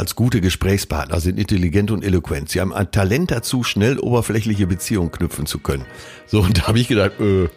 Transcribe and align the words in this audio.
als 0.00 0.16
gute 0.16 0.40
Gesprächspartner, 0.40 1.20
sind 1.20 1.38
intelligent 1.38 1.90
und 1.90 2.02
eloquent. 2.02 2.48
Sie 2.48 2.60
haben 2.60 2.72
ein 2.72 2.90
Talent 2.90 3.30
dazu, 3.30 3.62
schnell 3.62 3.98
oberflächliche 3.98 4.66
Beziehungen 4.66 5.12
knüpfen 5.12 5.44
zu 5.44 5.58
können. 5.58 5.84
So, 6.26 6.40
und 6.40 6.58
da 6.58 6.68
habe 6.68 6.80
ich 6.80 6.88
gedacht, 6.88 7.20
äh, 7.20 7.48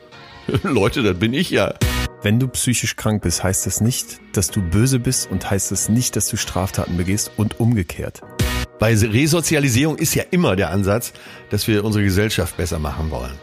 Leute, 0.63 1.03
das 1.03 1.17
bin 1.17 1.33
ich 1.33 1.49
ja. 1.49 1.73
Wenn 2.21 2.39
du 2.39 2.49
psychisch 2.49 2.97
krank 2.97 3.23
bist, 3.23 3.43
heißt 3.43 3.65
das 3.65 3.79
nicht, 3.79 4.19
dass 4.33 4.49
du 4.49 4.61
böse 4.61 4.99
bist 4.99 5.31
und 5.31 5.49
heißt 5.49 5.71
das 5.71 5.87
nicht, 5.87 6.17
dass 6.17 6.27
du 6.27 6.35
Straftaten 6.35 6.97
begehst 6.97 7.31
und 7.37 7.61
umgekehrt. 7.61 8.21
Bei 8.77 8.93
Resozialisierung 8.93 9.97
ist 9.97 10.13
ja 10.13 10.23
immer 10.31 10.57
der 10.57 10.69
Ansatz, 10.69 11.13
dass 11.49 11.67
wir 11.67 11.85
unsere 11.85 12.03
Gesellschaft 12.03 12.57
besser 12.57 12.77
machen 12.77 13.09
wollen. 13.09 13.33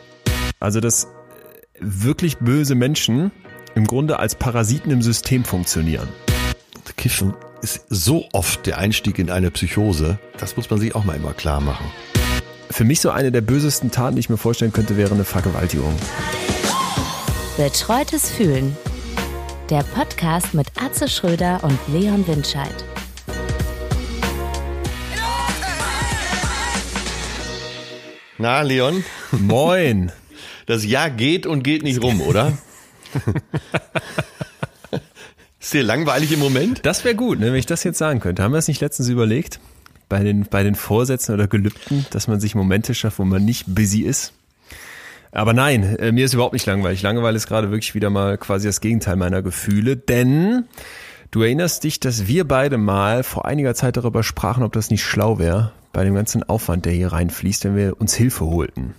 Also, 0.60 0.80
dass 0.80 1.08
wirklich 1.78 2.36
böse 2.36 2.74
Menschen 2.74 3.30
im 3.74 3.86
Grunde 3.86 4.18
als 4.18 4.34
Parasiten 4.34 4.90
im 4.90 5.00
System 5.00 5.44
funktionieren. 5.44 6.08
Kiffen 6.96 7.34
ist 7.62 7.84
so 7.88 8.26
oft 8.32 8.66
der 8.66 8.78
Einstieg 8.78 9.18
in 9.18 9.30
eine 9.30 9.50
Psychose. 9.50 10.18
Das 10.38 10.56
muss 10.56 10.70
man 10.70 10.80
sich 10.80 10.94
auch 10.94 11.04
mal 11.04 11.16
immer 11.16 11.34
klar 11.34 11.60
machen. 11.60 11.86
Für 12.70 12.84
mich 12.84 13.00
so 13.00 13.10
eine 13.10 13.32
der 13.32 13.40
bösesten 13.40 13.90
Taten, 13.90 14.16
die 14.16 14.20
ich 14.20 14.30
mir 14.30 14.36
vorstellen 14.36 14.72
könnte, 14.72 14.96
wäre 14.96 15.14
eine 15.14 15.24
Vergewaltigung. 15.24 15.94
Betreutes 17.56 18.30
Fühlen. 18.30 18.76
Der 19.68 19.82
Podcast 19.82 20.54
mit 20.54 20.68
Atze 20.80 21.08
Schröder 21.08 21.60
und 21.62 21.78
Leon 21.88 22.26
Windscheid. 22.26 22.84
Na, 28.38 28.62
Leon? 28.62 29.04
Moin. 29.32 30.12
Das 30.66 30.84
Jahr 30.86 31.10
geht 31.10 31.46
und 31.46 31.62
geht 31.62 31.82
nicht 31.82 32.02
rum, 32.02 32.20
oder? 32.22 32.56
Ist 35.60 35.74
dir 35.74 35.82
langweilig 35.82 36.32
im 36.32 36.40
Moment? 36.40 36.80
Das 36.84 37.04
wäre 37.04 37.14
gut, 37.14 37.38
ne, 37.38 37.46
wenn 37.46 37.54
ich 37.58 37.66
das 37.66 37.84
jetzt 37.84 37.98
sagen 37.98 38.18
könnte. 38.20 38.42
Haben 38.42 38.52
wir 38.52 38.58
es 38.58 38.68
nicht 38.68 38.80
letztens 38.80 39.08
überlegt? 39.08 39.60
Bei 40.08 40.24
den, 40.24 40.44
bei 40.44 40.62
den 40.62 40.74
Vorsätzen 40.74 41.34
oder 41.34 41.46
Gelübden, 41.46 42.06
dass 42.10 42.26
man 42.26 42.40
sich 42.40 42.54
Momente 42.54 42.94
schafft, 42.94 43.18
wo 43.18 43.24
man 43.24 43.44
nicht 43.44 43.66
busy 43.72 44.00
ist? 44.02 44.32
Aber 45.32 45.52
nein, 45.52 45.84
äh, 45.98 46.10
mir 46.10 46.24
ist 46.24 46.34
überhaupt 46.34 46.54
nicht 46.54 46.66
langweilig. 46.66 47.02
Langeweile 47.02 47.36
ist 47.36 47.46
gerade 47.46 47.70
wirklich 47.70 47.94
wieder 47.94 48.10
mal 48.10 48.36
quasi 48.38 48.66
das 48.66 48.80
Gegenteil 48.80 49.14
meiner 49.16 49.42
Gefühle, 49.42 49.96
denn 49.96 50.64
du 51.30 51.42
erinnerst 51.42 51.84
dich, 51.84 52.00
dass 52.00 52.26
wir 52.26 52.48
beide 52.48 52.78
mal 52.78 53.22
vor 53.22 53.44
einiger 53.44 53.74
Zeit 53.76 53.96
darüber 53.96 54.24
sprachen, 54.24 54.64
ob 54.64 54.72
das 54.72 54.90
nicht 54.90 55.04
schlau 55.04 55.38
wäre, 55.38 55.70
bei 55.92 56.02
dem 56.02 56.14
ganzen 56.14 56.42
Aufwand, 56.42 56.86
der 56.86 56.92
hier 56.94 57.12
reinfließt, 57.12 57.64
wenn 57.64 57.76
wir 57.76 58.00
uns 58.00 58.14
Hilfe 58.14 58.46
holten. 58.46 58.94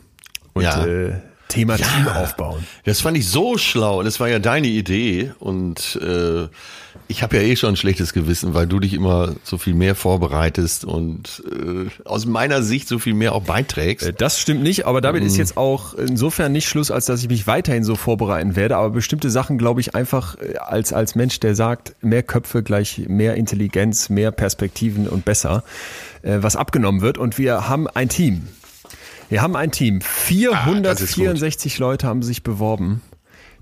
Und 0.54 0.64
Ja. 0.64 0.86
äh, 0.86 1.14
Thema 1.52 1.76
Ja. 1.78 1.86
Team 1.88 2.08
aufbauen. 2.08 2.66
Das 2.86 3.02
fand 3.02 3.18
ich 3.18 3.28
so 3.30 3.58
schlau 3.58 4.00
und 4.00 4.06
es 4.08 4.20
war 4.20 4.28
ja 4.30 4.40
deine 4.40 4.68
Idee 4.68 5.32
und 5.40 6.00
äh, 6.02 6.48
ich 7.08 7.24
habe 7.24 7.38
ja 7.38 7.44
eh 7.44 7.56
schon 7.56 7.74
ein 7.74 7.76
schlechtes 7.78 8.14
Gewissen, 8.14 8.54
weil 8.54 8.68
du 8.68 8.80
dich 8.80 8.94
immer 8.94 9.36
so 9.44 9.58
viel 9.58 9.74
mehr 9.74 9.96
vorbereitest 9.96 10.86
und 10.86 11.44
äh, 11.50 11.90
aus 12.08 12.26
meiner 12.26 12.64
Sicht 12.64 12.88
so 12.88 13.00
viel 13.00 13.14
mehr 13.14 13.34
auch 13.34 13.44
beiträgst. 13.44 14.08
Äh, 14.08 14.14
Das 14.14 14.40
stimmt 14.40 14.64
nicht, 14.64 14.86
aber 14.86 15.02
damit 15.02 15.24
ist 15.24 15.38
jetzt 15.38 15.58
auch 15.58 15.94
insofern 15.94 16.52
nicht 16.52 16.68
Schluss, 16.68 16.90
als 16.92 17.06
dass 17.06 17.22
ich 17.22 17.30
mich 17.30 17.48
weiterhin 17.48 17.84
so 17.84 17.96
vorbereiten 17.96 18.56
werde. 18.56 18.78
Aber 18.78 18.90
bestimmte 18.92 19.30
Sachen 19.30 19.58
glaube 19.58 19.82
ich 19.82 19.94
einfach 19.96 20.38
äh, 20.40 20.58
als, 20.58 20.94
als 20.94 21.16
Mensch, 21.16 21.40
der 21.40 21.56
sagt, 21.56 21.96
mehr 22.02 22.24
Köpfe 22.24 22.64
gleich 22.64 23.04
mehr 23.08 23.36
Intelligenz, 23.36 24.10
mehr 24.10 24.32
Perspektiven 24.32 25.08
und 25.08 25.26
besser, 25.26 25.64
äh, 26.22 26.38
was 26.42 26.56
abgenommen 26.56 27.02
wird. 27.02 27.18
Und 27.18 27.38
wir 27.38 27.68
haben 27.70 27.88
ein 27.88 28.10
Team. 28.10 28.48
Wir 29.32 29.42
haben 29.42 29.56
ein 29.56 29.72
Team. 29.72 30.00
Ah, 30.04 30.80
das 30.82 31.00
ist 31.00 31.16
gut. 31.16 31.24
464 31.24 31.80
Leute 31.80 32.06
haben 32.06 32.22
sich 32.22 32.44
beworben. 32.44 33.02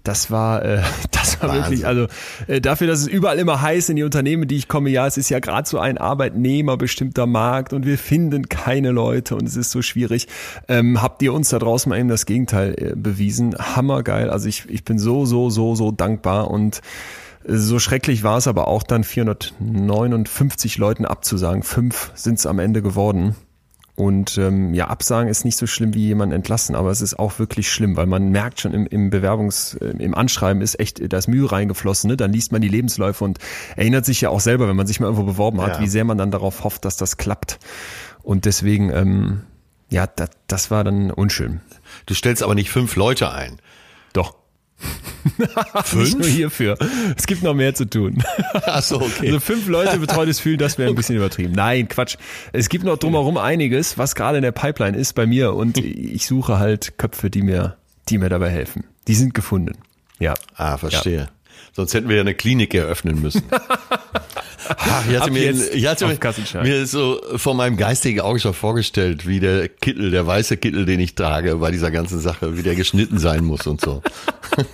Das 0.03 0.31
war, 0.31 0.65
äh, 0.65 0.81
das 1.11 1.39
war 1.39 1.49
Wahnsinn. 1.49 1.63
wirklich, 1.63 1.85
also 1.85 2.07
äh, 2.47 2.59
dafür, 2.59 2.87
dass 2.87 3.01
es 3.01 3.07
überall 3.07 3.37
immer 3.37 3.61
heißt 3.61 3.91
in 3.91 3.95
die 3.95 4.01
Unternehmen, 4.01 4.47
die 4.47 4.55
ich 4.55 4.67
komme, 4.67 4.89
ja, 4.89 5.05
es 5.05 5.17
ist 5.17 5.29
ja 5.29 5.37
gerade 5.37 5.69
so 5.69 5.77
ein 5.77 5.99
arbeitnehmerbestimmter 5.99 7.27
Markt 7.27 7.73
und 7.73 7.85
wir 7.85 7.99
finden 7.99 8.49
keine 8.49 8.89
Leute 8.89 9.35
und 9.35 9.47
es 9.47 9.55
ist 9.55 9.69
so 9.69 9.83
schwierig. 9.83 10.27
Ähm, 10.67 11.03
habt 11.03 11.21
ihr 11.21 11.33
uns 11.33 11.49
da 11.49 11.59
draußen 11.59 11.87
mal 11.87 11.99
eben 11.99 12.09
das 12.09 12.25
Gegenteil 12.25 12.73
äh, 12.75 12.95
bewiesen? 12.95 13.55
Hammergeil. 13.55 14.31
Also 14.31 14.49
ich, 14.49 14.67
ich 14.69 14.83
bin 14.83 14.97
so, 14.97 15.27
so, 15.27 15.51
so, 15.51 15.75
so 15.75 15.91
dankbar 15.91 16.49
und 16.49 16.81
äh, 17.47 17.55
so 17.55 17.77
schrecklich 17.77 18.23
war 18.23 18.39
es 18.39 18.47
aber 18.47 18.67
auch 18.67 18.81
dann 18.81 19.03
459 19.03 20.79
Leuten 20.79 21.05
abzusagen. 21.05 21.61
Fünf 21.61 22.09
sind 22.15 22.39
es 22.39 22.47
am 22.47 22.57
Ende 22.57 22.81
geworden. 22.81 23.35
Und 23.99 24.37
ähm, 24.37 24.73
ja, 24.73 24.87
Absagen 24.87 25.29
ist 25.29 25.43
nicht 25.43 25.57
so 25.57 25.67
schlimm 25.67 25.93
wie 25.93 26.05
jemand 26.07 26.31
entlassen, 26.31 26.73
aber 26.73 26.89
es 26.89 27.01
ist 27.01 27.19
auch 27.19 27.37
wirklich 27.37 27.69
schlimm, 27.69 27.97
weil 27.97 28.05
man 28.05 28.29
merkt 28.29 28.61
schon 28.61 28.73
im, 28.73 28.87
im 28.87 29.09
Bewerbungs-, 29.11 29.77
äh, 29.81 30.01
im 30.01 30.15
Anschreiben 30.15 30.61
ist 30.61 30.79
echt, 30.79 31.01
da 31.11 31.17
ist 31.17 31.27
Mühe 31.27 31.51
reingeflossen, 31.51 32.09
ne? 32.09 32.15
Dann 32.15 32.31
liest 32.31 32.53
man 32.53 32.61
die 32.61 32.69
Lebensläufe 32.69 33.25
und 33.25 33.39
erinnert 33.75 34.05
sich 34.05 34.21
ja 34.21 34.29
auch 34.29 34.39
selber, 34.39 34.69
wenn 34.69 34.77
man 34.77 34.87
sich 34.87 35.01
mal 35.01 35.07
irgendwo 35.07 35.25
beworben 35.25 35.59
hat, 35.61 35.75
Ja. 35.75 35.81
wie 35.81 35.87
sehr 35.89 36.05
man 36.05 36.17
dann 36.17 36.31
darauf 36.31 36.63
hofft, 36.63 36.85
dass 36.85 36.95
das 36.95 37.17
klappt. 37.17 37.59
Und 38.23 38.45
deswegen, 38.45 38.89
ähm, 38.89 39.41
ja, 39.89 40.07
das, 40.07 40.29
das 40.47 40.71
war 40.71 40.85
dann 40.85 41.11
unschön. 41.11 41.59
Du 42.05 42.13
stellst 42.13 42.41
aber 42.41 42.55
nicht 42.55 42.69
fünf 42.69 42.95
Leute 42.95 43.33
ein. 43.33 43.57
Doch. 44.13 44.35
Nicht 45.95 46.17
nur 46.17 46.27
hierfür. 46.27 46.77
Es 47.17 47.27
gibt 47.27 47.43
noch 47.43 47.53
mehr 47.53 47.73
zu 47.73 47.85
tun. 47.85 48.23
Ach 48.53 48.81
so, 48.81 49.01
okay. 49.01 49.27
Also 49.27 49.39
fünf 49.39 49.67
Leute 49.67 49.99
betreutes 49.99 50.39
Fühlen, 50.39 50.57
das 50.57 50.77
wäre 50.77 50.89
ein 50.89 50.95
bisschen 50.95 51.15
übertrieben. 51.15 51.53
Nein, 51.53 51.87
Quatsch. 51.87 52.17
Es 52.53 52.69
gibt 52.69 52.85
noch 52.85 52.97
drumherum 52.97 53.37
einiges, 53.37 53.97
was 53.97 54.15
gerade 54.15 54.37
in 54.37 54.43
der 54.43 54.51
Pipeline 54.51 54.97
ist 54.97 55.13
bei 55.13 55.25
mir 55.25 55.53
und 55.53 55.77
ich 55.83 56.25
suche 56.25 56.59
halt 56.59 56.97
Köpfe, 56.97 57.29
die 57.29 57.41
mir, 57.41 57.77
die 58.09 58.17
mir 58.17 58.29
dabei 58.29 58.49
helfen. 58.49 58.85
Die 59.07 59.15
sind 59.15 59.33
gefunden. 59.33 59.73
Ja. 60.19 60.33
Ah, 60.55 60.77
verstehe. 60.77 61.29
Sonst 61.79 61.93
hätten 61.93 62.09
wir 62.09 62.17
ja 62.17 62.21
eine 62.23 62.33
Klinik 62.33 62.73
eröffnen 62.73 63.21
müssen. 63.21 63.43
Ich 65.09 65.15
hatte 65.15 65.23
Ab 65.23 65.31
mir, 65.31 65.45
jetzt 65.45 65.73
ich 65.73 65.87
hatte 65.87 66.15
Kassenschein. 66.17 66.61
mir 66.61 66.85
so 66.85 67.19
vor 67.37 67.55
meinem 67.55 67.75
geistigen 67.75 68.19
Auge 68.19 68.39
schon 68.39 68.53
vorgestellt, 68.53 69.25
wie 69.25 69.39
der 69.39 69.67
Kittel, 69.67 70.11
der 70.11 70.27
weiße 70.27 70.57
Kittel, 70.57 70.85
den 70.85 70.99
ich 70.99 71.15
trage 71.15 71.55
bei 71.55 71.71
dieser 71.71 71.89
ganzen 71.89 72.19
Sache, 72.19 72.55
wie 72.55 72.61
der 72.61 72.75
geschnitten 72.75 73.17
sein 73.17 73.45
muss 73.45 73.65
und 73.65 73.81
so. 73.81 74.03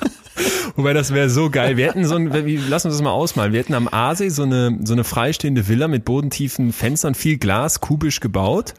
Wobei 0.76 0.92
das 0.92 1.14
wäre 1.14 1.30
so 1.30 1.50
geil. 1.50 1.78
Wir 1.78 1.88
hätten 1.88 2.06
so 2.06 2.16
ein, 2.16 2.30
lass 2.68 2.84
uns 2.84 2.96
das 2.96 3.02
mal 3.02 3.12
ausmalen. 3.12 3.54
Wir 3.54 3.62
hätten 3.62 3.74
am 3.74 3.88
Aasee 3.88 4.28
so 4.28 4.44
eine, 4.44 4.78
so 4.84 4.92
eine 4.92 5.06
freistehende 5.06 5.70
Villa 5.70 5.88
mit 5.88 6.04
bodentiefen 6.04 6.74
Fenstern, 6.74 7.16
viel 7.16 7.38
Glas, 7.38 7.80
kubisch 7.80 8.20
gebaut. 8.20 8.74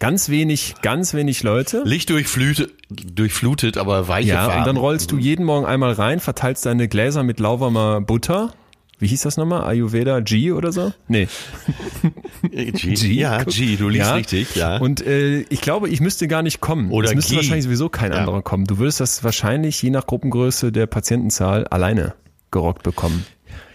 Ganz 0.00 0.28
wenig, 0.30 0.74
ganz 0.82 1.14
wenig 1.14 1.42
Leute. 1.44 1.82
Licht 1.84 2.10
durchflutet, 2.10 2.72
durchflutet 2.90 3.76
aber 3.78 4.08
weiche 4.08 4.30
Ja, 4.30 4.46
Farben. 4.46 4.58
und 4.60 4.66
dann 4.66 4.76
rollst 4.76 5.12
du 5.12 5.18
jeden 5.18 5.44
Morgen 5.44 5.66
einmal 5.66 5.92
rein, 5.92 6.18
verteilst 6.20 6.66
deine 6.66 6.88
Gläser 6.88 7.22
mit 7.22 7.38
lauwarmer 7.38 8.00
Butter. 8.00 8.52
Wie 8.98 9.06
hieß 9.06 9.22
das 9.22 9.36
nochmal? 9.36 9.62
Ayurveda 9.64 10.20
G 10.20 10.52
oder 10.52 10.72
so? 10.72 10.92
Nee. 11.08 11.28
G, 12.50 13.12
ja, 13.12 13.44
G, 13.44 13.76
du 13.76 13.88
liest 13.88 14.06
Ja. 14.08 14.14
richtig, 14.14 14.54
ja. 14.56 14.78
Und 14.78 15.00
äh, 15.06 15.40
ich 15.50 15.60
glaube, 15.60 15.88
ich 15.88 16.00
müsste 16.00 16.28
gar 16.28 16.42
nicht 16.42 16.60
kommen. 16.60 16.90
Oder 16.90 17.08
es 17.08 17.14
müsste 17.14 17.30
G. 17.32 17.36
wahrscheinlich 17.36 17.64
sowieso 17.64 17.88
kein 17.88 18.12
Ja. 18.12 18.18
anderer 18.18 18.42
kommen. 18.42 18.64
Du 18.64 18.78
würdest 18.78 19.00
das 19.00 19.22
wahrscheinlich 19.24 19.80
je 19.82 19.90
nach 19.90 20.06
Gruppengröße 20.06 20.72
der 20.72 20.86
Patientenzahl 20.86 21.66
alleine 21.68 22.14
gerockt 22.50 22.82
bekommen. 22.82 23.24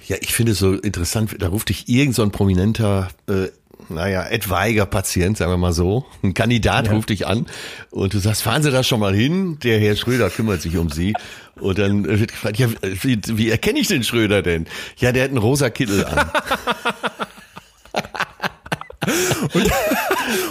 Ja, 0.08 0.18
ich 0.22 0.34
finde 0.34 0.52
es 0.52 0.60
so 0.60 0.74
interessant, 0.74 1.36
da 1.40 1.48
ruft 1.48 1.70
dich 1.70 1.90
irgend 1.90 2.14
so 2.16 2.22
ein 2.22 2.30
prominenter, 2.32 3.08
äh, 3.28 3.48
naja, 3.90 4.26
etwaiger 4.28 4.86
Patient, 4.86 5.38
sagen 5.38 5.52
wir 5.52 5.58
mal 5.58 5.74
so, 5.74 6.06
ein 6.24 6.34
Kandidat 6.34 6.90
ruft 6.92 7.10
dich 7.10 7.28
an 7.28 7.46
und 7.92 8.14
du 8.14 8.20
sagst, 8.20 8.44
fahren 8.44 8.64
Sie 8.64 8.72
da 8.72 8.84
schon 8.84 9.00
mal 9.00 9.14
hin, 9.14 9.60
der 9.64 9.80
Herr 9.80 9.96
Schröder 9.96 10.30
kümmert 10.30 10.62
sich 10.62 10.78
um 10.78 10.90
Sie. 10.90 11.14
Und 11.60 11.80
dann 11.80 12.06
wird 12.06 12.32
gefragt, 12.32 12.58
ja, 12.58 12.68
wie, 12.82 13.20
wie 13.26 13.50
erkenne 13.50 13.80
ich 13.80 13.88
den 13.88 14.04
Schröder 14.04 14.42
denn? 14.42 14.68
Ja, 14.98 15.12
der 15.12 15.24
hat 15.24 15.30
einen 15.30 15.38
rosa 15.38 15.70
Kittel 15.70 16.06
an. 16.06 16.30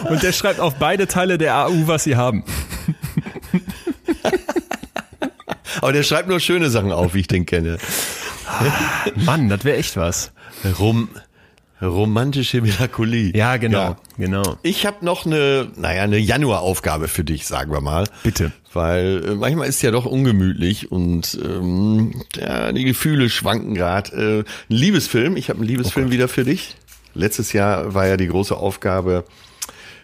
Und 0.08 0.22
der 0.22 0.32
schreibt 0.32 0.60
auf 0.60 0.76
beide 0.76 1.06
Teile 1.06 1.38
der 1.38 1.56
AU, 1.56 1.86
was 1.86 2.04
sie 2.04 2.16
haben. 2.16 2.44
Aber 5.80 5.92
der 5.92 6.02
schreibt 6.02 6.28
nur 6.28 6.40
schöne 6.40 6.70
Sachen 6.70 6.92
auf, 6.92 7.14
wie 7.14 7.20
ich 7.20 7.26
den 7.26 7.46
kenne. 7.46 7.78
Mann, 9.16 9.48
das 9.48 9.64
wäre 9.64 9.76
echt 9.76 9.96
was. 9.96 10.32
Rom, 10.78 11.08
romantische 11.86 12.60
Melancholie. 12.62 13.32
Ja, 13.36 13.56
genau, 13.56 13.78
Ja. 13.78 13.96
genau. 14.18 14.56
Ich 14.62 14.86
habe 14.86 15.04
noch 15.04 15.26
eine, 15.26 15.68
naja, 15.76 16.02
eine 16.02 16.18
Januaraufgabe 16.18 17.08
für 17.08 17.24
dich, 17.24 17.46
sagen 17.46 17.72
wir 17.72 17.80
mal. 17.80 18.04
Bitte. 18.22 18.52
Weil 18.72 19.22
äh, 19.24 19.34
manchmal 19.34 19.68
ist 19.68 19.76
es 19.76 19.82
ja 19.82 19.90
doch 19.90 20.06
ungemütlich 20.06 20.90
und 20.90 21.38
ähm, 21.44 22.22
ja, 22.36 22.72
die 22.72 22.84
Gefühle 22.84 23.28
schwanken 23.30 23.74
gerade. 23.74 24.44
Äh, 24.46 24.72
ein 24.72 24.76
Liebesfilm, 24.76 25.36
ich 25.36 25.48
habe 25.48 25.60
einen 25.60 25.68
Liebesfilm 25.68 26.10
wieder 26.10 26.28
für 26.28 26.44
dich. 26.44 26.76
Letztes 27.14 27.52
Jahr 27.52 27.94
war 27.94 28.06
ja 28.08 28.16
die 28.16 28.26
große 28.26 28.56
Aufgabe 28.56 29.24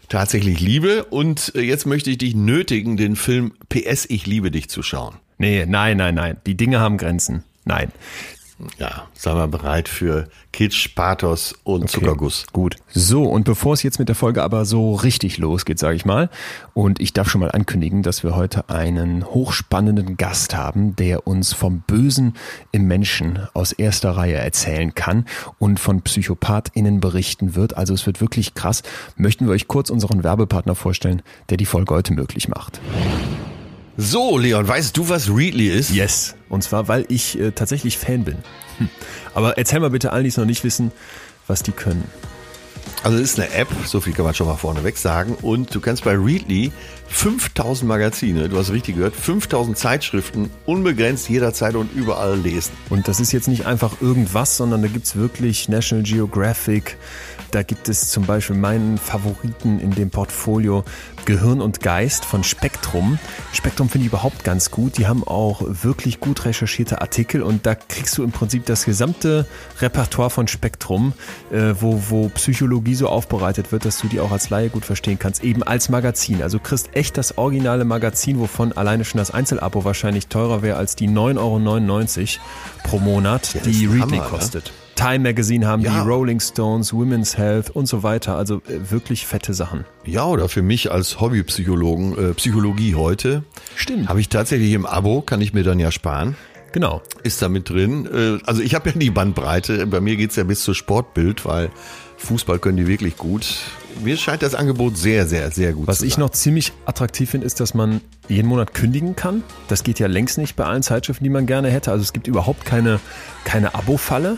tatsächlich 0.09 0.61
Liebe 0.61 1.05
und 1.05 1.53
äh, 1.55 1.61
jetzt 1.61 1.87
möchte 1.87 2.11
ich 2.11 2.19
dich 2.19 2.35
nötigen, 2.35 2.97
den 2.97 3.17
Film 3.17 3.53
PS 3.69 4.07
Ich 4.09 4.27
liebe 4.27 4.51
dich 4.51 4.69
zu 4.69 4.83
schauen. 4.83 5.17
Nee, 5.39 5.65
nein, 5.67 5.97
nein, 5.97 6.15
nein. 6.15 6.37
Die 6.47 6.57
Dinge 6.57 6.81
haben 6.81 6.97
Grenzen. 6.99 7.45
Nein. 7.65 7.91
Ja, 8.79 9.07
sagen 9.15 9.39
wir 9.39 9.49
bereit 9.49 9.89
für 9.89 10.29
Kitsch, 10.53 10.95
Pathos 10.95 11.55
und 11.65 11.85
okay. 11.85 11.93
Zuckerguss. 11.93 12.47
Gut. 12.53 12.77
So, 12.93 13.25
und 13.25 13.45
bevor 13.45 13.75
es 13.75 13.83
jetzt 13.83 13.99
mit 13.99 14.09
der 14.09 14.17
Folge 14.17 14.43
aber 14.43 14.65
so 14.65 14.95
richtig 14.95 15.39
losgeht, 15.39 15.79
sage 15.79 15.97
ich 15.97 16.05
mal, 16.05 16.31
und 16.75 17.01
ich 17.01 17.13
darf 17.13 17.31
schon 17.31 17.41
mal 17.41 17.51
ankündigen, 17.51 18.03
dass 18.03 18.25
wir 18.25 18.37
heute 18.37 18.69
einen 18.69 19.25
hochspannenden 19.25 20.17
Gast 20.17 20.55
haben, 20.55 20.97
der 20.97 21.27
uns 21.27 21.53
vom 21.53 21.81
Bösen 21.81 22.35
im 22.73 22.87
Menschen 22.87 23.47
aus 23.55 23.73
erster 23.73 24.17
Reihe 24.17 24.37
erzählen 24.37 24.95
kann 24.95 25.27
und 25.59 25.81
von 25.81 26.03
PsychopathInnen 26.03 27.01
berichten 27.01 27.55
wird. 27.55 27.77
Also 27.77 27.95
es 27.95 28.07
wird 28.07 28.21
wirklich 28.21 28.55
krass. 28.55 28.83
Möchten 29.17 29.47
wir 29.47 29.53
euch 29.53 29.69
kurz 29.69 29.91
unseren 29.91 30.25
Werbepartner 30.25 30.75
vorstellen, 30.75 31.23
der 31.49 31.57
die 31.57 31.67
Folge 31.67 31.95
heute 31.95 32.13
möglich 32.13 32.49
macht. 32.49 32.81
So, 34.03 34.39
Leon, 34.39 34.67
weißt 34.67 34.97
du, 34.97 35.11
was 35.11 35.29
Readly 35.29 35.69
ist? 35.69 35.91
Yes. 35.91 36.35
Und 36.49 36.65
zwar, 36.65 36.89
weil 36.89 37.05
ich 37.09 37.39
äh, 37.39 37.51
tatsächlich 37.51 37.99
Fan 37.99 38.25
bin. 38.25 38.39
Hm. 38.79 38.89
Aber 39.35 39.59
erzähl 39.59 39.79
mal 39.79 39.91
bitte 39.91 40.11
allen, 40.11 40.25
die 40.25 40.31
es 40.31 40.39
noch 40.39 40.47
nicht 40.47 40.65
wissen, 40.65 40.91
was 41.47 41.63
die 41.63 41.73
können. 41.73 42.05
Also 43.03 43.19
es 43.19 43.33
ist 43.33 43.39
eine 43.39 43.53
App, 43.53 43.69
so 43.85 44.01
viel 44.01 44.15
kann 44.15 44.25
man 44.25 44.35
schon 44.35 44.47
mal 44.47 44.57
vorneweg 44.57 44.97
sagen. 44.97 45.37
Und 45.43 45.75
du 45.75 45.81
kannst 45.81 46.05
bei 46.05 46.13
Readly 46.13 46.73
5000 47.09 47.87
Magazine, 47.87 48.49
du 48.49 48.57
hast 48.57 48.71
richtig 48.71 48.97
gehört, 48.97 49.15
5000 49.17 49.77
Zeitschriften 49.77 50.51
unbegrenzt 50.65 51.29
jederzeit 51.29 51.75
und 51.75 51.93
überall 51.95 52.39
lesen. 52.39 52.73
Und 52.89 53.07
das 53.07 53.21
ist 53.21 53.33
jetzt 53.33 53.49
nicht 53.49 53.67
einfach 53.67 54.01
irgendwas, 54.01 54.57
sondern 54.57 54.81
da 54.81 54.89
gibt 54.89 55.07
es 55.07 55.17
wirklich 55.17 55.69
National 55.69 56.05
Geographic, 56.05 56.97
da 57.51 57.63
gibt 57.63 57.89
es 57.89 58.11
zum 58.11 58.27
Beispiel 58.27 58.57
meinen 58.57 58.97
Favoriten 58.97 59.81
in 59.81 59.91
dem 59.91 60.11
Portfolio 60.11 60.85
Gehirn 61.25 61.61
und 61.61 61.81
Geist 61.81 62.25
von 62.25 62.45
Spektrum. 62.45 63.19
Spektrum 63.53 63.89
finde 63.89 64.07
ich 64.07 64.13
überhaupt 64.13 64.45
ganz 64.45 64.71
gut. 64.71 64.99
Die 64.99 65.07
haben 65.07 65.25
auch 65.25 65.63
wirklich 65.65 66.21
gut 66.21 66.45
recherchierte 66.45 67.01
Artikel 67.01 67.43
und 67.43 67.67
da 67.67 67.75
kriegst 67.75 68.17
du 68.19 68.25
im 68.25 68.33
Prinzip 68.33 68.67
das 68.67 68.85
gesamte 68.85 69.47
Repertoire 69.81 70.31
von 70.31 70.49
Spektrum, 70.49 71.13
äh, 71.51 71.75
wo, 71.81 72.03
wo 72.09 72.29
Psychologie 72.31 72.95
so 72.95 73.09
aufbereitet 73.09 73.73
wird, 73.73 73.85
dass 73.85 73.99
du 73.99 74.09
die 74.09 74.21
auch 74.21 74.33
als 74.33 74.51
Laie 74.51 74.71
gut 74.71 74.85
verstehen 74.85 75.19
kannst, 75.19 75.45
eben 75.45 75.63
als 75.63 75.89
Magazin. 75.89 76.43
Also 76.43 76.59
du 76.59 76.65
kriegst 76.65 76.91
echt 76.95 77.17
das 77.17 77.39
originale 77.39 77.85
Magazin, 77.85 78.39
wovon 78.39 78.73
alleine 78.73 79.05
schon 79.05 79.19
das 79.19 79.31
Einzelabo 79.31 79.85
wahrscheinlich 79.85 80.29
teurer 80.29 80.63
wäre 80.63 80.77
als 80.77 80.97
die 80.97 81.09
9,99 81.09 81.39
Euro 81.39 82.41
pro 82.85 82.99
Monat, 82.99 83.55
ja, 83.55 83.61
die 83.63 83.87
Readly 83.87 84.19
kostet. 84.19 84.69
Ja? 84.69 84.80
Time 85.01 85.21
Magazine 85.21 85.67
haben 85.67 85.81
ja. 85.81 85.93
die, 85.93 86.09
Rolling 86.09 86.41
Stones, 86.41 86.93
Women's 86.93 87.39
Health 87.39 87.71
und 87.71 87.87
so 87.87 88.03
weiter. 88.03 88.37
Also 88.37 88.57
äh, 88.57 88.91
wirklich 88.91 89.27
fette 89.27 89.55
Sachen. 89.55 89.87
Ja, 90.05 90.27
oder 90.27 90.51
für 90.51 90.61
mich 90.61 90.93
als 90.93 91.23
Hobbypsychologen, 91.23 92.19
äh, 92.19 92.35
Psychologie 92.35 92.95
heute. 92.95 93.43
Stimmt. 93.77 94.11
Habe 94.11 94.21
ich 94.21 94.29
tatsächlich 94.29 94.73
im 94.73 94.85
Abo, 94.85 95.23
kann 95.23 95.41
ich 95.41 95.55
mir 95.55 95.63
dann 95.63 95.81
ja 95.81 95.91
sparen. 95.91 96.37
Genau. 96.73 97.01
Ist 97.23 97.41
da 97.41 97.49
mit 97.49 97.71
drin. 97.71 98.07
Äh, 98.13 98.45
also 98.45 98.61
ich 98.61 98.75
habe 98.75 98.91
ja 98.91 98.97
die 98.97 99.11
Bandbreite. 99.11 99.87
Bei 99.87 100.03
mir 100.03 100.17
geht's 100.17 100.37
ja 100.37 100.45
bis 100.45 100.63
zur 100.63 100.75
Sportbild, 100.75 101.47
weil 101.47 101.71
Fußball 102.19 102.59
können 102.59 102.77
die 102.77 102.87
wirklich 102.87 103.17
gut. 103.17 103.57
Mir 104.05 104.19
scheint 104.19 104.43
das 104.43 104.55
Angebot 104.55 104.99
sehr, 104.99 105.27
sehr, 105.27 105.51
sehr 105.51 105.73
gut 105.73 105.87
Was 105.87 105.97
zu 105.97 106.03
sein. 106.03 106.09
Was 106.09 106.13
ich 106.13 106.19
noch 106.19 106.31
ziemlich 106.31 106.73
attraktiv 106.85 107.31
finde, 107.31 107.47
ist, 107.47 107.59
dass 107.59 107.73
man 107.73 108.03
jeden 108.29 108.49
Monat 108.49 108.75
kündigen 108.75 109.17
kann. 109.17 109.45
Das 109.69 109.83
geht 109.83 109.99
ja 109.99 110.09
längst 110.09 110.37
nicht 110.37 110.57
bei 110.57 110.65
allen 110.65 110.83
Zeitschriften, 110.83 111.25
die 111.25 111.31
man 111.31 111.47
gerne 111.47 111.71
hätte. 111.71 111.91
Also 111.91 112.03
es 112.03 112.13
gibt 112.13 112.27
überhaupt 112.27 112.67
keine, 112.67 113.01
keine 113.45 113.75
Abo-Falle. 113.75 114.37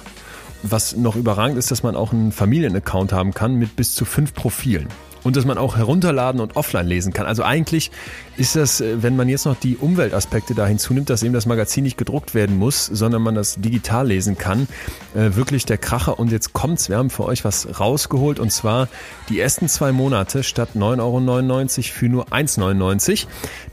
Was 0.63 0.97
noch 0.97 1.17
überragend 1.17 1.59
ist, 1.59 1.71
dass 1.71 1.83
man 1.83 1.97
auch 1.97 2.13
einen 2.13 2.33
Familienaccount 2.33 3.13
haben 3.13 3.35
kann 3.35 3.55
mit 3.55 3.77
bis 3.77 3.95
zu 3.95 4.05
fünf 4.05 4.35
Profilen. 4.35 4.89
Und 5.25 5.37
dass 5.37 5.45
man 5.45 5.57
auch 5.57 5.77
herunterladen 5.77 6.41
und 6.41 6.57
offline 6.57 6.87
lesen 6.87 7.13
kann. 7.13 7.27
Also 7.27 7.45
eigentlich 7.45 7.93
ist 8.37 8.57
das, 8.57 8.81
äh, 8.81 9.05
wenn 9.05 9.15
man 9.15 9.29
jetzt 9.29 9.47
noch 9.47 9.55
die 9.55 9.77
Umweltaspekte 9.77 10.53
da 10.53 10.67
hinzunimmt, 10.67 11.11
dass 11.11 11.23
eben 11.23 11.33
das 11.33 11.47
Magazin 11.47 11.85
nicht 11.85 11.97
gedruckt 11.97 12.35
werden 12.35 12.59
muss, 12.59 12.87
sondern 12.87 13.23
man 13.23 13.37
das 13.37 13.55
digital 13.55 14.09
lesen 14.09 14.37
kann, 14.37 14.67
äh, 15.15 15.37
wirklich 15.37 15.65
der 15.65 15.79
Kracher. 15.79 16.19
Und 16.19 16.33
jetzt 16.33 16.55
kommt's, 16.55 16.89
wir 16.89 16.97
haben 16.97 17.11
für 17.11 17.25
euch 17.25 17.45
was 17.45 17.79
rausgeholt 17.79 18.41
und 18.41 18.51
zwar 18.51 18.89
die 19.29 19.39
ersten 19.39 19.69
zwei 19.69 19.93
Monate 19.93 20.43
statt 20.43 20.71
9,99 20.75 20.99
Euro 21.01 21.93
für 21.93 22.09
nur 22.09 22.27
1,99 22.33 23.29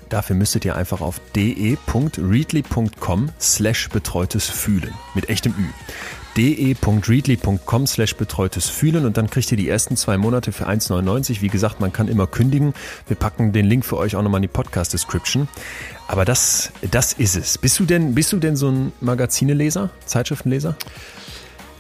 Dafür 0.10 0.36
müsstet 0.36 0.66
ihr 0.66 0.76
einfach 0.76 1.02
auf 1.02 1.22
de.readly.com 1.36 3.30
slash 3.40 3.90
betreutes 3.90 4.46
Fühlen 4.46 4.94
mit 5.14 5.30
echtem 5.30 5.54
Ü 5.54 5.66
de.readly.com 6.38 7.88
slash 7.88 8.16
betreutes 8.16 8.70
Fühlen 8.70 9.06
und 9.06 9.18
dann 9.18 9.30
kriegt 9.30 9.52
ihr 9.52 9.58
die 9.58 9.70
ersten 9.70 9.98
zwei 9.98 10.18
Monate 10.18 10.52
für 10.52 10.68
1,99. 10.68 11.42
Wie 11.42 11.48
gesagt, 11.48 11.80
man 11.80 11.92
kann 11.92 12.08
immer 12.08 12.28
kündigen. 12.28 12.74
Wir 13.08 13.16
packen 13.16 13.52
den 13.52 13.66
Link 13.66 13.86
für 13.86 13.98
euch 13.98 14.16
auch 14.16 14.22
nochmal 14.22 14.40
in 14.40 14.44
die 14.44 14.48
Podcast-Description. 14.48 15.48
Aber 16.08 16.26
das, 16.26 16.72
das 16.90 17.14
ist 17.14 17.36
es. 17.36 17.58
Bist 17.58 17.80
du 17.80 17.86
denn, 17.86 18.16
bist 18.16 18.32
du 18.32 18.38
denn 18.38 18.56
so 18.56 18.70
ein 18.70 18.94
Magazineleser, 19.02 19.90
Zeitschriftenleser? 20.06 20.76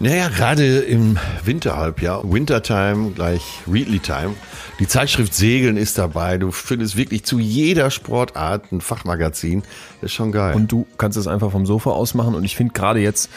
Naja, 0.01 0.29
gerade 0.29 0.79
im 0.79 1.17
Winterhalbjahr, 1.43 2.23
Wintertime 2.23 3.11
gleich 3.11 3.41
Readly 3.69 3.99
Time. 3.99 4.35
Die 4.79 4.87
Zeitschrift 4.87 5.33
Segeln 5.33 5.75
ist 5.75 5.97
dabei. 5.97 6.37
Du 6.37 6.51
findest 6.51 6.95
wirklich 6.95 7.25
zu 7.25 7.37
jeder 7.37 7.91
Sportart 7.91 8.71
ein 8.71 8.79
Fachmagazin. 8.79 9.61
Das 9.99 10.11
ist 10.11 10.15
schon 10.15 10.31
geil. 10.31 10.55
Und 10.55 10.71
du 10.71 10.87
kannst 10.97 11.17
es 11.17 11.27
einfach 11.27 11.51
vom 11.51 11.65
Sofa 11.65 11.89
aus 11.89 12.13
machen. 12.13 12.33
Und 12.33 12.45
ich 12.45 12.55
finde 12.55 12.73
gerade 12.73 13.01
jetzt, 13.01 13.29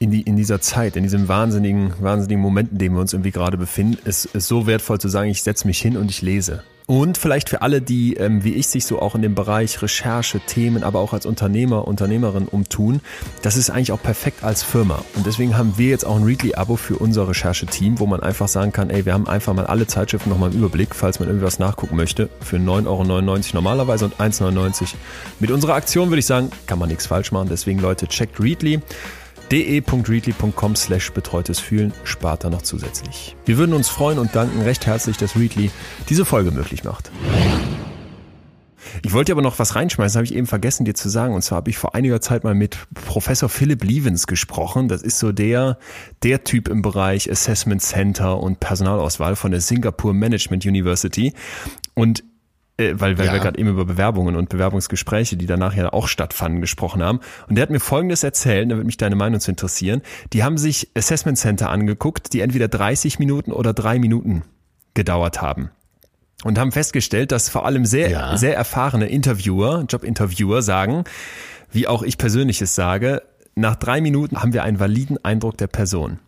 in, 0.00 0.10
die, 0.10 0.22
in 0.22 0.34
dieser 0.34 0.60
Zeit, 0.62 0.96
in 0.96 1.02
diesem 1.02 1.28
wahnsinnigen, 1.28 1.92
wahnsinnigen 2.00 2.42
Moment, 2.42 2.72
in 2.72 2.78
dem 2.78 2.94
wir 2.94 3.00
uns 3.02 3.12
irgendwie 3.12 3.30
gerade 3.30 3.58
befinden, 3.58 3.98
ist, 4.06 4.24
ist 4.24 4.48
so 4.48 4.66
wertvoll 4.66 4.98
zu 4.98 5.08
sagen, 5.08 5.28
ich 5.28 5.42
setze 5.42 5.66
mich 5.66 5.78
hin 5.78 5.96
und 5.96 6.10
ich 6.10 6.22
lese. 6.22 6.64
Und 6.86 7.18
vielleicht 7.18 7.50
für 7.50 7.62
alle, 7.62 7.82
die 7.82 8.14
ähm, 8.14 8.42
wie 8.42 8.54
ich 8.54 8.66
sich 8.66 8.84
so 8.84 9.00
auch 9.00 9.14
in 9.14 9.22
dem 9.22 9.36
Bereich 9.36 9.80
Recherche, 9.80 10.40
Themen, 10.40 10.82
aber 10.82 10.98
auch 11.00 11.12
als 11.12 11.24
Unternehmer, 11.24 11.86
Unternehmerin 11.86 12.48
umtun, 12.48 13.00
das 13.42 13.56
ist 13.56 13.70
eigentlich 13.70 13.92
auch 13.92 14.02
perfekt 14.02 14.42
als 14.42 14.64
Firma. 14.64 15.04
Und 15.14 15.26
deswegen 15.26 15.56
haben 15.56 15.74
wir 15.76 15.90
jetzt 15.90 16.04
auch 16.04 16.16
ein 16.16 16.24
Readly-Abo 16.24 16.74
für 16.76 16.96
unser 16.96 17.28
Rechercheteam, 17.28 18.00
wo 18.00 18.06
man 18.06 18.20
einfach 18.20 18.48
sagen 18.48 18.72
kann, 18.72 18.90
ey, 18.90 19.04
wir 19.04 19.12
haben 19.12 19.28
einfach 19.28 19.54
mal 19.54 19.66
alle 19.66 19.86
Zeitschriften 19.86 20.30
nochmal 20.30 20.50
im 20.50 20.58
Überblick, 20.58 20.94
falls 20.94 21.20
man 21.20 21.28
irgendwie 21.28 21.46
was 21.46 21.60
nachgucken 21.60 21.94
möchte, 21.94 22.28
für 22.40 22.56
9,99 22.56 22.86
Euro 22.86 23.04
normalerweise 23.52 24.06
und 24.06 24.14
1,99 24.16 24.42
Euro. 24.46 24.70
Mit 25.38 25.50
unserer 25.52 25.74
Aktion 25.74 26.08
würde 26.08 26.20
ich 26.20 26.26
sagen, 26.26 26.50
kann 26.66 26.80
man 26.80 26.88
nichts 26.88 27.06
falsch 27.06 27.30
machen. 27.30 27.48
Deswegen 27.50 27.78
Leute, 27.80 28.08
checkt 28.08 28.40
Readly 28.40 28.80
de.readly.com 29.50 30.76
slash 30.76 31.10
betreutes 31.12 31.60
Fühlen 31.60 31.92
spart 32.04 32.44
da 32.44 32.50
noch 32.50 32.62
zusätzlich. 32.62 33.36
Wir 33.44 33.58
würden 33.58 33.74
uns 33.74 33.88
freuen 33.88 34.18
und 34.18 34.34
danken 34.34 34.62
recht 34.62 34.86
herzlich, 34.86 35.16
dass 35.16 35.36
Readly 35.36 35.70
diese 36.08 36.24
Folge 36.24 36.50
möglich 36.50 36.84
macht. 36.84 37.10
Ich 39.02 39.12
wollte 39.12 39.32
aber 39.32 39.42
noch 39.42 39.58
was 39.58 39.76
reinschmeißen, 39.76 40.18
habe 40.18 40.24
ich 40.24 40.34
eben 40.34 40.46
vergessen 40.46 40.84
dir 40.84 40.94
zu 40.94 41.08
sagen. 41.08 41.34
Und 41.34 41.42
zwar 41.42 41.56
habe 41.56 41.70
ich 41.70 41.78
vor 41.78 41.94
einiger 41.94 42.20
Zeit 42.20 42.44
mal 42.44 42.54
mit 42.54 42.78
Professor 42.94 43.48
Philip 43.48 43.82
Levens 43.84 44.26
gesprochen. 44.26 44.88
Das 44.88 45.02
ist 45.02 45.18
so 45.18 45.32
der, 45.32 45.78
der 46.22 46.44
Typ 46.44 46.68
im 46.68 46.82
Bereich 46.82 47.30
Assessment 47.30 47.82
Center 47.82 48.38
und 48.38 48.60
Personalauswahl 48.60 49.36
von 49.36 49.52
der 49.52 49.60
Singapore 49.60 50.14
Management 50.14 50.66
University. 50.66 51.32
Und 51.94 52.24
weil, 52.94 53.18
weil 53.18 53.26
ja. 53.26 53.32
wir 53.32 53.40
gerade 53.40 53.58
eben 53.58 53.68
über 53.68 53.84
Bewerbungen 53.84 54.36
und 54.36 54.48
Bewerbungsgespräche, 54.48 55.36
die 55.36 55.46
danach 55.46 55.74
ja 55.74 55.92
auch 55.92 56.08
stattfanden, 56.08 56.60
gesprochen 56.60 57.02
haben. 57.02 57.20
Und 57.48 57.56
der 57.56 57.62
hat 57.62 57.70
mir 57.70 57.80
Folgendes 57.80 58.22
erzählt, 58.22 58.70
da 58.70 58.76
würde 58.76 58.86
mich 58.86 58.96
deine 58.96 59.16
Meinung 59.16 59.40
zu 59.40 59.50
interessieren. 59.50 60.02
Die 60.32 60.42
haben 60.42 60.58
sich 60.58 60.90
Assessment 60.96 61.38
Center 61.38 61.70
angeguckt, 61.70 62.32
die 62.32 62.40
entweder 62.40 62.68
30 62.68 63.18
Minuten 63.18 63.52
oder 63.52 63.72
drei 63.72 63.98
Minuten 63.98 64.42
gedauert 64.94 65.40
haben. 65.40 65.70
Und 66.42 66.58
haben 66.58 66.72
festgestellt, 66.72 67.32
dass 67.32 67.50
vor 67.50 67.66
allem 67.66 67.84
sehr, 67.84 68.10
ja. 68.10 68.36
sehr 68.36 68.56
erfahrene 68.56 69.08
Interviewer, 69.08 69.84
Jobinterviewer 69.88 70.62
sagen, 70.62 71.04
wie 71.70 71.86
auch 71.86 72.02
ich 72.02 72.16
persönlich 72.16 72.62
es 72.62 72.74
sage, 72.74 73.22
nach 73.54 73.76
drei 73.76 74.00
Minuten 74.00 74.40
haben 74.40 74.54
wir 74.54 74.62
einen 74.62 74.80
validen 74.80 75.22
Eindruck 75.22 75.58
der 75.58 75.66
Person. 75.66 76.18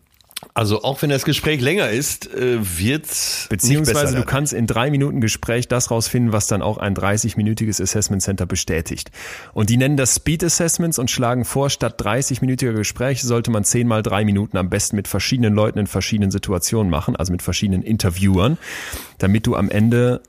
Also 0.53 0.83
auch 0.83 1.01
wenn 1.01 1.09
das 1.09 1.25
Gespräch 1.25 1.61
länger 1.61 1.89
ist, 1.89 2.33
äh, 2.33 2.57
wird 2.61 3.07
beziehungsweise 3.49 4.15
du 4.15 4.23
kannst 4.23 4.53
in 4.53 4.67
drei 4.67 4.91
Minuten 4.91 5.21
Gespräch 5.21 5.67
das 5.67 5.91
rausfinden, 5.91 6.31
was 6.31 6.47
dann 6.47 6.61
auch 6.61 6.77
ein 6.77 6.95
30-minütiges 6.95 7.81
Assessment 7.81 8.21
Center 8.21 8.45
bestätigt. 8.45 9.11
Und 9.53 9.69
die 9.69 9.77
nennen 9.77 9.97
das 9.97 10.15
Speed 10.15 10.43
Assessments 10.43 10.99
und 10.99 11.09
schlagen 11.09 11.45
vor, 11.45 11.69
statt 11.69 12.01
30-minütiger 12.01 12.73
Gespräche 12.73 13.25
sollte 13.25 13.51
man 13.51 13.63
10 13.63 13.87
mal 13.87 14.03
drei 14.03 14.25
Minuten 14.25 14.57
am 14.57 14.69
besten 14.69 14.95
mit 14.95 15.07
verschiedenen 15.07 15.53
Leuten 15.53 15.79
in 15.79 15.87
verschiedenen 15.87 16.31
Situationen 16.31 16.89
machen, 16.89 17.15
also 17.15 17.31
mit 17.31 17.41
verschiedenen 17.41 17.83
Interviewern, 17.83 18.57
damit 19.17 19.47
du 19.47 19.55
am 19.55 19.69
Ende 19.69 20.21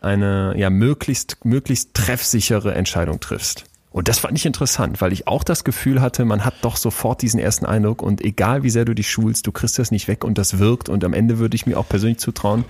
eine 0.00 0.54
ja 0.56 0.68
möglichst 0.68 1.44
möglichst 1.44 1.94
treffsichere 1.94 2.74
Entscheidung 2.74 3.20
triffst. 3.20 3.64
Und 3.92 4.08
das 4.08 4.18
fand 4.18 4.36
ich 4.38 4.46
interessant, 4.46 5.00
weil 5.00 5.12
ich 5.12 5.28
auch 5.28 5.44
das 5.44 5.64
Gefühl 5.64 6.00
hatte, 6.00 6.24
man 6.24 6.44
hat 6.44 6.54
doch 6.62 6.76
sofort 6.76 7.20
diesen 7.20 7.38
ersten 7.38 7.66
Eindruck 7.66 8.02
und 8.02 8.22
egal 8.22 8.62
wie 8.62 8.70
sehr 8.70 8.86
du 8.86 8.94
dich 8.94 9.10
schulst, 9.10 9.46
du 9.46 9.52
kriegst 9.52 9.78
das 9.78 9.90
nicht 9.90 10.08
weg 10.08 10.24
und 10.24 10.38
das 10.38 10.58
wirkt 10.58 10.88
und 10.88 11.04
am 11.04 11.12
Ende 11.12 11.38
würde 11.38 11.54
ich 11.54 11.66
mir 11.66 11.78
auch 11.78 11.88
persönlich 11.88 12.18
zutrauen, 12.18 12.64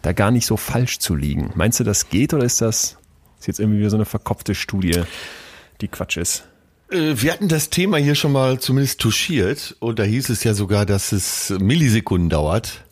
da 0.00 0.12
gar 0.12 0.30
nicht 0.30 0.46
so 0.46 0.56
falsch 0.56 0.98
zu 0.98 1.14
liegen. 1.14 1.52
Meinst 1.54 1.78
du, 1.78 1.84
das 1.84 2.08
geht 2.08 2.32
oder 2.32 2.44
ist 2.44 2.60
das 2.60 2.96
ist 3.42 3.48
jetzt 3.48 3.58
irgendwie 3.60 3.80
wieder 3.80 3.90
so 3.90 3.96
eine 3.96 4.04
verkopfte 4.04 4.54
Studie, 4.54 5.02
die 5.80 5.88
Quatsch 5.88 6.16
ist? 6.16 6.44
Äh, 6.90 7.14
wir 7.16 7.32
hatten 7.32 7.48
das 7.48 7.70
Thema 7.70 7.96
hier 7.96 8.14
schon 8.14 8.30
mal 8.30 8.60
zumindest 8.60 9.00
touchiert 9.00 9.76
und 9.80 9.98
da 9.98 10.04
hieß 10.04 10.28
es 10.28 10.44
ja 10.44 10.54
sogar, 10.54 10.86
dass 10.86 11.10
es 11.10 11.50
Millisekunden 11.50 12.30
dauert, 12.30 12.84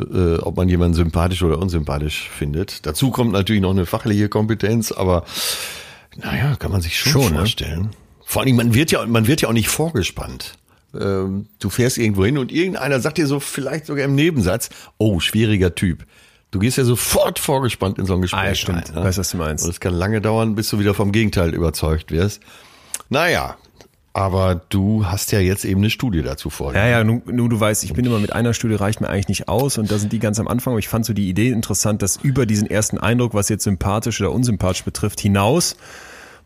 äh, 0.00 0.34
ob 0.38 0.56
man 0.56 0.68
jemanden 0.68 0.94
sympathisch 0.94 1.44
oder 1.44 1.58
unsympathisch 1.58 2.28
findet. 2.28 2.86
Dazu 2.86 3.10
kommt 3.10 3.30
natürlich 3.32 3.62
noch 3.62 3.70
eine 3.70 3.86
fachliche 3.86 4.28
Kompetenz, 4.28 4.90
aber 4.90 5.24
naja, 6.16 6.56
kann 6.56 6.72
man 6.72 6.80
sich 6.80 6.98
schon, 6.98 7.12
schon 7.12 7.32
ne? 7.32 7.38
vorstellen. 7.38 7.82
Ne? 7.82 7.90
Vor 8.24 8.42
allem, 8.42 8.56
man 8.56 8.74
wird 8.74 8.90
ja, 8.90 9.04
man 9.06 9.26
wird 9.26 9.40
ja 9.42 9.48
auch 9.48 9.52
nicht 9.52 9.68
vorgespannt. 9.68 10.54
Ähm, 10.98 11.46
du 11.58 11.70
fährst 11.70 11.98
irgendwo 11.98 12.24
hin 12.24 12.38
und 12.38 12.52
irgendeiner 12.52 13.00
sagt 13.00 13.18
dir 13.18 13.26
so 13.26 13.40
vielleicht 13.40 13.86
sogar 13.86 14.04
im 14.04 14.14
Nebensatz, 14.14 14.70
oh, 14.98 15.20
schwieriger 15.20 15.74
Typ. 15.74 16.06
Du 16.50 16.58
gehst 16.58 16.76
ja 16.76 16.84
sofort 16.84 17.38
vorgespannt 17.38 17.98
in 17.98 18.04
so 18.04 18.14
ein 18.14 18.20
Gespräch. 18.20 18.40
Ah, 18.40 18.46
ja, 18.46 18.54
stimmt. 18.54 18.88
Rein, 18.90 18.94
ne? 18.96 19.04
Weiß, 19.04 19.16
was 19.16 19.30
du 19.30 19.38
meinst. 19.38 19.64
Und 19.64 19.70
es 19.70 19.80
kann 19.80 19.94
lange 19.94 20.20
dauern, 20.20 20.54
bis 20.54 20.68
du 20.68 20.78
wieder 20.78 20.92
vom 20.92 21.10
Gegenteil 21.10 21.54
überzeugt 21.54 22.10
wirst. 22.10 22.42
Naja, 23.08 23.56
aber 24.14 24.60
du 24.68 25.06
hast 25.06 25.32
ja 25.32 25.40
jetzt 25.40 25.64
eben 25.64 25.80
eine 25.80 25.90
Studie 25.90 26.22
dazu 26.22 26.50
vorliegen. 26.50 26.84
Ja, 26.84 26.90
ja, 26.90 27.04
nun, 27.04 27.22
nun 27.26 27.48
du 27.48 27.58
weißt, 27.58 27.82
ich 27.84 27.94
bin 27.94 28.04
immer 28.04 28.18
mit 28.18 28.32
einer 28.32 28.52
Studie 28.52 28.74
reicht 28.74 29.00
mir 29.00 29.08
eigentlich 29.08 29.28
nicht 29.28 29.48
aus 29.48 29.78
und 29.78 29.90
da 29.90 29.98
sind 29.98 30.12
die 30.12 30.18
ganz 30.18 30.38
am 30.38 30.48
Anfang, 30.48 30.72
aber 30.72 30.78
ich 30.78 30.88
fand 30.88 31.06
so 31.06 31.14
die 31.14 31.28
Idee 31.28 31.48
interessant, 31.48 32.02
dass 32.02 32.16
über 32.16 32.44
diesen 32.44 32.68
ersten 32.68 32.98
Eindruck, 32.98 33.32
was 33.32 33.48
jetzt 33.48 33.64
sympathisch 33.64 34.20
oder 34.20 34.32
unsympathisch 34.32 34.84
betrifft, 34.84 35.20
hinaus 35.20 35.76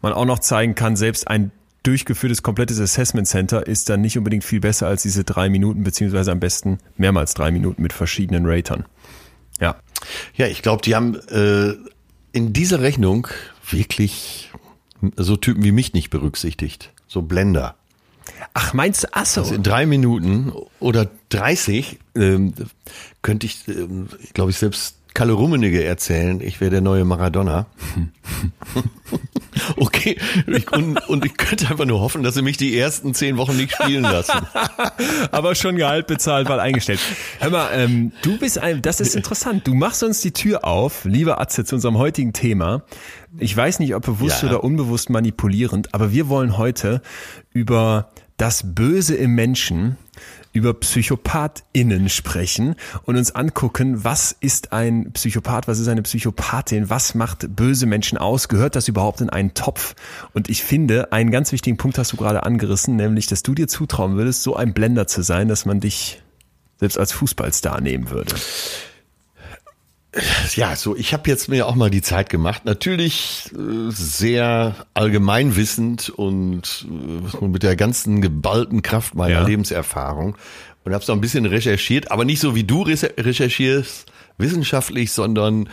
man 0.03 0.13
auch 0.13 0.27
noch 0.27 0.39
zeigen 0.39 0.75
kann, 0.75 0.95
selbst 0.95 1.27
ein 1.27 1.51
durchgeführtes 1.83 2.43
komplettes 2.43 2.81
Assessment 2.81 3.29
Center 3.29 3.67
ist 3.67 3.89
dann 3.89 4.01
nicht 4.01 4.19
unbedingt 4.19 4.45
viel 4.45 4.61
besser 4.61 4.89
als 4.89 5.03
diese 5.03 5.25
drei 5.25 5.49
Minuten, 5.49 5.85
beziehungsweise 5.85 6.33
am 6.33 6.41
besten 6.41 6.79
mehrmals 6.97 7.35
drei 7.35 7.51
Minuten 7.51 7.83
mit 7.83 7.93
verschiedenen 7.93 8.45
Ratern. 8.47 8.85
Ja. 9.61 9.77
Ja, 10.35 10.47
ich 10.47 10.63
glaube, 10.63 10.83
die 10.83 10.95
haben 10.95 11.15
äh, 11.31 11.75
in 12.33 12.53
dieser 12.53 12.81
Rechnung 12.81 13.29
wirklich 13.71 14.51
so 15.17 15.37
Typen 15.37 15.65
wie 15.65 15.73
mich 15.73 15.93
nicht 15.93 16.11
berücksichtigt. 16.11 16.93
So 17.07 17.23
Blender. 17.23 17.77
Ach, 18.55 18.73
meinst 18.73 19.05
du, 19.05 19.09
ach 19.13 19.27
so. 19.27 19.43
Also 19.43 19.55
in 19.55 19.63
drei 19.63 19.87
Minuten 19.87 20.53
oder 20.81 21.09
30 21.29 21.99
ähm, 22.15 22.55
könnte 23.23 23.47
ich, 23.47 23.69
ähm, 23.69 24.09
glaube 24.35 24.51
ich, 24.51 24.59
selbst 24.59 24.96
Kalle 25.17 25.33
Rummenigge 25.33 25.83
erzählen, 25.83 26.43
ich 26.43 26.61
wäre 26.61 26.71
der 26.71 26.83
neue 26.83 27.07
Maradona. 27.07 27.65
okay, 29.79 30.19
ich, 30.47 30.71
und, 30.71 31.09
und 31.09 31.25
ich 31.25 31.39
könnte 31.39 31.71
einfach 31.71 31.87
nur 31.87 32.01
hoffen, 32.01 32.23
dass 32.23 32.35
sie 32.35 32.43
mich 32.43 32.59
die 32.59 32.79
ersten 32.79 33.15
zehn 33.15 33.39
Wochen 33.39 33.57
nicht 33.57 33.73
spielen 33.73 34.03
lassen. 34.03 34.47
Aber 35.31 35.55
schon 35.55 35.77
Gehalt 35.77 36.07
bezahlt, 36.07 36.51
weil 36.51 36.61
eingestellt. 36.61 37.01
Hör 37.39 37.49
mal, 37.49 37.71
ähm, 37.73 38.13
du 38.21 38.37
bist 38.37 38.59
ein, 38.59 38.83
das 38.83 39.01
ist 39.01 39.17
interessant. 39.17 39.67
Du 39.67 39.73
machst 39.73 40.03
uns 40.03 40.21
die 40.21 40.33
Tür 40.33 40.67
auf, 40.67 41.07
lieber 41.07 41.41
Atze, 41.41 41.65
zu 41.65 41.77
unserem 41.77 41.97
heutigen 41.97 42.35
Thema. 42.35 42.83
Ich 43.39 43.57
weiß 43.57 43.79
nicht, 43.79 43.95
ob 43.95 44.05
bewusst 44.05 44.43
ja. 44.43 44.51
oder 44.51 44.65
unbewusst 44.65 45.09
manipulierend, 45.09 45.95
aber 45.95 46.13
wir 46.13 46.29
wollen 46.29 46.59
heute 46.59 47.01
über 47.55 48.11
das 48.37 48.75
Böse 48.75 49.15
im 49.15 49.35
Menschen 49.35 49.97
über 50.57 50.75
PsychopathInnen 50.75 52.09
sprechen 52.09 52.77
und 53.05 53.17
uns 53.17 53.35
angucken, 53.35 54.05
was 54.05 54.35
ist 54.41 54.73
ein 54.73 55.13
Psychopath, 55.13 55.69
was 55.69 55.79
ist 55.79 55.89
eine 55.89 56.03
Psychopathin, 56.03 56.89
was 56.89 57.15
macht 57.15 57.55
böse 57.55 57.87
Menschen 57.87 58.17
aus, 58.17 58.49
gehört 58.49 58.75
das 58.75 58.89
überhaupt 58.89 59.21
in 59.21 59.29
einen 59.29 59.55
Topf? 59.55 59.95
Und 60.33 60.49
ich 60.49 60.65
finde, 60.65 61.13
einen 61.13 61.31
ganz 61.31 61.53
wichtigen 61.53 61.77
Punkt 61.77 61.99
hast 61.99 62.13
du 62.13 62.17
gerade 62.17 62.43
angerissen, 62.43 62.97
nämlich, 62.97 63.27
dass 63.27 63.43
du 63.43 63.55
dir 63.55 63.69
zutrauen 63.69 64.17
würdest, 64.17 64.43
so 64.43 64.57
ein 64.57 64.73
Blender 64.73 65.07
zu 65.07 65.23
sein, 65.23 65.49
dass 65.49 65.67
man 65.67 65.81
dich 65.81 66.23
selbst 66.81 66.99
als 66.99 67.13
Fußballstar 67.13 67.81
nehmen 67.81 68.11
würde 68.11 68.35
ja, 70.55 70.77
so 70.77 70.97
ich 70.97 71.13
habe 71.13 71.29
jetzt 71.29 71.49
mir 71.49 71.67
auch 71.67 71.75
mal 71.75 71.91
die 71.91 72.03
Zeit 72.03 72.31
gemacht. 72.31 72.65
Natürlich 72.65 73.51
äh, 73.53 73.91
sehr 73.91 74.75
allgemeinwissend 74.95 76.11
und 76.11 76.87
äh, 77.41 77.45
mit 77.45 77.63
der 77.63 77.77
ganzen 77.77 78.21
geballten 78.21 78.83
Kraft 78.83 79.15
meiner 79.15 79.41
ja. 79.41 79.47
Lebenserfahrung 79.47 80.37
und 80.85 80.95
habe 80.95 81.05
so 81.05 81.13
ein 81.13 81.21
bisschen 81.21 81.47
recherchiert, 81.47 82.11
aber 82.11 82.25
nicht 82.25 82.41
so 82.41 82.55
wie 82.55 82.65
du 82.65 82.83
recherchierst, 82.83 84.07
wissenschaftlich, 84.39 85.13
sondern 85.13 85.69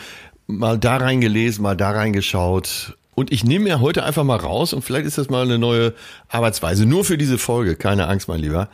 mal 0.48 0.78
da 0.78 0.98
reingelesen, 0.98 1.64
mal 1.64 1.78
da 1.78 1.92
reingeschaut. 1.92 2.98
Und 3.16 3.32
ich 3.32 3.44
nehme 3.44 3.66
mir 3.66 3.80
heute 3.80 4.04
einfach 4.04 4.24
mal 4.24 4.38
raus 4.38 4.74
und 4.74 4.82
vielleicht 4.82 5.06
ist 5.06 5.20
das 5.20 5.30
mal 5.30 5.44
eine 5.44 5.60
neue 5.60 5.94
Arbeitsweise, 6.30 6.86
nur 6.86 7.06
für 7.06 7.18
diese 7.18 7.38
Folge, 7.38 7.76
keine 7.76 8.08
Angst, 8.08 8.28
mein 8.28 8.40
Lieber, 8.40 8.70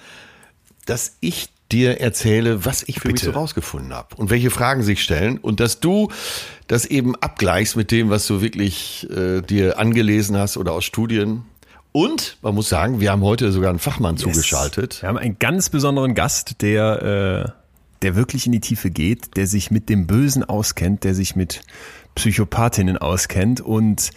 dass 0.85 1.17
ich 1.19 1.49
dir 1.71 2.01
erzähle, 2.01 2.65
was 2.65 2.83
ich 2.83 2.95
für 2.95 3.09
Bitte. 3.09 3.13
mich 3.13 3.33
so 3.33 3.39
rausgefunden 3.39 3.93
habe 3.93 4.15
und 4.15 4.29
welche 4.29 4.49
Fragen 4.49 4.83
sich 4.83 5.03
stellen 5.03 5.37
und 5.37 5.59
dass 5.59 5.79
du 5.79 6.09
das 6.67 6.85
eben 6.85 7.15
abgleichst 7.15 7.75
mit 7.75 7.91
dem, 7.91 8.09
was 8.09 8.25
du 8.27 8.41
wirklich 8.41 9.07
äh, 9.09 9.41
dir 9.41 9.79
angelesen 9.79 10.37
hast 10.37 10.57
oder 10.57 10.73
aus 10.73 10.85
Studien. 10.85 11.43
Und 11.91 12.37
man 12.41 12.53
muss 12.53 12.69
sagen, 12.69 12.99
wir 12.99 13.11
haben 13.11 13.23
heute 13.23 13.51
sogar 13.51 13.69
einen 13.71 13.79
Fachmann 13.79 14.15
yes. 14.15 14.23
zugeschaltet. 14.23 15.01
Wir 15.01 15.09
haben 15.09 15.17
einen 15.17 15.39
ganz 15.39 15.69
besonderen 15.69 16.13
Gast, 16.13 16.61
der, 16.61 17.47
äh, 17.47 17.51
der 18.03 18.15
wirklich 18.15 18.45
in 18.45 18.51
die 18.51 18.59
Tiefe 18.59 18.91
geht, 18.91 19.35
der 19.37 19.47
sich 19.47 19.71
mit 19.71 19.89
dem 19.89 20.05
Bösen 20.05 20.43
auskennt, 20.43 21.03
der 21.03 21.15
sich 21.15 21.35
mit 21.35 21.61
Psychopathinnen 22.15 22.97
auskennt 22.97 23.61
und 23.61 24.11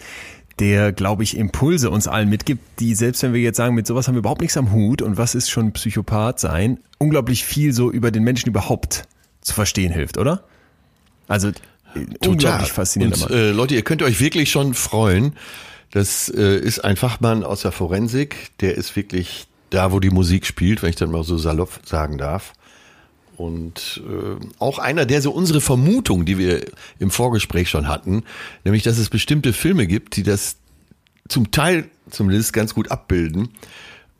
der, 0.59 0.91
glaube 0.91 1.23
ich, 1.23 1.37
Impulse 1.37 1.89
uns 1.89 2.07
allen 2.07 2.29
mitgibt, 2.29 2.61
die 2.79 2.95
selbst 2.95 3.23
wenn 3.23 3.33
wir 3.33 3.41
jetzt 3.41 3.57
sagen, 3.57 3.75
mit 3.75 3.87
sowas 3.87 4.07
haben 4.07 4.15
wir 4.15 4.19
überhaupt 4.19 4.41
nichts 4.41 4.57
am 4.57 4.71
Hut 4.71 5.01
und 5.01 5.17
was 5.17 5.35
ist 5.35 5.49
schon 5.49 5.73
Psychopath 5.73 6.39
sein, 6.39 6.79
unglaublich 6.99 7.43
viel 7.43 7.73
so 7.73 7.91
über 7.91 8.11
den 8.11 8.23
Menschen 8.23 8.49
überhaupt 8.49 9.03
zu 9.41 9.53
verstehen 9.53 9.91
hilft, 9.91 10.17
oder? 10.17 10.43
Also 11.27 11.51
Total. 11.51 12.29
unglaublich 12.29 12.71
faszinierend. 12.71 13.21
Und, 13.23 13.31
äh, 13.31 13.51
Leute, 13.51 13.75
ihr 13.75 13.83
könnt 13.83 14.01
euch 14.03 14.19
wirklich 14.19 14.51
schon 14.51 14.73
freuen. 14.73 15.33
Das 15.91 16.29
äh, 16.29 16.57
ist 16.57 16.83
ein 16.83 16.95
Fachmann 16.95 17.43
aus 17.43 17.61
der 17.61 17.71
Forensik, 17.71 18.51
der 18.59 18.75
ist 18.75 18.95
wirklich 18.95 19.47
da, 19.69 19.91
wo 19.91 19.99
die 19.99 20.09
Musik 20.09 20.45
spielt, 20.45 20.81
wenn 20.81 20.89
ich 20.89 20.95
dann 20.95 21.11
mal 21.11 21.23
so 21.23 21.37
salopp 21.37 21.81
sagen 21.85 22.17
darf. 22.17 22.53
Und 23.35 24.01
äh, 24.07 24.45
auch 24.59 24.79
einer, 24.79 25.05
der 25.05 25.21
so 25.21 25.31
unsere 25.31 25.61
Vermutung, 25.61 26.25
die 26.25 26.37
wir 26.37 26.65
im 26.99 27.11
Vorgespräch 27.11 27.69
schon 27.69 27.87
hatten, 27.87 28.23
nämlich 28.63 28.83
dass 28.83 28.97
es 28.97 29.09
bestimmte 29.09 29.53
Filme 29.53 29.87
gibt, 29.87 30.15
die 30.15 30.23
das 30.23 30.57
zum 31.27 31.51
Teil 31.51 31.89
zumindest 32.09 32.53
ganz 32.53 32.73
gut 32.73 32.91
abbilden, 32.91 33.49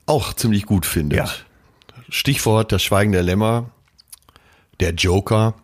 auch 0.06 0.34
ziemlich 0.34 0.66
gut 0.66 0.86
findet. 0.86 1.20
Ja. 1.20 1.30
Stichwort 2.10 2.72
das 2.72 2.84
Schweigen 2.84 3.12
der 3.12 3.24
Lämmer, 3.24 3.70
der 4.80 4.94
Joker. 4.94 5.56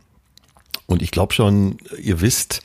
Und 0.85 1.01
ich 1.01 1.11
glaube 1.11 1.33
schon, 1.33 1.77
ihr 2.01 2.21
wisst, 2.21 2.61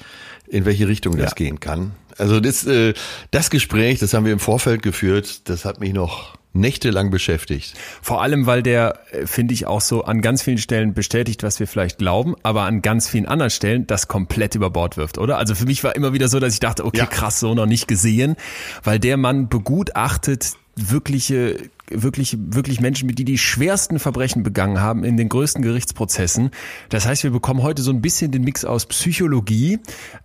in 0.47 0.65
welche 0.65 0.89
Richtung 0.89 1.17
das 1.17 1.31
ja. 1.31 1.35
gehen 1.35 1.61
kann. 1.61 1.93
Also 2.17 2.41
das, 2.41 2.65
äh, 2.67 2.95
das 3.31 3.51
Gespräch, 3.51 3.99
das 3.99 4.15
haben 4.15 4.25
wir 4.25 4.33
im 4.33 4.39
Vorfeld 4.39 4.83
geführt, 4.83 5.49
das 5.49 5.65
hat 5.65 5.81
mich 5.81 5.93
noch 5.93 6.37
nächtelang 6.55 7.11
beschäftigt. 7.11 7.75
Vor 8.01 8.23
allem, 8.23 8.47
weil 8.47 8.63
der, 8.63 9.01
äh, 9.11 9.27
finde 9.27 9.55
ich, 9.55 9.67
auch 9.67 9.81
so 9.81 10.05
an 10.05 10.23
ganz 10.23 10.43
vielen 10.43 10.59
Stellen 10.59 10.95
bestätigt, 10.95 11.43
was 11.43 11.61
wir 11.61 11.67
vielleicht 11.67 11.99
glauben, 11.99 12.35
aber 12.43 12.63
an 12.63 12.81
ganz 12.81 13.09
vielen 13.09 13.27
anderen 13.27 13.51
Stellen 13.51 13.87
das 13.87 14.09
komplett 14.09 14.55
über 14.55 14.71
Bord 14.71 14.97
wirft, 14.97 15.19
oder? 15.19 15.39
Also 15.39 15.55
für 15.55 15.67
mich 15.67 15.85
war 15.85 15.95
immer 15.97 16.13
wieder 16.13 16.29
so, 16.29 16.41
dass 16.41 16.55
ich 16.55 16.61
dachte, 16.61 16.85
okay, 16.85 16.99
ja. 16.99 17.07
krass, 17.07 17.41
so 17.41 17.55
noch 17.55 17.67
nicht 17.67 17.89
gesehen, 17.89 18.37
weil 18.83 18.99
der 18.99 19.17
Mann 19.17 19.49
begutachtet 19.49 20.53
wirkliche 20.77 21.71
wirklich, 21.89 22.37
wirklich 22.41 22.81
Menschen, 22.81 23.09
die 23.09 23.25
die 23.25 23.39
schwersten 23.39 23.99
Verbrechen 23.99 24.43
begangen 24.43 24.81
haben 24.81 25.05
in 25.05 25.17
den 25.17 25.29
größten 25.29 25.63
Gerichtsprozessen. 25.63 26.51
Das 26.89 27.07
heißt, 27.07 27.25
wir 27.25 27.31
bekommen 27.31 27.63
heute 27.63 27.83
so 27.83 27.91
ein 27.91 28.01
bisschen 28.01 28.31
den 28.31 28.43
Mix 28.43 28.65
aus 28.65 28.87
Psychologie, 28.87 29.79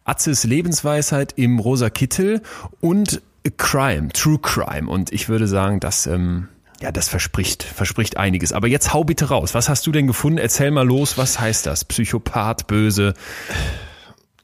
Atzes 0.06 0.44
Lebensweisheit 0.46 1.34
im 1.36 1.60
rosa 1.60 1.90
Kittel 1.90 2.42
und 2.80 3.22
Crime, 3.58 4.10
True 4.10 4.40
Crime. 4.40 4.90
Und 4.90 5.12
ich 5.12 5.30
würde 5.30 5.48
sagen, 5.48 5.80
dass 5.80 6.08
ähm, 6.08 6.48
ja, 6.82 6.92
das 6.92 7.10
verspricht, 7.10 7.64
verspricht 7.64 8.18
einiges. 8.18 8.54
Aber 8.54 8.68
jetzt 8.68 8.94
hau 8.94 9.04
bitte 9.04 9.26
raus. 9.26 9.54
Was 9.54 9.70
hast 9.70 9.86
du 9.86 9.92
denn 9.92 10.08
gefunden? 10.08 10.38
Erzähl 10.38 10.72
mal 10.72 10.86
los. 10.86 11.18
Was 11.18 11.40
heißt 11.40 11.66
das? 11.66 11.84
Psychopath, 11.86 12.68
böse? 12.68 13.14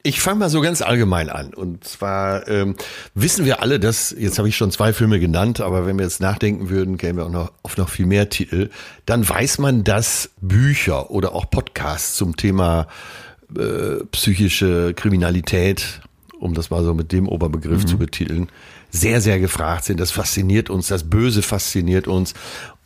Ich 0.02 0.20
fange 0.20 0.38
mal 0.38 0.50
so 0.50 0.60
ganz 0.60 0.82
allgemein 0.82 1.30
an. 1.30 1.52
Und 1.52 1.82
zwar 1.84 2.46
ähm, 2.46 2.76
wissen 3.14 3.44
wir 3.44 3.60
alle, 3.62 3.80
dass, 3.80 4.14
jetzt 4.16 4.38
habe 4.38 4.48
ich 4.48 4.56
schon 4.56 4.70
zwei 4.70 4.92
Filme 4.92 5.18
genannt, 5.18 5.60
aber 5.60 5.84
wenn 5.86 5.98
wir 5.98 6.04
jetzt 6.04 6.20
nachdenken 6.20 6.68
würden, 6.68 6.96
kämen 6.96 7.18
wir 7.18 7.26
auch 7.26 7.30
noch 7.30 7.52
auf 7.62 7.76
noch 7.76 7.88
viel 7.88 8.06
mehr 8.06 8.28
Titel. 8.28 8.70
Dann 9.04 9.28
weiß 9.28 9.58
man, 9.58 9.82
dass 9.82 10.30
Bücher 10.40 11.10
oder 11.10 11.34
auch 11.34 11.50
Podcasts 11.50 12.14
zum 12.14 12.36
Thema 12.36 12.86
äh, 13.58 14.04
psychische 14.12 14.94
Kriminalität, 14.94 16.00
um 16.38 16.54
das 16.54 16.70
mal 16.70 16.84
so 16.84 16.94
mit 16.94 17.10
dem 17.10 17.28
Oberbegriff 17.28 17.82
mhm. 17.82 17.86
zu 17.88 17.98
betiteln, 17.98 18.48
sehr, 18.96 19.20
sehr 19.20 19.38
gefragt 19.38 19.84
sind. 19.84 20.00
Das 20.00 20.10
fasziniert 20.10 20.70
uns, 20.70 20.88
das 20.88 21.04
Böse 21.04 21.42
fasziniert 21.42 22.08
uns. 22.08 22.34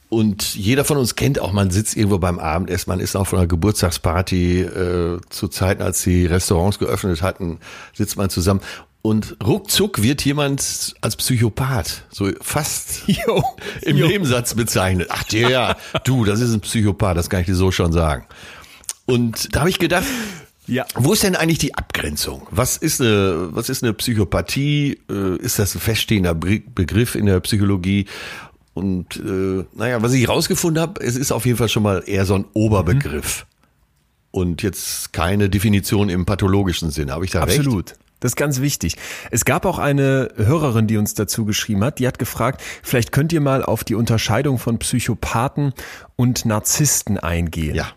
Und 0.08 0.56
jeder 0.56 0.84
von 0.84 0.96
uns 0.96 1.14
kennt 1.14 1.40
auch, 1.40 1.52
man 1.52 1.70
sitzt 1.70 1.96
irgendwo 1.96 2.18
beim 2.18 2.40
Abendessen, 2.40 2.90
man 2.90 2.98
ist 2.98 3.14
auf 3.14 3.32
einer 3.32 3.46
Geburtstagsparty, 3.46 4.62
äh, 4.62 5.20
zu 5.30 5.48
Zeiten, 5.48 5.82
als 5.82 6.02
die 6.02 6.26
Restaurants 6.26 6.80
geöffnet 6.80 7.22
hatten, 7.22 7.60
sitzt 7.94 8.16
man 8.16 8.28
zusammen. 8.28 8.60
Und 9.02 9.36
ruckzuck 9.42 10.02
wird 10.02 10.22
jemand 10.24 10.94
als 11.00 11.16
Psychopath, 11.16 12.02
so 12.10 12.28
fast 12.42 13.04
jo, 13.06 13.42
im 13.82 13.96
jo. 13.96 14.08
Nebensatz 14.08 14.54
bezeichnet. 14.54 15.08
Ach 15.10 15.22
der, 15.22 15.76
du, 16.04 16.24
das 16.24 16.40
ist 16.40 16.52
ein 16.52 16.60
Psychopath, 16.60 17.16
das 17.16 17.30
kann 17.30 17.40
ich 17.40 17.46
dir 17.46 17.54
so 17.54 17.70
schon 17.70 17.92
sagen. 17.92 18.26
Und 19.06 19.54
da 19.54 19.60
habe 19.60 19.70
ich 19.70 19.78
gedacht, 19.78 20.04
ja. 20.70 20.86
Wo 20.94 21.12
ist 21.12 21.22
denn 21.22 21.36
eigentlich 21.36 21.58
die 21.58 21.74
Abgrenzung? 21.74 22.46
Was 22.50 22.76
ist 22.76 23.00
eine, 23.00 23.48
was 23.50 23.68
ist 23.68 23.82
eine 23.82 23.92
Psychopathie? 23.92 24.98
Äh, 25.10 25.36
ist 25.36 25.58
das 25.58 25.74
ein 25.74 25.80
feststehender 25.80 26.34
Begriff 26.34 27.14
in 27.14 27.26
der 27.26 27.40
Psychologie? 27.40 28.06
Und 28.72 29.16
äh, 29.16 29.64
naja, 29.74 30.00
was 30.00 30.12
ich 30.12 30.28
rausgefunden 30.28 30.80
habe, 30.80 31.00
es 31.04 31.16
ist 31.16 31.32
auf 31.32 31.44
jeden 31.44 31.58
Fall 31.58 31.68
schon 31.68 31.82
mal 31.82 32.04
eher 32.06 32.24
so 32.24 32.34
ein 32.34 32.44
Oberbegriff. 32.54 33.44
Mhm. 33.44 33.50
Und 34.32 34.62
jetzt 34.62 35.12
keine 35.12 35.50
Definition 35.50 36.08
im 36.08 36.24
pathologischen 36.24 36.92
Sinne. 36.92 37.12
Habe 37.12 37.24
ich 37.24 37.32
da 37.32 37.42
Absolut. 37.42 37.90
recht? 37.90 37.98
Das 38.20 38.32
ist 38.32 38.36
ganz 38.36 38.60
wichtig. 38.60 38.96
Es 39.30 39.44
gab 39.44 39.64
auch 39.64 39.78
eine 39.78 40.30
Hörerin, 40.36 40.86
die 40.86 40.98
uns 40.98 41.14
dazu 41.14 41.46
geschrieben 41.46 41.82
hat, 41.82 41.98
die 41.98 42.06
hat 42.06 42.18
gefragt, 42.18 42.62
vielleicht 42.82 43.12
könnt 43.12 43.32
ihr 43.32 43.40
mal 43.40 43.64
auf 43.64 43.82
die 43.82 43.94
Unterscheidung 43.94 44.58
von 44.58 44.78
Psychopathen 44.78 45.72
und 46.16 46.44
Narzissten 46.44 47.18
eingehen. 47.18 47.74
Ja. 47.74 47.88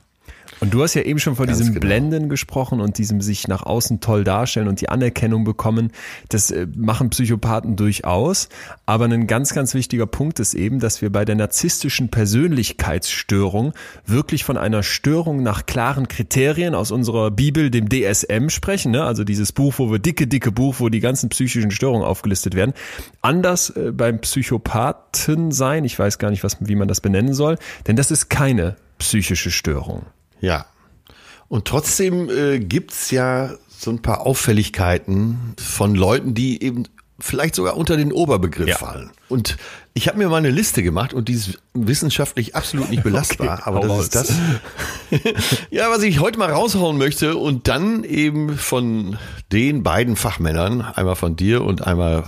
Und 0.63 0.74
du 0.74 0.82
hast 0.82 0.93
ja 0.93 1.01
eben 1.01 1.20
schon 1.20 1.36
von 1.36 1.48
Ganz 1.48 1.58
diesem 1.58 1.74
genau. 1.74 1.88
Blenden 1.88 2.29
gesprochen 2.29 2.79
und 2.79 2.98
diesem 2.98 3.20
sich 3.20 3.50
nach 3.50 3.63
außen 3.63 4.00
toll 4.00 4.24
darstellen 4.24 4.70
und 4.70 4.79
die 4.79 4.88
Anerkennung 4.88 5.43
bekommen. 5.43 5.91
Das 6.29 6.51
äh, 6.51 6.67
machen 6.74 7.10
Psychopathen 7.10 7.75
durchaus. 7.75 8.48
Aber 8.86 9.03
ein 9.03 9.27
ganz, 9.27 9.53
ganz 9.53 9.74
wichtiger 9.74 10.05
Punkt 10.05 10.39
ist 10.39 10.53
eben, 10.53 10.79
dass 10.79 11.01
wir 11.01 11.12
bei 11.12 11.25
der 11.25 11.36
narzisstischen 11.36 12.08
Persönlichkeitsstörung 12.12 13.74
wirklich 14.05 14.46
von 14.46 14.55
einer 14.55 14.84
Störung 14.84 15.43
nach 15.43 15.65
klaren 15.65 16.08
Kriterien 16.08 16.75
aus 16.75 16.91
unserer 16.91 17.29
Bibel, 17.29 17.70
dem 17.70 17.89
DSM, 17.89 18.48
sprechen. 18.48 18.93
Ne? 18.93 19.03
Also 19.03 19.25
dieses 19.25 19.51
Buch, 19.51 19.74
wo 19.79 19.91
wir 19.91 20.00
dicke, 20.00 20.27
dicke 20.27 20.53
Buch, 20.53 20.75
wo 20.79 20.88
die 20.88 21.01
ganzen 21.01 21.27
psychischen 21.27 21.72
Störungen 21.72 22.05
aufgelistet 22.05 22.55
werden. 22.55 22.74
Anders 23.22 23.72
äh, 23.72 23.91
beim 23.91 24.22
Psychopathen 24.22 25.51
sein. 25.51 25.84
Ich 25.84 26.00
weiß 26.00 26.20
gar 26.20 26.29
nicht, 26.29 26.46
was, 26.46 26.55
wie 26.62 26.75
man 26.75 26.88
das 26.88 27.01
benennen 27.01 27.34
soll. 27.34 27.58
Denn 27.86 27.98
das 27.98 28.12
ist 28.12 28.29
keine 28.29 28.77
psychische 28.98 29.51
Störung. 29.51 30.05
Ja. 30.44 30.66
Und 31.48 31.66
trotzdem 31.66 32.30
äh, 32.30 32.60
gibt's 32.60 33.12
ja 33.12 33.52
so 33.70 33.92
ein 33.92 34.02
paar 34.02 34.22
Auffälligkeiten 34.22 35.54
von 35.58 35.96
Leuten, 35.96 36.34
die 36.34 36.62
eben 36.64 36.84
vielleicht 37.20 37.56
sogar 37.56 37.78
unter 37.78 37.96
den 37.96 38.12
Oberbegriff 38.12 38.68
Ja. 38.68 38.78
fallen. 38.78 39.12
Und 39.30 39.58
ich 39.94 40.08
habe 40.08 40.18
mir 40.18 40.28
mal 40.30 40.38
eine 40.38 40.50
Liste 40.50 40.84
gemacht 40.84 41.14
und 41.14 41.30
die 41.30 41.34
ist 41.34 41.60
wissenschaftlich 41.74 42.56
absolut 42.56 42.90
nicht 42.90 43.04
belastbar, 43.10 43.60
Okay, 43.60 43.64
aber 43.66 43.88
das 43.88 44.00
ist 44.00 44.16
das. 44.16 44.34
ja, 45.70 45.90
was 45.90 46.02
ich 46.04 46.20
heute 46.20 46.40
mal 46.40 46.52
raushauen 46.52 46.98
möchte 46.98 47.38
und 47.38 47.68
dann 47.68 48.04
eben 48.04 48.58
von 48.58 49.18
den 49.52 49.84
beiden 49.84 50.16
Fachmännern, 50.16 50.82
einmal 50.82 51.16
von 51.16 51.36
dir 51.36 51.64
und 51.64 51.86
einmal 51.86 52.26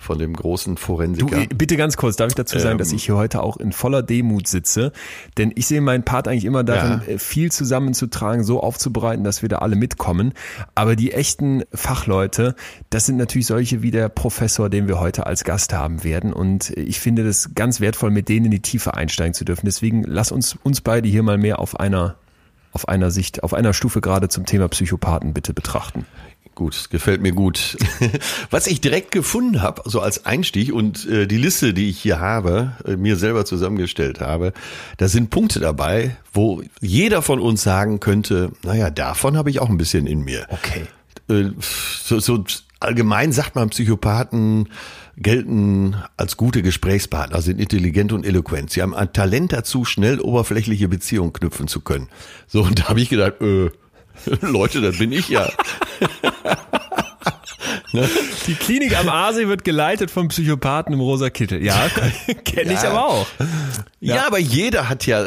von 0.00 0.18
dem 0.18 0.34
großen 0.34 0.76
Du, 0.76 0.80
Forensiker. 0.80 1.42
äh, 1.42 1.46
bitte 1.54 1.76
ganz 1.76 1.96
kurz, 1.98 2.16
darf 2.16 2.28
ich 2.28 2.34
dazu 2.34 2.58
sagen, 2.58 2.72
Ähm. 2.72 2.78
dass 2.78 2.90
ich 2.90 3.04
hier 3.04 3.16
heute 3.16 3.42
auch 3.42 3.58
in 3.58 3.70
voller 3.72 4.02
Demut 4.02 4.48
sitze? 4.48 4.92
Denn 5.36 5.52
ich 5.54 5.66
sehe 5.66 5.80
meinen 5.82 6.04
Part 6.04 6.26
eigentlich 6.26 6.46
immer 6.46 6.64
darin, 6.64 7.02
Ja. 7.06 7.12
äh, 7.14 7.18
viel 7.18 7.52
zusammenzutragen, 7.52 8.42
so 8.42 8.60
aufzubereiten, 8.60 9.24
dass 9.24 9.42
wir 9.42 9.48
da 9.50 9.58
alle 9.58 9.76
mitkommen. 9.76 10.32
Aber 10.74 10.96
die 10.96 11.12
echten 11.12 11.62
Fachleute, 11.74 12.54
das 12.88 13.04
sind 13.06 13.18
natürlich 13.18 13.46
solche 13.46 13.82
wie 13.82 13.90
der 13.90 14.08
Professor, 14.08 14.70
den 14.70 14.88
wir 14.88 14.98
heute 15.00 15.26
als 15.26 15.44
Gast 15.44 15.72
haben 15.74 16.02
werden. 16.02 16.32
Und 16.32 16.76
äh, 16.76 16.80
ich 16.80 16.98
finde 16.98 17.22
das 17.24 17.50
ganz 17.54 17.80
wertvoll, 17.80 18.10
mit 18.10 18.28
denen 18.30 18.46
in 18.46 18.50
die 18.52 18.60
Tiefe 18.62 18.94
einsteigen 18.94 19.34
zu 19.34 19.44
dürfen. 19.44 19.66
Deswegen 19.66 20.02
lass 20.04 20.32
uns, 20.32 20.56
uns 20.62 20.80
beide 20.80 21.08
hier 21.08 21.22
mal 21.22 21.36
mehr 21.36 21.58
auf 21.58 21.78
einer, 21.78 22.16
auf 22.72 22.88
einer 22.88 23.10
Sicht, 23.10 23.42
auf 23.42 23.52
einer 23.52 23.74
Stufe 23.74 24.00
gerade 24.00 24.28
zum 24.28 24.46
Thema 24.46 24.68
Psychopathen 24.68 25.34
bitte 25.34 25.52
betrachten. 25.52 26.06
Gut, 26.60 26.90
gefällt 26.90 27.22
mir 27.22 27.32
gut. 27.32 27.78
Was 28.50 28.66
ich 28.66 28.82
direkt 28.82 29.12
gefunden 29.12 29.62
habe, 29.62 29.80
so 29.86 30.02
als 30.02 30.26
Einstieg 30.26 30.74
und 30.74 31.06
äh, 31.06 31.26
die 31.26 31.38
Liste, 31.38 31.72
die 31.72 31.88
ich 31.88 31.98
hier 31.98 32.20
habe, 32.20 32.72
äh, 32.84 32.96
mir 32.96 33.16
selber 33.16 33.46
zusammengestellt 33.46 34.20
habe, 34.20 34.52
da 34.98 35.08
sind 35.08 35.30
Punkte 35.30 35.58
dabei, 35.58 36.18
wo 36.34 36.62
jeder 36.82 37.22
von 37.22 37.40
uns 37.40 37.62
sagen 37.62 37.98
könnte, 37.98 38.52
naja, 38.62 38.90
davon 38.90 39.38
habe 39.38 39.48
ich 39.48 39.58
auch 39.58 39.70
ein 39.70 39.78
bisschen 39.78 40.06
in 40.06 40.20
mir. 40.20 40.46
Okay. 40.50 40.82
Äh, 41.30 41.52
so, 42.04 42.20
so 42.20 42.44
allgemein 42.78 43.32
sagt 43.32 43.54
man, 43.54 43.70
Psychopathen 43.70 44.68
gelten 45.16 45.96
als 46.18 46.36
gute 46.36 46.60
Gesprächspartner, 46.60 47.40
sind 47.40 47.58
intelligent 47.58 48.12
und 48.12 48.26
eloquent. 48.26 48.68
Sie 48.68 48.82
haben 48.82 48.94
ein 48.94 49.14
Talent 49.14 49.54
dazu, 49.54 49.86
schnell 49.86 50.20
oberflächliche 50.20 50.88
Beziehungen 50.88 51.32
knüpfen 51.32 51.68
zu 51.68 51.80
können. 51.80 52.08
So, 52.48 52.64
und 52.64 52.80
da 52.80 52.88
habe 52.90 53.00
ich 53.00 53.08
gedacht, 53.08 53.40
äh, 53.40 53.70
Leute, 54.40 54.80
das 54.80 54.98
bin 54.98 55.12
ich 55.12 55.28
ja. 55.28 55.48
Die 58.46 58.54
Klinik 58.54 58.96
am 58.98 59.08
Aasee 59.08 59.48
wird 59.48 59.64
geleitet 59.64 60.10
vom 60.12 60.28
Psychopathen 60.28 60.92
im 60.94 61.00
rosa 61.00 61.28
Kittel. 61.30 61.62
Ja, 61.62 61.88
kenne 62.44 62.72
ich 62.72 62.82
Ja. 62.82 62.90
aber 62.90 63.04
auch. 63.06 63.26
Ja, 64.00 64.26
aber 64.26 64.38
jeder 64.38 64.88
hat 64.88 65.06
ja 65.06 65.24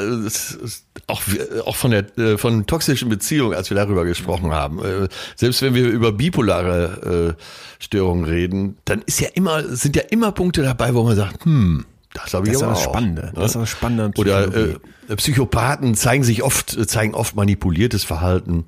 auch 1.07 1.21
auch 1.65 1.75
von 1.75 1.91
der 1.91 2.17
äh, 2.17 2.38
von 2.38 2.65
toxischen 2.65 3.09
Beziehungen, 3.09 3.53
als 3.53 3.69
wir 3.69 3.75
darüber 3.75 4.05
gesprochen 4.05 4.51
haben. 4.51 4.79
äh, 4.83 5.09
Selbst 5.35 5.62
wenn 5.62 5.73
wir 5.75 5.85
über 5.88 6.13
bipolare 6.13 7.35
äh, 7.38 7.83
Störungen 7.83 8.23
reden, 8.25 8.77
dann 8.85 9.01
ist 9.01 9.19
ja 9.19 9.27
immer 9.33 9.63
sind 9.75 9.97
ja 9.97 10.03
immer 10.09 10.31
Punkte 10.31 10.62
dabei, 10.63 10.93
wo 10.93 11.03
man 11.03 11.17
sagt, 11.17 11.43
hm, 11.43 11.85
das 12.13 12.33
habe 12.33 12.47
ich 12.47 12.53
Das 12.53 12.62
ist 12.62 12.63
aber 12.67 12.77
auch. 12.77 12.81
Spannende. 12.83 13.31
Das 13.35 13.47
ist 13.47 13.55
das 13.55 13.69
Spannende 13.69 14.03
an 14.05 14.13
Oder 14.15 14.55
äh, 14.55 15.15
Psychopathen 15.17 15.95
zeigen 15.95 16.23
sich 16.23 16.43
oft 16.43 16.69
zeigen 16.89 17.13
oft 17.13 17.35
manipuliertes 17.35 18.05
Verhalten. 18.05 18.63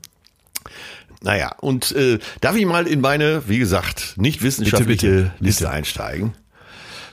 Naja, 1.21 1.55
und 1.59 1.91
äh, 1.93 2.19
darf 2.41 2.55
ich 2.55 2.65
mal 2.65 2.87
in 2.87 3.01
meine, 3.01 3.43
wie 3.47 3.57
gesagt, 3.57 4.13
nicht 4.17 4.43
wissenschaftliche 4.43 5.07
Bitte, 5.07 5.23
bitte, 5.23 5.43
Liste 5.43 5.69
einsteigen? 5.69 6.33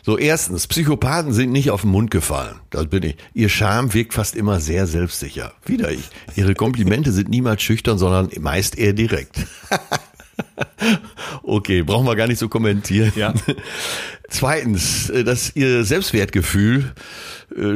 So, 0.04 0.18
erstens, 0.18 0.66
Psychopathen 0.66 1.32
sind 1.32 1.52
nicht 1.52 1.70
auf 1.70 1.82
den 1.82 1.90
Mund 1.90 2.10
gefallen. 2.10 2.56
Das 2.70 2.88
bin 2.88 3.04
ich. 3.04 3.16
Ihr 3.34 3.48
Charme 3.48 3.94
wirkt 3.94 4.14
fast 4.14 4.34
immer 4.34 4.58
sehr 4.58 4.88
selbstsicher. 4.88 5.52
Wieder 5.64 5.92
ich. 5.92 6.10
Ihre 6.34 6.54
Komplimente 6.54 7.12
sind 7.12 7.28
niemals 7.28 7.62
schüchtern, 7.62 7.98
sondern 7.98 8.28
meist 8.40 8.76
eher 8.76 8.94
direkt. 8.94 9.46
okay, 11.44 11.82
brauchen 11.82 12.04
wir 12.04 12.16
gar 12.16 12.26
nicht 12.26 12.40
so 12.40 12.48
kommentieren. 12.48 13.12
Ja. 13.14 13.32
Zweitens, 14.28 15.08
äh, 15.10 15.22
dass 15.22 15.54
ihr 15.54 15.84
Selbstwertgefühl 15.84 16.92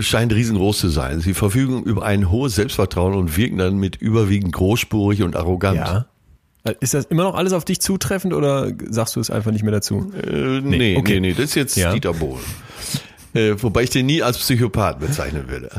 scheint 0.01 0.33
riesengroß 0.33 0.79
zu 0.79 0.89
sein. 0.89 1.21
Sie 1.21 1.35
verfügen 1.35 1.83
über 1.83 2.05
ein 2.05 2.31
hohes 2.31 2.55
Selbstvertrauen 2.55 3.15
und 3.15 3.37
wirken 3.37 3.59
dann 3.59 3.77
mit 3.77 3.97
überwiegend 3.97 4.53
großspurig 4.53 5.23
und 5.23 5.37
arrogant. 5.37 5.79
Ja. 5.79 6.07
Äh, 6.65 6.75
Ist 6.81 6.95
das 6.95 7.07
immer 7.07 7.25
noch 7.25 7.35
alles 7.35 7.53
auf 7.53 7.65
dich 7.65 7.81
zutreffend 7.81 8.35
oder 8.35 8.73
sagst 8.89 9.17
du 9.17 9.21
es 9.21 9.31
einfach 9.31 9.53
nicht 9.53 9.63
mehr 9.63 9.73
dazu? 9.73 10.13
Äh, 10.15 10.61
nee, 10.61 10.97
okay. 10.97 11.21
nee, 11.21 11.29
nee, 11.29 11.33
das 11.33 11.47
ist 11.47 11.55
jetzt 11.55 11.77
Ja. 11.77 11.93
Dieter 11.93 12.13
Bohlen. 12.13 12.45
Äh, 13.35 13.55
wobei 13.63 13.83
ich 13.83 13.91
den 13.91 14.07
nie 14.07 14.23
als 14.23 14.39
Psychopath 14.39 14.99
bezeichnen 14.99 15.49
würde. 15.49 15.71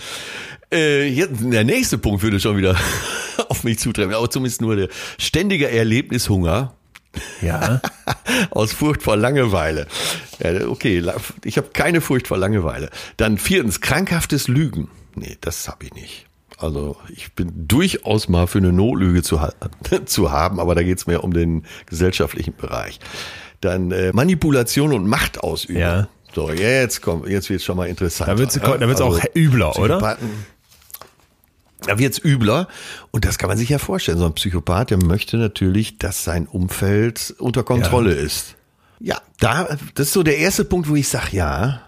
äh, 0.72 1.08
jetzt, 1.08 1.32
der 1.40 1.64
nächste 1.64 1.98
Punkt 1.98 2.22
würde 2.22 2.40
schon 2.40 2.56
wieder 2.56 2.76
auf 3.48 3.64
mich 3.64 3.78
zutreffen, 3.78 4.14
aber 4.14 4.30
zumindest 4.30 4.60
nur 4.60 4.76
der 4.76 4.88
ständige 5.18 5.70
Erlebnishunger 5.70 6.74
Ja. 7.40 7.80
aus 8.50 8.72
Furcht 8.72 9.02
vor 9.02 9.16
Langeweile. 9.16 9.86
Ja, 10.40 10.68
okay, 10.68 11.02
ich 11.44 11.56
habe 11.56 11.68
keine 11.72 12.00
Furcht 12.00 12.28
vor 12.28 12.38
Langeweile. 12.38 12.90
Dann 13.16 13.38
viertens, 13.38 13.80
krankhaftes 13.80 14.48
Lügen. 14.48 14.88
Nee, 15.14 15.36
das 15.40 15.68
habe 15.68 15.84
ich 15.84 15.94
nicht. 15.94 16.26
Also 16.58 16.96
ich 17.14 17.32
bin 17.34 17.52
durchaus 17.68 18.28
mal 18.28 18.46
für 18.46 18.58
eine 18.58 18.72
Notlüge 18.72 19.22
zu, 19.22 19.40
ha 19.40 19.52
zu 20.04 20.30
haben, 20.30 20.60
aber 20.60 20.74
da 20.74 20.82
geht's 20.82 21.06
mehr 21.06 21.24
um 21.24 21.32
den 21.32 21.64
gesellschaftlichen 21.86 22.54
Bereich. 22.56 23.00
Dann 23.60 23.90
äh, 23.90 24.12
Manipulation 24.12 24.92
und 24.92 25.06
Machtausübung. 25.06 25.80
Ja. 25.80 26.08
So, 26.34 26.50
jetzt 26.50 27.00
kommt, 27.00 27.28
jetzt 27.28 27.48
wird's 27.48 27.64
schon 27.64 27.76
mal 27.76 27.86
interessant. 27.86 28.28
Da 28.28 28.38
wird's, 28.38 28.54
da 28.54 28.80
wird's 28.80 29.00
auch 29.00 29.20
übler, 29.36 29.78
oder? 29.78 30.18
Da 31.86 31.98
wird's 31.98 32.18
übler 32.18 32.68
und 33.10 33.24
das 33.24 33.38
kann 33.38 33.48
man 33.48 33.58
sich 33.58 33.68
ja 33.68 33.78
vorstellen. 33.78 34.18
So 34.18 34.26
ein 34.26 34.34
Psychopath, 34.34 34.90
der 34.90 35.02
möchte 35.02 35.36
natürlich, 35.36 35.98
dass 35.98 36.24
sein 36.24 36.46
Umfeld 36.46 37.34
unter 37.38 37.62
Kontrolle 37.62 38.12
ist. 38.12 38.56
Ja, 39.00 39.20
da, 39.38 39.76
das 39.94 40.08
ist 40.08 40.12
so 40.14 40.22
der 40.22 40.38
erste 40.38 40.64
Punkt, 40.64 40.88
wo 40.88 40.96
ich 40.96 41.08
sage, 41.08 41.36
ja, 41.36 41.82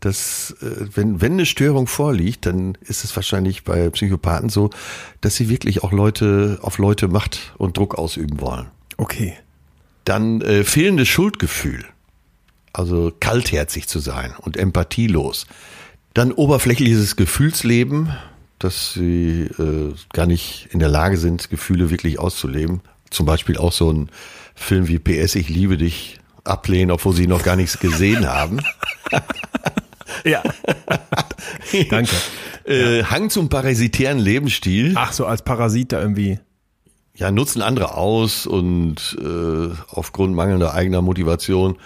das, 0.00 0.54
äh, 0.60 0.86
wenn, 0.94 1.20
wenn 1.20 1.32
eine 1.32 1.46
Störung 1.46 1.86
vorliegt, 1.86 2.46
dann 2.46 2.76
ist 2.82 3.04
es 3.04 3.14
wahrscheinlich 3.16 3.64
bei 3.64 3.88
Psychopathen 3.90 4.48
so, 4.48 4.70
dass 5.20 5.36
sie 5.36 5.48
wirklich 5.48 5.82
auch 5.82 5.92
Leute 5.92 6.58
auf 6.62 6.78
Leute 6.78 7.08
Macht 7.08 7.54
und 7.58 7.76
Druck 7.76 7.96
ausüben 7.96 8.40
wollen. 8.40 8.66
Okay. 8.96 9.34
Dann 10.04 10.40
äh, 10.42 10.64
fehlendes 10.64 11.08
Schuldgefühl, 11.08 11.84
also 12.72 13.12
kaltherzig 13.18 13.88
zu 13.88 13.98
sein 13.98 14.34
und 14.40 14.56
empathielos. 14.56 15.46
Dann 16.14 16.32
oberflächliches 16.32 17.16
Gefühlsleben, 17.16 18.10
dass 18.58 18.94
sie 18.94 19.42
äh, 19.58 19.94
gar 20.12 20.26
nicht 20.26 20.68
in 20.70 20.78
der 20.78 20.88
Lage 20.88 21.16
sind, 21.16 21.50
Gefühle 21.50 21.90
wirklich 21.90 22.18
auszuleben. 22.18 22.80
Zum 23.10 23.26
Beispiel 23.26 23.56
auch 23.58 23.72
so 23.72 23.92
ein 23.92 24.10
Film 24.54 24.88
wie 24.88 24.98
PS, 24.98 25.34
ich 25.34 25.48
liebe 25.48 25.76
dich 25.76 26.18
ablehnen, 26.44 26.90
obwohl 26.90 27.14
sie 27.14 27.26
noch 27.26 27.42
gar 27.42 27.56
nichts 27.56 27.78
gesehen 27.78 28.26
haben. 28.32 28.60
Ja. 30.24 30.42
Danke. 31.90 32.10
Äh, 32.64 33.04
Hang 33.04 33.30
zum 33.30 33.48
parasitären 33.48 34.18
Lebensstil. 34.18 34.92
Ach, 34.96 35.12
so 35.12 35.26
als 35.26 35.42
Parasit 35.42 35.92
da 35.92 36.00
irgendwie. 36.00 36.38
ja, 37.14 37.30
nutzen 37.30 37.62
andere 37.62 37.94
aus 37.94 38.46
und 38.46 39.16
äh, 39.20 39.68
aufgrund 39.90 40.34
mangelnder 40.34 40.74
eigener 40.74 41.02
Motivation 41.02 41.76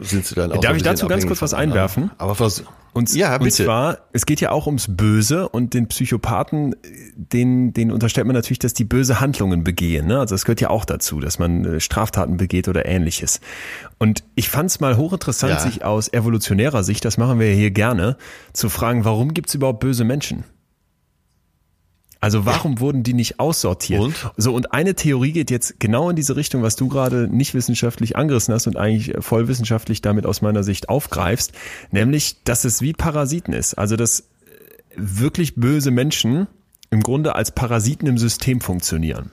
sind 0.00 0.26
sie 0.26 0.34
dann 0.34 0.52
auch. 0.52 0.60
Darf 0.60 0.76
ich 0.76 0.82
dazu 0.82 1.06
ganz 1.08 1.26
kurz 1.26 1.40
was 1.42 1.54
einwerfen? 1.54 2.10
Aber 2.18 2.38
was? 2.38 2.62
Und, 2.94 3.14
ja, 3.14 3.36
und 3.36 3.44
bitte. 3.44 3.64
zwar, 3.64 3.98
es 4.12 4.26
geht 4.26 4.42
ja 4.42 4.50
auch 4.50 4.66
ums 4.66 4.86
Böse 4.94 5.48
und 5.48 5.72
den 5.72 5.88
Psychopathen, 5.88 6.76
den, 7.16 7.72
den 7.72 7.90
unterstellt 7.90 8.26
man 8.26 8.36
natürlich, 8.36 8.58
dass 8.58 8.74
die 8.74 8.84
böse 8.84 9.18
Handlungen 9.18 9.64
begehen. 9.64 10.06
Ne? 10.06 10.20
Also 10.20 10.34
das 10.34 10.44
gehört 10.44 10.60
ja 10.60 10.68
auch 10.68 10.84
dazu, 10.84 11.18
dass 11.18 11.38
man 11.38 11.64
äh, 11.64 11.80
Straftaten 11.80 12.36
begeht 12.36 12.68
oder 12.68 12.84
ähnliches. 12.84 13.40
Und 13.98 14.24
ich 14.34 14.50
fand 14.50 14.68
es 14.70 14.80
mal 14.80 14.98
hochinteressant, 14.98 15.52
Ja. 15.54 15.58
sich 15.60 15.84
aus 15.86 16.12
evolutionärer 16.12 16.84
Sicht, 16.84 17.04
das 17.06 17.16
machen 17.16 17.38
wir 17.40 17.48
ja 17.48 17.54
hier 17.56 17.70
gerne, 17.70 18.18
zu 18.52 18.68
fragen, 18.68 19.06
warum 19.06 19.32
gibt 19.32 19.48
es 19.48 19.54
überhaupt 19.54 19.80
böse 19.80 20.04
Menschen? 20.04 20.44
Also 22.22 22.46
warum 22.46 22.74
ja. 22.74 22.80
wurden 22.80 23.02
die 23.02 23.14
nicht 23.14 23.40
aussortiert? 23.40 24.00
Und? 24.00 24.30
So, 24.36 24.54
und 24.54 24.72
eine 24.72 24.94
Theorie 24.94 25.32
geht 25.32 25.50
jetzt 25.50 25.80
genau 25.80 26.08
in 26.08 26.14
diese 26.14 26.36
Richtung, 26.36 26.62
was 26.62 26.76
du 26.76 26.86
gerade 26.86 27.26
nicht 27.26 27.52
wissenschaftlich 27.52 28.14
angerissen 28.14 28.54
hast 28.54 28.68
und 28.68 28.76
eigentlich 28.76 29.12
voll 29.18 29.48
wissenschaftlich 29.48 30.02
damit 30.02 30.24
aus 30.24 30.40
meiner 30.40 30.62
Sicht 30.62 30.88
aufgreifst, 30.88 31.52
nämlich, 31.90 32.36
dass 32.44 32.64
es 32.64 32.80
wie 32.80 32.92
Parasiten 32.92 33.52
ist. 33.52 33.74
Also, 33.74 33.96
dass 33.96 34.28
wirklich 34.94 35.56
böse 35.56 35.90
Menschen 35.90 36.46
im 36.90 37.00
Grunde 37.00 37.34
als 37.34 37.50
Parasiten 37.50 38.06
im 38.06 38.18
System 38.18 38.60
funktionieren. 38.60 39.32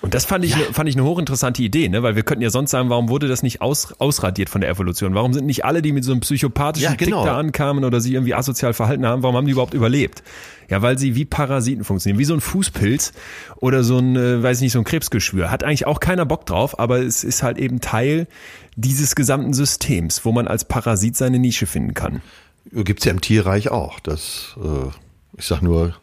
Und 0.00 0.14
das 0.14 0.24
fand 0.24 0.44
ich, 0.44 0.52
ja. 0.52 0.58
fand 0.72 0.88
ich 0.88 0.94
eine 0.94 1.04
hochinteressante 1.04 1.60
Idee, 1.60 1.88
ne? 1.88 2.04
weil 2.04 2.14
wir 2.14 2.22
könnten 2.22 2.42
ja 2.42 2.50
sonst 2.50 2.70
sagen, 2.70 2.88
warum 2.88 3.08
wurde 3.08 3.26
das 3.26 3.42
nicht 3.42 3.60
aus, 3.60 3.94
ausradiert 3.98 4.48
von 4.48 4.60
der 4.60 4.70
Evolution? 4.70 5.14
Warum 5.14 5.32
sind 5.32 5.44
nicht 5.44 5.64
alle, 5.64 5.82
die 5.82 5.92
mit 5.92 6.04
so 6.04 6.12
einem 6.12 6.20
psychopathischen 6.20 6.90
ja, 6.90 6.96
genau. 6.96 7.22
Tick 7.22 7.32
da 7.32 7.38
ankamen 7.38 7.84
oder 7.84 8.00
sie 8.00 8.14
irgendwie 8.14 8.34
asozial 8.34 8.74
verhalten 8.74 9.04
haben, 9.04 9.24
warum 9.24 9.36
haben 9.36 9.46
die 9.46 9.52
überhaupt 9.52 9.74
überlebt? 9.74 10.22
Ja, 10.68 10.82
weil 10.82 10.98
sie 10.98 11.16
wie 11.16 11.24
Parasiten 11.24 11.82
funktionieren, 11.82 12.18
wie 12.20 12.24
so 12.24 12.34
ein 12.34 12.40
Fußpilz 12.40 13.12
oder 13.56 13.82
so 13.82 13.98
ein, 13.98 14.14
äh, 14.14 14.42
weiß 14.42 14.58
ich 14.58 14.62
nicht, 14.62 14.72
so 14.72 14.78
ein 14.78 14.84
Krebsgeschwür. 14.84 15.50
Hat 15.50 15.64
eigentlich 15.64 15.86
auch 15.86 15.98
keiner 15.98 16.26
Bock 16.26 16.46
drauf, 16.46 16.78
aber 16.78 17.00
es 17.00 17.24
ist 17.24 17.42
halt 17.42 17.58
eben 17.58 17.80
Teil 17.80 18.28
dieses 18.76 19.16
gesamten 19.16 19.52
Systems, 19.52 20.24
wo 20.24 20.30
man 20.30 20.46
als 20.46 20.64
Parasit 20.64 21.16
seine 21.16 21.40
Nische 21.40 21.66
finden 21.66 21.94
kann. 21.94 22.22
Gibt's 22.70 23.04
ja 23.04 23.10
im 23.10 23.20
Tierreich 23.20 23.70
auch. 23.70 23.98
Das, 23.98 24.56
äh, 24.62 24.90
ich 25.36 25.46
sag 25.46 25.62
nur 25.62 25.96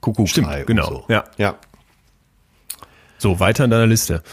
Kuckucksei. 0.00 0.42
Stimmt, 0.42 0.66
genau. 0.66 0.88
So. 0.88 1.04
Ja. 1.08 1.24
ja. 1.36 1.56
So, 3.22 3.38
weiter 3.38 3.66
in 3.66 3.70
deiner 3.70 3.86
Liste. 3.86 4.24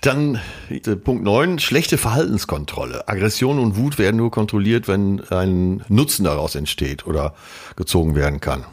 Dann 0.00 0.40
äh, 0.68 0.96
Punkt 0.96 1.22
9, 1.22 1.60
schlechte 1.60 1.96
Verhaltenskontrolle. 1.96 3.06
Aggression 3.06 3.60
und 3.60 3.76
Wut 3.76 4.00
werden 4.00 4.16
nur 4.16 4.32
kontrolliert, 4.32 4.88
wenn 4.88 5.20
ein 5.30 5.84
Nutzen 5.88 6.24
daraus 6.24 6.56
entsteht 6.56 7.06
oder 7.06 7.36
gezogen 7.76 8.16
werden 8.16 8.40
kann. 8.40 8.64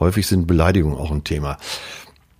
Häufig 0.00 0.26
sind 0.26 0.48
Beleidigungen 0.48 0.98
auch 0.98 1.12
ein 1.12 1.22
Thema. 1.22 1.56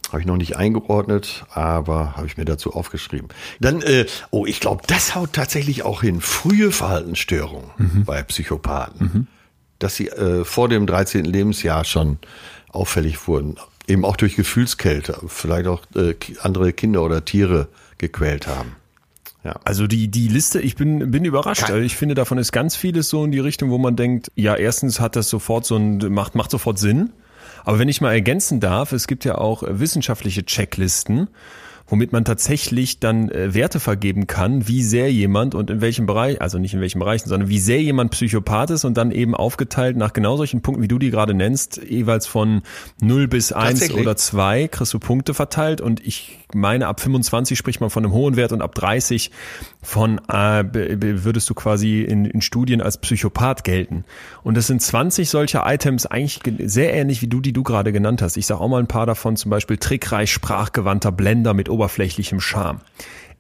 Habe 0.09 0.23
ich 0.23 0.27
noch 0.27 0.37
nicht 0.37 0.57
eingeordnet, 0.57 1.45
aber 1.51 2.17
habe 2.17 2.27
ich 2.27 2.37
mir 2.37 2.45
dazu 2.45 2.73
aufgeschrieben. 2.73 3.29
Dann, 3.61 3.81
äh, 3.83 4.07
oh, 4.33 4.45
ich 4.45 4.59
glaube, 4.59 4.83
das 4.89 5.15
haut 5.15 5.35
tatsächlich 5.35 5.85
auch 5.85 6.01
hin. 6.01 6.21
Frühe 6.21 6.73
Verhaltensstörungen 6.73 7.71
mhm. 7.79 8.05
bei 8.07 8.25
Psychopathen. 8.25 8.99
Mhm. 9.01 9.27
Dass 9.79 9.95
sie 9.95 10.09
äh, 10.09 10.45
vor 10.45 10.69
dem 10.69 10.89
13. 10.89 11.27
Lebensjahr 11.27 11.85
schon 11.85 12.19
auffällig 12.73 13.29
wurden 13.29 13.55
eben 13.87 14.05
auch 14.05 14.17
durch 14.17 14.37
Gefühlskälte, 14.37 15.21
vielleicht 15.27 15.67
auch 15.67 15.83
äh, 15.95 16.15
andere 16.41 16.73
Kinder 16.73 17.03
oder 17.03 17.25
Tiere 17.25 17.69
gequält 17.99 18.47
haben. 18.47 18.77
Ja. 19.45 19.57
Also 19.65 19.87
die, 19.87 20.09
die 20.09 20.29
Liste, 20.29 20.61
ich 20.61 20.75
bin, 20.75 21.11
bin 21.11 21.25
überrascht. 21.25 21.65
Also 21.65 21.77
ich 21.77 21.97
finde, 21.97 22.15
davon 22.15 22.39
ist 22.39 22.51
ganz 22.51 22.77
vieles 22.77 23.11
so 23.11 23.25
in 23.25 23.31
die 23.31 23.41
Richtung, 23.41 23.71
wo 23.71 23.77
man 23.77 23.95
denkt, 23.95 24.33
ja, 24.35 24.57
erstens 24.57 25.01
hat 25.01 25.17
das 25.17 25.29
sofort 25.29 25.67
so 25.67 25.77
ein, 25.77 25.99
macht, 26.13 26.35
macht 26.35 26.51
sofort 26.51 26.79
Sinn. 26.79 27.11
Aber 27.65 27.79
wenn 27.79 27.89
ich 27.89 28.01
mal 28.01 28.13
ergänzen 28.13 28.61
darf, 28.61 28.93
es 28.93 29.07
gibt 29.07 29.25
ja 29.25 29.37
auch 29.37 29.63
wissenschaftliche 29.67 30.45
Checklisten, 30.45 31.29
womit 31.87 32.13
man 32.13 32.25
tatsächlich 32.25 32.99
dann 33.01 33.29
äh, 33.29 33.55
Werte 33.55 33.81
vergeben 33.81 34.27
kann, 34.27 34.67
wie 34.69 34.83
sehr 34.83 35.13
jemand 35.13 35.55
und 35.55 35.71
in 35.71 35.81
welchem 35.81 36.07
Bereich, 36.07 36.41
also 36.41 36.59
nicht 36.59 36.75
in 36.75 36.81
welchen 36.81 36.99
Bereichen, 36.99 37.29
sondern 37.29 37.49
wie 37.49 37.59
sehr 37.59 37.83
jemand 37.83 38.11
Psychopath 38.13 38.71
ist 38.71 38.85
und 38.85 38.97
dann 38.97 39.11
eben 39.11 39.35
aufgeteilt 39.35 39.97
nach 39.97 40.13
genau 40.13 40.37
solchen 40.37 40.63
Punkten, 40.63 40.83
wie 40.83 40.89
du 40.89 40.99
die 40.99 41.11
gerade 41.11 41.35
nennst, 41.35 41.81
jeweils 41.83 42.27
von 42.27 42.63
0 43.01 43.29
bis 43.29 43.53
1 43.53 43.93
oder 43.93 44.17
2 44.17 44.69
kriegst 44.69 44.95
du 44.95 44.99
Punkte 44.99 45.35
verteilt 45.35 45.81
und 45.81 46.05
ich 46.05 46.39
meine, 46.55 46.87
ab 46.87 47.01
25 47.01 47.59
spricht 47.59 47.81
man 47.81 47.91
von 47.91 48.05
einem 48.05 48.13
hohen 48.13 48.37
Wert 48.37 48.53
und 48.53 48.63
ab 48.63 48.75
30 48.75 49.31
von 49.83 50.19
äh, 50.29 50.65
würdest 51.25 51.49
du 51.51 51.55
quasi 51.55 52.03
in, 52.03 52.25
in 52.25 52.41
Studien 52.41 52.81
als 52.81 52.99
Psychopath 52.99 53.65
gelten. 53.65 54.05
Und 54.43 54.57
das 54.57 54.67
sind 54.67 54.81
20 54.81 55.29
solcher 55.29 55.65
Items 55.67 56.07
eigentlich 56.07 56.41
sehr 56.59 56.95
ähnlich 56.95 57.23
wie 57.23 57.29
du, 57.29 57.41
die 57.41 57.53
du 57.53 57.63
gerade 57.63 57.93
genannt 57.93 58.23
hast. 58.23 58.37
Ich 58.37 58.47
sage 58.47 58.61
auch 58.61 58.69
mal 58.69 58.81
ein 58.81 58.87
paar 58.87 59.07
davon, 59.07 59.37
zum 59.37 59.51
Beispiel 59.51 59.77
trickreich 59.77 60.33
sprachgewandter 60.33 61.13
Blender 61.13 61.55
mit 61.55 61.69
oberflächlichem 61.69 62.41
Charme 62.41 62.81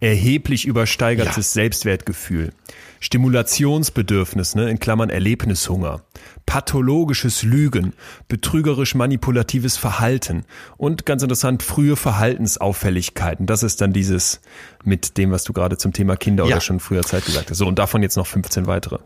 erheblich 0.00 0.66
übersteigertes 0.66 1.54
ja. 1.54 1.62
Selbstwertgefühl, 1.62 2.52
Stimulationsbedürfnis, 3.00 4.54
ne, 4.54 4.68
in 4.68 4.78
Klammern 4.78 5.10
Erlebnishunger, 5.10 6.02
pathologisches 6.46 7.42
Lügen, 7.42 7.94
betrügerisch 8.28 8.94
manipulatives 8.94 9.76
Verhalten 9.76 10.44
und 10.76 11.06
ganz 11.06 11.22
interessant 11.22 11.62
frühe 11.62 11.96
Verhaltensauffälligkeiten. 11.96 13.46
Das 13.46 13.62
ist 13.62 13.80
dann 13.80 13.92
dieses 13.92 14.40
mit 14.84 15.16
dem, 15.16 15.30
was 15.30 15.44
du 15.44 15.52
gerade 15.52 15.78
zum 15.78 15.92
Thema 15.92 16.16
Kinder 16.16 16.44
ja. 16.44 16.56
oder 16.56 16.60
schon 16.60 16.80
früher 16.80 17.02
Zeit 17.02 17.24
gesagt 17.24 17.50
hast. 17.50 17.58
So 17.58 17.66
und 17.66 17.78
davon 17.78 18.02
jetzt 18.02 18.16
noch 18.16 18.26
15 18.26 18.66
weitere. 18.66 18.98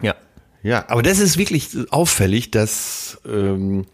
Ja. 0.00 0.14
Ja, 0.62 0.84
aber 0.88 1.02
das 1.02 1.18
ist 1.18 1.38
wirklich 1.38 1.70
auffällig, 1.90 2.52
dass 2.52 3.18
ähm, 3.26 3.86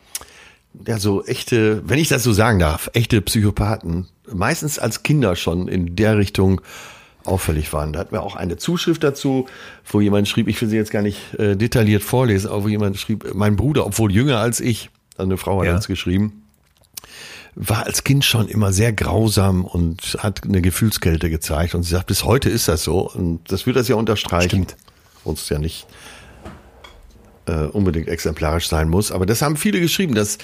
ja 0.87 0.98
so 0.98 1.24
echte, 1.24 1.82
wenn 1.88 1.98
ich 1.98 2.08
das 2.08 2.22
so 2.22 2.32
sagen 2.32 2.58
darf, 2.58 2.90
echte 2.92 3.22
Psychopathen 3.22 4.08
meistens 4.30 4.78
als 4.78 5.02
Kinder 5.02 5.37
schon 5.37 5.68
in 5.68 5.96
der 5.96 6.18
Richtung 6.18 6.61
auffällig 7.28 7.72
waren. 7.72 7.92
Da 7.92 8.00
hatten 8.00 8.12
wir 8.12 8.22
auch 8.22 8.36
eine 8.36 8.56
Zuschrift 8.56 9.04
dazu, 9.04 9.46
wo 9.86 10.00
jemand 10.00 10.28
schrieb, 10.28 10.48
ich 10.48 10.60
will 10.60 10.68
sie 10.68 10.76
jetzt 10.76 10.90
gar 10.90 11.02
nicht 11.02 11.34
äh, 11.34 11.56
detailliert 11.56 12.02
vorlesen, 12.02 12.50
aber 12.50 12.64
wo 12.64 12.68
jemand 12.68 12.98
schrieb, 12.98 13.34
mein 13.34 13.56
Bruder, 13.56 13.86
obwohl 13.86 14.12
jünger 14.12 14.38
als 14.38 14.60
ich, 14.60 14.90
also 15.16 15.28
eine 15.28 15.36
Frau 15.36 15.60
hat 15.60 15.66
ja. 15.66 15.74
uns 15.74 15.86
geschrieben, 15.86 16.42
war 17.54 17.86
als 17.86 18.04
Kind 18.04 18.24
schon 18.24 18.48
immer 18.48 18.72
sehr 18.72 18.92
grausam 18.92 19.64
und 19.64 20.16
hat 20.20 20.44
eine 20.44 20.62
Gefühlskälte 20.62 21.28
gezeigt. 21.28 21.74
Und 21.74 21.82
sie 21.82 21.90
sagt, 21.90 22.06
bis 22.06 22.24
heute 22.24 22.48
ist 22.48 22.68
das 22.68 22.84
so. 22.84 23.10
Und 23.10 23.50
das 23.50 23.66
wird 23.66 23.76
das 23.76 23.88
ja 23.88 23.96
unterstreichen. 23.96 24.48
Stimmt. 24.48 24.76
Uns 25.24 25.48
ja 25.48 25.58
nicht 25.58 25.86
äh, 27.46 27.64
unbedingt 27.64 28.08
exemplarisch 28.08 28.68
sein 28.68 28.88
muss. 28.88 29.10
Aber 29.10 29.26
das 29.26 29.42
haben 29.42 29.56
viele 29.56 29.80
geschrieben, 29.80 30.14
dass 30.14 30.38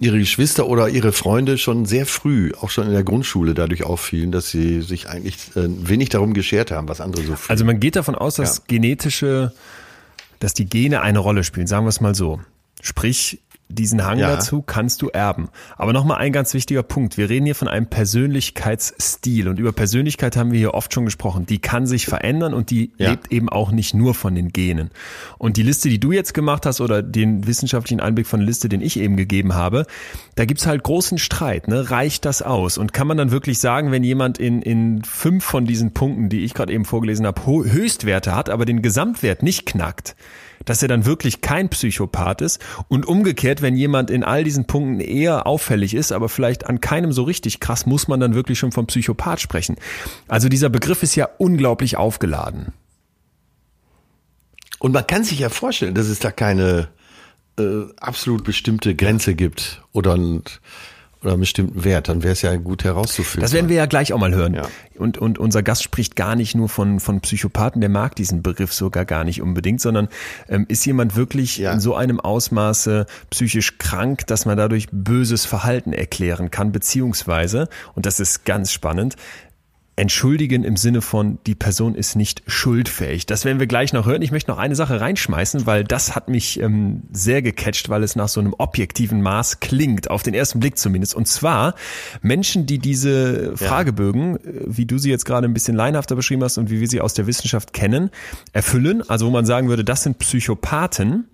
ihre 0.00 0.18
Geschwister 0.18 0.66
oder 0.66 0.88
ihre 0.88 1.12
Freunde 1.12 1.58
schon 1.58 1.84
sehr 1.84 2.06
früh, 2.06 2.52
auch 2.60 2.70
schon 2.70 2.86
in 2.86 2.92
der 2.92 3.04
Grundschule, 3.04 3.54
dadurch 3.54 3.84
auffielen, 3.84 4.30
dass 4.30 4.50
sie 4.50 4.80
sich 4.82 5.08
eigentlich 5.08 5.36
äh, 5.56 5.66
wenig 5.66 6.08
darum 6.08 6.34
geschert 6.34 6.70
haben, 6.70 6.88
was 6.88 7.00
andere 7.00 7.22
so 7.22 7.34
fühlen. 7.34 7.50
Also 7.50 7.64
man 7.64 7.80
geht 7.80 7.96
davon 7.96 8.14
aus, 8.14 8.36
dass 8.36 8.58
ja. 8.58 8.64
genetische, 8.68 9.52
dass 10.38 10.54
die 10.54 10.66
Gene 10.66 11.00
eine 11.00 11.18
Rolle 11.18 11.42
spielen, 11.44 11.66
sagen 11.66 11.84
wir 11.84 11.90
es 11.90 12.00
mal 12.00 12.14
so. 12.14 12.40
Sprich, 12.80 13.40
diesen 13.68 14.04
Hang 14.04 14.18
ja. 14.18 14.34
dazu 14.34 14.62
kannst 14.62 15.02
du 15.02 15.08
erben. 15.08 15.48
Aber 15.76 15.92
nochmal 15.92 16.18
ein 16.18 16.32
ganz 16.32 16.54
wichtiger 16.54 16.82
Punkt. 16.82 17.18
Wir 17.18 17.28
reden 17.28 17.44
hier 17.44 17.54
von 17.54 17.68
einem 17.68 17.86
Persönlichkeitsstil 17.86 19.48
und 19.48 19.58
über 19.58 19.72
Persönlichkeit 19.72 20.36
haben 20.36 20.52
wir 20.52 20.58
hier 20.58 20.74
oft 20.74 20.92
schon 20.92 21.04
gesprochen. 21.04 21.44
Die 21.46 21.58
kann 21.58 21.86
sich 21.86 22.06
verändern 22.06 22.54
und 22.54 22.70
die 22.70 22.92
ja. 22.96 23.10
lebt 23.10 23.30
eben 23.30 23.48
auch 23.48 23.70
nicht 23.70 23.94
nur 23.94 24.14
von 24.14 24.34
den 24.34 24.48
Genen. 24.50 24.90
Und 25.36 25.56
die 25.56 25.62
Liste, 25.62 25.88
die 25.88 26.00
du 26.00 26.12
jetzt 26.12 26.32
gemacht 26.32 26.64
hast 26.64 26.80
oder 26.80 27.02
den 27.02 27.46
wissenschaftlichen 27.46 28.00
Einblick 28.00 28.26
von 28.26 28.40
der 28.40 28.46
Liste, 28.46 28.68
den 28.68 28.80
ich 28.80 28.98
eben 28.98 29.16
gegeben 29.16 29.54
habe, 29.54 29.84
da 30.34 30.46
gibt's 30.46 30.66
halt 30.66 30.82
großen 30.82 31.18
Streit. 31.18 31.68
Ne? 31.68 31.90
Reicht 31.90 32.24
das 32.24 32.42
aus? 32.42 32.78
Und 32.78 32.92
kann 32.92 33.06
man 33.06 33.18
dann 33.18 33.30
wirklich 33.30 33.58
sagen, 33.58 33.92
wenn 33.92 34.02
jemand 34.02 34.38
in, 34.38 34.62
in 34.62 35.02
fünf 35.04 35.44
von 35.44 35.66
diesen 35.66 35.92
Punkten, 35.92 36.28
die 36.28 36.44
ich 36.44 36.54
gerade 36.54 36.72
eben 36.72 36.84
vorgelesen 36.84 37.26
habe, 37.26 37.42
Höchstwerte 37.44 38.34
hat, 38.34 38.48
aber 38.48 38.64
den 38.64 38.82
Gesamtwert 38.82 39.42
nicht 39.42 39.66
knackt, 39.66 40.16
dass 40.64 40.82
er 40.82 40.88
dann 40.88 41.04
wirklich 41.06 41.40
kein 41.40 41.68
Psychopath 41.68 42.40
ist 42.40 42.60
und 42.88 43.06
umgekehrt, 43.06 43.62
wenn 43.62 43.76
jemand 43.76 44.10
in 44.10 44.24
all 44.24 44.44
diesen 44.44 44.66
Punkten 44.66 45.00
eher 45.00 45.46
auffällig 45.46 45.94
ist, 45.94 46.12
aber 46.12 46.28
vielleicht 46.28 46.66
an 46.66 46.80
keinem 46.80 47.12
so 47.12 47.22
richtig 47.22 47.60
krass, 47.60 47.86
muss 47.86 48.08
man 48.08 48.20
dann 48.20 48.34
wirklich 48.34 48.58
schon 48.58 48.72
vom 48.72 48.86
Psychopath 48.86 49.40
sprechen. 49.40 49.76
Also 50.26 50.48
dieser 50.48 50.68
Begriff 50.68 51.02
ist 51.02 51.14
ja 51.14 51.28
unglaublich 51.38 51.96
aufgeladen. 51.96 52.72
Und 54.78 54.92
man 54.92 55.06
kann 55.06 55.24
sich 55.24 55.40
ja 55.40 55.48
vorstellen, 55.48 55.94
dass 55.94 56.06
es 56.06 56.20
da 56.20 56.30
keine 56.30 56.88
äh, 57.58 57.84
absolut 58.00 58.44
bestimmte 58.44 58.94
Grenze 58.94 59.34
gibt 59.34 59.82
oder 59.92 60.14
ein 60.14 60.42
oder 61.22 61.32
einen 61.32 61.40
bestimmten 61.40 61.84
Wert, 61.84 62.08
dann 62.08 62.22
wäre 62.22 62.32
es 62.32 62.42
ja 62.42 62.54
gut 62.56 62.84
herauszufinden. 62.84 63.40
Das 63.40 63.52
werden 63.52 63.68
wir 63.68 63.76
ja 63.76 63.86
gleich 63.86 64.12
auch 64.12 64.18
mal 64.18 64.34
hören. 64.34 64.54
Ja. 64.54 64.68
Und, 64.96 65.18
und 65.18 65.38
unser 65.38 65.62
Gast 65.62 65.82
spricht 65.82 66.14
gar 66.14 66.36
nicht 66.36 66.54
nur 66.54 66.68
von, 66.68 67.00
von 67.00 67.20
Psychopathen, 67.20 67.80
der 67.80 67.90
mag 67.90 68.14
diesen 68.14 68.42
Begriff 68.42 68.72
sogar 68.72 69.04
gar 69.04 69.24
nicht 69.24 69.42
unbedingt, 69.42 69.80
sondern 69.80 70.08
ähm, 70.48 70.66
ist 70.68 70.84
jemand 70.86 71.16
wirklich 71.16 71.58
ja. 71.58 71.72
in 71.72 71.80
so 71.80 71.94
einem 71.94 72.20
Ausmaße 72.20 73.06
psychisch 73.30 73.78
krank, 73.78 74.26
dass 74.28 74.46
man 74.46 74.56
dadurch 74.56 74.86
böses 74.92 75.44
Verhalten 75.44 75.92
erklären 75.92 76.50
kann, 76.50 76.70
beziehungsweise, 76.70 77.68
und 77.94 78.06
das 78.06 78.20
ist 78.20 78.44
ganz 78.44 78.72
spannend, 78.72 79.16
entschuldigen 79.98 80.62
im 80.62 80.76
Sinne 80.76 81.02
von, 81.02 81.38
die 81.46 81.56
Person 81.56 81.94
ist 81.94 82.14
nicht 82.14 82.42
schuldfähig. 82.46 83.26
Das 83.26 83.44
werden 83.44 83.58
wir 83.58 83.66
gleich 83.66 83.92
noch 83.92 84.06
hören. 84.06 84.22
Ich 84.22 84.30
möchte 84.30 84.50
noch 84.50 84.58
eine 84.58 84.76
Sache 84.76 85.00
reinschmeißen, 85.00 85.66
weil 85.66 85.82
das 85.82 86.14
hat 86.14 86.28
mich 86.28 86.60
ähm, 86.60 87.02
sehr 87.12 87.42
gecatcht, 87.42 87.88
weil 87.88 88.04
es 88.04 88.14
nach 88.14 88.28
so 88.28 88.40
einem 88.40 88.54
objektiven 88.56 89.20
Maß 89.20 89.60
klingt, 89.60 90.08
auf 90.08 90.22
den 90.22 90.34
ersten 90.34 90.60
Blick 90.60 90.78
zumindest. 90.78 91.14
Und 91.14 91.26
zwar 91.26 91.74
Menschen, 92.22 92.64
die 92.64 92.78
diese 92.78 93.56
Fragebögen, 93.56 94.32
ja. 94.32 94.50
Äh, 94.50 94.64
wie 94.66 94.86
du 94.86 94.98
sie 94.98 95.10
jetzt 95.10 95.24
gerade 95.24 95.48
ein 95.48 95.54
bisschen 95.54 95.76
leinhafter 95.76 96.14
beschrieben 96.14 96.44
hast 96.44 96.58
und 96.58 96.70
wie 96.70 96.80
wir 96.80 96.88
sie 96.88 97.00
aus 97.00 97.14
der 97.14 97.26
Wissenschaft 97.26 97.72
kennen, 97.72 98.10
erfüllen. 98.52 99.02
Also 99.08 99.26
wo 99.26 99.30
man 99.30 99.46
sagen 99.46 99.68
würde, 99.68 99.84
das 99.84 100.04
sind 100.04 100.18
Psychopathen, 100.20 101.28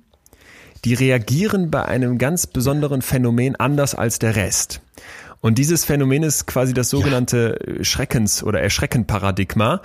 die 0.84 0.94
reagieren 0.94 1.70
bei 1.70 1.84
einem 1.84 2.18
ganz 2.18 2.46
besonderen 2.46 3.02
Phänomen 3.02 3.56
anders 3.56 3.94
als 3.94 4.18
der 4.18 4.36
Rest. 4.36 4.80
Und 5.44 5.58
dieses 5.58 5.84
Phänomen 5.84 6.22
ist 6.22 6.46
quasi 6.46 6.72
das 6.72 6.88
sogenannte 6.88 7.58
ja. 7.66 7.84
Schreckens- 7.84 8.42
oder 8.42 8.62
Erschreckenparadigma, 8.62 9.82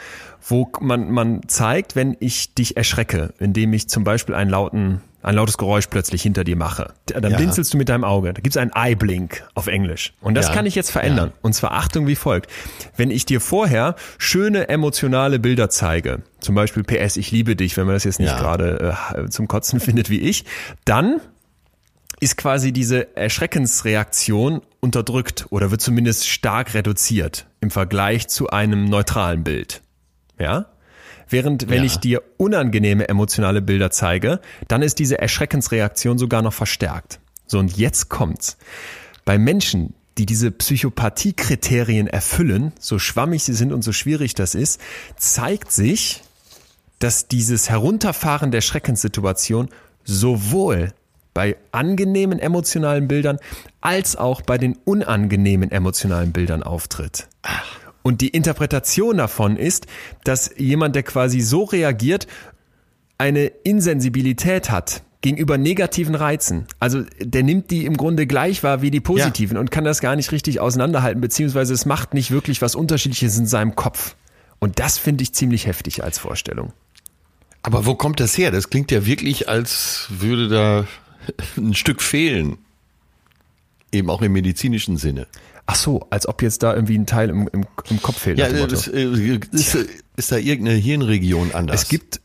wo 0.48 0.72
man, 0.80 1.12
man 1.12 1.42
zeigt, 1.50 1.98
wenn 1.98 2.16
ich 2.22 2.54
dich 2.54 2.78
erschrecke, 2.78 3.34
indem 3.40 3.74
ich 3.74 3.90
zum 3.90 4.06
Beispiel 4.06 4.36
einen 4.36 4.50
lauten, 4.50 5.02
ein 5.22 5.36
lautes 5.36 5.58
Geräusch 5.58 5.88
plötzlich 5.88 6.22
hinter 6.22 6.46
dir 6.46 6.56
mache. 6.56 6.94
Dann 7.08 7.30
ja. 7.30 7.36
blinzelst 7.36 7.74
du 7.74 7.78
mit 7.78 7.90
deinem 7.90 8.06
Auge. 8.06 8.32
Da 8.32 8.40
gibt's 8.40 8.56
einen 8.56 8.72
Eye-Blink 8.74 9.44
auf 9.54 9.68
Englisch. 9.68 10.14
Und 10.22 10.36
das 10.36 10.48
ja. 10.48 10.54
kann 10.54 10.66
ich 10.66 10.76
jetzt 10.76 10.92
verändern. 10.92 11.34
Und 11.42 11.52
zwar 11.52 11.74
Achtung 11.74 12.08
wie 12.08 12.16
folgt. 12.16 12.50
Wenn 12.96 13.12
ich 13.12 13.26
dir 13.26 13.42
vorher 13.42 13.96
schöne 14.18 14.70
emotionale 14.70 15.40
Bilder 15.40 15.70
zeige, 15.70 16.22
zum 16.40 16.56
Beispiel 16.56 16.84
PS, 16.84 17.18
ich 17.18 17.32
liebe 17.32 17.58
dich, 17.58 17.76
wenn 17.76 17.86
man 17.86 17.96
das 17.96 18.06
jetzt 18.06 18.22
nicht 18.22 18.38
gerade 18.38 18.96
äh, 19.14 19.28
zum 19.28 19.50
Kotzen 19.50 19.80
findet 19.82 20.10
wie 20.10 20.22
ich, 20.22 20.46
dann 20.86 21.20
ist 22.22 22.38
quasi 22.38 22.72
diese 22.72 23.18
Erschreckensreaktion 23.18 24.62
unterdrückt 24.80 25.48
oder 25.50 25.72
wird 25.72 25.82
zumindest 25.82 26.28
stark 26.28 26.74
reduziert 26.74 27.48
im 27.62 27.72
Vergleich 27.72 28.28
zu 28.28 28.50
einem 28.50 28.86
neutralen 28.86 29.44
Bild. 29.44 29.82
Ja? 30.38 30.68
Während 31.28 31.70
wenn 31.70 31.80
ja. 31.80 31.84
ich 31.84 31.98
dir 31.98 32.24
unangenehme 32.38 33.08
emotionale 33.08 33.62
Bilder 33.62 33.92
zeige, 33.92 34.40
dann 34.68 34.82
ist 34.82 35.00
diese 35.00 35.20
Erschreckensreaktion 35.20 36.18
sogar 36.18 36.42
noch 36.42 36.54
verstärkt. 36.54 37.20
So 37.46 37.60
und 37.60 37.78
jetzt 37.78 38.10
kommt's. 38.10 38.58
Bei 39.26 39.38
Menschen, 39.38 39.94
die 40.18 40.26
diese 40.26 40.52
Psychopathiekriterien 40.52 42.08
erfüllen, 42.08 42.74
so 42.80 43.00
schwammig 43.00 43.44
sie 43.44 43.54
sind 43.54 43.72
und 43.72 43.84
so 43.84 43.92
schwierig 43.94 44.34
das 44.34 44.56
ist, 44.56 44.82
zeigt 45.18 45.72
sich, 45.72 46.24
dass 46.98 47.28
dieses 47.28 47.70
Herunterfahren 47.70 48.52
der 48.52 48.62
Schreckenssituation 48.62 49.70
sowohl 50.04 50.94
bei 51.40 51.56
angenehmen 51.72 52.38
emotionalen 52.38 53.08
Bildern 53.08 53.38
als 53.80 54.18
auch 54.18 54.42
bei 54.42 54.58
den 54.58 54.78
unangenehmen 54.84 55.72
emotionalen 55.72 56.34
Bildern 56.34 56.64
auftritt. 56.64 57.30
Und 58.02 58.20
die 58.20 58.28
Interpretation 58.28 59.16
davon 59.16 59.56
ist, 59.56 59.86
dass 60.26 60.52
jemand, 60.58 60.98
der 60.98 61.04
quasi 61.04 61.40
so 61.40 61.64
reagiert, 61.64 62.28
eine 63.18 63.46
Insensibilität 63.46 64.70
hat 64.70 65.02
gegenüber 65.22 65.58
negativen 65.58 66.16
Reizen. 66.16 66.66
Also 66.78 67.04
der 67.22 67.44
nimmt 67.44 67.72
die 67.72 67.86
im 67.86 67.96
Grunde 67.96 68.28
gleich 68.28 68.62
wahr 68.62 68.82
wie 68.82 68.92
die 68.92 69.00
positiven 69.00 69.56
ja. 69.56 69.62
und 69.62 69.72
kann 69.72 69.86
das 69.86 70.02
gar 70.02 70.18
nicht 70.18 70.34
richtig 70.34 70.60
auseinanderhalten, 70.60 71.22
beziehungsweise 71.22 71.74
es 71.74 71.86
macht 71.86 72.14
nicht 72.14 72.32
wirklich 72.32 72.62
was 72.62 72.76
Unterschiedliches 72.76 73.38
in 73.38 73.46
seinem 73.46 73.76
Kopf. 73.76 74.18
Und 74.60 74.80
das 74.80 74.98
finde 74.98 75.24
ich 75.24 75.32
ziemlich 75.32 75.68
heftig 75.68 76.04
als 76.04 76.18
Vorstellung. 76.18 76.74
Aber 77.64 77.86
wo 77.86 77.96
kommt 77.96 78.20
das 78.20 78.38
her? 78.38 78.52
Das 78.52 78.70
klingt 78.70 78.92
ja 78.92 79.06
wirklich, 79.06 79.48
als 79.48 80.08
würde 80.10 80.50
da 80.50 80.86
ein 81.58 81.74
Stück 81.74 82.02
fehlen. 82.02 82.58
Eben 83.92 84.10
auch 84.10 84.22
im 84.22 84.34
medizinischen 84.34 84.98
Sinne. 84.98 85.28
Ach 85.66 85.76
so, 85.76 86.08
als 86.10 86.28
ob 86.28 86.42
jetzt 86.42 86.64
da 86.64 86.74
irgendwie 86.74 86.98
ein 86.98 87.06
Teil 87.06 87.30
im, 87.30 87.48
im, 87.52 87.66
im 87.90 88.02
Kopf 88.02 88.20
fehlt. 88.20 88.40
Ja, 88.40 88.50
das, 88.68 88.88
äh, 88.88 89.40
ist, 89.52 89.78
ist 90.16 90.32
da 90.32 90.38
irgendeine 90.38 90.78
Hirnregion 90.78 91.52
anders? 91.54 91.84
Es 91.84 91.90
gibt 91.90 92.22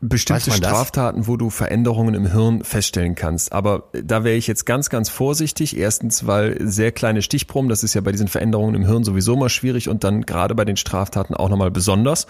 bestimmte 0.00 0.52
Straftaten, 0.52 1.26
wo 1.26 1.36
du 1.36 1.50
Veränderungen 1.50 2.14
im 2.14 2.30
Hirn 2.30 2.62
feststellen 2.62 3.16
kannst. 3.16 3.52
Aber 3.52 3.88
da 3.92 4.22
wäre 4.22 4.36
ich 4.36 4.46
jetzt 4.46 4.64
ganz, 4.64 4.90
ganz 4.90 5.08
vorsichtig. 5.08 5.76
Erstens, 5.76 6.26
weil 6.26 6.56
sehr 6.60 6.92
kleine 6.92 7.20
Stichproben, 7.20 7.68
das 7.68 7.82
ist 7.82 7.94
ja 7.94 8.00
bei 8.00 8.12
diesen 8.12 8.28
Veränderungen 8.28 8.76
im 8.76 8.86
Hirn 8.86 9.02
sowieso 9.02 9.36
mal 9.36 9.48
schwierig 9.48 9.88
und 9.88 10.04
dann 10.04 10.22
gerade 10.22 10.54
bei 10.54 10.64
den 10.64 10.76
Straftaten 10.76 11.34
auch 11.34 11.48
nochmal 11.48 11.72
besonders. 11.72 12.26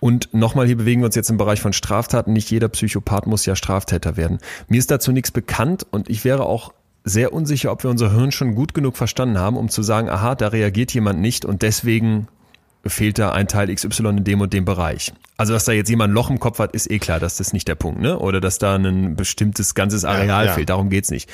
Und 0.00 0.34
nochmal, 0.34 0.66
hier 0.66 0.76
bewegen 0.76 1.00
wir 1.00 1.06
uns 1.06 1.14
jetzt 1.14 1.30
im 1.30 1.36
Bereich 1.36 1.60
von 1.60 1.72
Straftaten. 1.72 2.32
Nicht 2.32 2.50
jeder 2.50 2.68
Psychopath 2.68 3.26
muss 3.26 3.46
ja 3.46 3.54
Straftäter 3.54 4.16
werden. 4.16 4.38
Mir 4.68 4.78
ist 4.78 4.90
dazu 4.90 5.12
nichts 5.12 5.30
bekannt 5.30 5.86
und 5.90 6.10
ich 6.10 6.24
wäre 6.24 6.44
auch 6.44 6.72
sehr 7.04 7.32
unsicher, 7.32 7.70
ob 7.70 7.84
wir 7.84 7.90
unser 7.90 8.12
Hirn 8.12 8.32
schon 8.32 8.56
gut 8.56 8.74
genug 8.74 8.96
verstanden 8.96 9.38
haben, 9.38 9.56
um 9.56 9.68
zu 9.68 9.84
sagen, 9.84 10.10
aha, 10.10 10.34
da 10.34 10.48
reagiert 10.48 10.92
jemand 10.92 11.20
nicht 11.20 11.44
und 11.44 11.62
deswegen 11.62 12.26
fehlt 12.88 13.18
da 13.18 13.32
ein 13.32 13.48
Teil 13.48 13.74
XY 13.74 14.08
in 14.08 14.24
dem 14.24 14.40
und 14.40 14.52
dem 14.52 14.64
Bereich. 14.64 15.12
Also, 15.36 15.52
dass 15.52 15.64
da 15.64 15.72
jetzt 15.72 15.90
jemand 15.90 16.12
ein 16.12 16.14
Loch 16.14 16.30
im 16.30 16.40
Kopf 16.40 16.58
hat, 16.58 16.72
ist 16.72 16.90
eh 16.90 16.98
klar, 16.98 17.20
dass 17.20 17.36
das 17.36 17.52
nicht 17.52 17.68
der 17.68 17.74
Punkt, 17.74 18.00
ne? 18.00 18.18
Oder 18.18 18.40
dass 18.40 18.58
da 18.58 18.74
ein 18.76 19.16
bestimmtes 19.16 19.74
ganzes 19.74 20.04
Areal 20.04 20.44
ja, 20.44 20.44
ja. 20.44 20.52
fehlt. 20.52 20.70
Darum 20.70 20.88
geht's 20.88 21.10
nicht. 21.10 21.28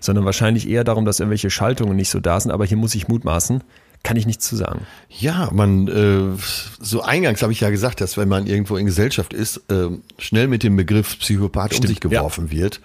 Sondern 0.00 0.24
wahrscheinlich 0.24 0.68
eher 0.68 0.84
darum, 0.84 1.04
dass 1.04 1.20
irgendwelche 1.20 1.50
Schaltungen 1.50 1.96
nicht 1.96 2.10
so 2.10 2.20
da 2.20 2.38
sind. 2.38 2.50
Aber 2.50 2.66
hier 2.66 2.76
muss 2.76 2.94
ich 2.94 3.08
mutmaßen, 3.08 3.62
kann 4.02 4.16
ich 4.16 4.26
nichts 4.26 4.46
zu 4.46 4.56
sagen. 4.56 4.86
Ja, 5.08 5.48
man, 5.52 5.88
äh, 5.88 6.40
so 6.80 7.02
eingangs 7.02 7.42
habe 7.42 7.52
ich 7.52 7.60
ja 7.60 7.70
gesagt, 7.70 8.00
dass 8.00 8.16
wenn 8.16 8.28
man 8.28 8.46
irgendwo 8.46 8.76
in 8.76 8.86
Gesellschaft 8.86 9.32
ist, 9.32 9.62
äh, 9.70 9.88
schnell 10.18 10.48
mit 10.48 10.62
dem 10.62 10.76
Begriff 10.76 11.18
Psychopath 11.18 11.72
Stimmt, 11.72 11.86
um 11.86 11.88
sich 11.88 12.00
geworfen 12.00 12.46
ja. 12.46 12.58
wird. 12.58 12.80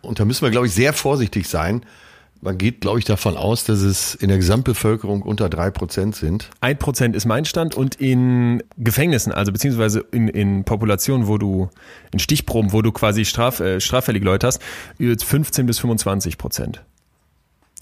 Und 0.00 0.18
da 0.18 0.24
müssen 0.24 0.44
wir, 0.44 0.50
glaube 0.50 0.66
ich, 0.66 0.74
sehr 0.74 0.92
vorsichtig 0.92 1.48
sein, 1.48 1.82
man 2.42 2.58
geht, 2.58 2.80
glaube 2.80 2.98
ich, 2.98 3.04
davon 3.04 3.36
aus, 3.36 3.64
dass 3.64 3.80
es 3.80 4.16
in 4.16 4.28
der 4.28 4.36
Gesamtbevölkerung 4.36 5.22
unter 5.22 5.48
drei 5.48 5.70
Prozent 5.70 6.16
sind. 6.16 6.50
Ein 6.60 6.76
Prozent 6.76 7.14
ist 7.14 7.24
mein 7.24 7.44
Stand 7.44 7.76
und 7.76 7.94
in 7.94 8.62
Gefängnissen, 8.76 9.32
also 9.32 9.52
beziehungsweise 9.52 10.04
in, 10.10 10.26
in 10.26 10.64
Populationen, 10.64 11.28
wo 11.28 11.38
du, 11.38 11.70
in 12.12 12.18
Stichproben, 12.18 12.72
wo 12.72 12.82
du 12.82 12.90
quasi 12.90 13.24
straf, 13.24 13.60
äh, 13.60 13.80
straffällige 13.80 14.24
Leute 14.24 14.48
hast, 14.48 14.60
15 14.98 15.66
bis 15.66 15.78
25 15.78 16.36
Prozent. 16.36 16.82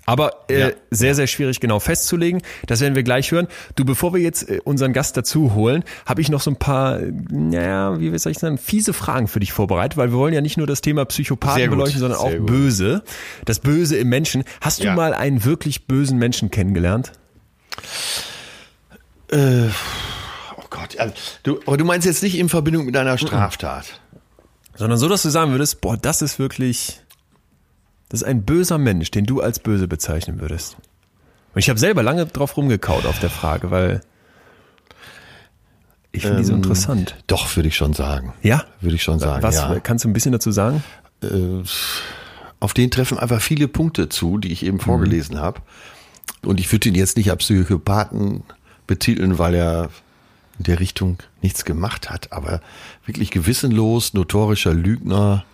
Aber 0.07 0.45
äh, 0.49 0.61
ja. 0.61 0.71
sehr, 0.91 1.15
sehr 1.15 1.27
schwierig 1.27 1.61
genau 1.61 1.79
festzulegen. 1.79 2.43
Das 2.67 2.81
werden 2.81 2.95
wir 2.95 3.03
gleich 3.03 3.31
hören. 3.31 3.47
Du, 3.77 3.85
bevor 3.85 4.15
wir 4.15 4.21
jetzt 4.21 4.49
äh, 4.49 4.61
unseren 4.65 4.93
Gast 4.93 5.17
dazu 5.17 5.55
holen, 5.55 5.85
habe 6.07 6.21
ich 6.21 6.31
noch 6.31 6.41
so 6.41 6.51
ein 6.51 6.57
paar, 6.57 6.99
naja, 7.31 8.01
wie 8.01 8.17
soll 8.19 8.33
ich 8.33 8.39
sagen, 8.39 8.59
fiese 8.59 8.93
Fragen 8.93 9.29
für 9.29 9.41
dich 9.41 9.53
vorbereitet, 9.53 9.97
weil 9.97 10.11
wir 10.11 10.19
wollen 10.19 10.35
ja 10.35 10.41
nicht 10.41 10.57
nur 10.57 10.67
das 10.67 10.81
Thema 10.81 11.05
Psychopathen 11.05 11.71
beleuchten, 11.71 12.01
sondern 12.01 12.19
auch 12.19 12.31
gut. 12.31 12.47
böse. 12.47 13.03
Das 13.45 13.61
Böse 13.61 13.97
im 13.99 14.09
Menschen. 14.09 14.45
Hast 14.61 14.81
du 14.81 14.85
ja. 14.85 14.95
mal 14.95 15.15
einen 15.15 15.45
wirklich 15.45 15.87
bösen 15.87 16.19
Menschen 16.19 16.51
kennengelernt? 16.51 17.13
Äh, 19.31 19.69
oh 20.57 20.65
Gott, 20.71 20.95
ja, 20.95 21.13
du, 21.43 21.61
aber 21.67 21.77
du 21.77 21.85
meinst 21.85 22.07
jetzt 22.07 22.23
nicht 22.23 22.37
in 22.37 22.49
Verbindung 22.49 22.87
mit 22.87 22.97
einer 22.97 23.17
Straftat. 23.19 24.01
Sondern 24.75 24.99
so, 24.99 25.09
dass 25.09 25.23
du 25.23 25.29
sagen 25.29 25.53
würdest, 25.53 25.81
boah, 25.83 25.97
das 25.97 26.23
ist 26.23 26.39
wirklich 26.39 27.01
das 28.11 28.23
ist 28.23 28.27
ein 28.29 28.43
böser 28.45 28.77
Mensch, 28.77 29.11
den 29.11 29.25
du 29.25 29.41
als 29.41 29.61
böse 29.61 29.89
bezeichnen 29.89 30.41
würdest. 30.41 30.77
Und 31.55 31.59
ich 31.59 31.71
habe 31.71 31.81
selber 31.81 32.03
lange 32.03 32.27
drauf 32.27 32.57
rumgekaut 32.57 33.07
auf 33.07 33.19
der 33.19 33.31
Frage, 33.31 33.71
weil 33.71 34.03
ich 36.13 36.23
finde 36.23 36.37
ähm, 36.37 36.43
die 36.43 36.47
so 36.47 36.53
ähm, 36.53 36.59
interessant. 36.59 37.17
Doch, 37.27 37.57
würde 37.57 37.69
ich 37.69 37.77
schon 37.77 37.95
sagen. 37.95 38.35
Ja? 38.43 38.65
Würde 38.81 38.97
ich 38.97 39.03
schon 39.03 39.19
sagen. 39.19 39.43
Was 39.43 39.57
ja. 39.57 39.81
kannst 39.81 40.05
du 40.05 40.09
ein 40.09 40.13
bisschen 40.13 40.33
dazu 40.33 40.51
sagen? 40.51 40.83
Äh, 41.23 41.63
auf 42.59 42.75
den 42.75 42.91
treffen 42.91 43.19
einfach 43.19 43.41
viele 43.41 43.69
Punkte 43.69 44.09
zu, 44.09 44.39
die 44.39 44.53
ich 44.53 44.65
eben 44.65 44.77
mhm. 44.77 44.83
vorgelesen 44.83 45.37
mhm. 45.37 45.41
habe. 45.41 45.63
Und 46.43 46.61
ich 46.61 46.71
würde 46.73 46.89
ihn 46.89 46.95
jetzt 46.95 47.17
nicht 47.17 47.31
als 47.31 47.45
Psychopathen 47.45 48.43
betiteln, 48.87 49.39
weil 49.39 49.55
er 49.55 49.91
in 50.59 50.65
der 50.65 50.81
Richtung 50.81 51.19
nichts 51.43 51.65
gemacht 51.65 52.11
hat, 52.11 52.33
aber 52.33 52.61
wirklich 53.07 53.31
gewissenlos, 53.31 54.15
notorischer 54.15 54.75
Lügner. 54.75 55.45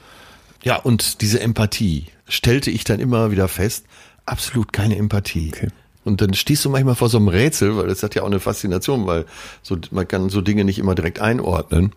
Ja, 0.62 0.76
und 0.76 1.20
diese 1.20 1.40
Empathie 1.40 2.06
stellte 2.28 2.70
ich 2.70 2.84
dann 2.84 3.00
immer 3.00 3.30
wieder 3.30 3.48
fest, 3.48 3.86
absolut 4.24 4.72
keine 4.72 4.96
Empathie. 4.96 5.52
Okay. 5.54 5.68
Und 6.04 6.20
dann 6.20 6.34
stehst 6.34 6.64
du 6.64 6.70
manchmal 6.70 6.94
vor 6.94 7.08
so 7.08 7.18
einem 7.18 7.28
Rätsel, 7.28 7.76
weil 7.76 7.88
das 7.88 8.02
hat 8.02 8.14
ja 8.14 8.22
auch 8.22 8.26
eine 8.26 8.40
Faszination, 8.40 9.06
weil 9.06 9.24
so, 9.62 9.76
man 9.90 10.06
kann 10.06 10.28
so 10.28 10.40
Dinge 10.40 10.64
nicht 10.64 10.78
immer 10.78 10.94
direkt 10.94 11.20
einordnen. 11.20 11.92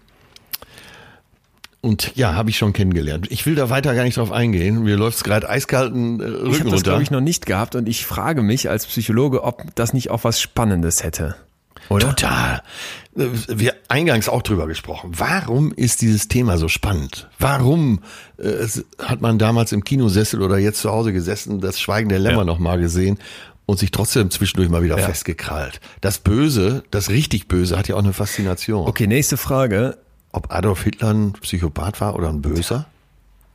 Und 1.82 2.16
ja, 2.16 2.34
habe 2.34 2.50
ich 2.50 2.58
schon 2.58 2.74
kennengelernt. 2.74 3.28
Ich 3.30 3.46
will 3.46 3.56
da 3.56 3.70
weiter 3.70 3.96
gar 3.96 4.04
nicht 4.04 4.18
drauf 4.18 4.32
eingehen. 4.32 4.84
Mir 4.84 4.98
läuft's 4.98 5.24
gerade 5.24 5.48
eiskalten 5.48 6.20
äh, 6.20 6.24
Rücken 6.26 6.52
Ich 6.52 6.60
habe 6.60 6.72
das, 6.72 6.84
glaube 6.84 7.04
ich, 7.04 7.12
noch 7.12 7.22
nicht 7.22 7.46
gehabt 7.46 7.76
und 7.76 7.88
ich 7.88 8.06
frage 8.06 8.42
mich 8.42 8.70
als 8.70 8.86
Psychologe, 8.86 9.44
ob 9.44 9.64
das 9.76 9.94
nicht 9.94 10.10
auch 10.10 10.24
was 10.24 10.42
Spannendes 10.42 11.04
hätte. 11.04 11.36
Oder? 11.90 12.10
Total. 12.10 12.62
Wir 13.16 13.76
eingangs 13.88 14.30
auch 14.30 14.44
drüber 14.44 14.68
gesprochen. 14.68 15.12
Warum 15.18 15.74
ist 15.74 16.02
dieses 16.02 16.28
Thema 16.28 16.58
so 16.58 16.68
spannend? 16.68 17.28
Warum 17.40 18.02
äh, 18.38 18.68
hat 19.00 19.22
man 19.22 19.40
damals 19.40 19.72
im 19.72 19.84
Kinosessel 19.84 20.42
oder 20.42 20.58
jetzt 20.58 20.82
zu 20.82 20.92
Hause 20.92 21.12
gesessen, 21.12 21.60
das 21.60 21.80
Schweigen 21.80 22.10
der 22.10 22.20
Lämmer 22.20 22.40
ja. 22.40 22.46
noch 22.46 22.60
mal 22.60 22.80
gesehen 22.80 23.18
und 23.66 23.80
sich 23.80 23.92
trotzdem 23.92 24.30
zwischendurch 24.30 24.70
mal 24.70 24.84
wieder 24.84 24.98
ja. 24.98 25.06
festgekrallt? 25.06 25.82
Das 26.02 26.20
Böse, 26.20 26.84
das 26.92 27.10
richtig 27.10 27.48
Böse, 27.48 27.78
hat 27.78 27.88
ja 27.88 27.96
auch 27.96 28.04
eine 28.04 28.14
Faszination. 28.14 28.88
Okay, 28.88 29.08
nächste 29.08 29.38
Frage. 29.38 29.98
Ob 30.32 30.54
Adolf 30.54 30.84
Hitler 30.84 31.12
ein 31.12 31.34
Psychopath 31.34 32.00
war 32.02 32.16
oder 32.16 32.30
ein 32.30 32.42
Böser? 32.42 32.86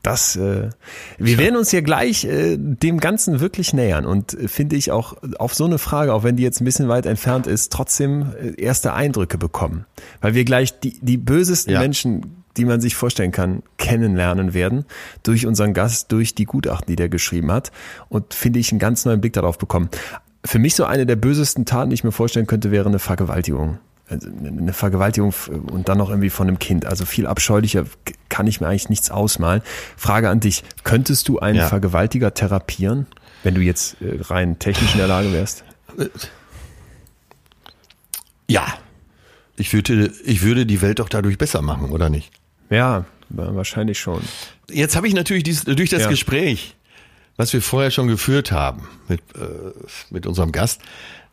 Das, 0.04 0.36
äh, 0.36 0.68
wir 1.16 1.38
werden 1.38 1.56
uns 1.56 1.70
hier 1.70 1.80
gleich 1.80 2.26
äh, 2.26 2.58
dem 2.58 3.00
Ganzen 3.00 3.40
wirklich 3.40 3.72
nähern 3.72 4.04
und 4.04 4.34
äh, 4.34 4.48
finde 4.48 4.76
ich 4.76 4.92
auch 4.92 5.16
auf 5.38 5.54
so 5.54 5.64
eine 5.64 5.78
Frage, 5.78 6.12
auch 6.12 6.22
wenn 6.22 6.36
die 6.36 6.42
jetzt 6.42 6.60
ein 6.60 6.66
bisschen 6.66 6.88
weit 6.88 7.06
entfernt 7.06 7.46
ist, 7.46 7.72
trotzdem 7.72 8.26
äh, 8.38 8.60
erste 8.60 8.92
Eindrücke 8.92 9.38
bekommen. 9.38 9.86
Weil 10.20 10.34
wir 10.34 10.44
gleich 10.44 10.78
die, 10.78 10.98
die 11.00 11.16
bösesten 11.16 11.72
ja. 11.72 11.80
Menschen, 11.80 12.44
die 12.58 12.66
man 12.66 12.82
sich 12.82 12.96
vorstellen 12.96 13.32
kann, 13.32 13.62
kennenlernen 13.78 14.52
werden 14.52 14.84
durch 15.22 15.46
unseren 15.46 15.72
Gast, 15.72 16.12
durch 16.12 16.34
die 16.34 16.44
Gutachten, 16.44 16.86
die 16.86 16.96
der 16.96 17.08
geschrieben 17.08 17.50
hat 17.50 17.72
und 18.10 18.34
finde 18.34 18.58
ich 18.58 18.72
einen 18.72 18.80
ganz 18.80 19.06
neuen 19.06 19.22
Blick 19.22 19.32
darauf 19.32 19.56
bekommen. 19.56 19.88
Für 20.44 20.58
mich 20.58 20.74
so 20.74 20.84
eine 20.84 21.06
der 21.06 21.16
bösesten 21.16 21.64
Taten, 21.64 21.88
die 21.88 21.94
ich 21.94 22.04
mir 22.04 22.12
vorstellen 22.12 22.46
könnte, 22.46 22.70
wäre 22.70 22.90
eine 22.90 22.98
Vergewaltigung. 22.98 23.78
Also 24.08 24.28
eine 24.28 24.74
Vergewaltigung 24.74 25.32
und 25.70 25.88
dann 25.88 25.96
noch 25.96 26.10
irgendwie 26.10 26.30
von 26.30 26.46
einem 26.46 26.58
Kind. 26.58 26.84
Also 26.84 27.06
viel 27.06 27.26
abscheulicher 27.26 27.86
kann 28.28 28.46
ich 28.46 28.60
mir 28.60 28.68
eigentlich 28.68 28.90
nichts 28.90 29.10
ausmalen. 29.10 29.62
Frage 29.96 30.28
an 30.28 30.40
dich, 30.40 30.62
könntest 30.84 31.28
du 31.28 31.38
einen 31.38 31.58
ja. 31.58 31.68
Vergewaltiger 31.68 32.34
therapieren? 32.34 33.06
Wenn 33.42 33.54
du 33.54 33.60
jetzt 33.62 33.96
äh, 34.02 34.20
rein 34.20 34.58
technisch 34.58 34.92
in 34.92 34.98
der 34.98 35.08
Lage 35.08 35.32
wärst. 35.32 35.64
Ja. 38.48 38.66
Ich 39.56 39.72
würde, 39.72 40.12
ich 40.24 40.42
würde 40.42 40.66
die 40.66 40.82
Welt 40.82 40.98
doch 40.98 41.08
dadurch 41.08 41.38
besser 41.38 41.62
machen, 41.62 41.90
oder 41.90 42.10
nicht? 42.10 42.30
Ja, 42.70 43.04
wahrscheinlich 43.28 44.00
schon. 44.00 44.20
Jetzt 44.70 44.96
habe 44.96 45.06
ich 45.06 45.14
natürlich 45.14 45.44
dies, 45.44 45.64
durch 45.64 45.90
das 45.90 46.02
Ja. 46.02 46.08
Gespräch, 46.08 46.74
was 47.36 47.52
wir 47.52 47.62
vorher 47.62 47.90
schon 47.90 48.08
geführt 48.08 48.52
haben 48.52 48.88
mit, 49.08 49.20
äh, 49.36 49.72
mit 50.10 50.26
unserem 50.26 50.52
Gast, 50.52 50.80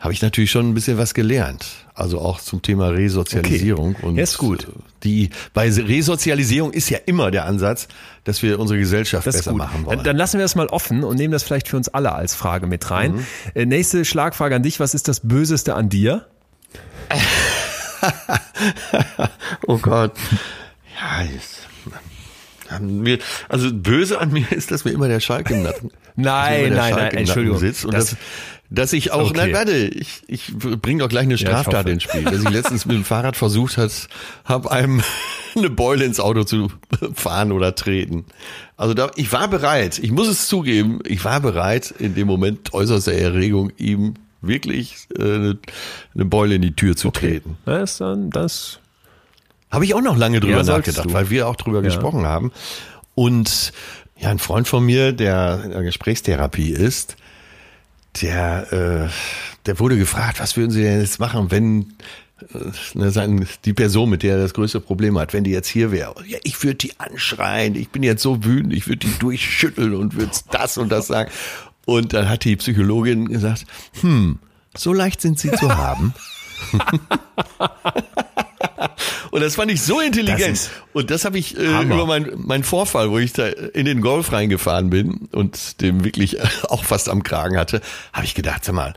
habe 0.01 0.11
ich 0.13 0.21
natürlich 0.21 0.51
schon 0.51 0.67
ein 0.69 0.73
bisschen 0.73 0.97
was 0.97 1.13
gelernt. 1.13 1.65
Also 1.93 2.19
auch 2.19 2.41
zum 2.41 2.61
Thema 2.61 2.89
Resozialisierung. 2.89 3.95
Okay. 3.95 4.05
Und 4.05 4.17
Ja, 4.17 4.23
ist 4.23 4.37
gut. 4.39 4.67
Die, 5.03 5.29
bei 5.53 5.69
Resozialisierung 5.71 6.73
ist 6.73 6.89
ja 6.89 6.97
immer 7.05 7.31
der 7.31 7.45
Ansatz, 7.45 7.87
dass 8.23 8.41
wir 8.41 8.59
unsere 8.59 8.79
Gesellschaft 8.79 9.25
Das 9.27 9.35
ist 9.35 9.45
besser 9.45 9.55
machen 9.55 9.85
wollen. 9.85 9.97
Dann, 9.97 10.05
dann 10.05 10.17
lassen 10.17 10.37
wir 10.39 10.43
das 10.45 10.55
mal 10.55 10.67
offen 10.67 11.03
und 11.03 11.15
nehmen 11.17 11.31
das 11.31 11.43
vielleicht 11.43 11.67
für 11.67 11.77
uns 11.77 11.87
alle 11.89 12.13
als 12.13 12.33
Frage 12.35 12.65
mit 12.67 12.89
rein. 12.91 13.13
Mhm. 13.13 13.25
Äh, 13.53 13.65
nächste 13.67 14.03
Schlagfrage 14.03 14.55
an 14.55 14.63
dich. 14.63 14.79
Was 14.79 14.93
ist 14.95 15.07
das 15.07 15.19
Böseste 15.21 15.75
an 15.75 15.87
dir? 15.89 16.25
Oh 19.67 19.77
Gott. 19.77 20.13
Ja, 20.99 22.79
wir, 22.79 23.19
also 23.49 23.69
böse 23.73 24.19
an 24.19 24.31
mir 24.31 24.49
ist, 24.51 24.71
dass 24.71 24.85
mir 24.85 24.91
immer 24.91 25.07
der 25.07 25.19
Schalk 25.19 25.49
im 25.51 25.63
Nacken. 25.63 25.91
Nein, 26.15 26.73
nein, 26.73 26.93
Schalk 26.93 27.13
nein, 27.13 27.17
Entschuldigung. 27.19 27.59
Sitzt 27.59 27.85
und 27.85 27.93
Das- 27.93 28.11
das, 28.11 28.17
dass 28.73 28.93
ich 28.93 29.11
auch, 29.11 29.29
Okay. 29.31 29.37
nein, 29.37 29.53
warte, 29.53 29.75
ich, 29.75 30.21
ich 30.27 30.51
bring 30.57 30.99
doch 30.99 31.09
gleich 31.09 31.23
eine 31.25 31.37
Straftat 31.37 31.81
hoffe. 31.81 31.89
ins 31.91 32.03
Spiel. 32.03 32.23
Dass 32.23 32.41
ich 32.41 32.49
letztens 32.49 32.85
mit 32.85 32.95
dem 32.95 33.03
Fahrrad 33.03 33.35
versucht 33.35 33.77
hat, 33.77 33.91
habe 34.45 34.71
einem 34.71 35.03
eine 35.55 35.69
Beule 35.69 36.05
ins 36.05 36.19
Auto 36.21 36.45
zu 36.45 36.71
fahren 37.13 37.51
oder 37.51 37.75
treten. 37.75 38.25
Also 38.77 38.93
da, 38.93 39.11
ich 39.17 39.31
war 39.33 39.47
bereit, 39.49 39.99
ich 39.99 40.11
muss 40.11 40.27
es 40.29 40.47
zugeben, 40.47 40.99
ich 41.05 41.23
war 41.25 41.39
bereit, 41.41 41.93
in 41.99 42.15
dem 42.15 42.27
Moment 42.27 42.73
äußerster 42.73 43.13
Erregung 43.13 43.71
ihm 43.77 44.13
wirklich 44.41 44.95
äh, 45.17 45.21
eine, 45.21 45.57
eine 46.15 46.25
Beule 46.25 46.55
in 46.55 46.61
die 46.63 46.75
Tür 46.75 46.95
zu 46.95 47.11
treten. 47.11 47.57
Das, 47.65 47.97
dann, 47.97 48.29
das 48.31 48.79
Habe 49.69 49.83
ich 49.85 49.93
auch 49.93 50.01
noch 50.01 50.17
lange 50.17 50.39
drüber 50.39 50.57
Ja, 50.57 50.63
nachgedacht, 50.63 51.05
du. 51.09 51.13
weil 51.13 51.29
wir 51.29 51.47
auch 51.47 51.57
drüber 51.57 51.81
gesprochen 51.81 52.25
haben. 52.25 52.51
Und 53.15 53.73
ja, 54.17 54.29
ein 54.29 54.39
Freund 54.39 54.67
von 54.67 54.83
mir, 54.85 55.11
der 55.11 55.61
in 55.65 55.71
der 55.71 55.83
Gesprächstherapie 55.83 56.71
ist, 56.71 57.17
der, 58.21 58.73
äh, 58.73 59.09
der 59.65 59.79
wurde 59.79 59.97
gefragt, 59.97 60.39
was 60.39 60.57
würden 60.57 60.71
Sie 60.71 60.81
denn 60.81 60.99
jetzt 60.99 61.19
machen, 61.19 61.51
wenn 61.51 61.93
äh, 62.53 62.71
ne, 62.93 63.11
sein, 63.11 63.47
die 63.65 63.73
Person, 63.73 64.09
mit 64.09 64.23
der 64.23 64.35
er 64.35 64.41
das 64.41 64.53
größte 64.53 64.79
Problem 64.79 65.17
hat, 65.17 65.33
wenn 65.33 65.43
die 65.43 65.51
jetzt 65.51 65.67
hier 65.67 65.91
wäre? 65.91 66.15
Ja, 66.27 66.39
ich 66.43 66.61
würde 66.63 66.75
die 66.75 66.99
anschreien, 66.99 67.75
ich 67.75 67.89
bin 67.89 68.03
jetzt 68.03 68.21
so 68.21 68.43
wütend, 68.43 68.73
ich 68.73 68.87
würde 68.87 69.07
die 69.07 69.19
durchschütteln 69.19 69.95
und 69.95 70.15
würde 70.15 70.31
das 70.51 70.77
und 70.77 70.91
das 70.91 71.07
sagen. 71.07 71.31
Und 71.85 72.13
dann 72.13 72.29
hat 72.29 72.43
die 72.43 72.55
Psychologin 72.55 73.27
gesagt, 73.27 73.65
hm, 74.01 74.39
so 74.75 74.93
leicht 74.93 75.21
sind 75.21 75.39
sie 75.39 75.51
zu 75.51 75.75
haben. 75.75 76.13
Und 79.31 79.41
das 79.41 79.55
fand 79.55 79.71
ich 79.71 79.81
so 79.81 79.99
intelligent. 79.99 80.57
Das 80.57 80.69
und 80.93 81.09
das 81.09 81.25
habe 81.25 81.37
ich 81.37 81.57
äh, 81.57 81.83
über 81.83 82.05
meinen 82.05 82.43
mein 82.45 82.63
Vorfall, 82.63 83.09
wo 83.09 83.17
ich 83.17 83.33
da 83.33 83.47
in 83.47 83.85
den 83.85 84.01
Golf 84.01 84.31
reingefahren 84.31 84.89
bin 84.89 85.29
und 85.31 85.81
dem 85.81 86.03
wirklich 86.03 86.37
auch 86.69 86.83
fast 86.83 87.09
am 87.09 87.23
Kragen 87.23 87.57
hatte, 87.57 87.81
habe 88.13 88.25
ich 88.25 88.35
gedacht, 88.35 88.65
sag 88.65 88.75
mal, 88.75 88.93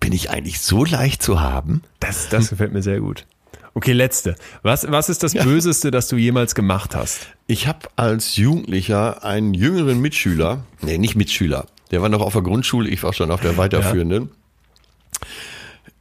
bin 0.00 0.12
ich 0.12 0.30
eigentlich 0.30 0.60
so 0.60 0.84
leicht 0.84 1.22
zu 1.22 1.40
haben? 1.40 1.82
Das, 1.98 2.28
das 2.28 2.50
gefällt 2.50 2.72
mir 2.72 2.82
sehr 2.82 3.00
gut. 3.00 3.24
Okay, 3.72 3.92
letzte. 3.92 4.36
Was, 4.62 4.88
was 4.90 5.08
ist 5.08 5.24
das 5.24 5.34
Böseste, 5.34 5.90
das 5.90 6.06
du 6.08 6.16
jemals 6.16 6.54
gemacht 6.54 6.94
hast? 6.94 7.26
Ich 7.48 7.66
habe 7.66 7.88
als 7.96 8.36
Jugendlicher 8.36 9.24
einen 9.24 9.52
jüngeren 9.52 10.00
Mitschüler, 10.00 10.64
nee, 10.80 10.96
nicht 10.96 11.16
Mitschüler, 11.16 11.66
der 11.90 12.00
war 12.00 12.08
noch 12.08 12.20
auf 12.20 12.34
der 12.34 12.42
Grundschule, 12.42 12.88
ich 12.88 13.02
war 13.02 13.12
schon 13.12 13.30
auf 13.32 13.40
der 13.40 13.56
weiterführenden. 13.56 14.30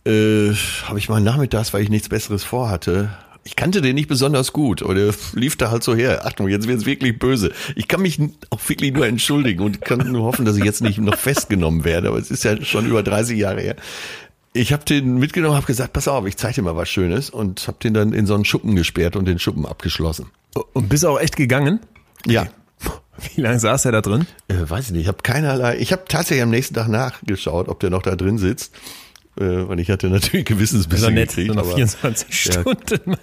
Äh, 0.05 0.53
habe 0.85 0.99
ich 0.99 1.09
mal 1.09 1.21
nachmittags, 1.21 1.73
weil 1.73 1.81
ich 1.81 1.89
nichts 1.89 2.09
Besseres 2.09 2.43
vorhatte. 2.43 3.09
Ich 3.45 3.55
kannte 3.55 3.81
den 3.81 3.95
nicht 3.95 4.07
besonders 4.07 4.53
gut 4.53 4.81
oder 4.81 5.13
lief 5.33 5.57
da 5.57 5.69
halt 5.69 5.83
so 5.83 5.95
her. 5.95 6.25
Achtung, 6.25 6.47
jetzt 6.47 6.67
wird's 6.67 6.85
wirklich 6.85 7.19
böse. 7.19 7.51
Ich 7.75 7.87
kann 7.87 8.01
mich 8.01 8.19
auch 8.49 8.59
wirklich 8.67 8.93
nur 8.93 9.05
entschuldigen 9.05 9.61
und 9.63 9.81
kann 9.81 10.11
nur 10.11 10.23
hoffen, 10.23 10.45
dass 10.45 10.57
ich 10.57 10.63
jetzt 10.63 10.81
nicht 10.81 10.97
noch 10.99 11.17
festgenommen 11.17 11.83
werde, 11.83 12.07
aber 12.09 12.17
es 12.17 12.31
ist 12.31 12.43
ja 12.43 12.61
schon 12.63 12.85
über 12.85 13.03
30 13.03 13.37
Jahre 13.37 13.61
her. 13.61 13.75
Ich 14.53 14.71
habe 14.71 14.85
den 14.85 15.17
mitgenommen, 15.17 15.55
habe 15.55 15.65
gesagt, 15.65 15.93
pass 15.93 16.07
auf, 16.07 16.25
ich 16.25 16.37
zeige 16.37 16.55
dir 16.55 16.61
mal 16.61 16.75
was 16.75 16.87
Schönes 16.87 17.29
und 17.29 17.67
habe 17.67 17.77
den 17.83 17.93
dann 17.93 18.13
in 18.13 18.25
so 18.27 18.35
einen 18.35 18.45
Schuppen 18.45 18.75
gesperrt 18.75 19.15
und 19.15 19.25
den 19.25 19.39
Schuppen 19.39 19.65
abgeschlossen. 19.65 20.27
Und 20.73 20.89
bist 20.89 21.05
auch 21.05 21.19
echt 21.19 21.35
gegangen? 21.35 21.79
Ja, 22.25 22.47
Wie 23.35 23.41
lange 23.41 23.59
saß 23.59 23.85
er 23.85 23.91
da 23.91 24.01
drin? 24.01 24.25
Äh, 24.47 24.69
weiß 24.69 24.87
ich 24.87 24.91
nicht, 24.91 25.03
ich 25.03 25.07
habe 25.07 25.19
keinerlei, 25.23 25.77
ich 25.77 25.91
habe 25.91 26.03
tatsächlich 26.07 26.43
am 26.43 26.49
nächsten 26.49 26.73
Tag 26.73 26.87
nachgeschaut, 26.87 27.67
ob 27.69 27.79
der 27.79 27.89
noch 27.89 28.01
da 28.01 28.15
drin 28.15 28.37
sitzt, 28.37 28.73
äh, 29.39 29.67
weil 29.67 29.79
ich 29.79 29.89
hatte 29.89 30.09
natürlich 30.09 30.45
Das 30.45 30.55
Gewissensbisse 30.55 31.03
war 31.03 31.11
nett, 31.11 31.29
gekriegt. 31.29 31.55
nach 31.55 31.63
aber 31.63 31.75
24 31.75 32.45
Ja. 32.45 32.51
Stunden. 32.61 33.17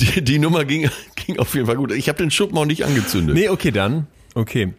die, 0.00 0.22
die 0.24 0.38
Nummer 0.38 0.64
ging, 0.64 0.88
ging 1.16 1.38
auf 1.38 1.54
jeden 1.54 1.66
Fall 1.66 1.76
gut. 1.76 1.92
Ich 1.92 2.08
habe 2.08 2.18
den 2.18 2.30
Schuppen 2.30 2.56
auch 2.58 2.64
nicht 2.64 2.84
angezündet. 2.84 3.34
Nee, 3.34 3.48
okay, 3.48 3.70
dann. 3.70 4.06
Okay. 4.34 4.74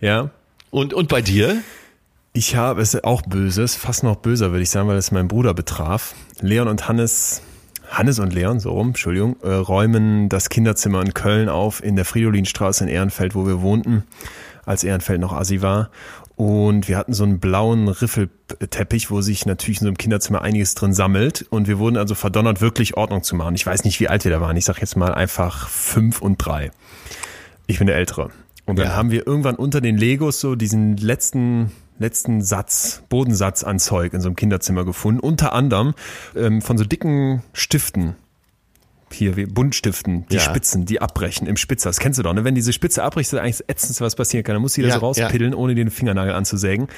Ja. 0.00 0.30
Und, 0.70 0.94
und 0.94 1.08
bei 1.08 1.20
dir? 1.22 1.62
Ich 2.32 2.56
habe 2.56 2.80
es 2.80 3.02
auch 3.04 3.20
Böses, 3.22 3.76
fast 3.76 4.04
noch 4.04 4.16
böser, 4.16 4.52
würde 4.52 4.62
ich 4.62 4.70
sagen, 4.70 4.88
weil 4.88 4.96
es 4.96 5.10
meinen 5.10 5.28
Bruder 5.28 5.52
betraf. 5.52 6.14
Leon 6.40 6.66
und 6.66 6.88
Hannes, 6.88 7.42
Hannes 7.90 8.18
und 8.18 8.32
Leon, 8.32 8.58
so 8.58 8.70
rum, 8.70 8.88
Entschuldigung, 8.88 9.36
äh, 9.42 9.50
räumen 9.52 10.30
das 10.30 10.48
Kinderzimmer 10.48 11.02
in 11.02 11.12
Köln 11.12 11.50
auf, 11.50 11.84
in 11.84 11.94
der 11.94 12.06
Fridolinstraße 12.06 12.84
in 12.84 12.88
Ehrenfeld, 12.88 13.34
wo 13.34 13.46
wir 13.46 13.60
wohnten, 13.60 14.04
als 14.64 14.82
Ehrenfeld 14.82 15.20
noch 15.20 15.34
Assi 15.34 15.60
war. 15.60 15.90
Und 16.42 16.88
wir 16.88 16.96
hatten 16.98 17.12
so 17.12 17.22
einen 17.22 17.38
blauen 17.38 17.86
Riffelteppich, 17.86 19.12
wo 19.12 19.20
sich 19.20 19.46
natürlich 19.46 19.78
in 19.78 19.84
so 19.84 19.88
einem 19.90 19.96
Kinderzimmer 19.96 20.42
einiges 20.42 20.74
drin 20.74 20.92
sammelt. 20.92 21.46
Und 21.50 21.68
wir 21.68 21.78
wurden 21.78 21.96
also 21.96 22.16
verdonnert, 22.16 22.60
wirklich 22.60 22.96
Ordnung 22.96 23.22
zu 23.22 23.36
machen. 23.36 23.54
Ich 23.54 23.64
weiß 23.64 23.84
nicht, 23.84 24.00
wie 24.00 24.08
alt 24.08 24.24
wir 24.24 24.32
da 24.32 24.40
waren. 24.40 24.56
Ich 24.56 24.64
sag 24.64 24.80
jetzt 24.80 24.96
mal 24.96 25.14
einfach 25.14 25.68
fünf 25.68 26.20
und 26.20 26.38
drei. 26.44 26.72
Ich 27.68 27.78
bin 27.78 27.86
der 27.86 27.94
Ältere. 27.94 28.30
Und 28.66 28.76
dann 28.76 28.86
Ja. 28.88 28.96
haben 28.96 29.12
wir 29.12 29.24
irgendwann 29.24 29.54
unter 29.54 29.80
den 29.80 29.96
Legos 29.96 30.40
so 30.40 30.56
diesen 30.56 30.96
letzten 30.96 31.70
letzten 32.00 32.42
Satz, 32.42 33.04
Bodensatz 33.08 33.62
an 33.62 33.78
Zeug 33.78 34.12
in 34.12 34.20
so 34.20 34.26
einem 34.28 34.34
Kinderzimmer 34.34 34.84
gefunden. 34.84 35.20
Unter 35.20 35.52
anderem 35.52 35.94
ähm, 36.34 36.60
von 36.60 36.76
so 36.76 36.82
dicken 36.82 37.44
Stiften. 37.52 38.16
Hier, 39.12 39.36
wie 39.36 39.46
Buntstiften, 39.46 40.26
die 40.28 40.34
Ja. 40.36 40.40
Spitzen, 40.40 40.84
die 40.86 41.00
abbrechen 41.00 41.46
im 41.46 41.56
Spitzer. 41.56 41.88
Das 41.90 41.98
kennst 42.00 42.18
du 42.18 42.22
doch, 42.22 42.32
ne? 42.32 42.44
Wenn 42.44 42.54
diese 42.54 42.72
Spitze 42.72 43.02
abbricht, 43.04 43.32
ist 43.32 43.38
eigentlich 43.38 43.58
das 43.58 43.68
Ätzendste, 43.68 44.04
was 44.04 44.16
passieren 44.16 44.44
kann. 44.44 44.54
Dann 44.54 44.62
musst 44.62 44.76
du 44.76 44.80
die 44.82 44.88
da 44.88 44.94
Ja, 44.94 45.00
so 45.00 45.06
rauspiddeln, 45.06 45.54
ohne 45.54 45.74
den 45.74 45.90
Fingernagel 45.90 46.34
anzusägen. 46.34 46.88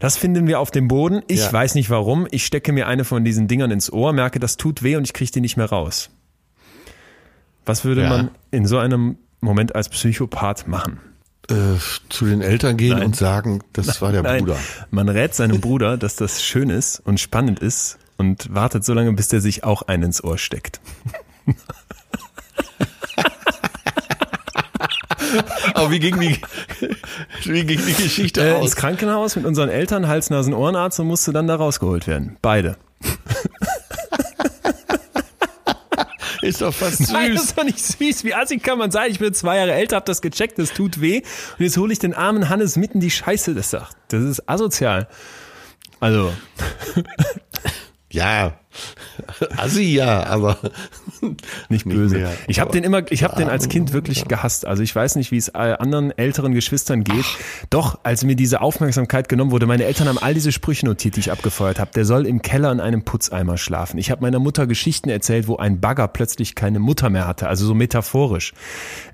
Das 0.00 0.16
finden 0.16 0.46
wir 0.46 0.60
auf 0.60 0.70
dem 0.70 0.88
Boden. 0.88 1.22
Ich 1.28 1.40
Ja. 1.40 1.52
weiß 1.52 1.74
nicht 1.74 1.90
warum. 1.90 2.26
Ich 2.30 2.46
stecke 2.46 2.72
mir 2.72 2.86
eine 2.86 3.04
von 3.04 3.24
diesen 3.24 3.48
Dingern 3.48 3.70
ins 3.70 3.92
Ohr, 3.92 4.12
merke, 4.12 4.38
das 4.38 4.56
tut 4.56 4.82
weh 4.82 4.96
und 4.96 5.04
ich 5.04 5.12
kriege 5.12 5.30
die 5.30 5.40
nicht 5.40 5.56
mehr 5.56 5.66
raus. 5.66 6.10
Was 7.66 7.84
würde 7.84 8.02
Ja. 8.02 8.08
man 8.08 8.30
in 8.50 8.66
so 8.66 8.78
einem 8.78 9.16
Moment 9.40 9.74
als 9.74 9.88
Psychopath 9.88 10.66
machen? 10.68 11.00
Äh, 11.50 11.54
zu 12.08 12.24
den 12.24 12.40
Eltern 12.40 12.76
gehen 12.78 12.96
Nein. 12.98 13.06
und 13.06 13.16
sagen, 13.16 13.60
das 13.74 14.00
war 14.00 14.12
der 14.12 14.22
Nein, 14.22 14.40
Bruder. 14.44 14.58
man 14.90 15.08
rät 15.10 15.34
seinem 15.34 15.60
Bruder, 15.60 15.98
dass 15.98 16.16
das 16.16 16.42
schön 16.42 16.70
ist 16.70 17.00
und 17.00 17.20
spannend 17.20 17.58
ist 17.58 17.98
und 18.16 18.54
wartet 18.54 18.82
so 18.84 18.94
lange, 18.94 19.12
bis 19.12 19.28
der 19.28 19.42
sich 19.42 19.62
auch 19.64 19.82
einen 19.82 20.04
ins 20.04 20.24
Ohr 20.24 20.38
steckt. 20.38 20.80
Aber 25.74 25.90
wie 25.90 25.98
ging 25.98 26.18
die, 26.20 26.40
wie 27.44 27.64
ging 27.64 27.84
die 27.84 27.94
Geschichte 27.94 28.40
Äh, 28.48 28.52
aus? 28.52 28.62
ins 28.66 28.76
Krankenhaus 28.76 29.36
mit 29.36 29.44
unseren 29.46 29.68
Eltern, 29.70 30.06
Hals, 30.06 30.30
Nasen, 30.30 30.54
Ohrenarzt 30.54 31.00
und 31.00 31.06
musste 31.08 31.32
dann 31.32 31.46
da 31.46 31.56
rausgeholt 31.56 32.06
werden. 32.06 32.36
Beide. 32.42 32.76
Ist 36.42 36.60
doch 36.60 36.74
fast 36.74 37.10
Nein, 37.10 37.32
das 37.32 37.40
süß. 37.42 37.48
ist 37.50 37.58
doch 37.58 37.64
nicht 37.64 37.78
süß. 37.80 38.24
Wie 38.24 38.34
assig 38.34 38.62
kann 38.62 38.76
man 38.76 38.90
sein? 38.90 39.10
Ich 39.10 39.18
bin 39.18 39.32
zwei 39.32 39.56
Jahre 39.56 39.72
älter, 39.72 39.96
hab 39.96 40.04
das 40.04 40.20
gecheckt, 40.20 40.58
das 40.58 40.74
tut 40.74 41.00
weh. 41.00 41.22
Und 41.58 41.64
jetzt 41.64 41.78
hole 41.78 41.90
ich 41.90 41.98
den 41.98 42.12
armen 42.12 42.50
Hannes 42.50 42.76
mitten 42.76 43.00
die 43.00 43.10
Scheiße. 43.10 43.54
Das, 43.54 43.70
sagt, 43.70 43.96
das 44.08 44.22
ist 44.22 44.46
asozial. 44.48 45.08
Also, 46.00 46.34
Ja, 48.10 48.58
Assi 49.56 49.82
ja, 49.94 50.26
aber 50.26 50.58
nicht 51.68 51.84
böse. 51.84 52.16
mehr. 52.18 52.32
ich 52.48 52.60
habe 52.60 52.72
den 52.72 52.84
immer, 52.84 53.10
ich 53.10 53.22
habe 53.24 53.36
den 53.36 53.48
als 53.48 53.68
Kind 53.68 53.92
wirklich 53.92 54.26
gehasst. 54.26 54.66
Also 54.66 54.82
ich 54.82 54.94
weiß 54.94 55.16
nicht, 55.16 55.30
wie 55.30 55.36
es 55.36 55.48
äh, 55.48 55.52
anderen 55.78 56.10
älteren 56.16 56.52
Geschwistern 56.54 57.04
geht. 57.04 57.24
Doch, 57.70 57.98
als 58.02 58.24
mir 58.24 58.36
diese 58.36 58.60
Aufmerksamkeit 58.60 59.28
genommen 59.28 59.50
wurde, 59.50 59.66
meine 59.66 59.84
Eltern 59.84 60.08
haben 60.08 60.18
all 60.18 60.34
diese 60.34 60.52
Sprüche 60.52 60.86
notiert, 60.86 61.16
die 61.16 61.20
ich 61.20 61.32
abgefeuert 61.32 61.78
habe. 61.78 61.90
Der 61.94 62.04
soll 62.04 62.26
im 62.26 62.42
Keller 62.42 62.72
in 62.72 62.80
einem 62.80 63.02
Putzeimer 63.04 63.56
schlafen. 63.56 63.98
Ich 63.98 64.10
habe 64.10 64.22
meiner 64.22 64.38
Mutter 64.38 64.66
Geschichten 64.66 65.08
erzählt, 65.08 65.48
wo 65.48 65.56
ein 65.56 65.80
Bagger 65.80 66.08
plötzlich 66.08 66.54
keine 66.54 66.78
Mutter 66.78 67.10
mehr 67.10 67.26
hatte, 67.26 67.48
also 67.48 67.66
so 67.66 67.74
metaphorisch. 67.74 68.52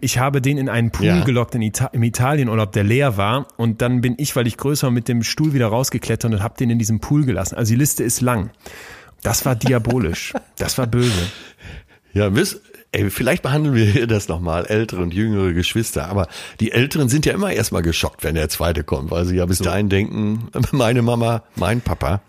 Ich 0.00 0.18
habe 0.18 0.40
den 0.40 0.58
in 0.58 0.68
einen 0.68 0.90
Pool 0.90 1.06
Ja. 1.06 1.24
gelockt 1.24 1.54
in 1.54 1.62
Ita 1.62 1.86
im 1.92 2.02
Italienurlaub, 2.02 2.72
der 2.72 2.84
leer 2.84 3.16
war. 3.16 3.46
Und 3.56 3.82
dann 3.82 4.00
bin 4.00 4.14
ich, 4.18 4.34
weil 4.36 4.46
ich 4.46 4.56
größer 4.56 4.86
war, 4.88 4.90
mit 4.92 5.08
dem 5.08 5.22
Stuhl 5.22 5.52
wieder 5.52 5.66
rausgeklettert 5.68 6.32
und 6.32 6.42
habe 6.42 6.54
den 6.58 6.70
in 6.70 6.78
diesem 6.78 7.00
Pool 7.00 7.24
gelassen. 7.24 7.56
Also 7.56 7.72
die 7.72 7.78
Liste 7.78 8.02
ist 8.04 8.20
lang. 8.20 8.50
Das 9.22 9.44
war 9.44 9.54
diabolisch. 9.54 10.32
Das 10.56 10.78
war 10.78 10.86
böse. 10.86 11.30
Ja, 12.12 12.34
wisst, 12.34 12.60
Ey, 12.92 13.08
vielleicht 13.08 13.42
behandeln 13.42 13.76
wir 13.76 13.84
hier 13.84 14.08
das 14.08 14.26
nochmal, 14.26 14.66
ältere 14.66 15.00
und 15.00 15.14
jüngere 15.14 15.52
Geschwister. 15.52 16.08
Aber 16.08 16.26
die 16.58 16.72
Älteren 16.72 17.08
sind 17.08 17.24
ja 17.24 17.32
immer 17.32 17.52
erstmal 17.52 17.82
geschockt, 17.82 18.24
wenn 18.24 18.34
der 18.34 18.48
Zweite 18.48 18.82
kommt, 18.82 19.12
weil 19.12 19.24
sie 19.26 19.36
ja 19.36 19.46
bis 19.46 19.58
so. 19.58 19.64
dahin 19.64 19.88
denken, 19.88 20.48
meine 20.72 21.02
Mama, 21.02 21.44
mein 21.54 21.82
Papa. 21.82 22.20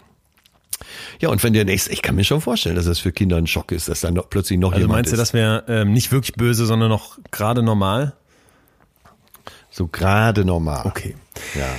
Ja, 1.20 1.30
und 1.30 1.44
wenn 1.44 1.54
der 1.54 1.66
nächste, 1.66 1.92
ich 1.92 2.04
kann 2.04 2.16
mir 2.16 2.24
schon 2.24 2.42
vorstellen, 2.42 2.76
dass 2.76 2.86
das 2.86 3.00
für 3.00 3.12
Kinder 3.12 3.38
ein 3.38 3.48
Schock 3.48 3.72
ist, 3.72 3.90
dass 3.90 4.02
dann 4.02 4.14
noch, 4.14 4.30
plötzlich 4.30 4.60
noch 4.60 4.72
also 4.72 4.82
jemand 4.82 4.98
meinst 4.98 5.08
ist. 5.08 5.18
du, 5.18 5.22
das 5.22 5.34
wäre 5.34 5.64
ähm, 5.68 5.94
nicht 5.94 6.12
wirklich 6.12 6.36
böse, 6.36 6.66
sondern 6.66 6.90
noch 6.90 7.18
gerade 7.32 7.64
normal? 7.64 8.14
So 9.72 9.88
gerade 9.88 10.46
normal. 10.46 10.86
Okay. 10.86 11.16
Ja. 11.56 11.74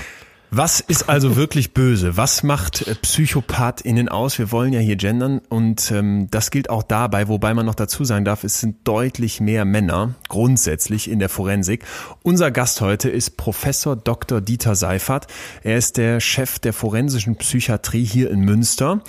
Was 0.54 0.80
ist 0.80 1.08
also 1.08 1.36
wirklich 1.36 1.72
böse? 1.72 2.18
Was 2.18 2.42
macht 2.42 2.86
äh, 2.86 2.94
PsychopathInnen 2.94 4.10
aus? 4.10 4.38
Wir 4.38 4.52
wollen 4.52 4.74
ja 4.74 4.80
hier 4.80 4.96
gendern 4.96 5.40
und 5.48 5.90
ähm, 5.90 6.28
das 6.30 6.50
gilt 6.50 6.68
auch 6.68 6.82
dabei, 6.82 7.28
wobei 7.28 7.54
man 7.54 7.64
noch 7.64 7.74
dazu 7.74 8.04
sagen 8.04 8.26
darf, 8.26 8.44
es 8.44 8.60
sind 8.60 8.86
deutlich 8.86 9.40
mehr 9.40 9.64
Männer 9.64 10.14
grundsätzlich 10.28 11.10
in 11.10 11.20
der 11.20 11.30
Forensik. 11.30 11.86
Unser 12.22 12.50
Gast 12.50 12.82
heute 12.82 13.08
ist 13.08 13.38
Professor 13.38 13.96
Dr. 13.96 14.42
Dieter 14.42 14.74
Seifert. 14.74 15.26
Er 15.62 15.78
ist 15.78 15.96
der 15.96 16.20
Chef 16.20 16.58
der 16.58 16.74
forensischen 16.74 17.36
Psychiatrie 17.36 18.04
hier 18.04 18.30
in 18.30 18.40
Münster, 18.40 19.00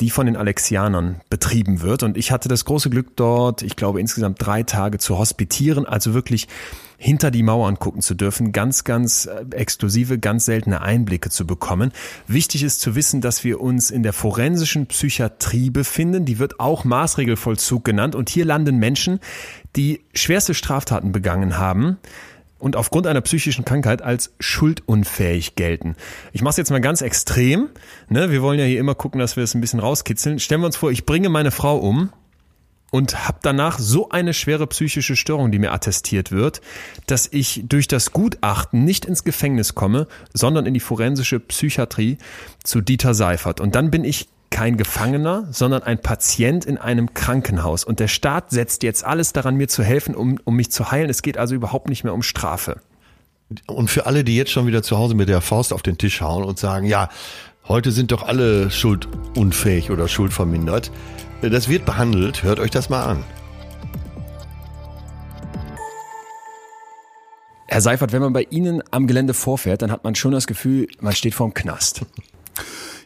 die 0.00 0.10
von 0.10 0.26
den 0.26 0.36
Alexianern 0.36 1.20
betrieben 1.30 1.80
wird. 1.80 2.02
Und 2.02 2.16
ich 2.16 2.32
hatte 2.32 2.48
das 2.48 2.64
große 2.64 2.90
Glück 2.90 3.16
dort, 3.16 3.62
ich 3.62 3.76
glaube 3.76 4.00
insgesamt 4.00 4.44
drei 4.44 4.64
Tage 4.64 4.98
zu 4.98 5.16
hospitieren, 5.16 5.86
also 5.86 6.12
wirklich 6.12 6.48
hinter 7.00 7.30
die 7.30 7.44
Mauern 7.44 7.78
gucken 7.78 8.02
zu 8.02 8.14
dürfen, 8.14 8.50
ganz, 8.50 8.82
ganz 8.82 9.26
äh, 9.26 9.44
exklusive, 9.54 10.18
ganz 10.18 10.44
seltene 10.44 10.82
Einblicke 10.82 11.30
zu 11.30 11.46
bekommen. 11.46 11.92
Wichtig 12.26 12.64
ist 12.64 12.80
zu 12.80 12.96
wissen, 12.96 13.20
dass 13.20 13.44
wir 13.44 13.60
uns 13.60 13.90
in 13.90 14.02
der 14.02 14.12
forensischen 14.12 14.86
Psychiatrie 14.86 15.70
befinden. 15.70 16.24
Die 16.24 16.40
wird 16.40 16.58
auch 16.58 16.84
Maßregelvollzug 16.84 17.84
genannt. 17.84 18.16
Und 18.16 18.28
hier 18.28 18.44
landen 18.44 18.78
Menschen, 18.78 19.20
die 19.76 20.00
schwerste 20.12 20.54
Straftaten 20.54 21.12
begangen 21.12 21.56
haben 21.56 21.98
und 22.58 22.74
aufgrund 22.74 23.06
einer 23.06 23.20
psychischen 23.20 23.64
Krankheit 23.64 24.02
als 24.02 24.34
schuldunfähig 24.40 25.54
gelten. 25.54 25.94
Ich 26.32 26.42
mache 26.42 26.50
es 26.50 26.56
jetzt 26.56 26.70
mal 26.70 26.80
ganz 26.80 27.00
extrem. 27.00 27.68
Ne? 28.08 28.32
Wir 28.32 28.42
wollen 28.42 28.58
ja 28.58 28.64
hier 28.64 28.80
immer 28.80 28.96
gucken, 28.96 29.20
dass 29.20 29.36
wir 29.36 29.44
es 29.44 29.54
ein 29.54 29.60
bisschen 29.60 29.78
rauskitzeln. 29.78 30.40
Stellen 30.40 30.62
wir 30.62 30.66
uns 30.66 30.76
vor, 30.76 30.90
ich 30.90 31.06
bringe 31.06 31.28
meine 31.28 31.52
Frau 31.52 31.78
um 31.78 32.10
und 32.90 33.28
habe 33.28 33.38
danach 33.42 33.78
so 33.78 34.08
eine 34.08 34.32
schwere 34.34 34.66
psychische 34.66 35.16
Störung, 35.16 35.50
die 35.50 35.58
mir 35.58 35.72
attestiert 35.72 36.32
wird, 36.32 36.60
dass 37.06 37.28
ich 37.30 37.64
durch 37.68 37.88
das 37.88 38.12
Gutachten 38.12 38.84
nicht 38.84 39.04
ins 39.04 39.24
Gefängnis 39.24 39.74
komme, 39.74 40.06
sondern 40.32 40.66
in 40.66 40.74
die 40.74 40.80
forensische 40.80 41.40
Psychiatrie 41.40 42.18
zu 42.64 42.80
Dieter 42.80 43.14
Seifert. 43.14 43.60
Und 43.60 43.74
dann 43.74 43.90
bin 43.90 44.04
ich 44.04 44.28
kein 44.50 44.78
Gefangener, 44.78 45.46
sondern 45.50 45.82
ein 45.82 46.00
Patient 46.00 46.64
in 46.64 46.78
einem 46.78 47.12
Krankenhaus. 47.12 47.84
Und 47.84 48.00
der 48.00 48.08
Staat 48.08 48.50
setzt 48.50 48.82
jetzt 48.82 49.04
alles 49.04 49.32
daran, 49.34 49.56
mir 49.56 49.68
zu 49.68 49.82
helfen, 49.82 50.14
um, 50.14 50.38
um 50.44 50.56
mich 50.56 50.70
zu 50.70 50.90
heilen. 50.90 51.10
Es 51.10 51.20
geht 51.20 51.36
also 51.36 51.54
überhaupt 51.54 51.88
nicht 51.88 52.04
mehr 52.04 52.14
um 52.14 52.22
Strafe. 52.22 52.80
Und 53.66 53.90
für 53.90 54.06
alle, 54.06 54.24
die 54.24 54.36
jetzt 54.36 54.50
schon 54.50 54.66
wieder 54.66 54.82
zu 54.82 54.98
Hause 54.98 55.14
mit 55.14 55.28
der 55.28 55.40
Faust 55.40 55.72
auf 55.72 55.82
den 55.82 55.98
Tisch 55.98 56.20
hauen 56.20 56.44
und 56.44 56.58
sagen, 56.58 56.86
ja, 56.86 57.08
heute 57.66 57.92
sind 57.92 58.12
doch 58.12 58.22
alle 58.22 58.70
schuldunfähig 58.70 59.90
oder 59.90 60.08
schuldvermindert. 60.08 60.90
Das 61.40 61.68
wird 61.68 61.84
behandelt. 61.84 62.42
Hört 62.42 62.58
euch 62.58 62.70
das 62.70 62.88
mal 62.88 63.04
an. 63.04 63.24
Herr 67.66 67.80
Seifert, 67.80 68.12
wenn 68.12 68.22
man 68.22 68.32
bei 68.32 68.46
Ihnen 68.50 68.82
am 68.90 69.06
Gelände 69.06 69.34
vorfährt, 69.34 69.82
dann 69.82 69.92
hat 69.92 70.02
man 70.02 70.14
schon 70.14 70.32
das 70.32 70.46
Gefühl, 70.46 70.88
man 71.00 71.12
steht 71.12 71.34
vorm 71.34 71.54
Knast. 71.54 72.02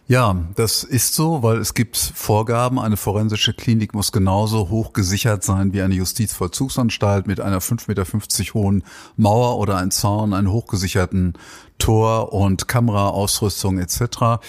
Ja, 0.08 0.36
das 0.56 0.82
ist 0.82 1.14
so, 1.14 1.42
weil 1.42 1.58
es 1.58 1.74
gibt 1.74 1.96
Vorgaben. 1.96 2.78
Eine 2.78 2.96
forensische 2.96 3.54
Klinik 3.54 3.94
muss 3.94 4.12
genauso 4.12 4.68
hoch 4.68 4.92
gesichert 4.92 5.44
sein 5.44 5.72
wie 5.72 5.82
eine 5.82 5.94
Justizvollzugsanstalt 5.94 7.26
mit 7.26 7.40
einer 7.40 7.60
5,50 7.60 7.88
Meter 7.88 8.54
hohen 8.54 8.82
Mauer 9.16 9.58
oder 9.58 9.76
ein 9.76 9.90
Zaun, 9.90 10.34
einen 10.34 10.50
hochgesicherten 10.50 11.34
Tor 11.78 12.32
und 12.32 12.68
Kameraausrüstung 12.68 13.78
etc. 13.78 14.40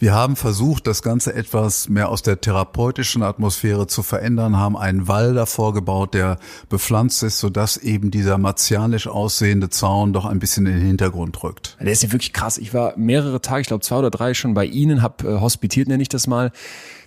Wir 0.00 0.14
haben 0.14 0.34
versucht, 0.34 0.86
das 0.86 1.02
Ganze 1.02 1.34
etwas 1.34 1.90
mehr 1.90 2.08
aus 2.08 2.22
der 2.22 2.40
therapeutischen 2.40 3.22
Atmosphäre 3.22 3.86
zu 3.86 4.02
verändern, 4.02 4.56
haben 4.56 4.74
einen 4.74 5.08
Wall 5.08 5.34
davor 5.34 5.74
gebaut, 5.74 6.14
der 6.14 6.38
bepflanzt 6.70 7.22
ist, 7.22 7.38
sodass 7.38 7.76
eben 7.76 8.10
dieser 8.10 8.38
martialisch 8.38 9.06
aussehende 9.06 9.68
Zaun 9.68 10.14
doch 10.14 10.24
ein 10.24 10.38
bisschen 10.38 10.64
in 10.64 10.76
den 10.78 10.86
Hintergrund 10.86 11.42
rückt. 11.42 11.76
Der 11.78 11.92
ist 11.92 12.02
ja 12.02 12.12
wirklich 12.12 12.32
krass. 12.32 12.56
Ich 12.56 12.72
war 12.72 12.94
mehrere 12.96 13.42
Tage, 13.42 13.60
ich 13.60 13.66
glaube 13.66 13.84
zwei 13.84 13.96
oder 13.96 14.10
drei 14.10 14.32
schon 14.32 14.54
bei 14.54 14.64
Ihnen, 14.64 15.02
habe 15.02 15.28
äh, 15.28 15.38
hospitiert, 15.38 15.86
nenne 15.88 16.02
ich 16.02 16.08
das 16.08 16.26
mal. 16.26 16.50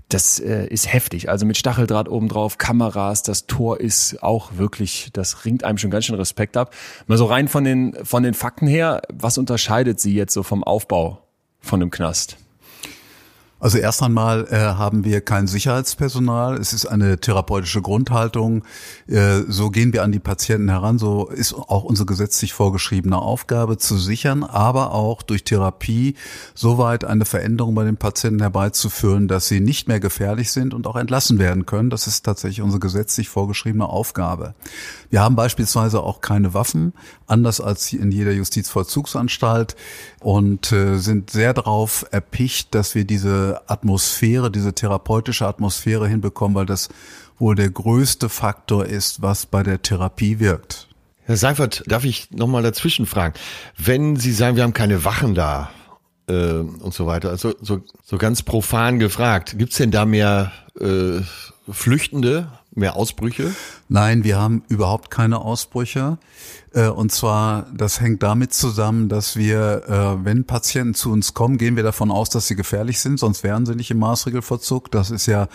Das 0.10 0.38
äh, 0.40 0.68
ist 0.68 0.94
heftig. 0.94 1.30
Also 1.30 1.48
mit 1.48 1.58
Stacheldraht 1.58 2.08
obendrauf, 2.08 2.60
Kameras, 2.60 3.24
das 3.24 3.48
Tor 3.48 3.80
ist 3.80 4.22
auch 4.22 4.52
wirklich, 4.58 5.10
das 5.14 5.46
ringt 5.46 5.64
einem 5.64 5.80
schon 5.80 5.90
ganz 5.90 6.06
schön 6.06 6.16
Respekt 6.16 6.58
ab. 6.58 6.72
Mal 7.08 7.18
so 7.18 7.26
rein 7.26 7.48
von 7.48 7.64
den, 7.64 7.96
von 8.04 8.22
den 8.22 8.36
Fakten 8.36 8.68
her, 8.68 9.02
was 9.12 9.40
unterscheidet 9.40 10.00
Sie 10.00 10.14
jetzt 10.14 10.36
so 10.36 10.44
vom 10.44 10.64
Aufbau 10.64 11.24
von 11.60 11.82
einem 11.82 11.90
Knast? 11.90 12.38
Also 13.64 13.78
erst 13.78 14.04
einmal 14.04 14.46
äh, 14.52 14.58
haben 14.58 15.06
wir 15.06 15.22
kein 15.22 15.48
Sicherheitspersonal. 15.48 16.58
Es 16.58 16.74
ist 16.74 16.86
eine 16.86 17.18
therapeutische 17.18 17.82
Grundhaltung. 17.82 18.66
Äh, 19.08 19.44
so 19.48 19.70
gehen 19.70 19.94
wir 19.94 20.04
an 20.04 20.12
die 20.12 20.20
Patienten 20.20 20.68
heran. 20.68 21.00
So 21.00 21.30
ist 21.30 21.54
auch 21.54 21.86
unsere 21.86 22.06
gesetzlich 22.06 22.52
vorgeschriebene 22.52 23.18
Aufgabe 23.18 23.78
zu 23.78 23.98
sichern, 23.98 24.44
aber 24.44 24.92
auch 24.92 25.22
durch 25.22 25.46
Therapie 25.46 26.16
soweit 26.54 27.06
eine 27.06 27.24
Veränderung 27.24 27.74
bei 27.74 27.86
den 27.86 27.96
Patienten 27.96 28.42
herbeizuführen, 28.42 29.30
dass 29.30 29.48
sie 29.48 29.62
nicht 29.62 29.88
mehr 29.88 30.02
gefährlich 30.02 30.52
sind 30.52 30.74
und 30.74 30.86
auch 30.86 30.98
entlassen 30.98 31.40
werden 31.40 31.66
können. 31.66 31.90
Das 31.90 32.06
ist 32.06 32.24
tatsächlich 32.24 32.62
unsere 32.62 32.82
gesetzlich 32.82 33.30
vorgeschriebene 33.30 33.86
Aufgabe. 33.88 34.56
Wir 35.14 35.22
haben 35.22 35.36
beispielsweise 35.36 36.02
auch 36.02 36.22
keine 36.22 36.56
Waffen, 36.56 36.92
anders 37.28 37.62
als 37.62 37.94
in 37.94 38.12
jeder 38.12 38.32
Justizvollzugsanstalt 38.32 39.76
und 40.22 40.72
äh, 40.72 40.98
sind 40.98 41.30
sehr 41.30 41.54
darauf 41.54 42.04
erpicht, 42.10 42.74
dass 42.74 42.96
wir 42.96 43.06
diese 43.06 43.62
Atmosphäre, 43.68 44.50
diese 44.50 44.74
therapeutische 44.74 45.46
Atmosphäre 45.46 46.08
hinbekommen, 46.08 46.56
weil 46.56 46.66
das 46.66 46.90
wohl 47.38 47.54
der 47.54 47.70
größte 47.70 48.28
Faktor 48.28 48.88
ist, 48.88 49.22
was 49.22 49.46
bei 49.46 49.62
der 49.62 49.84
Therapie 49.84 50.40
wirkt. 50.40 50.88
Herr 51.26 51.38
Seifert, 51.38 51.84
darf 51.86 52.06
ich 52.06 52.32
nochmal 52.32 52.64
dazwischen 52.64 53.06
fragen? 53.06 53.36
Wenn 53.78 54.16
Sie 54.16 54.32
sagen, 54.32 54.56
wir 54.56 54.64
haben 54.64 54.74
keine 54.74 55.06
Wachen 55.06 55.36
da 55.36 55.70
äh, 56.26 56.34
und 56.34 56.92
so 56.92 57.06
weiter, 57.06 57.30
also 57.30 57.54
so, 57.62 57.84
so 58.04 58.18
ganz 58.18 58.42
profan 58.42 58.98
gefragt, 58.98 59.60
gibt's 59.60 59.78
denn 59.78 59.92
da 59.92 60.06
mehr 60.06 60.52
äh, 60.80 61.22
Flüchtende, 61.70 62.48
mehr 62.76 62.96
Ausbrüche? 62.96 63.54
Nein, 63.90 64.24
wir 64.24 64.38
haben 64.38 64.64
überhaupt 64.68 65.12
keine 65.12 65.40
Ausbrüche. 65.40 66.18
Äh, 66.74 66.88
und 66.88 67.12
zwar, 67.12 67.68
das 67.76 68.02
hängt 68.02 68.24
damit 68.24 68.54
zusammen, 68.54 69.10
dass 69.10 69.36
wir, 69.36 69.84
äh, 69.88 70.26
wenn 70.26 70.46
Patienten 70.46 70.94
zu 70.94 71.12
uns 71.12 71.34
kommen, 71.34 71.58
gehen 71.58 71.76
wir 71.76 71.84
davon 71.84 72.12
aus, 72.12 72.30
dass 72.30 72.48
sie 72.48 72.56
gefährlich 72.56 73.00
sind, 73.00 73.20
sonst 73.20 73.44
wären 73.44 73.66
sie 73.66 73.76
nicht 73.76 73.92
im 73.92 74.00
Maßregelverzug. 74.00 74.92
Das 74.92 75.12
ist 75.12 75.26
ja 75.28 75.48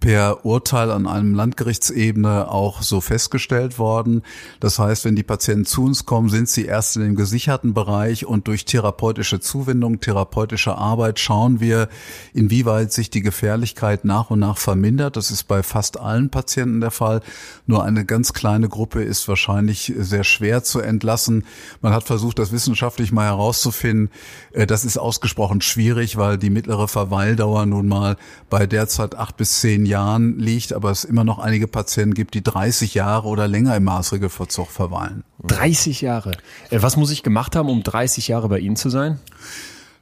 per 0.00 0.44
Urteil 0.44 0.92
an 0.92 1.08
einem 1.08 1.34
Landgerichtsebene 1.34 2.48
auch 2.50 2.82
so 2.82 3.00
festgestellt 3.00 3.78
worden. 3.78 4.22
Das 4.60 4.78
heißt, 4.78 5.04
wenn 5.04 5.16
die 5.16 5.24
Patienten 5.24 5.66
zu 5.66 5.84
uns 5.84 6.06
kommen, 6.06 6.28
sind 6.28 6.48
sie 6.48 6.66
erst 6.66 6.96
in 6.96 7.02
dem 7.02 7.16
gesicherten 7.16 7.74
Bereich 7.74 8.24
und 8.24 8.46
durch 8.46 8.64
therapeutische 8.64 9.40
Zuwendung, 9.40 9.98
therapeutische 9.98 10.76
Arbeit 10.76 11.18
schauen 11.18 11.58
wir, 11.58 11.88
inwieweit 12.32 12.92
sich 12.92 13.10
die 13.10 13.22
Gefährlichkeit 13.22 14.04
nach 14.04 14.30
und 14.30 14.38
nach 14.38 14.58
vermindert. 14.58 15.16
Das 15.16 15.32
ist 15.32 15.44
bei 15.44 15.64
fast 15.64 15.98
allen 15.98 16.30
Patienten 16.30 16.80
der 16.80 16.92
Fall. 16.92 17.20
Nur 17.66 17.82
eine 17.82 18.04
ganz 18.04 18.32
kleine 18.32 18.68
Gruppe 18.68 19.02
ist 19.02 19.26
wahrscheinlich 19.26 19.92
sehr 19.98 20.24
schwer 20.24 20.62
zu 20.62 20.80
entlassen. 20.80 21.44
Man 21.80 21.92
hat 21.92 22.04
versucht, 22.04 22.38
das 22.38 22.52
wissenschaftlich 22.52 23.10
mal 23.10 23.26
herauszufinden. 23.26 24.10
Äh, 24.52 24.66
das 24.66 24.84
ist 24.84 24.96
ausgesprochen 24.96 25.60
schwierig, 25.60 26.16
weil 26.16 26.38
die 26.38 26.50
mittlere 26.50 26.86
Verweildauer 26.86 27.66
nun 27.66 27.88
mal 27.88 28.16
bei 28.48 28.66
derzeit 28.66 29.16
acht 29.16 29.36
bis 29.36 29.60
zehn 29.60 29.87
Jahren 29.88 30.38
liegt, 30.38 30.72
aber 30.72 30.90
es 30.90 31.04
immer 31.04 31.24
noch 31.24 31.38
einige 31.38 31.66
Patienten 31.66 32.14
gibt, 32.14 32.34
die 32.34 32.42
30 32.42 32.94
Jahre 32.94 33.28
oder 33.28 33.48
länger 33.48 33.74
im 33.76 33.84
Maßregelverzug 33.84 34.70
verweilen. 34.70 35.24
30 35.44 36.00
Jahre. 36.00 36.32
Äh, 36.70 36.82
was 36.82 36.96
muss 36.96 37.10
ich 37.10 37.22
gemacht 37.22 37.56
haben, 37.56 37.68
um 37.68 37.82
30 37.82 38.28
Jahre 38.28 38.48
bei 38.48 38.58
Ihnen 38.58 38.76
zu 38.76 38.90
sein? 38.90 39.18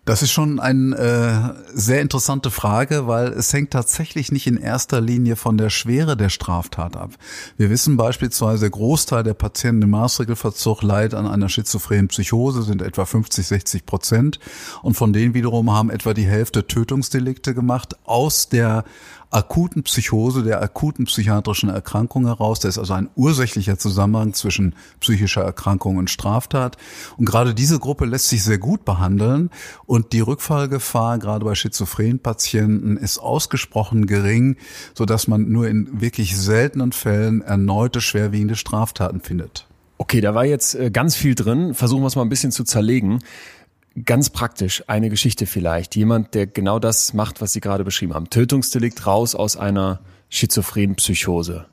Das 0.06 0.22
ist 0.22 0.30
schon 0.30 0.60
eine 0.60 0.96
äh, 0.96 1.64
sehr 1.74 2.00
interessante 2.00 2.52
Frage, 2.52 3.08
weil 3.08 3.32
es 3.32 3.52
hängt 3.52 3.72
tatsächlich 3.72 4.30
nicht 4.30 4.46
in 4.46 4.56
erster 4.56 5.00
Linie 5.00 5.34
von 5.34 5.58
der 5.58 5.68
Schwere 5.68 6.16
der 6.16 6.28
Straftat 6.28 6.96
ab. 6.96 7.10
Wir 7.56 7.70
wissen 7.70 7.96
beispielsweise, 7.96 8.60
der 8.60 8.70
Großteil 8.70 9.24
der 9.24 9.34
Patienten 9.34 9.82
im 9.82 9.90
Maßregelverzug 9.90 10.82
leidet 10.82 11.14
an 11.14 11.26
einer 11.26 11.48
schizophrenen 11.48 12.06
Psychose, 12.06 12.62
sind 12.62 12.82
etwa 12.82 13.04
50, 13.04 13.48
60 13.48 13.84
Prozent. 13.84 14.38
Und 14.80 14.94
von 14.94 15.12
denen 15.12 15.34
wiederum 15.34 15.72
haben 15.72 15.90
etwa 15.90 16.14
die 16.14 16.26
Hälfte 16.26 16.68
Tötungsdelikte 16.68 17.52
gemacht 17.52 17.96
aus 18.04 18.48
der 18.48 18.84
akuten 19.36 19.82
Psychose, 19.82 20.42
der 20.42 20.62
akuten 20.62 21.04
psychiatrischen 21.04 21.68
Erkrankung 21.68 22.24
heraus. 22.24 22.58
Da 22.58 22.68
ist 22.68 22.78
also 22.78 22.94
ein 22.94 23.10
ursächlicher 23.16 23.78
Zusammenhang 23.78 24.32
zwischen 24.32 24.74
psychischer 25.00 25.42
Erkrankung 25.42 25.98
und 25.98 26.08
Straftat. 26.08 26.78
Und 27.18 27.26
gerade 27.26 27.54
diese 27.54 27.78
Gruppe 27.78 28.06
lässt 28.06 28.30
sich 28.30 28.42
sehr 28.42 28.56
gut 28.56 28.86
behandeln. 28.86 29.50
Und 29.84 30.14
die 30.14 30.20
Rückfallgefahr, 30.20 31.18
gerade 31.18 31.44
bei 31.44 31.54
schizophrenen 31.54 32.18
Patienten, 32.18 32.96
ist 32.96 33.18
ausgesprochen 33.18 34.06
gering, 34.06 34.56
so 34.94 35.04
dass 35.04 35.28
man 35.28 35.50
nur 35.52 35.68
in 35.68 36.00
wirklich 36.00 36.34
seltenen 36.34 36.92
Fällen 36.92 37.42
erneute 37.42 38.00
schwerwiegende 38.00 38.56
Straftaten 38.56 39.20
findet. 39.20 39.66
Okay, 39.98 40.20
da 40.20 40.34
war 40.34 40.44
jetzt 40.44 40.74
äh, 40.74 40.90
ganz 40.90 41.16
viel 41.16 41.34
drin. 41.34 41.74
Versuchen 41.74 42.02
wir 42.02 42.06
es 42.06 42.16
mal 42.16 42.22
ein 42.22 42.28
bisschen 42.28 42.52
zu 42.52 42.64
zerlegen. 42.64 43.20
Ganz 44.04 44.28
praktisch, 44.28 44.84
eine 44.88 45.08
Geschichte 45.08 45.46
vielleicht. 45.46 45.96
Jemand, 45.96 46.34
der 46.34 46.46
genau 46.46 46.78
das 46.78 47.14
macht, 47.14 47.40
was 47.40 47.54
Sie 47.54 47.60
gerade 47.60 47.82
beschrieben 47.82 48.12
haben. 48.12 48.28
Tötungsdelikt 48.28 49.06
raus 49.06 49.34
aus 49.34 49.56
einer 49.56 50.00
schizophrenen 50.28 50.96
Psychose. 50.96 51.66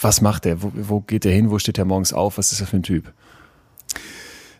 Was 0.00 0.20
macht 0.20 0.44
er? 0.44 0.62
Wo, 0.62 0.72
wo 0.74 1.00
geht 1.00 1.24
er 1.24 1.32
hin? 1.32 1.50
Wo 1.50 1.58
steht 1.58 1.78
er 1.78 1.84
morgens 1.84 2.12
auf? 2.12 2.38
Was 2.38 2.50
ist 2.50 2.60
er 2.60 2.66
für 2.66 2.76
ein 2.76 2.82
Typ? 2.82 3.12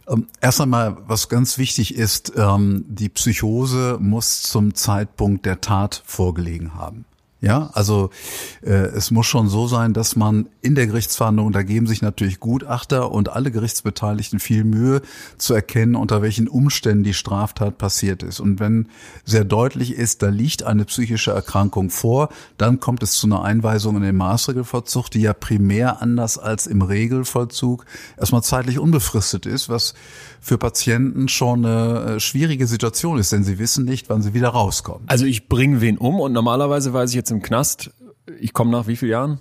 Ähm, 0.08 0.28
erst 0.40 0.60
einmal, 0.60 0.96
was 1.06 1.28
ganz 1.28 1.58
wichtig 1.58 1.94
ist, 1.94 2.32
ähm, 2.36 2.84
die 2.88 3.08
Psychose 3.08 3.98
muss 4.00 4.42
zum 4.42 4.74
Zeitpunkt 4.74 5.44
der 5.44 5.60
Tat 5.60 6.02
vorgelegen 6.06 6.74
haben. 6.74 7.04
Ja, 7.42 7.68
also 7.74 8.08
äh, 8.62 8.70
es 8.70 9.10
muss 9.10 9.26
schon 9.26 9.48
so 9.48 9.66
sein, 9.66 9.92
dass 9.92 10.16
man 10.16 10.48
in 10.62 10.74
der 10.74 10.86
Gerichtsverhandlung, 10.86 11.52
da 11.52 11.62
geben 11.62 11.86
sich 11.86 12.00
natürlich 12.00 12.40
Gutachter 12.40 13.12
und 13.12 13.28
alle 13.28 13.50
Gerichtsbeteiligten 13.50 14.40
viel 14.40 14.64
Mühe 14.64 15.02
zu 15.36 15.52
erkennen, 15.52 15.96
unter 15.96 16.22
welchen 16.22 16.48
Umständen 16.48 17.04
die 17.04 17.12
Straftat 17.12 17.76
passiert 17.76 18.22
ist. 18.22 18.40
Und 18.40 18.58
wenn 18.58 18.88
sehr 19.26 19.44
deutlich 19.44 19.92
ist, 19.92 20.22
da 20.22 20.28
liegt 20.28 20.62
eine 20.62 20.86
psychische 20.86 21.30
Erkrankung 21.30 21.90
vor, 21.90 22.30
dann 22.56 22.80
kommt 22.80 23.02
es 23.02 23.12
zu 23.12 23.26
einer 23.26 23.42
Einweisung 23.42 23.96
in 23.96 24.02
den 24.02 24.16
Maßregelvollzug, 24.16 25.10
die 25.10 25.20
ja 25.20 25.34
primär 25.34 26.00
anders 26.00 26.38
als 26.38 26.66
im 26.66 26.80
Regelvollzug 26.80 27.84
erstmal 28.16 28.42
zeitlich 28.44 28.78
unbefristet 28.78 29.44
ist, 29.44 29.68
was 29.68 29.92
für 30.40 30.58
Patienten 30.58 31.28
schon 31.28 31.64
eine 31.64 32.16
äh, 32.16 32.20
schwierige 32.20 32.66
Situation 32.66 33.18
ist, 33.18 33.32
denn 33.32 33.44
sie 33.44 33.58
wissen 33.58 33.84
nicht, 33.84 34.08
wann 34.08 34.22
sie 34.22 34.34
wieder 34.34 34.48
rauskommen. 34.48 35.04
Also 35.06 35.24
ich 35.24 35.48
bringe 35.48 35.80
wen 35.80 35.98
um 35.98 36.20
und 36.20 36.32
normalerweise 36.32 36.92
weiß 36.92 37.10
ich 37.10 37.16
jetzt 37.16 37.30
im 37.30 37.42
Knast, 37.42 37.90
ich 38.40 38.52
komme 38.52 38.70
nach 38.70 38.86
wie 38.86 38.96
vielen 38.96 39.12
Jahren? 39.12 39.40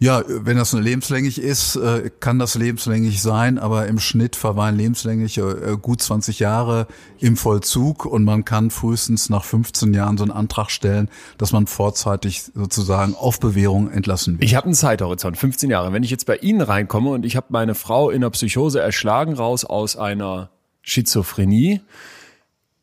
Ja, 0.00 0.22
wenn 0.28 0.56
das 0.56 0.72
lebenslänglich 0.72 1.40
ist, 1.40 1.74
äh, 1.74 2.10
kann 2.20 2.38
das 2.38 2.54
lebenslänglich 2.54 3.20
sein, 3.20 3.58
aber 3.58 3.88
im 3.88 3.98
Schnitt 3.98 4.36
verweilen 4.36 4.76
lebenslänglich 4.76 5.38
äh, 5.38 5.76
gut 5.80 6.00
20 6.00 6.38
Jahre 6.38 6.86
im 7.18 7.36
Vollzug 7.36 8.04
und 8.04 8.22
man 8.22 8.44
kann 8.44 8.70
frühestens 8.70 9.28
nach 9.28 9.44
15 9.44 9.92
Jahren 9.92 10.16
so 10.16 10.22
einen 10.22 10.30
Antrag 10.30 10.70
stellen, 10.70 11.10
dass 11.36 11.50
man 11.50 11.66
vorzeitig 11.66 12.44
sozusagen 12.54 13.16
auf 13.16 13.40
Bewährung 13.40 13.90
entlassen 13.90 14.34
wird. 14.34 14.44
Ich 14.44 14.54
habe 14.54 14.66
einen 14.66 14.74
Zeithorizont, 14.74 15.36
15 15.36 15.68
Jahre. 15.68 15.92
Wenn 15.92 16.04
ich 16.04 16.10
jetzt 16.10 16.26
bei 16.26 16.36
Ihnen 16.36 16.60
reinkomme 16.60 17.10
und 17.10 17.26
ich 17.26 17.34
habe 17.34 17.46
meine 17.50 17.74
Frau 17.74 18.10
in 18.10 18.20
der 18.20 18.30
Psychose 18.30 18.80
erschlagen 18.80 19.34
raus 19.34 19.64
aus 19.64 19.96
einer 19.96 20.50
Schizophrenie, 20.82 21.80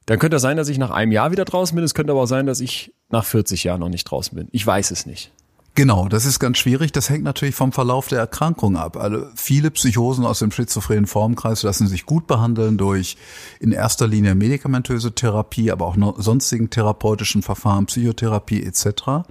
dann 0.05 0.19
könnte 0.19 0.35
es 0.35 0.41
sein, 0.41 0.57
dass 0.57 0.67
ich 0.67 0.77
nach 0.77 0.91
einem 0.91 1.13
Jahr 1.13 1.31
wieder 1.31 1.45
draußen 1.45 1.73
bin. 1.75 1.83
Es 1.85 1.93
könnte 1.93 2.11
aber 2.11 2.23
auch 2.23 2.27
sein, 2.27 2.45
dass 2.45 2.59
ich 2.59 2.93
nach 3.09 3.23
40 3.23 3.63
Jahren 3.63 3.79
noch 3.79 3.89
nicht 3.89 4.03
draußen 4.03 4.35
bin. 4.35 4.49
Ich 4.51 4.67
weiß 4.67 4.91
es 4.91 5.05
nicht. 5.05 5.31
Genau, 5.77 6.07
das 6.07 6.25
ist 6.25 6.39
ganz 6.39 6.57
schwierig. 6.57 6.93
Das 6.93 7.09
hängt 7.09 7.25
natürlich 7.25 7.53
vom 7.53 7.73
Verlauf 7.73 8.07
der 8.07 8.19
Erkrankung 8.19 8.77
ab. 8.77 8.95
Also 8.95 9.25
viele 9.35 9.71
Psychosen 9.71 10.25
aus 10.25 10.39
dem 10.39 10.51
schizophrenen 10.51 11.05
Formkreis 11.05 11.63
lassen 11.63 11.87
sich 11.87 12.05
gut 12.05 12.27
behandeln 12.27 12.77
durch 12.77 13.17
in 13.59 13.73
erster 13.73 14.07
Linie 14.07 14.35
medikamentöse 14.35 15.13
Therapie, 15.13 15.71
aber 15.71 15.85
auch 15.85 15.97
sonstigen 16.17 16.69
therapeutischen 16.69 17.41
Verfahren, 17.41 17.87
Psychotherapie 17.87 18.63
etc. 18.63 19.25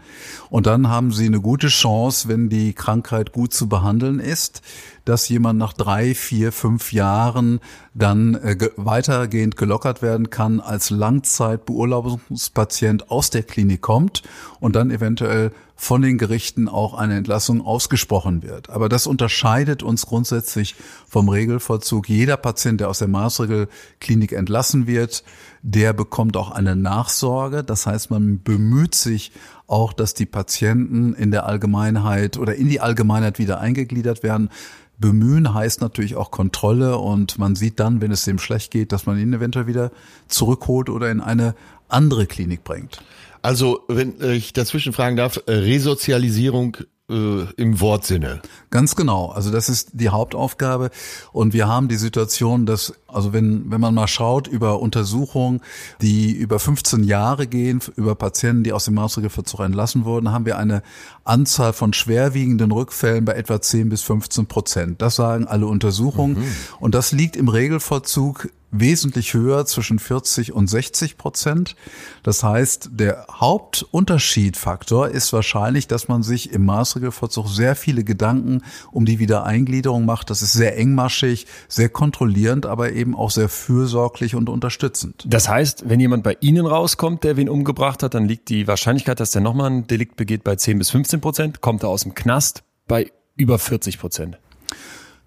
Und 0.51 0.67
dann 0.67 0.91
haben 0.91 1.13
sie 1.13 1.25
eine 1.25 1.41
gute 1.41 1.69
Chance, 1.69 2.29
wenn 2.29 2.51
die 2.51 2.75
Krankheit 2.75 3.33
gut 3.33 3.55
zu 3.55 3.67
behandeln 3.67 4.21
ist, 4.21 4.61
dass 5.07 5.31
jemand 5.31 5.59
nach 5.59 5.73
drei, 5.73 6.15
vier, 6.15 6.53
fünf 6.53 6.93
Jahren 6.93 7.61
dann 7.95 8.35
äh, 8.35 8.57
ge 8.57 8.71
weitergehend 8.77 9.57
gelockert 9.57 10.03
werden 10.03 10.29
kann, 10.29 10.61
als 10.61 10.91
Langzeitbeurlaubungspatient 10.91 13.11
aus 13.11 13.31
der 13.31 13.45
Klinik 13.45 13.81
kommt 13.81 14.23
und 14.61 14.77
dann 14.77 14.91
eventuell 14.91 15.51
von 15.77 16.03
den 16.03 16.19
Gerichten 16.19 16.69
auch 16.69 16.95
eine 16.95 17.17
Entlassung 17.17 17.61
ausgesprochen 17.61 18.43
wird. 18.43 18.71
Aber 18.71 18.89
das 18.89 19.07
unterscheidet 19.07 19.83
uns 19.83 20.07
grundsätzlich 20.07 20.77
vom 21.09 21.29
Regelvollzug. 21.29 22.09
Jeder 22.09 22.37
Patient, 22.37 22.81
der 22.81 22.89
aus 22.89 23.01
der 23.01 23.09
Maßregelklinik 23.09 24.33
entlassen 24.33 24.87
wird, 24.87 25.25
der 25.63 25.93
bekommt 25.93 26.37
auch 26.37 26.51
eine 26.51 26.77
Nachsorge. 26.77 27.65
Das 27.65 27.87
heißt, 27.87 28.11
man 28.11 28.43
bemüht 28.43 28.95
sich 28.95 29.33
auch, 29.67 29.93
dass 29.93 30.15
die 30.15 30.27
Patienten 30.27 31.15
in 31.15 31.31
der 31.31 31.47
Allgemeinheit 31.47 32.39
oder 32.39 32.55
in 32.55 32.69
die 32.69 32.81
Allgemeinheit 32.81 33.39
wieder 33.39 33.61
eingegliedert 33.61 34.23
werden. 34.23 34.51
Bemühen 34.99 35.53
heißt 35.53 35.81
natürlich 35.81 36.15
auch 36.15 36.31
Kontrolle 36.31 36.99
und 36.99 37.39
man 37.39 37.57
sieht 37.57 37.81
dann, 37.81 38.01
wenn 38.01 38.13
es 38.13 38.25
dem 38.25 38.39
schlecht 38.39 38.71
geht, 38.71 38.93
dass 38.93 39.07
man 39.07 39.19
ihn 39.19 39.33
eventuell 39.33 39.67
wieder 39.67 39.91
zurückholt 40.29 40.89
oder 40.89 41.11
in 41.11 41.21
eine 41.21 41.55
andere 41.89 42.27
Klinik 42.27 42.63
bringt. 42.63 43.03
Also, 43.45 43.83
wenn 43.89 44.15
ich 44.23 44.55
dazwischen 44.55 44.95
fragen 44.95 45.17
darf, 45.17 45.39
äh, 45.45 45.53
Resozialisierung 45.53 46.79
äh, 47.11 47.45
im 47.59 47.79
Wortsinne. 47.79 48.41
Ganz 48.71 48.97
genau. 48.97 49.27
Also 49.29 49.51
das 49.51 49.69
ist 49.69 49.91
die 49.93 50.09
Hauptaufgabe. 50.09 50.89
Und 51.31 51.53
wir 51.53 51.69
haben 51.69 51.89
die 51.89 51.97
Situation, 51.97 52.65
dass, 52.65 52.95
also 53.07 53.35
wenn, 53.35 53.71
wenn 53.71 53.83
man 53.83 53.93
mal 53.93 54.07
schaut 54.07 54.47
über 54.47 54.81
Untersuchungen, 54.81 55.61
die 56.01 56.33
über 56.33 56.59
15 56.59 57.05
Jahre 57.05 57.47
gehen, 57.47 57.83
über 57.97 58.15
Patienten, 58.15 58.65
die 58.65 58.73
aus 58.73 58.87
dem 58.87 58.95
Maßregelverzug 58.95 59.61
entlassen 59.61 60.07
wurden, 60.07 60.33
haben 60.33 60.47
wir 60.47 60.57
eine 60.57 60.83
Anzahl 61.25 61.75
von 61.75 61.93
schwerwiegenden 61.93 62.73
Rückfällen 62.73 63.27
bei 63.27 63.35
etwa 63.35 63.61
10 63.61 63.91
bis 63.91 64.01
15 64.01 64.47
Prozent. 64.47 65.03
Das 65.03 65.17
sagen 65.17 65.47
alle 65.47 65.67
Untersuchungen. 65.67 66.39
Mhm. 66.39 66.55
Und 66.81 66.95
das 66.95 67.13
liegt 67.13 67.37
im 67.37 67.49
Regelvollzug 67.49 68.49
wesentlich 68.81 69.35
höher, 69.35 69.67
zwischen 69.67 69.99
40 69.99 70.53
und 70.53 70.69
60 70.69 71.17
Prozent. 71.17 71.77
Das 72.23 72.43
heißt, 72.43 72.91
der 72.93 73.27
Hauptunterschiedfaktor 73.31 75.09
ist 75.09 75.33
wahrscheinlich, 75.33 75.87
dass 75.87 76.09
man 76.09 76.23
sich 76.23 76.53
im 76.53 76.65
Maßregelvollzug 76.65 77.49
sehr 77.49 77.77
viele 77.77 78.05
Gedanken 78.05 78.63
um 78.91 79.05
die 79.05 79.19
Wiedereingliederung 79.19 80.05
macht. 80.05 80.31
Das 80.31 80.43
ist 80.43 80.53
sehr 80.53 80.77
engmaschig, 80.77 81.47
sehr 81.69 81.89
kontrollierend, 81.89 82.67
aber 82.67 82.93
eben 82.93 83.15
auch 83.15 83.31
sehr 83.31 83.49
fürsorglich 83.49 84.35
und 84.35 84.49
unterstützend. 84.49 85.25
Das 85.27 85.49
heißt, 85.49 85.89
wenn 85.89 86.01
jemand 86.01 86.23
bei 86.25 86.37
Ihnen 86.41 86.67
rauskommt, 86.67 87.25
der 87.25 87.37
wen 87.37 87.49
umgebracht 87.49 88.03
hat, 88.03 88.15
dann 88.15 88.27
liegt 88.27 88.49
die 88.49 88.67
Wahrscheinlichkeit, 88.67 89.21
dass 89.21 89.31
der 89.31 89.43
nochmal 89.43 89.71
ein 89.71 89.87
Delikt 89.87 90.17
begeht, 90.17 90.45
bei 90.45 90.57
10 90.57 90.79
bis 90.79 90.91
15 90.91 91.21
Prozent. 91.21 91.61
Kommt 91.61 91.83
er 91.83 91.89
aus 91.89 92.03
dem 92.03 92.15
Knast 92.15 92.65
bei 92.87 93.11
über 93.37 93.59
40 93.59 93.99
Prozent. 93.99 94.39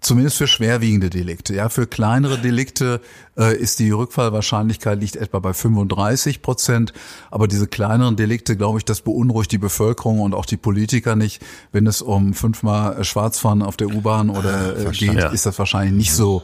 Zumindest 0.00 0.36
für 0.36 0.46
schwerwiegende 0.46 1.10
Delikte. 1.10 1.54
Ja, 1.54 1.68
für 1.68 1.88
kleinere 1.88 2.38
Delikte 2.38 3.00
äh, 3.36 3.56
ist 3.56 3.80
die 3.80 3.90
Rückfallwahrscheinlichkeit 3.90 5.00
liegt 5.00 5.16
etwa 5.16 5.40
bei 5.40 5.52
35 5.52 6.40
Prozent. 6.40 6.92
Aber 7.32 7.48
diese 7.48 7.66
kleineren 7.66 8.14
Delikte, 8.14 8.56
glaube 8.56 8.78
ich, 8.78 8.84
das 8.84 9.00
beunruhigt 9.00 9.50
die 9.50 9.58
Bevölkerung 9.58 10.20
und 10.20 10.34
auch 10.34 10.46
die 10.46 10.56
Politiker 10.56 11.16
nicht. 11.16 11.42
Wenn 11.72 11.86
es 11.88 12.00
um 12.00 12.32
fünfmal 12.32 13.02
Schwarzfahren 13.04 13.62
auf 13.62 13.76
der 13.76 13.88
U-Bahn 13.88 14.30
oder 14.30 14.78
äh, 14.78 14.90
geht, 14.92 15.14
ja. 15.14 15.28
ist 15.30 15.46
das 15.46 15.58
wahrscheinlich 15.58 15.94
nicht 15.94 16.12
so 16.12 16.42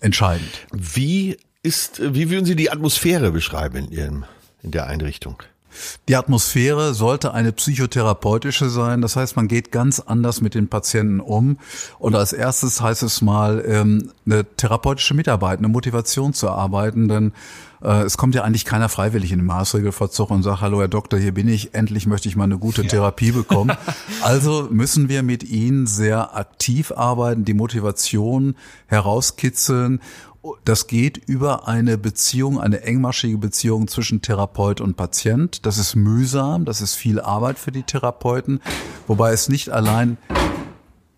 entscheidend. 0.00 0.66
Wie 0.72 1.36
ist, 1.62 2.00
wie 2.14 2.28
würden 2.30 2.44
Sie 2.44 2.56
die 2.56 2.70
Atmosphäre 2.70 3.30
beschreiben 3.30 3.76
in 3.76 3.92
Ihrem, 3.92 4.24
in 4.62 4.72
der 4.72 4.86
Einrichtung? 4.86 5.42
Die 6.08 6.16
Atmosphäre 6.16 6.94
sollte 6.94 7.34
eine 7.34 7.52
psychotherapeutische 7.52 8.68
sein. 8.68 9.02
Das 9.02 9.16
heißt, 9.16 9.36
man 9.36 9.48
geht 9.48 9.72
ganz 9.72 10.00
anders 10.00 10.40
mit 10.40 10.54
den 10.54 10.68
Patienten 10.68 11.20
um. 11.20 11.58
Und 11.98 12.14
als 12.14 12.32
erstes 12.32 12.80
heißt 12.80 13.02
es 13.02 13.22
mal, 13.22 13.64
ähm, 13.66 14.10
eine 14.24 14.44
therapeutische 14.56 15.14
Mitarbeit, 15.14 15.58
eine 15.58 15.68
Motivation 15.68 16.32
zu 16.32 16.46
erarbeiten. 16.46 17.08
Denn 17.08 17.32
äh, 17.82 18.02
es 18.02 18.16
kommt 18.16 18.34
ja 18.34 18.42
eigentlich 18.42 18.64
keiner 18.64 18.88
freiwillig 18.88 19.32
in 19.32 19.38
den 19.38 19.46
Maßregelverzug 19.46 20.30
und 20.30 20.42
sagt, 20.42 20.60
hallo 20.60 20.80
Herr 20.80 20.88
Doktor, 20.88 21.18
hier 21.18 21.32
bin 21.32 21.48
ich, 21.48 21.74
endlich 21.74 22.06
möchte 22.06 22.28
ich 22.28 22.36
mal 22.36 22.44
eine 22.44 22.58
gute 22.58 22.82
ja. 22.82 22.88
Therapie 22.88 23.32
bekommen. 23.32 23.76
also 24.22 24.68
müssen 24.70 25.08
wir 25.08 25.22
mit 25.22 25.44
Ihnen 25.44 25.86
sehr 25.86 26.36
aktiv 26.36 26.92
arbeiten, 26.92 27.44
die 27.44 27.54
Motivation 27.54 28.56
herauskitzeln 28.86 30.00
das 30.64 30.86
geht 30.86 31.16
über 31.16 31.68
eine 31.68 31.98
Beziehung, 31.98 32.60
eine 32.60 32.82
engmaschige 32.82 33.38
Beziehung 33.38 33.88
zwischen 33.88 34.22
Therapeut 34.22 34.80
und 34.80 34.96
Patient. 34.96 35.64
Das 35.66 35.78
ist 35.78 35.94
mühsam, 35.94 36.64
das 36.64 36.80
ist 36.80 36.94
viel 36.94 37.20
Arbeit 37.20 37.58
für 37.58 37.72
die 37.72 37.82
Therapeuten, 37.82 38.60
wobei 39.06 39.32
es 39.32 39.48
nicht 39.48 39.70
allein 39.70 40.18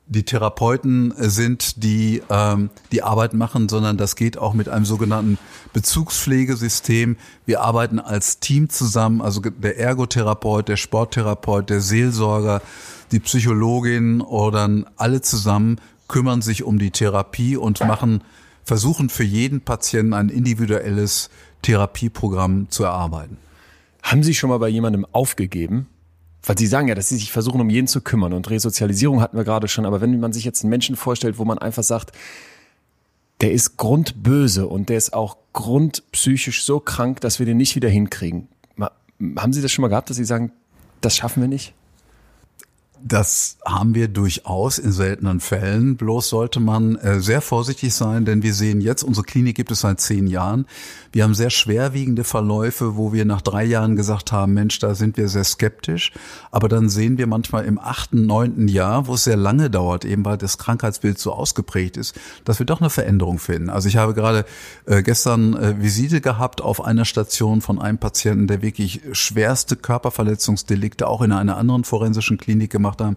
die 0.06 0.22
Therapeuten 0.22 1.12
sind, 1.16 1.82
die 1.82 2.22
ähm, 2.30 2.70
die 2.92 3.02
Arbeit 3.02 3.34
machen, 3.34 3.68
sondern 3.68 3.98
das 3.98 4.16
geht 4.16 4.38
auch 4.38 4.54
mit 4.54 4.68
einem 4.68 4.86
sogenannten 4.86 5.38
Bezugspflegesystem. 5.74 7.16
Wir 7.44 7.60
arbeiten 7.60 7.98
als 7.98 8.40
Team 8.40 8.70
zusammen, 8.70 9.20
also 9.20 9.40
der 9.40 9.78
Ergotherapeut, 9.78 10.68
der 10.68 10.76
Sporttherapeut, 10.76 11.68
der 11.68 11.80
Seelsorger, 11.80 12.62
die 13.12 13.20
Psychologin 13.20 14.22
oder 14.22 14.68
alle 14.96 15.20
zusammen 15.20 15.78
kümmern 16.08 16.40
sich 16.40 16.64
um 16.64 16.78
die 16.78 16.90
Therapie 16.90 17.56
und 17.56 17.80
machen 17.80 18.22
versuchen 18.68 19.08
für 19.08 19.24
jeden 19.24 19.62
Patienten 19.62 20.12
ein 20.12 20.28
individuelles 20.28 21.30
Therapieprogramm 21.62 22.68
zu 22.68 22.84
erarbeiten. 22.84 23.38
Haben 24.02 24.22
Sie 24.22 24.34
schon 24.34 24.50
mal 24.50 24.58
bei 24.58 24.68
jemandem 24.68 25.06
aufgegeben? 25.10 25.86
Weil 26.42 26.58
Sie 26.58 26.66
sagen 26.66 26.86
ja, 26.86 26.94
dass 26.94 27.08
Sie 27.08 27.16
sich 27.16 27.32
versuchen, 27.32 27.62
um 27.62 27.70
jeden 27.70 27.86
zu 27.86 28.02
kümmern 28.02 28.34
und 28.34 28.50
Resozialisierung 28.50 29.22
hatten 29.22 29.38
wir 29.38 29.44
gerade 29.44 29.68
schon, 29.68 29.86
aber 29.86 30.02
wenn 30.02 30.20
man 30.20 30.34
sich 30.34 30.44
jetzt 30.44 30.62
einen 30.62 30.68
Menschen 30.70 30.96
vorstellt, 30.96 31.38
wo 31.38 31.46
man 31.46 31.58
einfach 31.58 31.82
sagt, 31.82 32.12
der 33.40 33.52
ist 33.52 33.78
grundböse 33.78 34.66
und 34.66 34.90
der 34.90 34.98
ist 34.98 35.14
auch 35.14 35.38
grundpsychisch 35.54 36.62
so 36.62 36.78
krank, 36.78 37.22
dass 37.22 37.38
wir 37.38 37.46
den 37.46 37.56
nicht 37.56 37.74
wieder 37.74 37.88
hinkriegen. 37.88 38.48
Haben 39.36 39.52
Sie 39.54 39.62
das 39.62 39.72
schon 39.72 39.82
mal 39.82 39.88
gehabt, 39.88 40.10
dass 40.10 40.18
Sie 40.18 40.24
sagen, 40.24 40.52
das 41.00 41.16
schaffen 41.16 41.40
wir 41.40 41.48
nicht? 41.48 41.72
Das 43.02 43.58
haben 43.64 43.94
wir 43.94 44.08
durchaus 44.08 44.78
in 44.78 44.90
seltenen 44.92 45.40
Fällen. 45.40 45.96
Bloß 45.96 46.28
sollte 46.28 46.58
man 46.58 46.96
äh, 46.96 47.20
sehr 47.20 47.40
vorsichtig 47.40 47.94
sein, 47.94 48.24
denn 48.24 48.42
wir 48.42 48.54
sehen 48.54 48.80
jetzt, 48.80 49.02
unsere 49.04 49.24
Klinik 49.24 49.56
gibt 49.56 49.70
es 49.70 49.80
seit 49.80 50.00
zehn 50.00 50.26
Jahren. 50.26 50.66
Wir 51.12 51.24
haben 51.24 51.34
sehr 51.34 51.50
schwerwiegende 51.50 52.24
Verläufe, 52.24 52.96
wo 52.96 53.12
wir 53.12 53.24
nach 53.24 53.40
drei 53.40 53.64
Jahren 53.64 53.96
gesagt 53.96 54.32
haben, 54.32 54.54
Mensch, 54.54 54.78
da 54.78 54.94
sind 54.94 55.16
wir 55.16 55.28
sehr 55.28 55.44
skeptisch. 55.44 56.12
Aber 56.50 56.68
dann 56.68 56.88
sehen 56.88 57.18
wir 57.18 57.26
manchmal 57.26 57.64
im 57.64 57.78
achten, 57.78 58.26
neunten 58.26 58.68
Jahr, 58.68 59.06
wo 59.06 59.14
es 59.14 59.24
sehr 59.24 59.36
lange 59.36 59.70
dauert, 59.70 60.04
eben 60.04 60.24
weil 60.24 60.36
das 60.36 60.58
Krankheitsbild 60.58 61.18
so 61.18 61.32
ausgeprägt 61.32 61.96
ist, 61.96 62.18
dass 62.44 62.58
wir 62.58 62.66
doch 62.66 62.80
eine 62.80 62.90
Veränderung 62.90 63.38
finden. 63.38 63.70
Also 63.70 63.88
ich 63.88 63.96
habe 63.96 64.12
gerade 64.12 64.44
äh, 64.86 65.02
gestern 65.02 65.54
äh, 65.54 65.80
Visite 65.80 66.20
gehabt 66.20 66.60
auf 66.60 66.84
einer 66.84 67.04
Station 67.04 67.60
von 67.60 67.80
einem 67.80 67.98
Patienten, 67.98 68.48
der 68.48 68.60
wirklich 68.60 69.02
schwerste 69.12 69.76
Körperverletzungsdelikte 69.76 71.06
auch 71.06 71.22
in 71.22 71.32
einer 71.32 71.56
anderen 71.56 71.84
forensischen 71.84 72.38
Klinik 72.38 72.70
gemacht 72.70 72.87
gemacht 72.96 73.00
haben. 73.00 73.16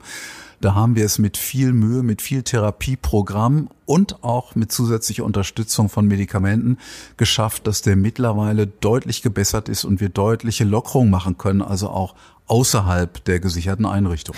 Da 0.60 0.76
haben 0.76 0.96
wir 0.96 1.06
es 1.06 1.18
mit 1.18 1.38
viel 1.38 1.74
Mühe, 1.74 2.04
mit 2.04 2.22
viel 2.22 2.44
Therapieprogramm 2.44 3.70
und 3.86 4.24
auch 4.24 4.54
mit 4.54 4.72
zusätzlicher 4.72 5.26
Unterstützung 5.26 5.90
von 5.90 6.06
Medikamenten 6.06 6.78
geschafft, 7.18 7.66
dass 7.66 7.82
der 7.82 7.96
mittlerweile 7.96 8.68
deutlich 8.68 9.24
gebessert 9.24 9.70
ist 9.70 9.86
und 9.86 10.00
wir 10.00 10.10
deutliche 10.10 10.64
Lockerungen 10.64 11.10
machen 11.10 11.40
können, 11.40 11.64
also 11.64 11.90
auch 11.90 12.14
außerhalb 12.46 13.24
der 13.26 13.40
gesicherten 13.40 13.88
Einrichtung. 13.88 14.36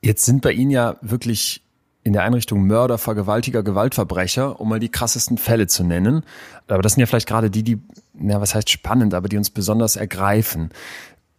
Jetzt 0.00 0.24
sind 0.24 0.40
bei 0.40 0.52
Ihnen 0.52 0.70
ja 0.70 0.96
wirklich 1.02 1.62
in 2.04 2.14
der 2.14 2.22
Einrichtung 2.22 2.66
Mörder, 2.66 2.96
Vergewaltiger, 2.96 3.62
Gewaltverbrecher, 3.62 4.58
um 4.58 4.70
mal 4.70 4.80
die 4.80 4.88
krassesten 4.88 5.36
Fälle 5.36 5.66
zu 5.66 5.84
nennen. 5.84 6.22
Aber 6.68 6.80
das 6.80 6.94
sind 6.94 7.00
ja 7.00 7.06
vielleicht 7.06 7.28
gerade 7.28 7.50
die, 7.50 7.62
die, 7.62 7.78
na, 8.14 8.40
was 8.40 8.54
heißt 8.54 8.70
spannend, 8.70 9.12
aber 9.12 9.28
die 9.28 9.36
uns 9.36 9.50
besonders 9.50 9.96
ergreifen. 9.96 10.70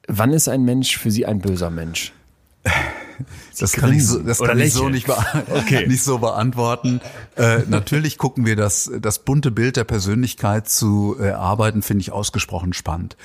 Wann 0.07 0.31
ist 0.31 0.47
ein 0.47 0.61
Mensch 0.61 0.95
für 0.99 1.09
Sie 1.09 1.25
ein 1.25 1.39
böser 1.39 1.71
Mensch? 1.71 2.13
das 3.59 3.73
kann 3.73 3.93
ich 3.93 4.05
so, 4.05 4.19
das 4.19 4.39
kann 4.39 4.59
ich 4.59 4.73
so 4.73 4.89
nicht, 4.89 5.07
okay. 5.49 5.85
nicht 5.87 6.03
so 6.03 6.19
beantworten. 6.19 7.01
Äh, 7.35 7.59
natürlich 7.67 8.17
gucken 8.17 8.45
wir 8.45 8.55
das, 8.55 8.91
das 8.99 9.19
bunte 9.19 9.51
Bild 9.51 9.77
der 9.77 9.83
Persönlichkeit 9.83 10.69
zu 10.69 11.15
erarbeiten, 11.19 11.81
finde 11.81 12.01
ich 12.01 12.11
ausgesprochen 12.11 12.73
spannend. 12.73 13.17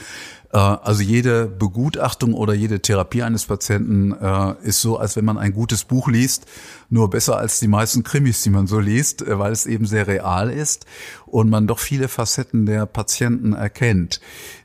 Äh, 0.53 0.59
also 0.59 1.03
jede 1.03 1.47
Begutachtung 1.47 2.35
oder 2.35 2.55
jede 2.55 2.81
Therapie 2.81 3.23
eines 3.23 3.45
Patienten 3.45 4.13
äh, 4.13 4.55
ist 4.63 4.81
so, 4.81 4.99
als 4.99 5.17
wenn 5.17 5.25
man 5.25 5.39
ein 5.39 5.53
gutes 5.53 5.85
Buch 5.85 6.09
liest, 6.09 6.47
nur 6.89 7.11
besser 7.11 7.37
als 7.37 7.61
die 7.61 7.69
meisten 7.69 8.03
Krimis, 8.03 8.43
die 8.43 8.51
man 8.51 8.67
so 8.67 8.79
liest, 8.79 9.23
äh, 9.23 9.39
weil 9.39 9.53
es 9.53 9.67
eben 9.67 9.87
sehr 9.87 10.07
real 10.07 10.51
ist 10.51 10.87
und 11.27 11.51
man 11.51 11.67
doch 11.67 11.79
viele 11.79 12.09
Facetten 12.09 12.67
der 12.67 12.87
Patienten 12.87 13.53
erkennt. 13.53 14.21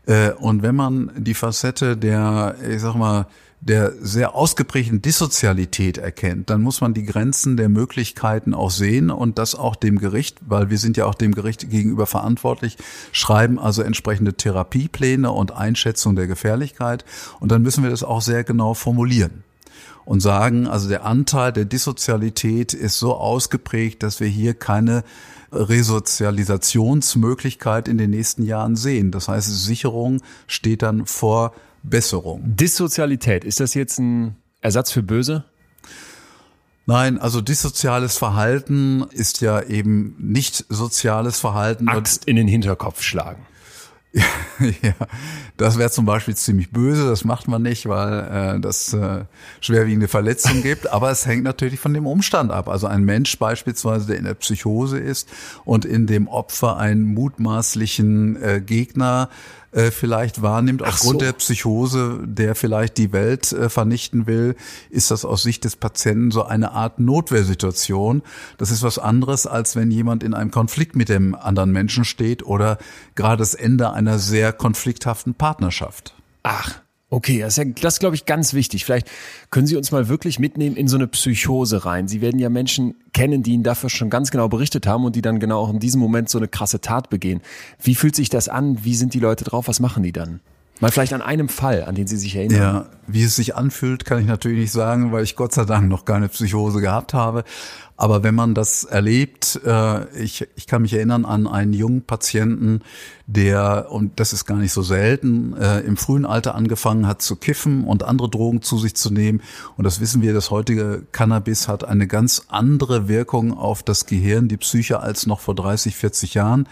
Äh, 0.05 0.31
und 0.31 0.61
wenn 0.61 0.75
man 0.75 1.11
die 1.17 1.33
Facette 1.33 1.97
der, 1.97 2.55
ich 2.67 2.81
sag 2.81 2.95
mal, 2.95 3.27
der 3.61 3.93
sehr 4.01 4.33
ausgeprägten 4.33 5.03
Dissozialität 5.03 5.99
erkennt, 5.99 6.49
dann 6.49 6.61
muss 6.61 6.81
man 6.81 6.95
die 6.95 7.05
Grenzen 7.05 7.57
der 7.57 7.69
Möglichkeiten 7.69 8.55
auch 8.55 8.71
sehen 8.71 9.11
und 9.11 9.37
das 9.37 9.53
auch 9.53 9.75
dem 9.75 9.99
Gericht, 9.99 10.39
weil 10.41 10.71
wir 10.71 10.79
sind 10.79 10.97
ja 10.97 11.05
auch 11.05 11.13
dem 11.13 11.35
Gericht 11.35 11.69
gegenüber 11.69 12.07
verantwortlich, 12.07 12.77
schreiben 13.11 13.59
also 13.59 13.83
entsprechende 13.83 14.33
Therapiepläne 14.33 15.31
und 15.31 15.51
Einschätzung 15.51 16.15
der 16.15 16.25
Gefährlichkeit 16.25 17.05
und 17.39 17.51
dann 17.51 17.61
müssen 17.61 17.83
wir 17.83 17.91
das 17.91 18.03
auch 18.03 18.21
sehr 18.21 18.43
genau 18.43 18.73
formulieren 18.73 19.43
und 20.05 20.21
sagen, 20.21 20.65
also 20.65 20.89
der 20.89 21.05
Anteil 21.05 21.53
der 21.53 21.65
Dissozialität 21.65 22.73
ist 22.73 22.97
so 22.97 23.13
ausgeprägt, 23.15 24.01
dass 24.01 24.19
wir 24.19 24.27
hier 24.27 24.55
keine 24.55 25.03
Resozialisationsmöglichkeit 25.51 27.87
in 27.87 27.99
den 27.99 28.09
nächsten 28.09 28.41
Jahren 28.43 28.75
sehen. 28.75 29.11
Das 29.11 29.27
heißt, 29.27 29.47
Sicherung 29.47 30.23
steht 30.47 30.81
dann 30.81 31.05
vor 31.05 31.53
Besserung. 31.83 32.41
Dissozialität, 32.43 33.43
ist 33.43 33.59
das 33.59 33.73
jetzt 33.73 33.99
ein 33.99 34.35
Ersatz 34.61 34.91
für 34.91 35.03
böse? 35.03 35.45
Nein, 36.85 37.19
also 37.19 37.41
dissoziales 37.41 38.17
Verhalten 38.17 39.05
ist 39.11 39.41
ja 39.41 39.61
eben 39.61 40.15
nicht 40.17 40.65
soziales 40.69 41.39
Verhalten. 41.39 41.87
Axt 41.87 42.25
in 42.25 42.35
den 42.35 42.47
Hinterkopf 42.47 43.01
schlagen. 43.01 43.45
ja, 44.13 44.93
das 45.55 45.77
wäre 45.77 45.89
zum 45.89 46.05
Beispiel 46.05 46.35
ziemlich 46.35 46.71
böse, 46.71 47.07
das 47.07 47.23
macht 47.23 47.47
man 47.47 47.61
nicht, 47.61 47.87
weil 47.87 48.57
äh, 48.57 48.59
das 48.59 48.93
äh, 48.93 49.23
schwerwiegende 49.61 50.09
Verletzungen 50.09 50.61
gibt, 50.63 50.91
aber 50.91 51.11
es 51.11 51.25
hängt 51.25 51.43
natürlich 51.43 51.79
von 51.79 51.93
dem 51.93 52.05
Umstand 52.05 52.51
ab. 52.51 52.67
Also 52.67 52.87
ein 52.87 53.03
Mensch 53.03 53.39
beispielsweise, 53.39 54.07
der 54.07 54.17
in 54.17 54.25
der 54.25 54.33
Psychose 54.33 54.99
ist 54.99 55.29
und 55.63 55.85
in 55.85 56.07
dem 56.07 56.27
Opfer 56.27 56.75
einen 56.75 57.13
mutmaßlichen 57.13 58.41
äh, 58.41 58.59
Gegner 58.61 59.29
äh, 59.71 59.91
vielleicht 59.91 60.41
wahrnimmt, 60.41 60.83
aufgrund 60.83 61.19
so. 61.19 61.25
der 61.25 61.33
Psychose, 61.33 62.19
der 62.23 62.55
vielleicht 62.55 62.97
die 62.97 63.13
Welt 63.13 63.51
äh, 63.51 63.69
vernichten 63.69 64.27
will, 64.27 64.55
ist 64.89 65.11
das 65.11 65.25
aus 65.25 65.43
Sicht 65.43 65.63
des 65.63 65.75
Patienten 65.75 66.31
so 66.31 66.43
eine 66.43 66.71
Art 66.71 66.99
Notwehrsituation. 66.99 68.21
Das 68.57 68.71
ist 68.71 68.83
was 68.83 68.99
anderes, 68.99 69.47
als 69.47 69.75
wenn 69.75 69.91
jemand 69.91 70.23
in 70.23 70.33
einem 70.33 70.51
Konflikt 70.51 70.95
mit 70.95 71.09
dem 71.09 71.35
anderen 71.35 71.71
Menschen 71.71 72.03
steht 72.03 72.45
oder 72.45 72.77
gerade 73.15 73.37
das 73.37 73.53
Ende 73.53 73.91
einer 73.91 74.19
sehr 74.19 74.53
konflikthaften 74.53 75.35
Partnerschaft. 75.35 76.15
Ach, 76.43 76.81
Okay, 77.13 77.39
das 77.39 77.57
ist, 77.57 77.65
ja, 77.65 77.65
das 77.81 77.99
glaube 77.99 78.15
ich 78.15 78.25
ganz 78.25 78.53
wichtig. 78.53 78.85
Vielleicht 78.85 79.11
können 79.49 79.67
Sie 79.67 79.75
uns 79.75 79.91
mal 79.91 80.07
wirklich 80.07 80.39
mitnehmen 80.39 80.77
in 80.77 80.87
so 80.87 80.95
eine 80.95 81.07
Psychose 81.07 81.83
rein. 81.85 82.07
Sie 82.07 82.21
werden 82.21 82.39
ja 82.39 82.47
Menschen 82.47 82.95
kennen, 83.11 83.43
die 83.43 83.51
Ihnen 83.51 83.63
dafür 83.63 83.89
schon 83.89 84.09
ganz 84.09 84.31
genau 84.31 84.47
berichtet 84.47 84.87
haben 84.87 85.03
und 85.03 85.17
die 85.17 85.21
dann 85.21 85.41
genau 85.41 85.59
auch 85.59 85.69
in 85.69 85.79
diesem 85.79 85.99
Moment 85.99 86.29
so 86.29 86.37
eine 86.37 86.47
krasse 86.47 86.79
Tat 86.79 87.09
begehen. 87.09 87.41
Wie 87.83 87.95
fühlt 87.95 88.15
sich 88.15 88.29
das 88.29 88.47
an? 88.47 88.85
Wie 88.85 88.95
sind 88.95 89.13
die 89.13 89.19
Leute 89.19 89.43
drauf? 89.43 89.67
Was 89.67 89.81
machen 89.81 90.03
die 90.03 90.13
dann? 90.13 90.39
Mal 90.79 90.89
vielleicht 90.89 91.13
an 91.13 91.21
einem 91.21 91.49
Fall, 91.49 91.83
an 91.83 91.95
den 91.95 92.07
Sie 92.07 92.15
sich 92.15 92.35
erinnern. 92.35 92.57
Ja, 92.57 92.85
wie 93.07 93.23
es 93.23 93.35
sich 93.35 93.55
anfühlt, 93.55 94.05
kann 94.05 94.19
ich 94.19 94.25
natürlich 94.25 94.57
nicht 94.57 94.71
sagen, 94.71 95.11
weil 95.11 95.25
ich 95.25 95.35
Gott 95.35 95.53
sei 95.53 95.65
Dank 95.65 95.89
noch 95.89 96.05
keine 96.05 96.29
Psychose 96.29 96.79
gehabt 96.79 97.13
habe. 97.13 97.43
Aber 97.97 98.23
wenn 98.23 98.33
man 98.33 98.55
das 98.55 98.83
erlebt, 98.83 99.59
äh, 99.65 100.09
ich, 100.17 100.47
ich 100.55 100.67
kann 100.67 100.81
mich 100.81 100.93
erinnern 100.93 101.25
an 101.25 101.47
einen 101.47 101.73
jungen 101.73 102.01
Patienten, 102.01 102.81
der, 103.27 103.87
und 103.91 104.19
das 104.19 104.33
ist 104.33 104.45
gar 104.45 104.57
nicht 104.57 104.73
so 104.73 104.81
selten, 104.81 105.53
äh, 105.53 105.79
im 105.81 105.95
frühen 105.97 106.25
Alter 106.25 106.55
angefangen 106.55 107.07
hat 107.07 107.21
zu 107.21 107.35
kiffen 107.35 107.85
und 107.85 108.03
andere 108.03 108.29
Drogen 108.29 108.61
zu 108.61 108.77
sich 108.77 108.95
zu 108.95 109.11
nehmen. 109.11 109.41
Und 109.77 109.85
das 109.85 110.01
wissen 110.01 110.21
wir, 110.21 110.33
das 110.33 110.51
heutige 110.51 111.03
Cannabis 111.11 111.67
hat 111.67 111.85
eine 111.85 112.07
ganz 112.07 112.45
andere 112.49 113.07
Wirkung 113.07 113.57
auf 113.57 113.83
das 113.83 114.05
Gehirn, 114.05 114.47
die 114.47 114.57
Psyche 114.57 114.99
als 114.99 115.27
noch 115.27 115.39
vor 115.39 115.55
30, 115.55 115.95
40 115.95 116.33
Jahren. 116.33 116.67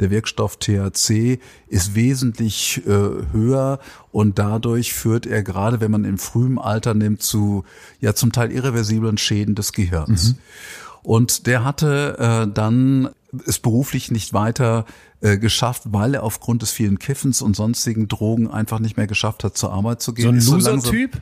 Der 0.00 0.10
Wirkstoff 0.10 0.56
THC 0.56 1.38
ist 1.68 1.94
wesentlich 1.94 2.82
äh, 2.86 2.90
höher 3.32 3.78
und 4.10 4.38
dadurch 4.38 4.92
führt 4.92 5.26
er 5.26 5.42
gerade, 5.42 5.80
wenn 5.80 5.90
man 5.90 6.04
im 6.04 6.18
frühen 6.18 6.58
Alter 6.58 6.94
nimmt, 6.94 7.22
zu 7.22 7.64
ja 8.00 8.14
zum 8.14 8.32
Teil 8.32 8.50
irreversiblen 8.50 9.18
Schäden 9.18 9.54
des 9.54 9.72
Gehirns. 9.72 10.30
Mhm. 10.30 10.38
Und 11.04 11.46
der 11.46 11.64
hatte 11.64 12.46
äh, 12.46 12.52
dann 12.52 13.10
es 13.46 13.58
beruflich 13.58 14.10
nicht 14.10 14.32
weiter 14.32 14.86
äh, 15.20 15.38
geschafft, 15.38 15.82
weil 15.86 16.14
er 16.14 16.22
aufgrund 16.22 16.62
des 16.62 16.70
vielen 16.70 16.98
Kiffens 16.98 17.42
und 17.42 17.54
sonstigen 17.54 18.08
Drogen 18.08 18.50
einfach 18.50 18.78
nicht 18.78 18.96
mehr 18.96 19.06
geschafft 19.06 19.44
hat, 19.44 19.56
zur 19.56 19.72
Arbeit 19.72 20.00
zu 20.00 20.14
gehen. 20.14 20.40
So 20.40 20.54
ein 20.54 20.60
Loser-Typ? 20.60 21.20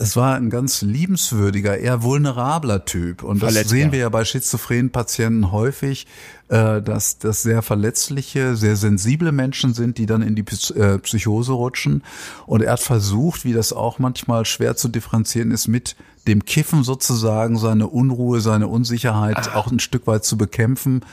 Es 0.00 0.16
war 0.16 0.36
ein 0.36 0.48
ganz 0.48 0.80
liebenswürdiger, 0.82 1.76
eher 1.76 2.04
vulnerabler 2.04 2.84
Typ. 2.84 3.24
Und 3.24 3.42
das 3.42 3.52
Verletzbar. 3.52 3.78
sehen 3.78 3.92
wir 3.92 3.98
ja 3.98 4.08
bei 4.08 4.24
schizophrenen 4.24 4.90
Patienten 4.90 5.50
häufig, 5.50 6.06
äh, 6.48 6.80
dass 6.80 7.18
das 7.18 7.42
sehr 7.42 7.62
verletzliche, 7.62 8.54
sehr 8.54 8.76
sensible 8.76 9.32
Menschen 9.32 9.74
sind, 9.74 9.98
die 9.98 10.06
dann 10.06 10.22
in 10.22 10.36
die 10.36 10.44
äh, 10.74 10.98
Psychose 10.98 11.52
rutschen. 11.52 12.04
Und 12.46 12.62
er 12.62 12.72
hat 12.72 12.80
versucht, 12.80 13.44
wie 13.44 13.52
das 13.52 13.72
auch 13.72 13.98
manchmal 13.98 14.44
schwer 14.44 14.76
zu 14.76 14.88
differenzieren 14.88 15.50
ist, 15.50 15.66
mit 15.66 15.96
dem 16.28 16.44
Kiffen 16.44 16.84
sozusagen 16.84 17.58
seine 17.58 17.88
Unruhe, 17.88 18.40
seine 18.40 18.68
Unsicherheit 18.68 19.36
Ach. 19.38 19.54
auch 19.56 19.70
ein 19.72 19.80
Stück 19.80 20.06
weit 20.06 20.24
zu 20.24 20.38
bekämpfen. 20.38 21.04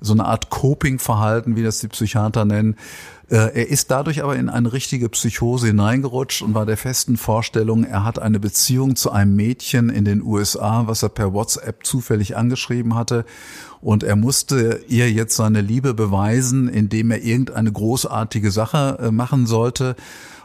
So 0.00 0.14
eine 0.14 0.24
Art 0.24 0.48
Coping-Verhalten, 0.48 1.56
wie 1.56 1.62
das 1.62 1.80
die 1.80 1.88
Psychiater 1.88 2.46
nennen. 2.46 2.76
Äh, 3.28 3.36
er 3.36 3.68
ist 3.68 3.90
dadurch 3.90 4.22
aber 4.22 4.36
in 4.36 4.48
eine 4.48 4.72
richtige 4.72 5.10
Psychose 5.10 5.66
hineingerutscht 5.66 6.40
und 6.40 6.54
war 6.54 6.64
der 6.64 6.78
festen 6.78 7.18
Vorstellung, 7.18 7.84
er 7.84 8.04
hat 8.04 8.18
eine 8.18 8.40
Beziehung 8.40 8.96
zu 8.96 9.12
einem 9.12 9.36
Mädchen 9.36 9.90
in 9.90 10.06
den 10.06 10.22
USA, 10.22 10.86
was 10.86 11.02
er 11.02 11.10
per 11.10 11.34
WhatsApp 11.34 11.84
zufällig 11.84 12.36
angeschrieben 12.36 12.94
hatte. 12.94 13.26
Und 13.82 14.02
er 14.02 14.16
musste 14.16 14.80
ihr 14.88 15.10
jetzt 15.10 15.36
seine 15.36 15.60
Liebe 15.60 15.92
beweisen, 15.92 16.68
indem 16.68 17.10
er 17.10 17.22
irgendeine 17.22 17.70
großartige 17.70 18.50
Sache 18.50 18.98
äh, 19.00 19.10
machen 19.10 19.46
sollte. 19.46 19.96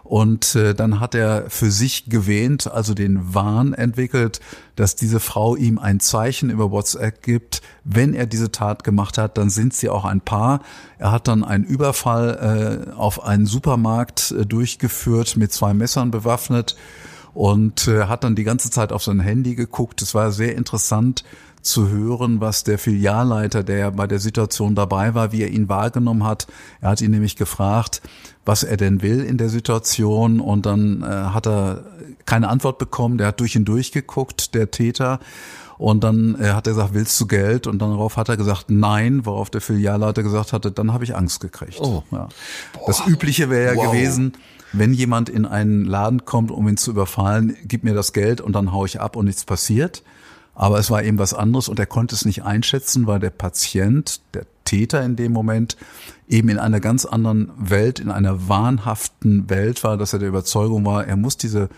Und 0.06 0.54
äh, 0.54 0.76
dann 0.76 1.00
hat 1.00 1.16
er 1.16 1.50
für 1.50 1.72
sich 1.72 2.12
gewähnt, 2.12 2.72
also 2.72 2.94
den 2.94 3.34
Wahn 3.34 3.74
entwickelt, 3.74 4.40
dass 4.76 4.96
diese 4.96 5.20
Frau 5.20 5.56
ihm 5.56 5.80
ein 5.80 6.00
Zeichen 6.00 6.52
über 6.52 6.70
WhatsApp 6.70 7.24
gibt. 7.24 7.64
Wenn 7.84 8.14
er 8.14 8.28
diese 8.28 8.52
Tat 8.52 8.84
gemacht 8.84 9.18
hat, 9.18 9.40
dann 9.40 9.50
sind 9.50 9.74
sie 9.74 9.90
auch 9.90 10.06
ein 10.06 10.22
Paar. 10.22 10.62
Er 11.00 11.12
hat 11.12 11.28
dann 11.28 11.44
einen 11.44 11.64
Überfall 11.64 12.88
äh, 12.88 12.92
auf 12.94 13.24
einen 13.24 13.48
Supermarkt 13.48 14.30
äh, 14.32 14.46
durchgeführt, 14.46 15.38
mit 15.38 15.52
zwei 15.52 15.74
Messern 15.74 16.12
bewaffnet 16.12 16.76
und 17.34 17.88
äh, 17.88 18.04
hat 18.04 18.24
dann 18.24 18.36
die 18.36 18.44
ganze 18.44 18.70
Zeit 18.70 18.92
auf 18.92 19.04
sein 19.04 19.20
Handy 19.20 19.56
geguckt. 19.56 20.04
Es 20.04 20.14
war 20.14 20.32
sehr 20.32 20.56
interessant 20.56 21.24
zu 21.66 21.90
hören, 21.90 22.42
was 22.42 22.64
der 22.64 22.78
Filialleiter, 22.78 23.64
der 23.64 23.78
ja 23.78 23.90
bei 23.90 24.06
der 24.06 24.20
Situation 24.20 24.76
dabei 24.76 25.16
war, 25.16 25.32
wie 25.32 25.42
er 25.42 25.50
ihn 25.50 25.68
wahrgenommen 25.68 26.24
hat. 26.24 26.46
Er 26.80 26.90
hat 26.90 27.02
ihn 27.02 27.12
nämlich 27.12 27.36
gefragt, 27.36 28.04
was 28.46 28.64
er 28.64 28.78
denn 28.78 29.02
will 29.02 29.24
in 29.24 29.38
der 29.38 29.50
Situation 29.50 30.40
und 30.40 30.66
dann 30.66 31.02
äh, 31.02 31.06
hat 31.06 31.48
er 31.48 31.84
keine 32.26 32.50
Antwort 32.50 32.78
bekommen. 32.78 33.18
Der 33.18 33.28
hat 33.28 33.40
durch 33.40 33.56
ihn 33.56 33.66
durchgeguckt, 33.66 34.54
der 34.54 34.72
Täter. 34.72 35.20
Und 35.78 36.04
dann 36.04 36.40
äh, 36.40 36.52
hat 36.52 36.68
er 36.68 36.74
gesagt, 36.74 36.94
willst 36.94 37.20
du 37.20 37.28
Geld? 37.28 37.68
Und 37.68 37.80
darauf 37.80 38.18
hat 38.18 38.30
er 38.30 38.38
gesagt, 38.38 38.70
nein, 38.70 39.26
worauf 39.26 39.50
der 39.50 39.62
Filialleiter 39.62 40.24
gesagt 40.24 40.54
hatte, 40.54 40.72
dann 40.72 40.94
habe 40.94 41.04
ich 41.04 41.16
Angst 41.16 41.42
gekriegt. 41.42 41.80
Oh. 41.82 42.04
Ja. 42.12 42.30
Das 42.88 43.06
Übliche 43.06 43.50
wäre 43.50 43.74
ja 43.74 43.78
wow. 43.78 43.92
gewesen, 43.92 44.34
wenn 44.72 44.94
jemand 44.94 45.30
in 45.30 45.46
einen 45.46 45.86
Laden 45.86 46.26
kommt, 46.26 46.52
um 46.52 46.68
ihn 46.68 46.78
zu 46.78 46.92
überfallen, 46.92 47.58
gib 47.66 47.84
mir 47.84 47.94
das 47.94 48.14
Geld 48.14 48.42
und 48.42 48.54
dann 48.54 48.72
hau 48.72 48.86
ich 48.86 49.02
ab 49.02 49.16
und 49.16 49.26
nichts 49.26 49.44
passiert. 49.44 50.04
Aber 50.54 50.80
es 50.80 50.90
war 50.90 51.04
eben 51.04 51.18
was 51.18 51.34
anderes 51.34 51.68
und 51.68 51.80
er 51.80 51.86
konnte 51.86 52.16
es 52.16 52.24
nicht 52.24 52.44
einschätzen, 52.44 53.08
weil 53.08 53.20
der 53.20 53.30
Patient, 53.30 54.22
der 54.34 54.46
Täter 54.66 55.04
in 55.04 55.16
dem 55.16 55.32
Moment, 55.32 55.78
eben 56.28 56.50
in 56.50 56.60
einer 56.60 56.80
ganz 56.80 57.06
anderen 57.06 57.52
Welt, 57.58 58.00
in 58.00 58.12
einer 58.12 58.50
wahnhaften 58.50 59.50
Welt 59.50 59.84
war, 59.84 59.98
dass 59.98 60.14
er 60.14 60.20
der 60.20 60.30
Überzeugung 60.30 60.86
war, 60.86 61.06
er 61.06 61.16
muss 61.16 61.38
diese 61.38 61.70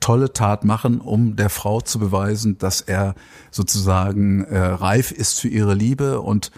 tolle 0.00 0.32
Tat 0.32 0.64
machen, 0.64 1.00
um 1.00 1.34
der 1.34 1.48
Frau 1.48 1.80
zu 1.80 1.98
beweisen, 1.98 2.58
dass 2.58 2.82
er 2.82 3.14
sozusagen 3.50 4.44
äh, 4.44 4.58
reif 4.58 5.10
ist 5.10 5.40
für 5.40 5.48
ihre 5.48 5.74
Liebe 5.74 6.20
und 6.20 6.50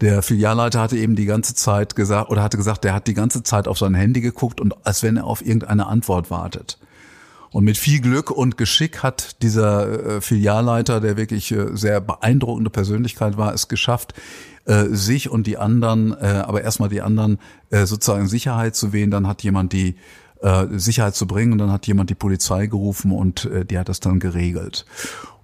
der 0.00 0.22
Filialleiter 0.22 0.80
hatte 0.80 0.96
eben 0.96 1.16
die 1.16 1.24
ganze 1.24 1.54
Zeit 1.54 1.96
gesagt 1.96 2.30
oder 2.30 2.42
hatte 2.42 2.56
gesagt, 2.56 2.84
der 2.84 2.94
hat 2.94 3.06
die 3.06 3.14
ganze 3.14 3.42
Zeit 3.42 3.66
auf 3.66 3.78
sein 3.78 3.94
Handy 3.94 4.20
geguckt 4.20 4.60
und 4.60 4.86
als 4.86 5.02
wenn 5.02 5.16
er 5.16 5.24
auf 5.24 5.44
irgendeine 5.44 5.86
Antwort 5.86 6.30
wartet. 6.30 6.78
Und 7.56 7.64
mit 7.64 7.78
viel 7.78 8.02
Glück 8.02 8.30
und 8.30 8.58
Geschick 8.58 9.02
hat 9.02 9.40
dieser 9.40 10.16
äh, 10.16 10.20
Filialleiter, 10.20 11.00
der 11.00 11.16
wirklich 11.16 11.52
äh, 11.52 11.74
sehr 11.74 12.02
beeindruckende 12.02 12.68
Persönlichkeit 12.68 13.38
war, 13.38 13.54
es 13.54 13.68
geschafft, 13.68 14.12
äh, 14.66 14.88
sich 14.90 15.30
und 15.30 15.46
die 15.46 15.56
anderen, 15.56 16.12
äh, 16.12 16.42
aber 16.44 16.60
erstmal 16.60 16.90
die 16.90 17.00
anderen 17.00 17.38
äh, 17.70 17.86
sozusagen 17.86 18.28
Sicherheit 18.28 18.76
zu 18.76 18.92
wählen. 18.92 19.10
Dann 19.10 19.26
hat 19.26 19.42
jemand 19.42 19.72
die 19.72 19.94
äh, 20.42 20.66
Sicherheit 20.72 21.14
zu 21.14 21.26
bringen 21.26 21.52
und 21.52 21.58
dann 21.58 21.72
hat 21.72 21.86
jemand 21.86 22.10
die 22.10 22.14
Polizei 22.14 22.66
gerufen 22.66 23.10
und 23.10 23.48
die 23.70 23.78
hat 23.78 23.88
das 23.88 24.00
dann 24.00 24.18
geregelt. 24.20 24.84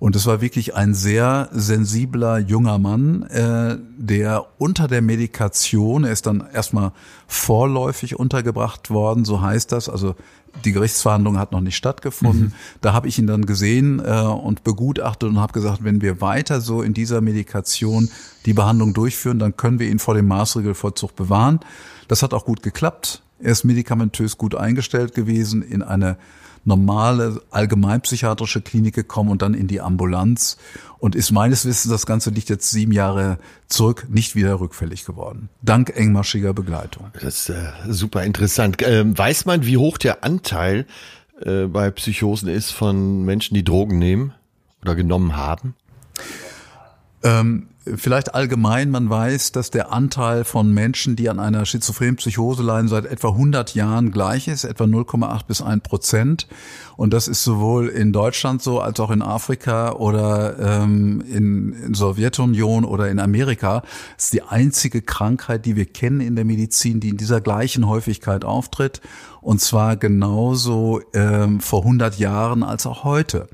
Und 0.03 0.17
es 0.17 0.27
war 0.27 0.41
wirklich 0.41 0.75
ein 0.75 0.95
sehr 0.95 1.49
sensibler 1.53 2.39
junger 2.39 2.81
Mann, 2.81 3.23
äh, 3.23 3.79
der 3.97 4.47
unter 4.59 4.89
der 4.89 5.01
Medikation, 5.01 6.03
er 6.03 6.11
ist 6.11 6.27
dann 6.27 6.43
erstmal 6.53 6.91
vorläufig 7.29 8.19
untergebracht 8.19 8.91
worden, 8.91 9.25
so 9.25 9.43
heißt 9.43 9.71
das. 9.71 9.89
Also 9.89 10.17
die 10.65 10.73
Gerichtsverhandlung 10.73 11.39
hat 11.39 11.53
noch 11.53 11.61
nicht 11.61 11.77
stattgefunden. 11.77 12.47
Mhm. 12.47 12.53
Da 12.81 12.93
habe 12.93 13.09
ich 13.09 13.19
ihn 13.19 13.27
dann 13.27 13.47
gesehen 13.47 14.01
äh, 14.01 14.21
und 14.21 14.65
begutachtet 14.65 15.29
und 15.29 15.41
habe 15.41 15.53
gesagt, 15.53 15.85
wenn 15.85 16.01
wir 16.01 16.21
weiter 16.21 16.61
so 16.61 16.83
in 16.83 16.95
dieser 16.95 17.21
Medikation 17.21 18.11
die 18.47 18.53
Behandlung 18.53 18.95
durchführen, 18.95 19.39
dann 19.39 19.57
können 19.57 19.79
wir 19.79 19.89
ihn 19.89 19.99
vor 19.99 20.15
dem 20.15 20.29
Maßregelvollzug 20.29 21.17
bewahren. 21.17 21.61
Das 22.09 22.23
hat 22.23 22.35
auch 22.35 22.45
gut 22.45 22.63
geklappt. 22.63 23.23
Er 23.39 23.53
ist 23.53 23.65
medikamentös 23.65 24.39
gut 24.39 24.55
eingestellt 24.55 25.15
gewesen 25.15 25.63
in 25.63 25.83
eine 25.83 26.17
normale 26.65 27.43
allgemeinpsychiatrische 27.51 28.61
Klinik 28.61 28.95
gekommen 28.95 29.31
und 29.31 29.43
dann 29.43 29.55
in 29.55 29.67
die 29.67 29.81
Ambulanz 29.81 30.59
und 31.03 31.17
ist 31.17 31.33
meines 31.33 31.67
Wissens, 31.67 31.91
das 31.91 32.07
Ganze 32.07 32.31
liegt 32.31 32.49
jetzt 32.49 32.71
sieben 32.71 32.93
Jahre 32.93 33.39
zurück, 33.67 34.07
nicht 34.09 34.37
wieder 34.37 34.61
rückfällig 34.61 35.05
geworden. 35.05 35.49
Dank 35.61 35.91
engmaschiger 35.97 36.55
Begleitung. 36.55 37.11
Das 37.15 37.25
ist 37.25 37.49
äh, 37.49 37.73
super 37.89 38.23
interessant. 38.23 38.77
Ähm, 38.87 39.19
weiß 39.19 39.45
man, 39.45 39.67
wie 39.67 39.79
hoch 39.79 39.99
der 39.99 40.23
Anteil 40.23 40.87
äh, 41.41 41.65
bei 41.65 41.91
Psychosen 41.91 42.49
ist 42.49 42.71
von 42.71 43.25
Menschen, 43.25 43.57
die 43.57 43.65
Drogen 43.65 43.99
nehmen 43.99 44.33
oder 44.81 44.95
genommen 44.95 45.37
haben? 45.37 45.75
Ähm, 47.23 47.69
Vielleicht 47.85 48.37
allgemein, 48.37 48.91
man 48.91 49.11
weiß, 49.11 49.51
dass 49.51 49.71
der 49.71 49.93
Anteil 49.93 50.45
von 50.45 50.73
Menschen, 50.73 51.17
die 51.17 51.29
an 51.29 51.41
einer 51.41 51.67
schizophrenen 51.67 52.15
Psychose 52.15 52.63
leiden, 52.63 52.87
seit 52.87 53.07
etwa 53.07 53.31
100 53.31 53.75
Jahren 53.75 54.13
gleich 54.13 54.47
ist, 54.47 54.63
etwa 54.63 54.85
0,8 54.85 55.47
bis 55.47 55.63
1 55.63 55.83
Prozent. 55.83 56.47
Und 56.97 57.13
das 57.13 57.27
ist 57.27 57.43
sowohl 57.43 57.89
in 57.89 58.13
Deutschland 58.13 58.63
so, 58.63 58.79
als 58.81 59.01
auch 59.01 59.11
in 59.11 59.21
Afrika 59.21 59.95
oder 59.95 60.57
ähm, 60.61 61.25
in, 61.29 61.73
in 61.73 61.95
Sowjetunion 61.95 62.85
oder 62.85 63.11
in 63.11 63.19
Amerika. 63.19 63.83
Das 64.15 64.27
ist 64.27 64.33
die 64.33 64.43
einzige 64.43 65.03
Krankheit, 65.03 65.67
die 65.67 65.75
wir 65.75 65.87
kennen 65.87 66.21
in 66.21 66.37
der 66.37 66.45
Medizin, 66.45 67.01
die 67.01 67.09
in 67.09 67.17
dieser 67.17 67.41
gleichen 67.41 67.89
Häufigkeit 67.89 68.45
auftritt. 68.45 69.01
Und 69.41 69.61
zwar 69.61 69.97
genauso 69.97 71.01
ähm, 71.15 71.59
vor 71.59 71.81
100 71.81 72.17
Jahren 72.17 72.63
als 72.63 72.87
auch 72.87 73.03
heute. 73.03 73.49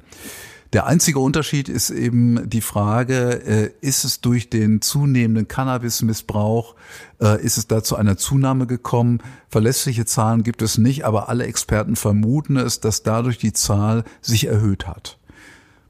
Der 0.75 0.87
einzige 0.87 1.19
Unterschied 1.19 1.71
ist 1.71 1.89
eben 1.89 2.49
die 2.49 2.61
Frage, 2.61 3.43
äh, 3.47 3.71
ist 3.81 4.05
es 4.05 4.21
durch 4.21 4.51
den 4.51 4.83
zunehmenden 4.83 5.49
Cannabismissbrauch, 5.49 6.75
äh, 7.23 7.43
ist 7.43 7.57
es 7.57 7.69
da 7.69 7.83
zu 7.83 7.97
einer 7.97 8.19
Zunahme 8.19 8.67
gekommen? 8.67 9.23
Verlässliche 9.49 10.05
Zahlen 10.05 10.43
gibt 10.43 10.61
es 10.61 10.77
nicht, 10.77 11.07
aber 11.07 11.31
alle 11.31 11.47
Experten 11.47 11.97
vermuten 11.97 12.57
es, 12.57 12.81
dass 12.81 13.03
dadurch 13.03 13.39
die 13.39 13.55
Zahl 13.55 14.05
sich 14.21 14.47
erhöht 14.47 14.87
hat. 14.87 15.18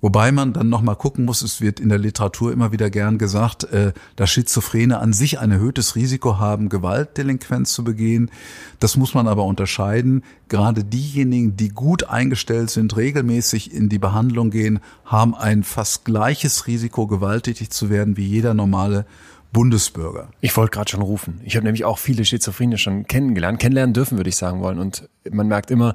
Wobei 0.01 0.31
man 0.31 0.53
dann 0.53 0.69
nochmal 0.69 0.95
gucken 0.95 1.25
muss, 1.25 1.43
es 1.43 1.61
wird 1.61 1.81
in 1.81 1.89
der 1.89 1.99
Literatur 1.99 2.53
immer 2.53 2.71
wieder 2.71 2.89
gern 2.89 3.19
gesagt, 3.19 3.65
äh, 3.65 3.93
dass 4.15 4.31
Schizophrene 4.31 4.99
an 4.99 5.13
sich 5.13 5.41
ein 5.41 5.51
erhöhtes 5.51 5.97
Risiko 5.97 6.39
haben, 6.39 6.69
Gewaltdelinquenz 6.69 7.73
zu 7.73 7.83
begehen. 7.83 8.31
Das 8.79 8.97
muss 8.97 9.15
man 9.15 9.27
aber 9.27 9.45
unterscheiden. 9.45 10.23
Gerade 10.49 10.85
diejenigen, 10.85 11.57
die 11.57 11.71
gut 11.71 12.05
eingestellt 12.05 12.71
sind, 12.71 12.97
regelmäßig 12.97 13.75
in 13.75 13.89
die 13.89 13.99
Behandlung 13.99 14.51
gehen, 14.51 14.79
haben 15.05 15.35
ein 15.35 15.65
fast 15.65 16.05
gleiches 16.05 16.69
Risiko, 16.69 17.09
gewalttätig 17.09 17.71
zu 17.71 17.91
werden 17.91 18.17
wie 18.17 18.27
jeder 18.27 18.55
normale 18.55 19.05
Bundesbürger. 19.53 20.29
Ich 20.41 20.57
wollte 20.57 20.73
gerade 20.73 20.91
schon 20.91 21.03
rufen. 21.03 21.41
Ich 21.45 21.57
habe 21.57 21.65
nämlich 21.65 21.85
auch 21.85 21.99
viele 21.99 22.25
Schizophrene 22.25 22.79
schon 22.79 23.07
kennengelernt, 23.07 23.59
kennenlernen 23.59 23.95
dürfen, 23.95 24.17
würde 24.17 24.29
ich 24.29 24.37
sagen 24.37 24.61
wollen. 24.61 24.79
Und 24.79 25.09
man 25.31 25.49
merkt 25.49 25.71
immer, 25.71 25.95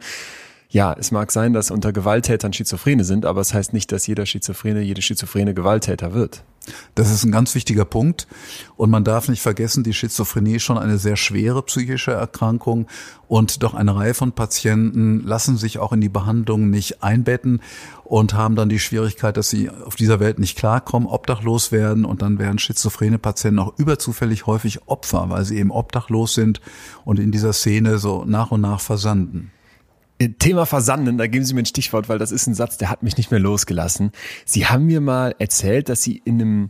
ja, 0.73 0.91
es 0.97 1.11
mag 1.11 1.31
sein, 1.31 1.53
dass 1.53 1.69
unter 1.69 1.93
Gewalttätern 1.93 2.51
Schizophrene 2.51 3.03
sind, 3.03 3.27
aber 3.27 3.41
es 3.41 3.53
heißt 3.53 3.73
nicht, 3.73 3.91
dass 3.91 4.07
jeder 4.07 4.25
Schizophrene, 4.25 4.81
jede 4.81 5.03
Schizophrene 5.03 5.53
Gewalttäter 5.53 6.15
wird. 6.15 6.43
Das 6.95 7.11
ist 7.11 7.23
ein 7.23 7.31
ganz 7.31 7.53
wichtiger 7.53 7.85
Punkt. 7.85 8.25
Und 8.75 8.89
man 8.89 9.03
darf 9.03 9.29
nicht 9.29 9.43
vergessen, 9.43 9.83
die 9.83 9.93
Schizophrenie 9.93 10.55
ist 10.55 10.63
schon 10.63 10.79
eine 10.79 10.97
sehr 10.97 11.15
schwere 11.15 11.61
psychische 11.61 12.13
Erkrankung. 12.13 12.87
Und 13.27 13.61
doch 13.61 13.75
eine 13.75 13.95
Reihe 13.95 14.15
von 14.15 14.31
Patienten 14.31 15.21
lassen 15.23 15.57
sich 15.57 15.77
auch 15.77 15.93
in 15.93 16.01
die 16.01 16.09
Behandlung 16.09 16.71
nicht 16.71 17.03
einbetten 17.03 17.61
und 18.03 18.33
haben 18.33 18.55
dann 18.55 18.69
die 18.69 18.79
Schwierigkeit, 18.79 19.37
dass 19.37 19.51
sie 19.51 19.69
auf 19.69 19.95
dieser 19.95 20.19
Welt 20.19 20.39
nicht 20.39 20.57
klarkommen, 20.57 21.07
obdachlos 21.07 21.71
werden. 21.71 22.03
Und 22.03 22.23
dann 22.23 22.39
werden 22.39 22.57
schizophrene 22.57 23.19
Patienten 23.19 23.59
auch 23.59 23.77
überzufällig 23.77 24.47
häufig 24.47 24.87
Opfer, 24.87 25.29
weil 25.29 25.45
sie 25.45 25.59
eben 25.59 25.69
obdachlos 25.69 26.33
sind 26.33 26.61
und 27.05 27.19
in 27.19 27.31
dieser 27.31 27.53
Szene 27.53 27.99
so 27.99 28.25
nach 28.25 28.49
und 28.49 28.61
nach 28.61 28.81
versanden. 28.81 29.51
Thema 30.39 30.65
Versanden, 30.65 31.17
da 31.17 31.27
geben 31.27 31.43
Sie 31.43 31.53
mir 31.53 31.61
ein 31.61 31.65
Stichwort, 31.65 32.07
weil 32.07 32.19
das 32.19 32.31
ist 32.31 32.47
ein 32.47 32.53
Satz, 32.53 32.77
der 32.77 32.89
hat 32.89 33.03
mich 33.03 33.17
nicht 33.17 33.31
mehr 33.31 33.39
losgelassen. 33.39 34.11
Sie 34.45 34.65
haben 34.65 34.85
mir 34.85 35.01
mal 35.01 35.35
erzählt, 35.39 35.89
dass 35.89 36.03
Sie 36.03 36.21
in 36.23 36.41
einem 36.41 36.69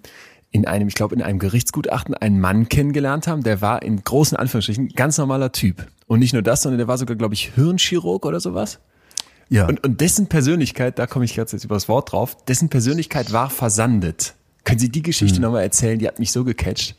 in 0.54 0.68
einem, 0.68 0.88
ich 0.88 0.94
glaube, 0.94 1.16
in 1.16 1.24
einem 1.24 1.40
Gerichtsgutachten 1.40 2.14
einen 2.14 2.40
Mann 2.40 2.70
kennengelernt 2.70 3.26
haben, 3.28 3.42
der 3.42 3.62
war 3.62 3.82
in 3.82 4.04
großen 4.04 4.38
Anführungsstrichen 4.38 4.90
ganz 4.90 5.18
normaler 5.18 5.52
Typ. 5.52 5.88
Und 6.06 6.20
nicht 6.20 6.34
nur 6.34 6.44
das, 6.44 6.62
sondern 6.62 6.78
der 6.78 6.88
war 6.88 7.00
sogar, 7.00 7.16
glaube 7.16 7.34
ich, 7.34 7.54
Hirnchirurg 7.56 8.24
oder 8.24 8.40
sowas. 8.40 8.80
Ja. 9.50 9.68
Und, 9.68 9.84
und 9.84 10.00
dessen 10.00 10.28
Persönlichkeit, 10.28 11.00
da 11.00 11.08
komme 11.08 11.26
ich 11.26 11.36
jetzt 11.36 11.54
über 11.64 11.76
das 11.76 11.90
Wort 11.90 12.12
drauf, 12.12 12.38
dessen 12.46 12.70
Persönlichkeit 12.70 13.34
war 13.34 13.50
versandet. 13.50 14.36
Können 14.64 14.80
Sie 14.80 14.90
die 14.90 15.02
Geschichte 15.02 15.38
hm. 15.38 15.42
nochmal 15.42 15.64
erzählen? 15.64 15.98
Die 15.98 16.08
hat 16.08 16.20
mich 16.20 16.32
so 16.32 16.44
gecatcht. 16.44 16.96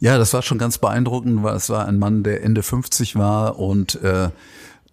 Ja, 0.00 0.18
das 0.18 0.32
war 0.34 0.42
schon 0.42 0.58
ganz 0.58 0.78
beeindruckend, 0.78 1.42
weil 1.42 1.56
es 1.56 1.70
war 1.70 1.86
ein 1.86 1.98
Mann, 1.98 2.22
der 2.22 2.44
Ende 2.44 2.62
50 2.62 3.16
war 3.16 3.58
und 3.58 4.00
äh, 4.02 4.28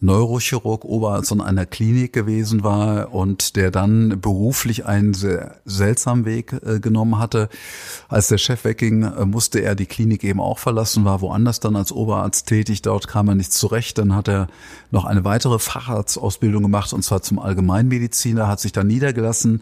Neurochirurg 0.01 0.83
Oberarzt 0.83 1.31
in 1.31 1.41
einer 1.41 1.65
Klinik 1.65 2.13
gewesen 2.13 2.63
war 2.63 3.13
und 3.13 3.55
der 3.55 3.71
dann 3.71 4.19
beruflich 4.19 4.85
einen 4.85 5.13
sehr 5.13 5.55
seltsamen 5.65 6.25
Weg 6.25 6.53
äh, 6.53 6.79
genommen 6.79 7.17
hatte. 7.17 7.49
Als 8.09 8.27
der 8.27 8.37
Chef 8.37 8.65
wegging, 8.65 9.03
äh, 9.03 9.25
musste 9.25 9.59
er 9.59 9.75
die 9.75 9.85
Klinik 9.85 10.23
eben 10.23 10.41
auch 10.41 10.59
verlassen, 10.59 11.05
war 11.05 11.21
woanders 11.21 11.59
dann 11.59 11.75
als 11.75 11.91
Oberarzt 11.91 12.47
tätig. 12.47 12.81
Dort 12.81 13.07
kam 13.07 13.29
er 13.29 13.35
nicht 13.35 13.53
zurecht. 13.53 13.97
Dann 13.97 14.15
hat 14.15 14.27
er 14.27 14.47
noch 14.91 15.05
eine 15.05 15.23
weitere 15.23 15.59
Facharztausbildung 15.59 16.63
gemacht 16.63 16.91
und 16.93 17.03
zwar 17.03 17.21
zum 17.21 17.39
Allgemeinmediziner, 17.39 18.47
hat 18.47 18.59
sich 18.59 18.73
dann 18.73 18.87
niedergelassen 18.87 19.61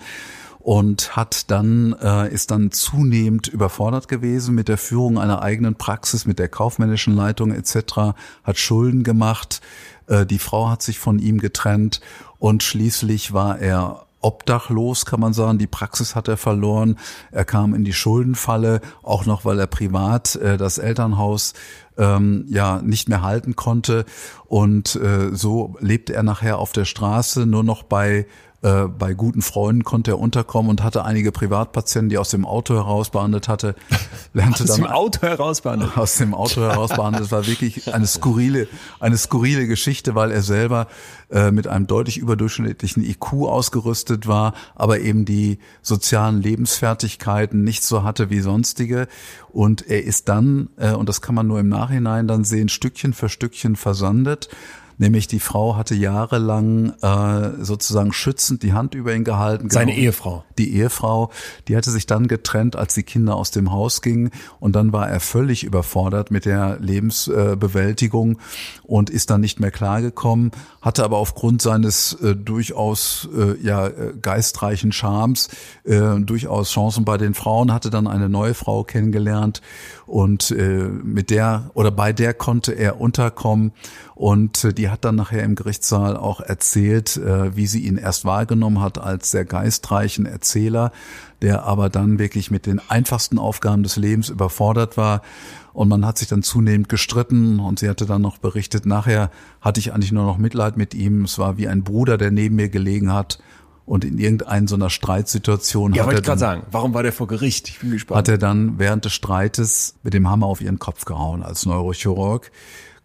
und 0.64 1.18
hat 1.18 1.52
dann 1.52 1.94
äh, 2.02 2.34
ist 2.34 2.50
dann 2.50 2.72
zunehmend 2.72 3.50
überfordert 3.50 4.08
gewesen 4.08 4.56
mit 4.56 4.70
der 4.70 4.78
Führung 4.78 5.20
einer 5.20 5.42
eigenen 5.42 5.76
Praxis, 5.76 6.26
mit 6.26 6.40
der 6.40 6.48
kaufmännischen 6.48 7.16
Leitung 7.16 7.52
etc. 7.52 8.16
hat 8.44 8.58
Schulden 8.58 9.04
gemacht. 9.04 9.62
Äh, 10.08 10.26
die 10.26 10.40
Frau 10.40 10.70
hat 10.70 10.82
sich 10.82 11.00
von 11.00 11.20
ihm 11.20 11.40
getrennt 11.40 12.02
und 12.40 12.64
schließlich 12.64 13.34
war 13.34 13.60
er 13.60 14.06
obdachlos, 14.24 15.06
kann 15.06 15.20
man 15.20 15.34
sagen. 15.34 15.58
Die 15.58 15.68
Praxis 15.68 16.16
hat 16.16 16.28
er 16.28 16.38
verloren. 16.38 16.98
Er 17.32 17.46
kam 17.46 17.74
in 17.74 17.84
die 17.84 17.94
Schuldenfalle, 17.94 18.82
auch 19.04 19.26
noch, 19.26 19.46
weil 19.46 19.60
er 19.60 19.68
privat 19.68 20.36
äh, 20.38 20.58
das 20.58 20.78
Elternhaus 20.78 21.54
ähm, 21.98 22.46
ja 22.48 22.82
nicht 22.82 23.10
mehr 23.10 23.22
halten 23.22 23.56
konnte. 23.56 24.06
Und 24.46 24.96
äh, 24.96 25.36
so 25.36 25.76
lebte 25.80 26.14
er 26.14 26.24
nachher 26.24 26.58
auf 26.58 26.72
der 26.72 26.86
Straße, 26.86 27.46
nur 27.46 27.64
noch 27.64 27.84
bei 27.84 28.26
äh, 28.64 28.88
bei 28.88 29.14
guten 29.14 29.42
Freunden 29.42 29.84
konnte 29.84 30.12
er 30.12 30.20
unterkommen 30.20 30.70
und 30.70 30.84
hatte 30.84 31.04
einige 31.04 31.34
Privatpatienten, 31.34 32.08
die 32.10 32.18
aus 32.18 32.30
dem 32.30 32.46
Auto 32.46 32.76
heraus 32.76 33.10
behandelt 33.10 33.50
hatte. 33.50 33.76
Lernte 34.34 34.64
aus 34.64 34.70
dann, 34.70 34.78
dem 34.78 34.88
Auto 34.88 35.22
heraus 35.22 35.62
behandelt? 35.62 35.92
Aus 35.98 36.18
dem 36.18 36.34
Auto 36.34 36.62
heraus 36.62 36.92
behandelt. 36.92 37.24
Das 37.24 37.32
war 37.32 37.46
wirklich 37.46 37.94
eine 37.94 38.08
skurrile, 38.08 38.68
eine 39.02 39.18
skurrile 39.18 39.68
Geschichte, 39.68 40.16
weil 40.16 40.32
er 40.32 40.42
selber 40.42 40.88
äh, 41.30 41.52
mit 41.52 41.68
einem 41.68 41.88
deutlich 41.88 42.18
überdurchschnittlichen 42.18 43.04
IQ 43.04 43.34
ausgerüstet 43.34 44.28
war, 44.28 44.54
aber 44.76 45.02
eben 45.02 45.26
die 45.26 45.60
sozialen 45.82 46.42
Lebensfertigkeiten 46.42 47.64
nicht 47.64 47.84
so 47.84 48.04
hatte 48.04 48.30
wie 48.30 48.40
sonstige. 48.40 49.08
Und 49.52 49.86
er 49.88 50.04
ist 50.04 50.30
dann, 50.30 50.70
äh, 50.78 50.94
und 50.94 51.10
das 51.10 51.22
kann 51.22 51.36
man 51.36 51.48
nur 51.48 51.60
im 51.60 51.68
Nachhinein 51.68 52.28
dann 52.28 52.46
sehen, 52.46 52.70
Stückchen 52.70 53.14
für 53.14 53.28
Stückchen 53.28 53.76
versandet 53.76 54.50
Nämlich 54.98 55.28
die 55.28 55.40
Frau 55.40 55.76
hatte 55.76 55.96
jahrelang 55.96 56.94
äh, 57.02 57.64
sozusagen 57.64 58.14
schützend 58.14 58.64
die 58.64 58.74
Hand 58.74 58.96
über 58.96 59.14
ihn 59.14 59.24
gehalten. 59.24 59.70
Seine 59.70 59.92
genau. 59.92 60.04
Ehefrau. 60.04 60.46
Die 60.58 60.76
Ehefrau, 60.76 61.32
die 61.68 61.76
hatte 61.76 61.92
sich 61.92 62.06
dann 62.06 62.28
getrennt, 62.28 62.76
als 62.76 62.94
die 62.94 63.04
Kinder 63.04 63.36
aus 63.36 63.52
dem 63.52 63.72
Haus 63.72 64.02
gingen. 64.02 64.32
Und 64.60 64.76
dann 64.76 64.94
war 64.94 65.10
er 65.10 65.20
völlig 65.20 65.64
überfordert 65.64 66.32
mit 66.32 66.46
der 66.46 66.78
Lebensbewältigung 66.80 68.40
und 68.84 69.10
ist 69.10 69.30
dann 69.30 69.42
nicht 69.42 69.60
mehr 69.60 69.72
klargekommen, 69.72 70.52
hatte 70.82 71.04
aber 71.04 71.18
aufgrund 71.18 71.62
seines 71.62 72.14
äh, 72.22 72.36
durchaus 72.36 73.28
äh, 73.36 73.56
ja 73.62 73.90
geistreichen 74.22 74.92
Charmes 74.92 75.50
äh, 75.84 76.20
durchaus 76.20 76.72
Chancen 76.72 77.06
bei 77.06 77.18
den 77.18 77.34
Frauen, 77.34 77.74
hatte 77.74 77.90
dann 77.90 78.08
eine 78.08 78.30
neue 78.30 78.54
Frau 78.54 78.84
kennengelernt 78.84 79.62
und 80.06 80.52
äh, 80.52 80.84
mit 80.88 81.30
der 81.30 81.72
oder 81.74 81.92
bei 81.92 82.14
der 82.14 82.34
konnte 82.34 82.74
er 82.74 83.00
unterkommen 83.00 83.72
und 84.16 84.64
äh, 84.64 84.74
die 84.74 84.83
hat 84.90 85.06
dann 85.06 85.16
nachher 85.16 85.44
im 85.44 85.56
Gerichtssaal 85.56 86.18
auch 86.18 86.42
erzählt, 86.42 87.18
äh, 87.18 87.56
wie 87.56 87.68
sie 87.68 87.82
ihn 87.82 87.98
erst 87.98 88.26
wahrgenommen 88.26 88.82
hat 88.82 88.98
als 88.98 89.32
sehr 89.32 89.46
geistreichen 89.46 90.26
Erzähler, 90.26 90.92
der 91.42 91.64
aber 91.64 91.90
dann 91.90 92.20
wirklich 92.20 92.52
mit 92.52 92.66
den 92.66 92.80
einfachsten 92.90 93.38
Aufgaben 93.38 93.84
des 93.84 93.98
Lebens 93.98 94.30
überfordert 94.30 94.98
war. 94.98 95.22
Und 95.74 95.90
man 95.90 96.06
hat 96.06 96.18
sich 96.18 96.28
dann 96.28 96.44
zunehmend 96.44 96.88
gestritten 96.88 97.60
und 97.60 97.80
sie 97.80 97.90
hatte 97.90 98.06
dann 98.06 98.22
noch 98.22 98.38
berichtet, 98.38 98.86
nachher 98.86 99.32
hatte 99.60 99.80
ich 99.80 99.94
eigentlich 99.94 100.12
nur 100.12 100.26
noch 100.26 100.38
Mitleid 100.38 100.78
mit 100.78 100.94
ihm. 100.94 101.24
Es 101.24 101.40
war 101.40 101.58
wie 101.58 101.68
ein 101.68 101.84
Bruder, 101.84 102.18
der 102.18 102.32
neben 102.32 102.56
mir 102.56 102.70
gelegen 102.70 103.12
hat 103.12 103.40
und 103.86 104.06
in 104.06 104.18
irgendeiner 104.18 104.68
so 104.68 104.76
einer 104.76 104.90
Streitsituation 104.90 105.94
ja, 105.94 106.06
hat 106.06 106.14
er 106.14 106.22
dann, 106.22 106.40
sagen, 106.40 106.64
warum 106.72 106.94
war 106.94 107.04
der 107.04 107.12
vor 107.12 107.28
Gericht? 107.28 107.68
Ich 107.68 107.80
bin 107.80 107.92
gespannt. 107.92 108.18
Hat 108.18 108.28
er 108.30 108.38
dann 108.38 108.80
während 108.80 109.06
des 109.06 109.14
Streites 109.14 109.96
mit 110.04 110.14
dem 110.14 110.30
Hammer 110.30 110.46
auf 110.46 110.62
ihren 110.62 110.80
Kopf 110.80 111.06
gehauen 111.06 111.44
als 111.44 111.66
Neurochirurg. 111.66 112.52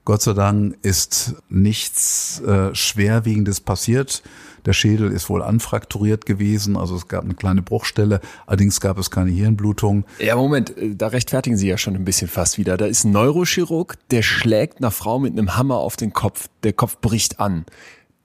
Gott 0.08 0.22
sei 0.22 0.32
Dank 0.32 0.78
ist 0.80 1.34
nichts 1.50 2.40
äh, 2.40 2.74
Schwerwiegendes 2.74 3.60
passiert. 3.60 4.22
Der 4.64 4.72
Schädel 4.72 5.12
ist 5.12 5.28
wohl 5.28 5.42
anfrakturiert 5.42 6.24
gewesen, 6.24 6.78
also 6.78 6.96
es 6.96 7.08
gab 7.08 7.24
eine 7.24 7.34
kleine 7.34 7.60
Bruchstelle, 7.60 8.22
allerdings 8.46 8.80
gab 8.80 8.96
es 8.96 9.10
keine 9.10 9.30
Hirnblutung. 9.30 10.06
Ja, 10.18 10.36
Moment, 10.36 10.74
äh, 10.78 10.94
da 10.94 11.08
rechtfertigen 11.08 11.58
Sie 11.58 11.68
ja 11.68 11.76
schon 11.76 11.94
ein 11.94 12.06
bisschen 12.06 12.26
fast 12.26 12.56
wieder. 12.56 12.78
Da 12.78 12.86
ist 12.86 13.04
ein 13.04 13.10
Neurochirurg, 13.10 13.98
der 14.10 14.22
schlägt 14.22 14.78
einer 14.78 14.92
Frau 14.92 15.18
mit 15.18 15.34
einem 15.34 15.58
Hammer 15.58 15.76
auf 15.76 15.96
den 15.96 16.14
Kopf, 16.14 16.48
der 16.62 16.72
Kopf 16.72 16.96
bricht 17.02 17.38
an 17.38 17.66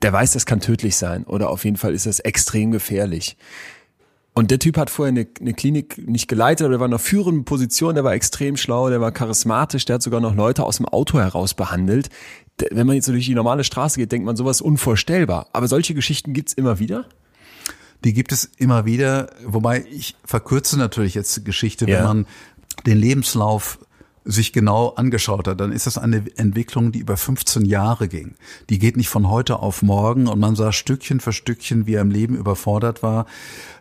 der 0.04 0.12
weiß, 0.12 0.34
das 0.34 0.46
kann 0.46 0.60
tödlich 0.60 0.98
sein 0.98 1.24
oder 1.24 1.50
auf 1.50 1.64
jeden 1.64 1.78
Fall 1.78 1.94
ist 1.94 2.06
das 2.06 2.20
extrem 2.20 2.72
gefährlich. 2.72 3.38
Und 4.34 4.50
der 4.50 4.58
Typ 4.58 4.78
hat 4.78 4.90
vorher 4.90 5.12
eine, 5.12 5.28
eine 5.40 5.54
Klinik 5.54 6.08
nicht 6.08 6.28
geleitet, 6.28 6.66
aber 6.66 6.72
der 6.72 6.80
war 6.80 6.88
in 6.88 6.94
einer 6.94 7.00
führenden 7.00 7.46
Position, 7.46 7.94
der 7.94 8.04
war 8.04 8.14
extrem 8.14 8.58
schlau, 8.58 8.90
der 8.90 9.00
war 9.00 9.12
charismatisch, 9.12 9.86
der 9.86 9.96
hat 9.96 10.02
sogar 10.02 10.22
noch 10.22 10.34
Leute 10.34 10.64
aus 10.64 10.78
dem 10.78 10.88
Auto 10.88 11.20
heraus 11.20 11.54
behandelt. 11.54 12.10
Wenn 12.72 12.88
man 12.88 12.96
jetzt 12.96 13.06
so 13.06 13.12
durch 13.12 13.28
die 13.28 13.36
normale 13.36 13.64
Straße 13.64 14.00
geht, 14.00 14.12
denkt 14.12 14.26
man 14.26 14.36
sowas 14.36 14.60
unvorstellbar. 14.60 15.48
Aber 15.54 15.68
solche 15.68 15.94
Geschichten 15.94 16.34
gibt's 16.34 16.54
immer 16.54 16.80
wieder? 16.80 17.06
Die 18.04 18.14
gibt 18.14 18.32
es 18.32 18.46
immer 18.58 18.86
wieder, 18.86 19.30
wobei 19.46 19.86
ich 19.90 20.16
verkürze 20.26 20.78
natürlich 20.78 21.14
jetzt 21.14 21.38
die 21.38 21.44
Geschichte, 21.44 21.88
ja. 21.88 22.00
wenn 22.00 22.04
man 22.04 22.28
den 22.86 22.98
Lebenslauf 22.98 23.80
sich 24.26 24.54
genau 24.54 24.90
angeschaut 24.90 25.48
hat, 25.48 25.60
dann 25.60 25.72
ist 25.72 25.88
das 25.88 25.98
eine 25.98 26.24
Entwicklung, 26.38 26.92
die 26.92 27.00
über 27.00 27.18
15 27.18 27.66
Jahre 27.66 28.08
ging. 28.08 28.36
Die 28.70 28.80
geht 28.80 28.98
nicht 28.98 29.10
von 29.10 29.30
heute 29.30 29.60
auf 29.60 29.82
morgen 29.82 30.28
und 30.28 30.40
man 30.40 30.56
sah 30.56 30.72
Stückchen 30.72 31.20
für 31.20 31.34
Stückchen, 31.34 31.86
wie 31.88 31.96
er 31.96 32.02
im 32.02 32.12
Leben 32.12 32.36
überfordert 32.36 33.04
war. 33.04 33.26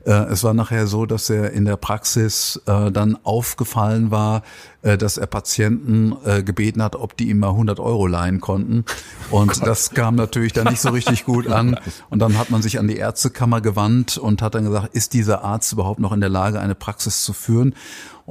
Äh, 0.04 0.12
es 0.12 0.42
war 0.42 0.54
nachher 0.54 0.86
so, 0.86 1.06
dass 1.06 1.30
er 1.30 1.52
in 1.52 1.64
der 1.64 1.76
Praxis 1.76 2.60
äh, 2.66 2.90
dann 2.90 3.16
aufgefallen 3.22 4.10
war, 4.10 4.42
äh, 4.82 4.98
dass 4.98 5.16
er 5.16 5.26
Patienten 5.26 6.16
gebeten 6.44 6.82
hat, 6.82 6.96
ob 6.96 7.16
die 7.16 7.28
ihm 7.28 7.38
mal 7.38 7.50
100 7.50 7.80
Euro 7.80 8.06
leihen 8.06 8.40
konnten. 8.40 8.84
Und 9.30 9.60
oh 9.62 9.64
das 9.64 9.90
kam 9.90 10.14
natürlich 10.14 10.52
dann 10.52 10.68
nicht 10.68 10.80
so 10.80 10.90
richtig 10.90 11.24
gut 11.24 11.46
an. 11.48 11.78
Und 12.10 12.18
dann 12.18 12.38
hat 12.38 12.50
man 12.50 12.62
sich 12.62 12.78
an 12.78 12.88
die 12.88 12.96
Ärztekammer 12.96 13.60
gewandt 13.60 14.18
und 14.18 14.42
hat 14.42 14.54
dann 14.54 14.64
gesagt, 14.64 14.94
ist 14.94 15.14
dieser 15.14 15.42
Arzt 15.42 15.72
überhaupt 15.72 16.00
noch 16.00 16.12
in 16.12 16.20
der 16.20 16.28
Lage, 16.28 16.60
eine 16.60 16.74
Praxis 16.74 17.22
zu 17.22 17.32
führen? 17.32 17.74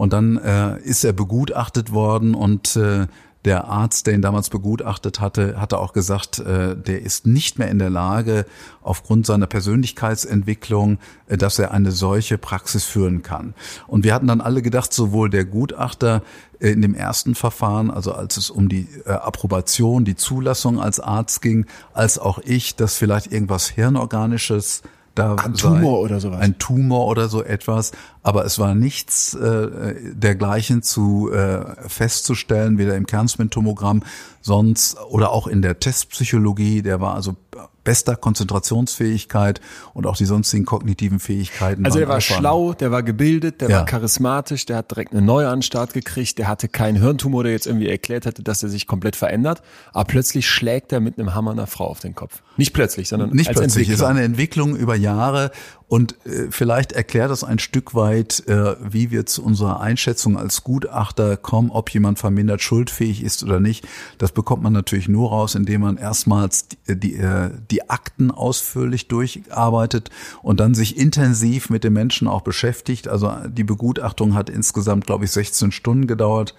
Und 0.02 0.14
dann 0.14 0.38
äh, 0.38 0.80
ist 0.80 1.04
er 1.04 1.14
begutachtet 1.14 1.92
worden 1.92 2.34
und 2.34 2.76
äh, 2.76 3.06
der 3.46 3.66
Arzt, 3.66 4.08
der 4.08 4.16
ihn 4.16 4.24
damals 4.24 4.50
begutachtet 4.50 5.20
hatte, 5.20 5.62
hatte 5.62 5.78
auch 5.78 5.94
gesagt, 5.94 6.40
äh, 6.40 6.76
der 6.76 7.04
ist 7.04 7.28
nicht 7.28 7.60
mehr 7.60 7.70
in 7.70 7.78
der 7.78 7.92
Lage, 7.92 8.48
aufgrund 8.82 9.28
seiner 9.28 9.46
Persönlichkeitsentwicklung, 9.46 10.98
äh, 11.28 11.38
dass 11.38 11.60
er 11.60 11.70
eine 11.70 11.92
solche 11.92 12.40
Praxis 12.40 12.84
führen 12.84 13.22
kann. 13.22 13.54
Und 13.86 14.04
wir 14.04 14.16
hatten 14.16 14.26
dann 14.26 14.42
alle 14.42 14.64
gedacht, 14.64 14.92
sowohl 14.92 15.30
der 15.30 15.46
Gutachter 15.46 16.24
äh, 16.60 16.72
in 16.72 16.82
dem 16.82 16.96
ersten 16.96 17.36
Verfahren, 17.36 17.92
also 17.92 18.12
als 18.12 18.38
es 18.38 18.50
um 18.50 18.70
die 18.70 18.88
äh, 19.06 19.12
Approbation, 19.12 20.04
die 20.04 20.16
Zulassung 20.16 20.82
als 20.82 21.00
Arzt 21.00 21.44
ging, 21.44 21.68
als 21.94 22.18
auch 22.18 22.40
ich, 22.40 22.76
dass 22.76 22.96
vielleicht 22.96 23.32
irgendwas 23.32 23.70
Hirnorganisches 23.70 24.82
da 25.16 25.36
ein 25.36 25.54
Tumor 25.56 26.00
oder 26.00 26.20
sowas. 26.20 26.40
Ein 26.40 26.58
Tumor 26.58 27.08
oder 27.08 27.28
so 27.28 27.44
etwas. 27.44 27.92
Aber 28.24 28.46
es 28.46 28.60
war 28.60 28.76
nichts 28.76 29.34
äh, 29.34 29.96
dergleichen 30.14 30.84
zu 30.84 31.32
äh, 31.32 31.66
festzustellen, 31.88 32.78
weder 32.78 32.96
im 32.96 33.06
Kernspintomogramm 33.06 34.04
sonst 34.42 35.00
oder 35.10 35.32
auch 35.32 35.48
in 35.48 35.62
der 35.62 35.80
Testpsychologie. 35.80 36.82
Der 36.82 37.00
war 37.00 37.16
also 37.16 37.36
bester 37.84 38.16
Konzentrationsfähigkeit 38.16 39.60
und 39.94 40.06
auch 40.06 40.16
die 40.16 40.26
sonstigen 40.26 40.66
kognitiven 40.66 41.20
Fähigkeiten. 41.20 41.86
Also 41.86 42.00
der 42.00 42.08
war 42.08 42.22
schlau, 42.22 42.74
der 42.74 42.92
war 42.92 43.04
gebildet, 43.04 43.62
der 43.62 43.70
ja. 43.70 43.78
war 43.80 43.86
charismatisch, 43.86 44.66
der 44.66 44.78
hat 44.78 44.92
direkt 44.92 45.14
eine 45.14 45.22
neue 45.22 45.48
Anstart 45.48 45.94
gekriegt, 45.94 46.38
der 46.38 46.48
hatte 46.48 46.68
keinen 46.68 46.98
Hirntumor, 47.02 47.44
der 47.44 47.54
jetzt 47.54 47.68
irgendwie 47.68 47.90
erklärt 47.90 48.26
hätte, 48.26 48.44
dass 48.44 48.62
er 48.62 48.70
sich 48.70 48.86
komplett 48.86 49.16
verändert. 49.16 49.62
Aber 49.94 50.06
plötzlich 50.06 50.48
schlägt 50.48 50.92
er 50.92 51.00
mit 51.00 51.18
einem 51.18 51.34
Hammer 51.34 51.52
einer 51.52 51.68
Frau 51.68 51.88
auf 51.88 52.00
den 52.00 52.14
Kopf. 52.14 52.42
Nicht 52.58 52.74
plötzlich, 52.74 53.10
sondern 53.10 53.32
nicht 53.32 53.50
als 53.50 53.58
plötzlich. 53.58 53.90
Es 53.90 53.96
ist 53.96 54.04
eine 54.04 54.22
Entwicklung 54.22 54.76
über 54.76 54.96
Jahre 54.96 55.52
und 55.92 56.16
äh, 56.26 56.48
vielleicht 56.52 56.94
erklärt 56.94 57.32
das 57.32 57.44
ein 57.44 57.60
Stück 57.60 57.94
weit, 57.94 58.48
äh, 58.48 58.78
wie 58.80 59.12
wir 59.12 59.26
zu 59.26 59.44
unserer 59.44 59.82
Einschätzung 59.82 60.38
als 60.38 60.64
Gutachter 60.64 61.36
kommen, 61.36 61.70
ob 61.70 61.90
jemand 61.90 62.18
vermindert 62.18 62.62
schuldfähig 62.62 63.22
ist 63.22 63.44
oder 63.44 63.60
nicht. 63.60 63.86
Das 64.18 64.32
bekommt 64.32 64.64
man 64.64 64.72
natürlich 64.72 65.10
nur 65.10 65.32
raus, 65.32 65.54
indem 65.54 65.82
man 65.82 65.98
erstmals 65.98 66.70
die, 66.70 66.98
die, 66.98 67.16
äh, 67.16 67.50
die 67.70 67.90
Akten 67.90 68.32
ausführlich 68.32 69.10
durcharbeitet 69.10 70.12
und 70.42 70.62
dann 70.62 70.76
sich 70.76 70.98
intensiv 70.98 71.70
mit 71.70 71.84
dem 71.84 71.92
Menschen 71.92 72.30
auch 72.30 72.44
beschäftigt. 72.44 73.10
Also 73.10 73.30
die 73.50 73.66
Begutachtung 73.66 74.34
hat 74.34 74.50
insgesamt, 74.50 75.06
glaube 75.06 75.26
ich, 75.26 75.32
16 75.32 75.74
Stunden 75.74 76.08
gedauert 76.08 76.56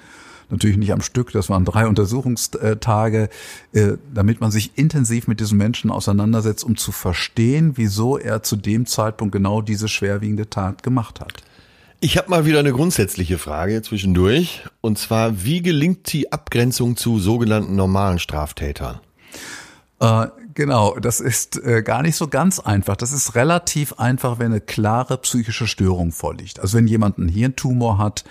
natürlich 0.53 0.77
nicht 0.77 0.93
am 0.93 1.01
Stück, 1.01 1.33
das 1.33 1.49
waren 1.49 1.65
drei 1.65 1.87
Untersuchungstage, 1.87 3.29
äh, 3.73 3.93
damit 4.15 4.41
man 4.41 4.51
sich 4.51 4.73
intensiv 4.77 5.27
mit 5.27 5.41
diesem 5.41 5.59
Menschen 5.59 5.91
auseinandersetzt, 5.91 6.63
um 6.63 6.77
zu 6.77 6.93
verstehen, 6.93 7.73
wieso 7.77 8.19
er 8.19 8.43
zu 8.43 8.57
dem 8.57 8.87
Zeitpunkt 8.87 9.33
genau 9.33 9.63
diese 9.63 9.89
schwerwiegende 9.89 10.49
Tat 10.49 10.83
gemacht 10.83 11.21
hat. 11.21 11.43
Ich 12.01 12.19
habe 12.19 12.31
mal 12.31 12.45
wieder 12.47 12.59
eine 12.59 12.73
grundsätzliche 12.73 13.39
Frage 13.39 13.81
zwischendurch. 13.83 14.63
Und 14.81 14.99
zwar, 14.99 15.45
wie 15.45 15.63
gelingt 15.63 16.13
die 16.13 16.33
Abgrenzung 16.33 16.97
zu 16.97 17.19
sogenannten 17.21 17.77
normalen 17.77 18.19
Straftätern? 18.19 19.01
Genau, 20.55 20.99
das 20.99 21.21
ist 21.21 21.63
äh, 21.65 21.83
gar 21.83 22.03
nicht 22.03 22.17
so 22.17 22.29
ganz 22.29 22.59
einfach. 22.59 22.97
Das 22.97 23.13
ist 23.13 23.35
relativ 23.35 23.95
einfach, 23.95 24.39
wenn 24.39 24.53
eine 24.53 24.61
klare 24.61 25.17
psychische 25.19 25.67
Störung 25.67 26.13
vorliegt. 26.13 26.61
Also 26.61 26.77
wenn 26.77 26.87
jemand 26.87 27.19
einen 27.19 27.29
Hirntumor 27.29 27.97
hat, 27.97 28.25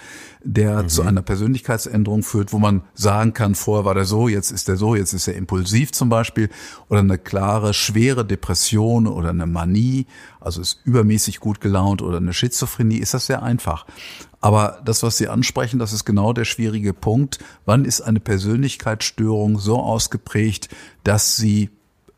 der 0.44 0.84
mhm. 0.84 0.90
zu 0.90 1.02
einer 1.02 1.22
Persönlichkeitsänderung 1.22 2.22
führt, 2.22 2.54
wo 2.54 2.60
man 2.60 2.84
sagen 2.94 3.34
kann, 3.34 3.56
vorher 3.56 3.86
war 3.86 3.96
der 3.96 4.06
so, 4.06 4.28
jetzt 4.28 4.52
ist 4.52 4.70
er 4.70 4.78
so, 4.78 4.96
jetzt 4.96 5.14
ist 5.14 5.28
er 5.28 5.36
impulsiv 5.36 5.94
zum 5.94 6.10
Beispiel, 6.10 6.50
oder 6.90 7.00
eine 7.00 7.18
klare, 7.18 7.74
schwere 7.74 8.26
Depression 8.26 9.08
oder 9.08 9.30
eine 9.30 9.48
Manie, 9.48 10.06
also 10.40 10.62
ist 10.62 10.82
übermäßig 10.84 11.40
gut 11.40 11.60
gelaunt 11.60 12.02
oder 12.02 12.18
eine 12.18 12.34
Schizophrenie, 12.34 12.98
ist 12.98 13.14
das 13.14 13.28
sehr 13.28 13.42
einfach. 13.42 13.86
Aber 14.42 14.82
das, 14.86 15.04
was 15.04 15.18
Sie 15.18 15.28
ansprechen, 15.28 15.80
das 15.80 15.94
ist 15.94 16.06
genau 16.06 16.34
der 16.34 16.46
schwierige 16.46 16.94
Punkt. 16.94 17.40
Wann 17.66 17.86
ist 17.86 18.02
eine 18.02 18.20
Persönlichkeitsstörung 18.20 19.60
so 19.60 19.80
ausgeprägt, 19.80 20.70
dass 21.04 21.36
sie 21.36 21.70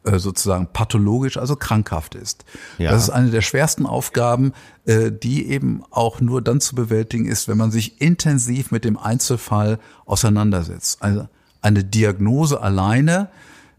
sozusagen 0.04 0.68
pathologisch, 0.68 1.38
also 1.38 1.56
krankhaft 1.56 2.16
ist. 2.16 2.46
Ja. 2.78 2.92
Das 2.92 3.04
ist 3.04 3.10
eine 3.10 3.32
der 3.32 3.42
schwersten 3.42 3.86
Aufgaben, 3.86 4.54
äh, 4.86 5.12
die 5.12 5.48
eben 5.50 5.84
auch 5.92 6.20
nur 6.22 6.42
dann 6.42 6.60
zu 6.62 6.76
bewältigen 6.76 7.26
ist, 7.26 7.48
wenn 7.48 7.58
man 7.58 7.72
sich 7.72 8.02
intensiv 8.02 8.72
mit 8.72 8.86
dem 8.86 8.98
Einzelfall 8.98 9.80
auseinandersetzt. 10.06 11.02
Also 11.02 11.28
eine 11.62 11.84
Diagnose 11.84 12.62
alleine, 12.62 13.30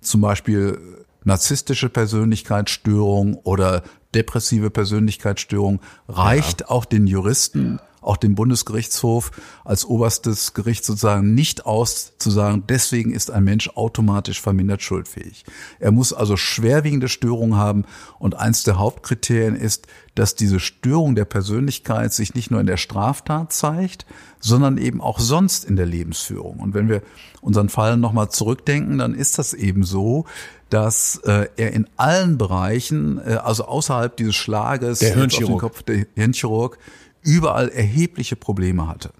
zum 0.01 0.21
Beispiel 0.21 0.79
narzisstische 1.25 1.89
Persönlichkeitsstörung 1.89 3.35
oder 3.35 3.83
depressive 4.15 4.71
Persönlichkeitsstörung, 4.71 5.81
reicht 6.09 6.63
ja. 6.63 6.69
auch 6.69 6.85
den 6.85 7.07
Juristen 7.07 7.81
auch 8.05 8.17
dem 8.17 8.35
Bundesgerichtshof 8.35 9.31
als 9.65 9.85
oberstes 9.85 10.55
Gericht 10.55 10.85
sozusagen 10.85 11.35
nicht 11.35 11.67
aus, 11.67 12.13
zu 12.19 12.31
sagen, 12.31 12.65
deswegen 12.69 13.13
ist 13.13 13.31
ein 13.31 13.45
Mensch 13.45 13.71
automatisch 13.75 14.41
vermindert 14.41 14.83
schuldfähig. 14.83 15.45
Er 15.81 15.91
muss 15.91 16.13
also 16.13 16.37
schwerwiegende 16.37 17.09
Störungen 17.09 17.57
haben 17.57 17.85
und 18.19 18.35
eins 18.35 18.63
der 18.63 18.79
Hauptkriterien 18.79 19.57
ist, 19.57 19.87
dass 20.15 20.35
diese 20.37 20.61
Störung 20.61 21.15
der 21.15 21.25
Persönlichkeit 21.25 22.13
sich 22.13 22.35
nicht 22.35 22.51
nur 22.51 22.61
in 22.61 22.67
der 22.67 22.77
Straftat 22.77 23.53
zeigt, 23.53 24.07
sondern 24.39 24.79
eben 24.79 25.01
auch 25.01 25.19
sonst 25.19 25.65
in 25.65 25.77
der 25.77 25.87
Lebensführung. 25.87 26.61
Und 26.61 26.75
wenn 26.75 26.89
wir 26.89 27.03
unseren 27.41 27.69
Fall 27.69 27.97
nochmal 27.97 28.29
zurückdenken, 28.31 28.99
dann 28.99 29.15
ist 29.15 29.39
das 29.39 29.55
eben 29.55 29.85
so, 29.85 30.27
dass 30.71 31.17
äh, 31.25 31.47
er 31.57 31.73
in 31.73 31.87
allen 31.97 32.39
Bereichen, 32.39 33.19
äh, 33.25 33.35
also 33.35 33.65
außerhalb 33.65 34.17
dieses 34.17 34.35
Schlages, 34.35 34.99
der 34.99 35.15
Hirnchirurg, 35.15 35.61
Kopf, 35.61 35.83
der 35.83 36.07
Hirnchirurg 36.15 36.79
überall 37.25 37.69
erhebliche 37.69 38.37
Probleme 38.37 38.87
hatte. 38.87 39.11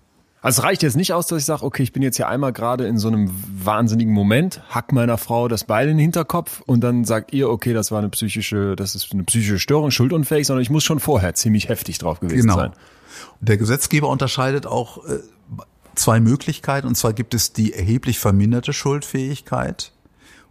Also 0.45 0.61
es 0.61 0.65
reicht 0.65 0.83
jetzt 0.83 0.97
nicht 0.97 1.15
aus, 1.15 1.27
dass 1.27 1.39
ich 1.39 1.47
sage, 1.47 1.63
okay, 1.63 1.83
ich 1.83 1.95
bin 1.95 2.03
jetzt 2.03 2.17
hier 2.17 2.29
einmal 2.29 2.53
gerade 2.53 2.87
in 2.87 2.99
so 2.99 3.09
einem 3.09 3.31
wahnsinnigen 3.65 4.13
Moment, 4.13 4.61
hack 4.69 4.93
meiner 4.93 5.17
Frau 5.17 5.49
das 5.49 5.65
Beil 5.65 5.89
in 5.89 5.97
den 5.97 6.03
Hinterkopf 6.03 6.61
und 6.67 6.83
dann 6.83 7.07
sagt 7.07 7.33
ihr, 7.33 7.49
okay, 7.49 7.73
das 7.73 7.91
war 7.91 8.01
eine 8.01 8.11
psychische, 8.11 8.77
das 8.77 8.95
ist 8.95 9.11
eine 9.15 9.25
psychische 9.25 9.59
Störung, 9.59 9.91
schuldunfähig, 9.91 10.47
sondern 10.47 10.61
ich 10.61 10.69
muss 10.69 10.85
schon 10.85 11.01
vorher 11.01 11.35
ziemlich 11.35 11.71
heftig 11.71 11.97
drauf 11.97 12.21
gewesen 12.21 12.43
genau. 12.43 12.57
sein. 12.57 12.73
Der 13.41 13.57
Gesetzgeber 13.57 14.11
unterscheidet 14.11 14.67
auch 14.67 15.03
äh, 15.07 15.21
zwei 15.95 16.21
Möglichkeiten, 16.21 16.87
und 16.87 16.95
zwar 16.95 17.15
gibt 17.15 17.33
es 17.33 17.55
die 17.55 17.73
erheblich 17.73 18.19
verminderte 18.19 18.75
Schuldfähigkeit 18.75 19.93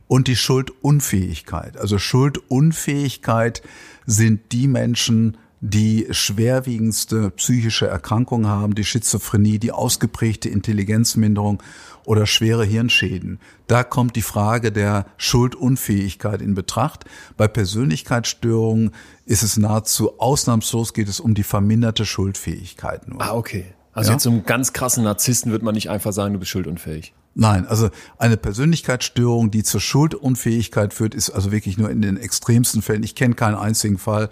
und 0.08 0.28
die 0.28 0.36
Schuldunfähigkeit. 0.36 1.78
Also 1.78 2.00
Schuldunfähigkeit 2.00 3.62
sind 4.08 4.52
die 4.52 4.68
Menschen, 4.68 5.38
die 5.66 6.08
schwerwiegendste 6.12 7.30
psychische 7.30 7.88
Erkrankung 7.88 8.48
haben, 8.48 8.76
die 8.76 8.84
Schizophrenie, 8.84 9.60
die 9.60 9.72
ausgeprägte 9.72 10.50
Intelligenzminderung 10.50 11.64
oder 12.04 12.26
schwere 12.26 12.66
Hirnschäden. 12.66 13.40
Da 13.68 13.86
kommt 13.86 14.18
die 14.18 14.24
Frage 14.24 14.74
der 14.74 15.06
Schuldunfähigkeit 15.16 16.42
in 16.42 16.54
Betracht. 16.54 17.06
Bei 17.38 17.48
Persönlichkeitsstörungen 17.48 18.92
ist 19.26 19.42
es 19.42 19.56
nahezu 19.56 20.20
ausnahmslos 20.20 20.94
geht 20.94 21.08
es 21.08 21.22
um 21.22 21.34
die 21.34 21.44
verminderte 21.44 22.06
Schuldfähigkeit 22.06 23.08
nur. 23.08 23.22
Ah, 23.22 23.34
okay. 23.34 23.64
Also 23.94 24.10
ja? 24.10 24.16
jetzt 24.16 24.24
so 24.24 24.32
einem 24.32 24.44
ganz 24.44 24.74
krassen 24.74 25.06
Narzissten 25.06 25.54
wird 25.54 25.64
man 25.64 25.76
nicht 25.76 25.90
einfach 25.90 26.12
sagen, 26.12 26.34
du 26.34 26.40
bist 26.40 26.52
schuldunfähig. 26.52 27.14
Nein, 27.36 27.66
also 27.68 27.90
eine 28.18 28.36
Persönlichkeitsstörung, 28.36 29.50
die 29.50 29.64
zur 29.64 29.80
Schuldunfähigkeit 29.80 30.94
führt, 30.94 31.16
ist 31.16 31.30
also 31.30 31.54
wirklich 31.54 31.78
nur 31.78 31.90
in 31.90 32.02
den 32.02 32.18
extremsten 32.18 32.82
Fällen. 32.82 33.04
Ich 33.04 33.16
kenne 33.16 33.36
keinen 33.36 33.56
einzigen 33.56 33.98
Fall, 33.98 34.30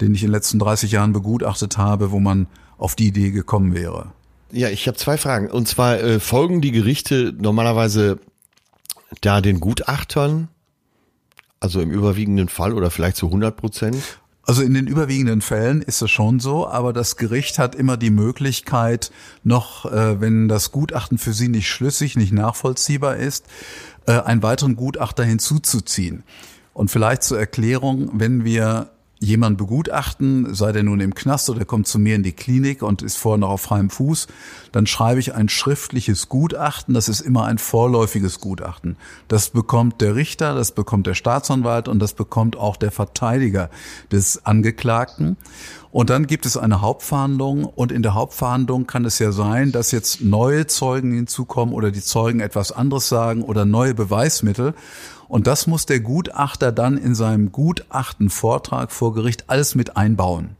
den 0.00 0.14
ich 0.14 0.22
in 0.22 0.28
den 0.28 0.32
letzten 0.32 0.58
30 0.58 0.92
Jahren 0.92 1.12
begutachtet 1.12 1.78
habe, 1.78 2.10
wo 2.10 2.20
man 2.20 2.46
auf 2.78 2.94
die 2.94 3.06
Idee 3.06 3.30
gekommen 3.30 3.74
wäre. 3.74 4.12
Ja, 4.50 4.68
ich 4.68 4.86
habe 4.86 4.96
zwei 4.96 5.16
Fragen. 5.16 5.50
Und 5.50 5.68
zwar 5.68 6.00
äh, 6.00 6.20
folgen 6.20 6.60
die 6.60 6.72
Gerichte 6.72 7.34
normalerweise 7.36 8.18
da 9.20 9.40
den 9.40 9.60
Gutachtern, 9.60 10.48
also 11.60 11.80
im 11.80 11.90
überwiegenden 11.90 12.48
Fall 12.48 12.72
oder 12.72 12.90
vielleicht 12.90 13.16
zu 13.16 13.26
100 13.26 13.56
Prozent? 13.56 13.96
Also 14.46 14.62
in 14.62 14.74
den 14.74 14.86
überwiegenden 14.86 15.40
Fällen 15.40 15.80
ist 15.80 16.02
es 16.02 16.10
schon 16.10 16.38
so, 16.38 16.68
aber 16.68 16.92
das 16.92 17.16
Gericht 17.16 17.58
hat 17.58 17.74
immer 17.74 17.96
die 17.96 18.10
Möglichkeit, 18.10 19.10
noch, 19.42 19.90
äh, 19.90 20.20
wenn 20.20 20.48
das 20.48 20.70
Gutachten 20.70 21.16
für 21.16 21.32
sie 21.32 21.48
nicht 21.48 21.68
schlüssig, 21.68 22.16
nicht 22.16 22.32
nachvollziehbar 22.32 23.16
ist, 23.16 23.46
äh, 24.06 24.20
einen 24.20 24.42
weiteren 24.42 24.76
Gutachter 24.76 25.24
hinzuzuziehen. 25.24 26.24
Und 26.74 26.90
vielleicht 26.90 27.22
zur 27.22 27.38
Erklärung, 27.38 28.10
wenn 28.12 28.44
wir 28.44 28.90
jemand 29.24 29.58
begutachten, 29.58 30.54
sei 30.54 30.72
der 30.72 30.82
nun 30.82 31.00
im 31.00 31.14
Knast 31.14 31.50
oder 31.50 31.64
kommt 31.64 31.88
zu 31.88 31.98
mir 31.98 32.14
in 32.14 32.22
die 32.22 32.32
Klinik 32.32 32.82
und 32.82 33.02
ist 33.02 33.16
vorher 33.16 33.38
noch 33.38 33.50
auf 33.50 33.62
freiem 33.62 33.90
Fuß, 33.90 34.26
dann 34.72 34.86
schreibe 34.86 35.20
ich 35.20 35.34
ein 35.34 35.48
schriftliches 35.48 36.28
Gutachten. 36.28 36.94
Das 36.94 37.08
ist 37.08 37.20
immer 37.20 37.44
ein 37.44 37.58
vorläufiges 37.58 38.40
Gutachten. 38.40 38.96
Das 39.28 39.50
bekommt 39.50 40.00
der 40.00 40.14
Richter, 40.14 40.54
das 40.54 40.72
bekommt 40.72 41.06
der 41.06 41.14
Staatsanwalt 41.14 41.88
und 41.88 41.98
das 41.98 42.12
bekommt 42.12 42.56
auch 42.56 42.76
der 42.76 42.90
Verteidiger 42.90 43.70
des 44.12 44.44
Angeklagten. 44.44 45.36
Und 45.94 46.10
dann 46.10 46.26
gibt 46.26 46.44
es 46.44 46.56
eine 46.56 46.80
Hauptverhandlung 46.80 47.66
und 47.66 47.92
in 47.92 48.02
der 48.02 48.14
Hauptverhandlung 48.14 48.88
kann 48.88 49.04
es 49.04 49.20
ja 49.20 49.30
sein, 49.30 49.70
dass 49.70 49.92
jetzt 49.92 50.22
neue 50.22 50.66
Zeugen 50.66 51.12
hinzukommen 51.14 51.72
oder 51.72 51.92
die 51.92 52.02
Zeugen 52.02 52.40
etwas 52.40 52.72
anderes 52.72 53.08
sagen 53.08 53.42
oder 53.42 53.64
neue 53.64 53.94
Beweismittel. 53.94 54.74
Und 55.28 55.46
das 55.46 55.68
muss 55.68 55.86
der 55.86 56.00
Gutachter 56.00 56.72
dann 56.72 56.98
in 56.98 57.14
seinem 57.14 57.52
Gutachtenvortrag 57.52 58.90
vor 58.90 59.14
Gericht 59.14 59.44
alles 59.46 59.76
mit 59.76 59.96
einbauen. 59.96 60.56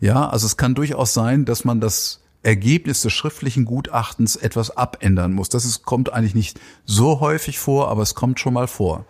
Ja, 0.00 0.28
also 0.28 0.44
es 0.44 0.58
kann 0.58 0.74
durchaus 0.74 1.14
sein, 1.14 1.46
dass 1.46 1.64
man 1.64 1.80
das 1.80 2.20
Ergebnis 2.42 3.02
des 3.02 3.12
schriftlichen 3.12 3.64
Gutachtens 3.64 4.36
etwas 4.36 4.76
abändern 4.76 5.32
muss. 5.32 5.48
Das 5.48 5.64
ist, 5.64 5.84
kommt 5.84 6.12
eigentlich 6.12 6.34
nicht 6.34 6.60
so 6.84 7.20
häufig 7.20 7.58
vor, 7.58 7.88
aber 7.88 8.02
es 8.02 8.14
kommt 8.14 8.38
schon 8.38 8.54
mal 8.54 8.68
vor. 8.68 9.04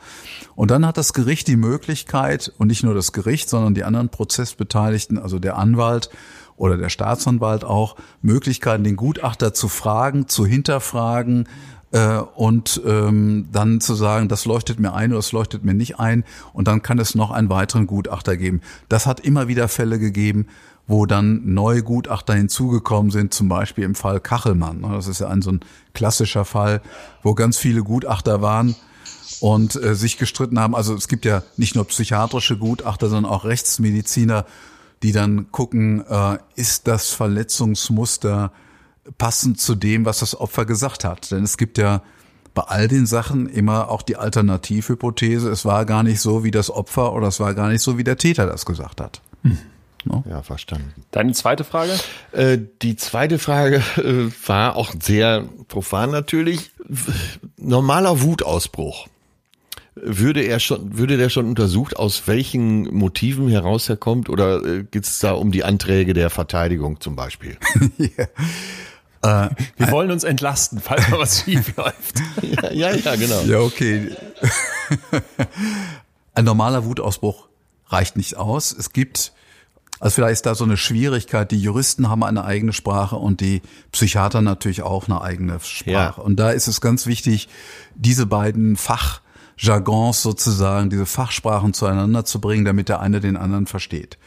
Und 0.54 0.70
dann 0.70 0.86
hat 0.86 0.96
das 0.96 1.12
Gericht 1.12 1.46
die 1.46 1.56
Möglichkeit, 1.56 2.52
und 2.58 2.68
nicht 2.68 2.82
nur 2.82 2.94
das 2.94 3.12
Gericht, 3.12 3.48
sondern 3.50 3.74
die 3.74 3.84
anderen 3.84 4.08
Prozessbeteiligten, 4.08 5.18
also 5.18 5.38
der 5.38 5.56
Anwalt 5.56 6.10
oder 6.56 6.76
der 6.76 6.88
Staatsanwalt 6.88 7.64
auch, 7.64 7.96
Möglichkeiten, 8.22 8.82
den 8.82 8.96
Gutachter 8.96 9.52
zu 9.52 9.68
fragen, 9.68 10.26
zu 10.26 10.46
hinterfragen, 10.46 11.46
äh, 11.90 12.18
und 12.18 12.82
ähm, 12.84 13.48
dann 13.52 13.80
zu 13.80 13.94
sagen, 13.94 14.28
das 14.28 14.44
leuchtet 14.44 14.78
mir 14.78 14.92
ein 14.92 15.10
oder 15.10 15.18
das 15.18 15.32
leuchtet 15.32 15.64
mir 15.64 15.74
nicht 15.74 15.98
ein 15.98 16.24
und 16.52 16.68
dann 16.68 16.82
kann 16.82 16.98
es 16.98 17.14
noch 17.14 17.30
einen 17.30 17.48
weiteren 17.48 17.86
Gutachter 17.86 18.36
geben. 18.36 18.60
Das 18.88 19.06
hat 19.06 19.20
immer 19.20 19.48
wieder 19.48 19.68
Fälle 19.68 19.98
gegeben, 19.98 20.46
wo 20.88 21.04
dann 21.04 21.42
neue 21.44 21.82
Gutachter 21.82 22.34
hinzugekommen 22.34 23.10
sind, 23.10 23.34
zum 23.34 23.48
Beispiel 23.48 23.84
im 23.84 23.94
Fall 23.94 24.20
Kachelmann. 24.20 24.82
Das 24.82 25.06
ist 25.06 25.20
ja 25.20 25.28
ein 25.28 25.42
so 25.42 25.52
ein 25.52 25.60
klassischer 25.92 26.46
Fall, 26.46 26.80
wo 27.22 27.34
ganz 27.34 27.58
viele 27.58 27.82
Gutachter 27.82 28.40
waren 28.40 28.74
und 29.40 29.76
äh, 29.76 29.94
sich 29.94 30.16
gestritten 30.16 30.58
haben. 30.58 30.74
Also 30.74 30.94
es 30.94 31.06
gibt 31.06 31.26
ja 31.26 31.42
nicht 31.58 31.74
nur 31.74 31.84
psychiatrische 31.84 32.56
Gutachter, 32.56 33.10
sondern 33.10 33.30
auch 33.30 33.44
Rechtsmediziner, 33.44 34.46
die 35.02 35.12
dann 35.12 35.52
gucken, 35.52 36.04
äh, 36.08 36.38
ist 36.56 36.88
das 36.88 37.10
Verletzungsmuster 37.10 38.50
passend 39.18 39.60
zu 39.60 39.74
dem, 39.74 40.06
was 40.06 40.20
das 40.20 40.40
Opfer 40.40 40.64
gesagt 40.64 41.04
hat. 41.04 41.30
Denn 41.30 41.44
es 41.44 41.58
gibt 41.58 41.76
ja 41.76 42.02
bei 42.54 42.62
all 42.62 42.88
den 42.88 43.04
Sachen 43.04 43.46
immer 43.46 43.90
auch 43.90 44.00
die 44.00 44.16
Alternativhypothese, 44.16 45.50
es 45.50 45.66
war 45.66 45.84
gar 45.84 46.02
nicht 46.02 46.20
so 46.20 46.44
wie 46.44 46.50
das 46.50 46.70
Opfer 46.70 47.12
oder 47.12 47.28
es 47.28 47.40
war 47.40 47.52
gar 47.52 47.68
nicht 47.68 47.82
so 47.82 47.98
wie 47.98 48.04
der 48.04 48.16
Täter 48.16 48.46
das 48.46 48.64
gesagt 48.64 49.02
hat. 49.02 49.20
Hm. 49.42 49.58
No? 50.08 50.24
Ja, 50.28 50.42
verstanden. 50.42 50.94
Deine 51.10 51.32
zweite 51.32 51.64
Frage? 51.64 51.92
Äh, 52.32 52.58
die 52.82 52.96
zweite 52.96 53.38
Frage 53.38 53.82
äh, 53.98 54.30
war 54.46 54.76
auch 54.76 54.94
sehr 55.00 55.44
profan 55.68 56.10
natürlich. 56.10 56.70
Normaler 57.58 58.22
Wutausbruch. 58.22 59.06
Würde 59.94 60.42
er 60.42 60.60
schon, 60.60 60.96
würde 60.96 61.16
der 61.16 61.28
schon 61.28 61.46
untersucht, 61.46 61.96
aus 61.96 62.22
welchen 62.26 62.84
Motiven 62.94 63.48
heraus 63.48 63.88
er 63.88 63.96
kommt, 63.96 64.28
oder 64.30 64.64
äh, 64.64 64.84
geht 64.84 65.04
es 65.04 65.18
da 65.18 65.32
um 65.32 65.50
die 65.52 65.64
Anträge 65.64 66.14
der 66.14 66.30
Verteidigung 66.30 67.00
zum 67.00 67.14
Beispiel? 67.16 67.58
ja. 67.98 69.46
Äh, 69.46 69.50
Wir 69.76 69.90
wollen 69.90 70.10
uns 70.12 70.22
entlasten, 70.24 70.80
falls 70.80 71.08
mal 71.10 71.18
was 71.18 71.42
schief 71.42 71.72
läuft. 71.76 72.20
ja, 72.62 72.70
ja, 72.72 72.94
ja, 72.94 73.16
genau. 73.16 73.40
Ja, 73.42 73.58
okay. 73.58 74.12
Ein 76.34 76.44
normaler 76.44 76.84
Wutausbruch 76.84 77.48
reicht 77.88 78.16
nicht 78.16 78.36
aus. 78.36 78.70
Es 78.72 78.92
gibt, 78.92 79.32
also 80.00 80.14
vielleicht 80.14 80.34
ist 80.34 80.46
da 80.46 80.54
so 80.54 80.64
eine 80.64 80.76
Schwierigkeit, 80.76 81.50
die 81.50 81.60
Juristen 81.60 82.08
haben 82.08 82.22
eine 82.22 82.44
eigene 82.44 82.72
Sprache 82.72 83.16
und 83.16 83.40
die 83.40 83.62
Psychiater 83.92 84.40
natürlich 84.42 84.82
auch 84.82 85.08
eine 85.08 85.20
eigene 85.20 85.58
Sprache. 85.60 86.20
Ja. 86.20 86.24
Und 86.24 86.36
da 86.36 86.50
ist 86.50 86.68
es 86.68 86.80
ganz 86.80 87.06
wichtig, 87.06 87.48
diese 87.94 88.26
beiden 88.26 88.76
Fach 88.76 89.20
Jargons 89.56 90.22
sozusagen, 90.22 90.88
diese 90.88 91.06
Fachsprachen 91.06 91.74
zueinander 91.74 92.24
zu 92.24 92.40
bringen, 92.40 92.64
damit 92.64 92.88
der 92.88 93.00
eine 93.00 93.20
den 93.20 93.36
anderen 93.36 93.66
versteht. 93.66 94.18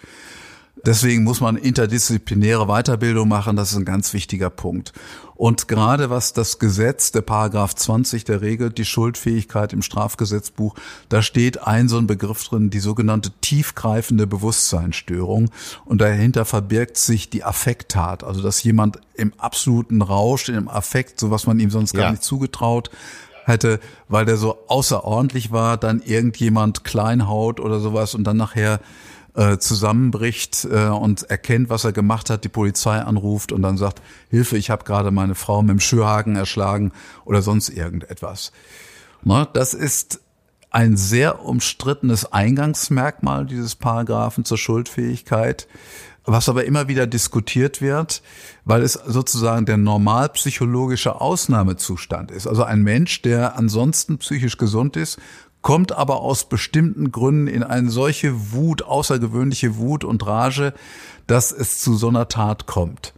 Deswegen 0.85 1.23
muss 1.23 1.41
man 1.41 1.57
interdisziplinäre 1.57 2.65
Weiterbildung 2.65 3.27
machen, 3.27 3.55
das 3.55 3.71
ist 3.71 3.77
ein 3.77 3.85
ganz 3.85 4.13
wichtiger 4.13 4.49
Punkt. 4.49 4.93
Und 5.35 5.67
gerade 5.67 6.09
was 6.09 6.33
das 6.33 6.59
Gesetz, 6.59 7.11
der 7.11 7.21
Paragraph 7.21 7.73
20, 7.73 8.25
der 8.25 8.41
regelt 8.41 8.77
die 8.77 8.85
Schuldfähigkeit 8.85 9.73
im 9.73 9.81
Strafgesetzbuch, 9.81 10.75
da 11.09 11.21
steht 11.21 11.65
ein 11.65 11.87
so 11.87 11.97
ein 11.97 12.05
Begriff 12.05 12.43
drin, 12.47 12.69
die 12.69 12.79
sogenannte 12.79 13.31
tiefgreifende 13.41 14.27
Bewusstseinsstörung. 14.27 15.49
Und 15.85 16.01
dahinter 16.01 16.45
verbirgt 16.45 16.97
sich 16.97 17.29
die 17.29 17.43
Affekttat, 17.43 18.23
also 18.23 18.41
dass 18.41 18.61
jemand 18.63 18.99
im 19.15 19.33
absoluten 19.37 20.01
Rausch, 20.01 20.49
im 20.49 20.67
Affekt, 20.67 21.19
so 21.19 21.31
was 21.31 21.47
man 21.47 21.59
ihm 21.59 21.71
sonst 21.71 21.93
gar 21.93 22.05
ja. 22.05 22.11
nicht 22.11 22.23
zugetraut, 22.23 22.91
hätte, 23.45 23.79
weil 24.07 24.25
der 24.25 24.37
so 24.37 24.59
außerordentlich 24.67 25.51
war, 25.51 25.77
dann 25.77 26.01
irgendjemand 26.01 26.83
kleinhaut 26.83 27.59
oder 27.59 27.79
sowas 27.79 28.13
und 28.15 28.23
dann 28.25 28.37
nachher 28.37 28.79
äh, 29.35 29.57
zusammenbricht 29.57 30.67
äh, 30.69 30.87
und 30.87 31.23
erkennt, 31.23 31.69
was 31.69 31.83
er 31.85 31.91
gemacht 31.91 32.29
hat, 32.29 32.43
die 32.43 32.49
Polizei 32.49 32.99
anruft 32.99 33.51
und 33.51 33.61
dann 33.61 33.77
sagt, 33.77 34.01
Hilfe, 34.29 34.57
ich 34.57 34.69
habe 34.69 34.83
gerade 34.83 35.11
meine 35.11 35.35
Frau 35.35 35.61
mit 35.61 35.71
dem 35.71 35.79
Schürhaken 35.79 36.35
erschlagen 36.35 36.91
oder 37.25 37.41
sonst 37.41 37.69
irgendetwas. 37.69 38.51
Na, 39.23 39.45
das 39.45 39.73
ist 39.73 40.19
ein 40.71 40.95
sehr 40.95 41.43
umstrittenes 41.43 42.31
Eingangsmerkmal 42.31 43.45
dieses 43.45 43.75
Paragraphen 43.75 44.45
zur 44.45 44.57
Schuldfähigkeit, 44.57 45.67
was 46.23 46.49
aber 46.49 46.65
immer 46.65 46.87
wieder 46.87 47.07
diskutiert 47.07 47.81
wird, 47.81 48.21
weil 48.63 48.81
es 48.81 48.93
sozusagen 48.93 49.65
der 49.65 49.77
normalpsychologische 49.77 51.19
Ausnahmezustand 51.19 52.31
ist. 52.31 52.47
Also 52.47 52.63
ein 52.63 52.83
Mensch, 52.83 53.21
der 53.21 53.57
ansonsten 53.57 54.17
psychisch 54.19 54.57
gesund 54.57 54.95
ist, 54.95 55.19
kommt 55.61 55.91
aber 55.91 56.21
aus 56.21 56.45
bestimmten 56.45 57.11
Gründen 57.11 57.47
in 57.47 57.63
eine 57.63 57.89
solche 57.89 58.51
Wut, 58.51 58.83
außergewöhnliche 58.83 59.77
Wut 59.77 60.03
und 60.03 60.25
Rage, 60.25 60.73
dass 61.27 61.51
es 61.51 61.79
zu 61.79 61.95
so 61.95 62.09
einer 62.09 62.27
Tat 62.27 62.65
kommt. 62.65 63.13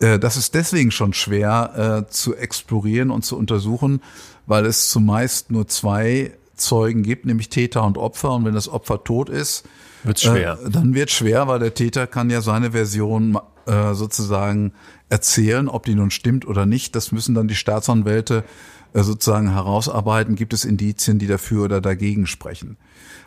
Äh, 0.00 0.18
das 0.18 0.36
ist 0.36 0.54
deswegen 0.54 0.90
schon 0.90 1.12
schwer 1.12 2.04
äh, 2.06 2.10
zu 2.10 2.36
explorieren 2.36 3.10
und 3.10 3.24
zu 3.24 3.36
untersuchen, 3.36 4.00
weil 4.46 4.66
es 4.66 4.90
zumeist 4.90 5.50
nur 5.50 5.66
zwei 5.66 6.32
Zeugen 6.54 7.02
gibt, 7.02 7.26
nämlich 7.26 7.48
Täter 7.48 7.84
und 7.84 7.98
Opfer. 7.98 8.32
Und 8.32 8.44
wenn 8.44 8.54
das 8.54 8.68
Opfer 8.68 9.02
tot 9.02 9.28
ist, 9.28 9.64
wird's 10.04 10.22
schwer. 10.22 10.58
Äh, 10.64 10.70
dann 10.70 10.94
wird 10.94 11.10
schwer, 11.10 11.48
weil 11.48 11.58
der 11.58 11.74
Täter 11.74 12.06
kann 12.06 12.30
ja 12.30 12.40
seine 12.40 12.72
Version 12.72 13.38
äh, 13.66 13.94
sozusagen 13.94 14.72
erzählen, 15.08 15.68
ob 15.68 15.84
die 15.84 15.94
nun 15.94 16.10
stimmt 16.10 16.46
oder 16.46 16.66
nicht. 16.66 16.94
Das 16.94 17.12
müssen 17.12 17.34
dann 17.34 17.48
die 17.48 17.54
Staatsanwälte 17.54 18.44
sozusagen 19.02 19.50
herausarbeiten, 19.52 20.36
gibt 20.36 20.52
es 20.52 20.64
Indizien, 20.64 21.18
die 21.18 21.26
dafür 21.26 21.64
oder 21.64 21.80
dagegen 21.80 22.26
sprechen. 22.26 22.76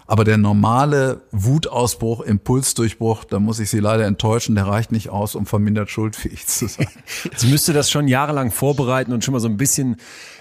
Aber 0.08 0.24
der 0.24 0.38
normale 0.38 1.22
Wutausbruch, 1.32 2.22
Impulsdurchbruch, 2.22 3.26
da 3.26 3.40
muss 3.40 3.60
ich 3.60 3.70
Sie 3.70 3.80
leider 3.80 4.06
enttäuschen, 4.06 4.56
der 4.56 4.66
reicht 4.66 4.94
nicht 4.94 5.10
aus, 5.10 5.36
um 5.36 5.46
vermindert 5.46 5.90
schuldfähig 5.90 6.48
zu 6.48 6.68
sein. 6.68 6.88
Sie 7.36 7.48
müsste 7.48 7.74
das 7.74 7.92
schon 7.92 8.08
jahrelang 8.08 8.52
vorbereiten 8.52 9.12
und 9.12 9.26
schon 9.26 9.34
mal 9.34 9.42
so 9.42 9.50
ein 9.50 9.58
bisschen 9.58 9.98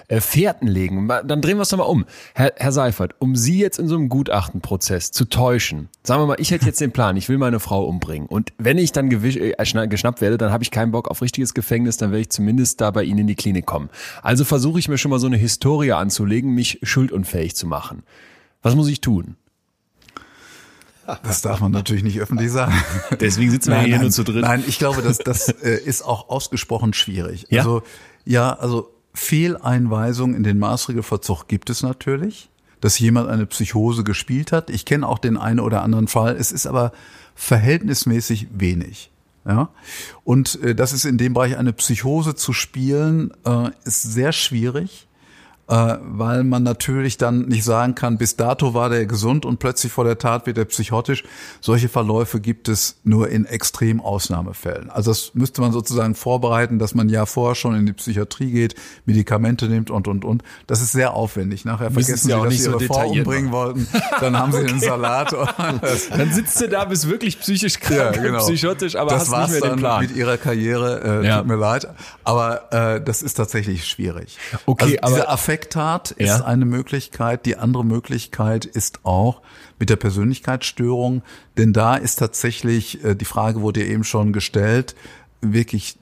äh, 0.06 0.20
Fährten 0.20 0.68
legen. 0.68 1.08
Dann 1.08 1.42
drehen 1.42 1.56
wir 1.56 1.62
es 1.62 1.70
doch 1.70 1.78
mal 1.78 1.84
um. 1.84 2.04
Herr, 2.34 2.52
Herr 2.56 2.70
Seifert, 2.70 3.16
um 3.18 3.34
Sie 3.34 3.58
jetzt 3.58 3.80
in 3.80 3.88
so 3.88 3.96
einem 3.96 4.08
Gutachtenprozess 4.08 5.10
zu 5.10 5.24
täuschen, 5.24 5.88
sagen 6.04 6.22
wir 6.22 6.26
mal, 6.26 6.36
ich 6.38 6.52
hätte 6.52 6.66
jetzt 6.66 6.80
den 6.80 6.92
Plan, 6.92 7.16
ich 7.16 7.28
will 7.28 7.38
meine 7.38 7.58
Frau 7.58 7.84
umbringen. 7.86 8.28
Und 8.28 8.52
wenn 8.58 8.78
ich 8.78 8.92
dann 8.92 9.10
äh, 9.10 9.88
geschnappt 9.88 10.20
werde, 10.20 10.38
dann 10.38 10.52
habe 10.52 10.62
ich 10.62 10.70
keinen 10.70 10.92
Bock 10.92 11.08
auf 11.08 11.22
richtiges 11.22 11.54
Gefängnis, 11.54 11.96
dann 11.96 12.12
werde 12.12 12.20
ich 12.20 12.30
zumindest 12.30 12.80
da 12.80 12.92
bei 12.92 13.02
Ihnen 13.02 13.18
in 13.20 13.26
die 13.26 13.34
Klinik 13.34 13.66
kommen. 13.66 13.90
Also 14.22 14.44
versuche 14.44 14.78
ich 14.78 14.88
mir 14.88 14.96
schon 14.96 15.10
mal 15.10 15.18
so 15.18 15.26
eine 15.26 15.36
Historie 15.36 15.90
anzulegen, 15.90 16.54
mich 16.54 16.78
schuldunfähig 16.84 17.56
zu 17.56 17.66
machen. 17.66 18.04
Was 18.62 18.76
muss 18.76 18.88
ich 18.88 19.00
tun? 19.00 19.36
Das 21.22 21.42
darf 21.42 21.60
man 21.60 21.72
natürlich 21.72 22.02
nicht 22.02 22.20
öffentlich 22.20 22.50
sagen. 22.50 22.74
Deswegen 23.20 23.50
sitzen 23.50 23.70
wir 23.70 23.76
nein, 23.76 23.86
hier 23.86 23.94
nein, 23.96 24.02
nur 24.02 24.10
zu 24.10 24.24
dritt. 24.24 24.42
Nein, 24.42 24.64
ich 24.66 24.78
glaube, 24.78 25.02
dass 25.02 25.18
das 25.18 25.48
äh, 25.48 25.80
ist 25.84 26.02
auch 26.02 26.28
ausgesprochen 26.28 26.92
schwierig. 26.92 27.46
Ja? 27.48 27.62
Also 27.62 27.82
ja, 28.24 28.52
also 28.54 28.90
Fehleinweisung 29.14 30.34
in 30.34 30.42
den 30.42 30.58
Maßregelverzug 30.58 31.48
gibt 31.48 31.70
es 31.70 31.82
natürlich, 31.82 32.50
dass 32.80 32.98
jemand 32.98 33.28
eine 33.28 33.46
Psychose 33.46 34.04
gespielt 34.04 34.52
hat. 34.52 34.68
Ich 34.70 34.84
kenne 34.84 35.06
auch 35.06 35.18
den 35.18 35.36
einen 35.36 35.60
oder 35.60 35.82
anderen 35.82 36.08
Fall. 36.08 36.36
Es 36.36 36.52
ist 36.52 36.66
aber 36.66 36.92
verhältnismäßig 37.34 38.48
wenig. 38.52 39.10
Ja, 39.46 39.68
und 40.24 40.60
äh, 40.62 40.74
das 40.74 40.92
ist 40.92 41.04
in 41.04 41.18
dem 41.18 41.34
Bereich 41.34 41.56
eine 41.56 41.72
Psychose 41.72 42.34
zu 42.34 42.52
spielen, 42.52 43.32
äh, 43.44 43.70
ist 43.84 44.02
sehr 44.02 44.32
schwierig 44.32 45.05
äh, 45.68 45.96
weil 46.00 46.44
man 46.44 46.62
natürlich 46.62 47.18
dann 47.18 47.46
nicht 47.46 47.64
sagen 47.64 47.94
kann, 47.94 48.18
bis 48.18 48.36
dato 48.36 48.72
war 48.74 48.88
der 48.88 49.06
gesund 49.06 49.44
und 49.44 49.58
plötzlich 49.58 49.90
vor 49.90 50.04
der 50.04 50.18
Tat 50.18 50.46
wird 50.46 50.58
er 50.58 50.64
psychotisch. 50.66 51.24
Solche 51.60 51.88
Verläufe 51.88 52.40
gibt 52.40 52.68
es 52.68 52.96
nur 53.02 53.28
in 53.28 53.44
extrem 53.46 54.00
Ausnahmefällen. 54.00 54.90
Also 54.90 55.10
das 55.10 55.32
müsste 55.34 55.60
man 55.60 55.72
sozusagen 55.72 56.14
vorbereiten, 56.14 56.78
dass 56.78 56.94
man 56.94 57.08
ja 57.08 57.26
vorher 57.26 57.56
schon 57.56 57.74
in 57.74 57.86
die 57.86 57.92
Psychiatrie 57.92 58.50
geht, 58.52 58.76
Medikamente 59.06 59.66
nimmt 59.66 59.90
und 59.90 60.06
und 60.06 60.24
und. 60.24 60.44
Das 60.68 60.80
ist 60.80 60.92
sehr 60.92 61.14
aufwendig. 61.14 61.64
Nachher 61.64 61.90
vergessen 61.90 62.28
Sie, 62.28 62.30
dass 62.30 62.54
Sie 62.54 62.64
Ihre 62.64 62.80
so 62.80 62.86
Frau 62.86 63.08
umbringen 63.08 63.50
wollten. 63.50 63.88
Dann 64.20 64.38
haben 64.38 64.52
Sie 64.52 64.58
okay. 64.62 64.68
den 64.68 64.80
Salat. 64.80 65.32
dann 66.16 66.32
sitzt 66.32 66.60
du 66.60 66.68
da, 66.68 66.84
bist 66.84 67.08
wirklich 67.08 67.40
psychisch 67.40 67.80
krank, 67.80 68.16
ja, 68.16 68.22
genau. 68.22 68.38
psychotisch, 68.38 68.94
aber 68.94 69.10
das 69.10 69.32
hast 69.32 69.50
nicht 69.50 69.60
mehr 69.62 69.70
den 69.70 69.78
Plan. 69.80 70.02
mit 70.02 70.14
Ihrer 70.14 70.36
Karriere. 70.36 71.22
Äh, 71.22 71.26
ja. 71.26 71.38
Tut 71.38 71.48
mir 71.48 71.56
leid, 71.56 71.88
aber 72.22 72.72
äh, 72.72 73.00
das 73.00 73.22
ist 73.22 73.34
tatsächlich 73.34 73.86
schwierig. 73.86 74.38
Okay, 74.66 75.00
also 75.00 75.16
aber 75.16 75.30
Affekttat 75.56 76.10
ist 76.10 76.28
ja. 76.28 76.44
eine 76.44 76.66
Möglichkeit. 76.66 77.46
Die 77.46 77.56
andere 77.56 77.82
Möglichkeit 77.82 78.66
ist 78.66 79.00
auch 79.04 79.40
mit 79.78 79.88
der 79.88 79.96
Persönlichkeitsstörung, 79.96 81.22
denn 81.56 81.72
da 81.72 81.96
ist 81.96 82.16
tatsächlich, 82.16 83.02
äh, 83.02 83.14
die 83.14 83.24
Frage 83.24 83.62
wurde 83.62 83.82
eben 83.82 84.04
schon 84.04 84.34
gestellt, 84.34 84.94
wirklich 85.40 85.96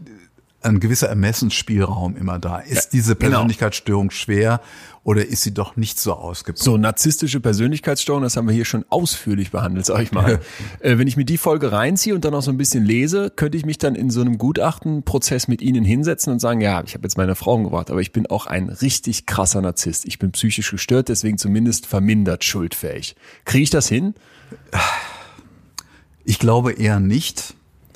ein 0.65 0.81
gewisser 0.81 1.09
Ermessensspielraum 1.09 2.17
immer 2.17 2.39
da. 2.39 2.59
Ist 2.59 2.75
ja, 2.75 2.91
diese 2.93 3.17
genau. 3.17 3.31
Persönlichkeitsstörung 3.31 4.09
genau. 4.09 4.19
schwer 4.19 4.61
oder 5.05 5.27
ist 5.27 5.43
sie 5.43 5.53
doch 5.53 5.77
nicht 5.77 6.01
so 6.01 6.15
ausgeprägt? 6.15 6.65
So, 6.65 6.79
narzisstische 6.79 7.41
Persönlichkeitsstörung, 7.41 8.23
das 8.23 8.37
haben 8.37 8.49
wir 8.49 8.55
hier 8.55 8.65
schon 8.65 8.85
ausführlich 8.89 9.51
behandelt, 9.51 9.85
sag 9.85 10.03
ich 10.03 10.13
mal. 10.13 10.41
äh, 10.81 10.99
wenn 10.99 11.07
ich 11.07 11.17
mir 11.17 11.27
die 11.27 11.37
Folge 11.37 11.73
reinziehe 11.73 12.15
und 12.15 12.25
dann 12.25 12.35
auch 12.35 12.43
so 12.43 12.51
ein 12.51 12.57
bisschen 12.57 12.85
lese, 12.85 13.31
könnte 13.31 13.59
ich 13.59 13.67
mich 13.67 13.79
dann 13.79 13.95
in 13.95 14.11
so 14.11 14.23
einem 14.23 14.39
Gutachtenprozess 14.39 15.47
mit 15.47 15.61
Ihnen 15.61 15.85
hinsetzen 15.85 16.33
und 16.33 16.39
sagen, 16.39 16.61
ja, 16.63 16.83
ich 16.85 16.95
habe 16.95 17.05
jetzt 17.05 17.19
meine 17.19 17.35
Frau 17.35 17.63
gebracht, 17.63 17.91
aber 17.91 18.01
ich 18.01 18.13
bin 18.13 18.27
auch 18.27 18.47
ein 18.47 18.71
richtig 18.71 19.27
krasser 19.27 19.61
Narzisst. 19.61 20.07
Ich 20.07 20.19
bin 20.19 20.33
psychisch 20.33 20.71
gestört, 20.71 21.09
deswegen 21.11 21.37
zumindest 21.37 21.87
vermindert 21.87 22.43
schuldfähig. 22.43 23.15
Kriege 23.45 23.65
ich 23.65 23.71
das 23.71 23.89
hin? 23.89 24.15
Ich 26.25 26.39
glaube 26.39 26.73
eher 26.73 27.01
nicht. 27.01 27.55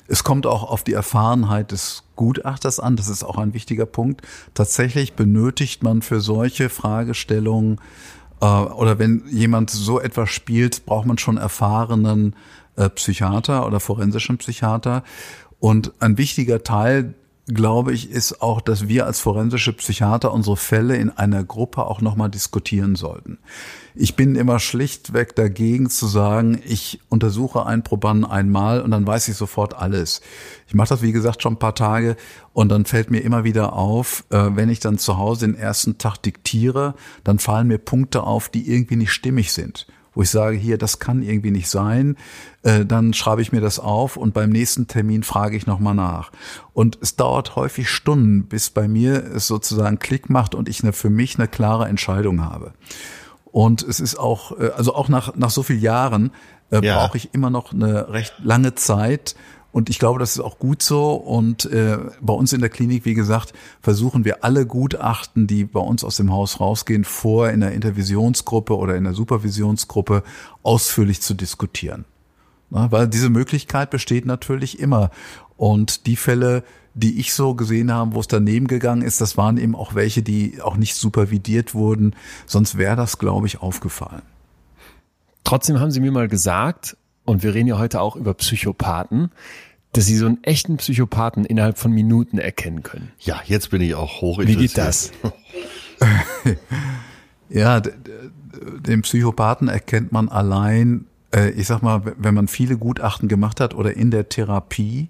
Es 0.09 0.25
kommt 0.25 0.47
auch 0.47 0.65
auf 0.65 0.83
die 0.83 0.95
Erfahrenheit 0.95 1.71
des 1.71 2.03
Gutachters 2.17 2.81
an. 2.81 2.97
Das 2.97 3.09
ist 3.09 3.23
auch 3.23 3.37
ein 3.37 3.55
wichtiger 3.55 3.87
Punkt. 3.87 4.23
Tatsächlich 4.55 5.13
benötigt 5.13 5.83
man 5.83 6.03
für 6.03 6.21
solche 6.21 6.71
Fragestellungen 6.71 7.79
äh, 8.41 8.47
oder 8.47 8.99
wenn 8.99 9.25
jemand 9.29 9.71
so 9.71 10.01
etwas 10.01 10.31
spielt, 10.31 10.87
braucht 10.87 11.07
man 11.07 11.19
schon 11.19 11.37
erfahrenen 11.37 12.35
äh, 12.77 12.89
Psychiater 12.89 13.67
oder 13.67 13.81
forensischen 13.81 14.39
Psychiater. 14.39 15.05
Und 15.61 15.93
ein 16.01 16.17
wichtiger 16.17 16.63
Teil 16.63 17.15
glaube 17.49 17.93
ich, 17.93 18.11
ist 18.11 18.43
auch, 18.43 18.61
dass 18.61 18.89
wir 18.89 19.07
als 19.07 19.21
forensische 19.21 19.73
Psychiater 19.73 20.33
unsere 20.33 20.57
Fälle 20.57 20.97
in 20.97 21.11
einer 21.11 21.43
Gruppe 21.45 21.87
auch 21.87 22.01
nochmal 22.01 22.29
diskutieren 22.29 22.95
sollten. 22.95 23.39
Ich 24.01 24.15
bin 24.15 24.37
immer 24.37 24.61
schlichtweg 24.61 25.35
dagegen 25.35 25.91
zu 25.91 26.07
sagen, 26.07 26.61
ich 26.65 27.01
untersuche 27.09 27.67
einen 27.67 27.83
Probanden 27.83 28.25
einmal 28.25 28.81
und 28.81 28.93
dann 28.93 29.05
weiß 29.05 29.27
ich 29.27 29.35
sofort 29.35 29.75
alles. 29.75 30.21
Ich 30.69 30.75
mache 30.75 30.91
das, 30.91 31.03
wie 31.03 31.11
gesagt, 31.11 31.43
schon 31.43 31.55
ein 31.55 31.59
paar 31.59 31.75
Tage 31.75 32.17
und 32.53 32.69
dann 32.69 32.85
fällt 32.85 33.11
mir 33.11 33.19
immer 33.19 33.43
wieder 33.43 33.73
auf, 33.73 34.23
äh, 34.31 34.51
wenn 34.55 34.69
ich 34.69 34.79
dann 34.79 34.99
zu 34.99 35.19
Hause 35.19 35.47
den 35.49 35.57
ersten 35.57 35.99
Tag 35.99 36.19
diktiere, 36.19 36.95
dann 37.25 37.41
fallen 37.41 37.67
mir 37.67 37.79
Punkte 37.79 38.23
auf, 38.23 38.49
die 38.49 38.71
irgendwie 38.71 38.95
nicht 38.95 39.11
stimmig 39.11 39.53
sind 39.53 39.89
wo 40.15 40.23
ich 40.23 40.31
sage, 40.31 40.57
hier, 40.57 40.79
das 40.79 40.99
kann 40.99 41.23
irgendwie 41.23 41.53
nicht 41.53 41.69
sein, 41.69 42.17
äh, 42.65 42.85
dann 42.85 43.15
schreibe 43.15 43.41
ich 43.41 43.53
mir 43.53 43.61
das 43.61 43.79
auf 43.79 44.17
und 44.17 44.35
beim 44.35 44.51
nächsten 44.51 44.89
Termin 44.89 45.23
frage 45.23 45.57
ich 45.57 45.69
nochmal 45.69 45.95
nach. 45.95 46.33
Und 46.73 46.99
es 47.01 47.15
dauert 47.15 47.55
häufig 47.55 47.89
Stunden, 47.89 48.47
bis 48.47 48.71
bei 48.71 48.89
mir 48.89 49.23
es 49.33 49.47
sozusagen 49.47 50.01
Klick 50.01 50.29
macht 50.29 50.57
und 50.57 50.69
ich 50.69 50.83
für 50.91 51.11
mich 51.11 51.39
eine 51.39 51.47
klare 51.47 51.87
Entscheidung 51.87 52.45
habe. 52.45 52.73
Und 53.51 53.83
es 53.83 54.01
ist 54.01 54.19
auch, 54.19 54.59
äh, 54.59 54.71
also 54.77 54.95
auch 54.95 55.09
nach, 55.09 55.35
nach 55.37 55.51
so 55.51 55.63
vielen 55.63 55.81
Jahren 55.81 56.33
äh, 56.71 56.85
ja. 56.85 56.99
brauche 56.99 57.17
ich 57.17 57.35
immer 57.35 57.51
noch 57.51 57.73
eine 57.73 58.13
recht 58.13 58.35
lange 58.43 58.75
Zeit, 58.75 59.35
und 59.71 59.91
ich 59.91 59.99
glaube, 59.99 60.19
das 60.19 60.33
ist 60.33 60.41
auch 60.41 60.59
gut 60.59 60.83
so. 60.83 61.13
Und 61.13 61.67
äh, 61.67 61.99
bei 62.21 62.33
uns 62.33 62.53
in 62.53 62.61
der 62.61 62.71
Klinik, 62.71 63.05
wie 63.05 63.15
gesagt, 63.15 63.53
versuchen 63.81 64.25
wir 64.25 64.43
alle 64.43 64.67
Gutachten, 64.67 65.47
die 65.47 65.65
bei 65.65 65.81
uns 65.81 66.05
aus 66.05 66.17
dem 66.17 66.33
Haus 66.33 66.59
rausgehen, 66.59 67.05
vor 67.05 67.51
in 67.51 67.61
der 67.61 67.73
Intervisionsgruppe 67.73 68.77
oder 68.77 68.97
in 68.97 69.05
der 69.05 69.13
Supervisionsgruppe 69.13 70.23
ausführlich 70.63 71.21
zu 71.21 71.35
diskutieren. 71.35 72.07
Weil 72.71 73.09
diese 73.09 73.31
Möglichkeit 73.31 73.91
besteht 73.91 74.27
natürlich 74.27 74.79
immer. 74.79 75.11
Und 75.57 76.07
die 76.07 76.17
Fälle, 76.17 76.65
die 76.95 77.19
ich 77.19 77.33
so 77.33 77.55
gesehen 77.55 77.93
habe, 77.93 78.15
wo 78.15 78.21
es 78.21 78.29
daneben 78.29 78.67
gegangen 78.67 79.03
ist, 79.03 79.21
das 79.21 79.37
waren 79.37 79.57
eben 79.57 79.75
auch 79.75 79.95
welche, 79.95 80.23
die 80.23 80.61
auch 80.61 80.77
nicht 80.77 80.95
supervidiert 80.95 81.75
wurden. 81.75 82.15
Sonst 82.47 82.77
wäre 82.77 82.97
das, 82.97 83.19
glaube 83.19 83.47
ich, 83.47 83.61
aufgefallen. 83.61 84.23
Trotzdem 85.45 85.81
haben 85.81 85.91
Sie 85.91 86.01
mir 86.01 86.13
mal 86.13 86.29
gesagt, 86.29 86.97
und 87.25 87.43
wir 87.43 87.55
reden 87.55 87.69
ja 87.69 87.79
heute 87.79 88.01
auch 88.01 88.17
über 88.17 88.35
Psychopathen, 88.35 89.31
dass 89.93 90.07
Sie 90.07 90.17
so 90.17 90.27
einen 90.27 90.43
echten 90.45 90.77
Psychopathen 90.77 91.45
innerhalb 91.45 91.79
von 91.79 91.93
Minuten 91.93 92.39
erkennen 92.39 92.83
können. 92.83 93.13
Ja, 93.19 93.41
jetzt 93.45 93.71
bin 93.71 93.81
ich 93.81 93.95
auch 93.95 94.21
hoch 94.21 94.39
Wie 94.41 94.57
geht 94.57 94.77
das? 94.77 95.13
ja, 97.49 97.81
den 97.81 99.03
Psychopathen 99.03 99.69
erkennt 99.69 100.13
man 100.13 100.29
allein, 100.29 101.07
äh, 101.35 101.51
ich 101.51 101.67
sag 101.67 101.83
mal, 101.83 102.03
wenn 102.17 102.35
man 102.35 102.49
viele 102.49 102.77
Gutachten 102.77 103.29
gemacht 103.29 103.61
hat 103.61 103.75
oder 103.75 103.95
in 103.95 104.11
der 104.11 104.29
Therapie 104.29 105.09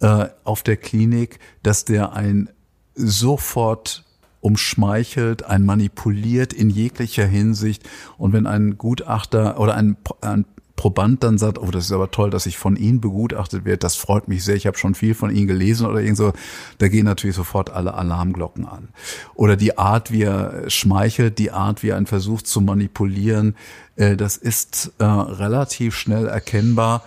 äh, 0.00 0.28
auf 0.44 0.62
der 0.62 0.76
Klinik, 0.76 1.38
dass 1.62 1.84
der 1.84 2.12
ein 2.12 2.50
sofort 2.94 4.04
umschmeichelt, 4.40 5.44
ein 5.44 5.64
manipuliert 5.64 6.52
in 6.52 6.68
jeglicher 6.68 7.26
Hinsicht. 7.26 7.88
Und 8.18 8.32
wenn 8.32 8.46
ein 8.46 8.76
Gutachter 8.76 9.58
oder 9.60 9.76
ein, 9.76 9.96
ein 10.20 10.44
Proband 10.76 11.22
dann 11.22 11.38
sagt, 11.38 11.58
oh, 11.58 11.70
das 11.70 11.86
ist 11.86 11.92
aber 11.92 12.10
toll, 12.10 12.30
dass 12.30 12.46
ich 12.46 12.58
von 12.58 12.76
Ihnen 12.76 13.00
begutachtet 13.00 13.64
werde, 13.64 13.78
das 13.78 13.96
freut 13.96 14.28
mich 14.28 14.44
sehr, 14.44 14.56
ich 14.56 14.66
habe 14.66 14.78
schon 14.78 14.94
viel 14.94 15.14
von 15.14 15.34
Ihnen 15.34 15.46
gelesen 15.46 15.86
oder 15.86 16.00
irgend 16.00 16.16
so, 16.16 16.32
da 16.78 16.88
gehen 16.88 17.04
natürlich 17.04 17.36
sofort 17.36 17.70
alle 17.70 17.94
Alarmglocken 17.94 18.66
an. 18.66 18.88
Oder 19.34 19.56
die 19.56 19.78
Art, 19.78 20.10
wie 20.10 20.22
er 20.22 20.68
schmeichelt, 20.70 21.38
die 21.38 21.50
Art, 21.50 21.82
wie 21.82 21.90
er 21.90 21.96
einen 21.96 22.06
versucht 22.06 22.46
zu 22.46 22.60
manipulieren, 22.60 23.54
äh, 23.96 24.16
das 24.16 24.36
ist 24.36 24.92
äh, 24.98 25.04
relativ 25.04 25.94
schnell 25.94 26.26
erkennbar. 26.26 27.04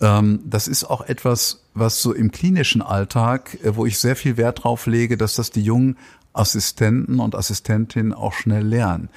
Ähm, 0.00 0.40
das 0.44 0.68
ist 0.68 0.84
auch 0.84 1.00
etwas, 1.02 1.64
was 1.74 2.02
so 2.02 2.12
im 2.12 2.30
klinischen 2.30 2.82
Alltag, 2.82 3.58
äh, 3.64 3.74
wo 3.74 3.86
ich 3.86 3.98
sehr 3.98 4.16
viel 4.16 4.36
Wert 4.36 4.64
drauf 4.64 4.86
lege, 4.86 5.16
dass 5.16 5.34
das 5.34 5.50
die 5.50 5.62
jungen 5.62 5.96
Assistenten 6.32 7.18
und 7.20 7.34
Assistentinnen 7.34 8.12
auch 8.12 8.32
schnell 8.32 8.64
lernen, 8.64 9.08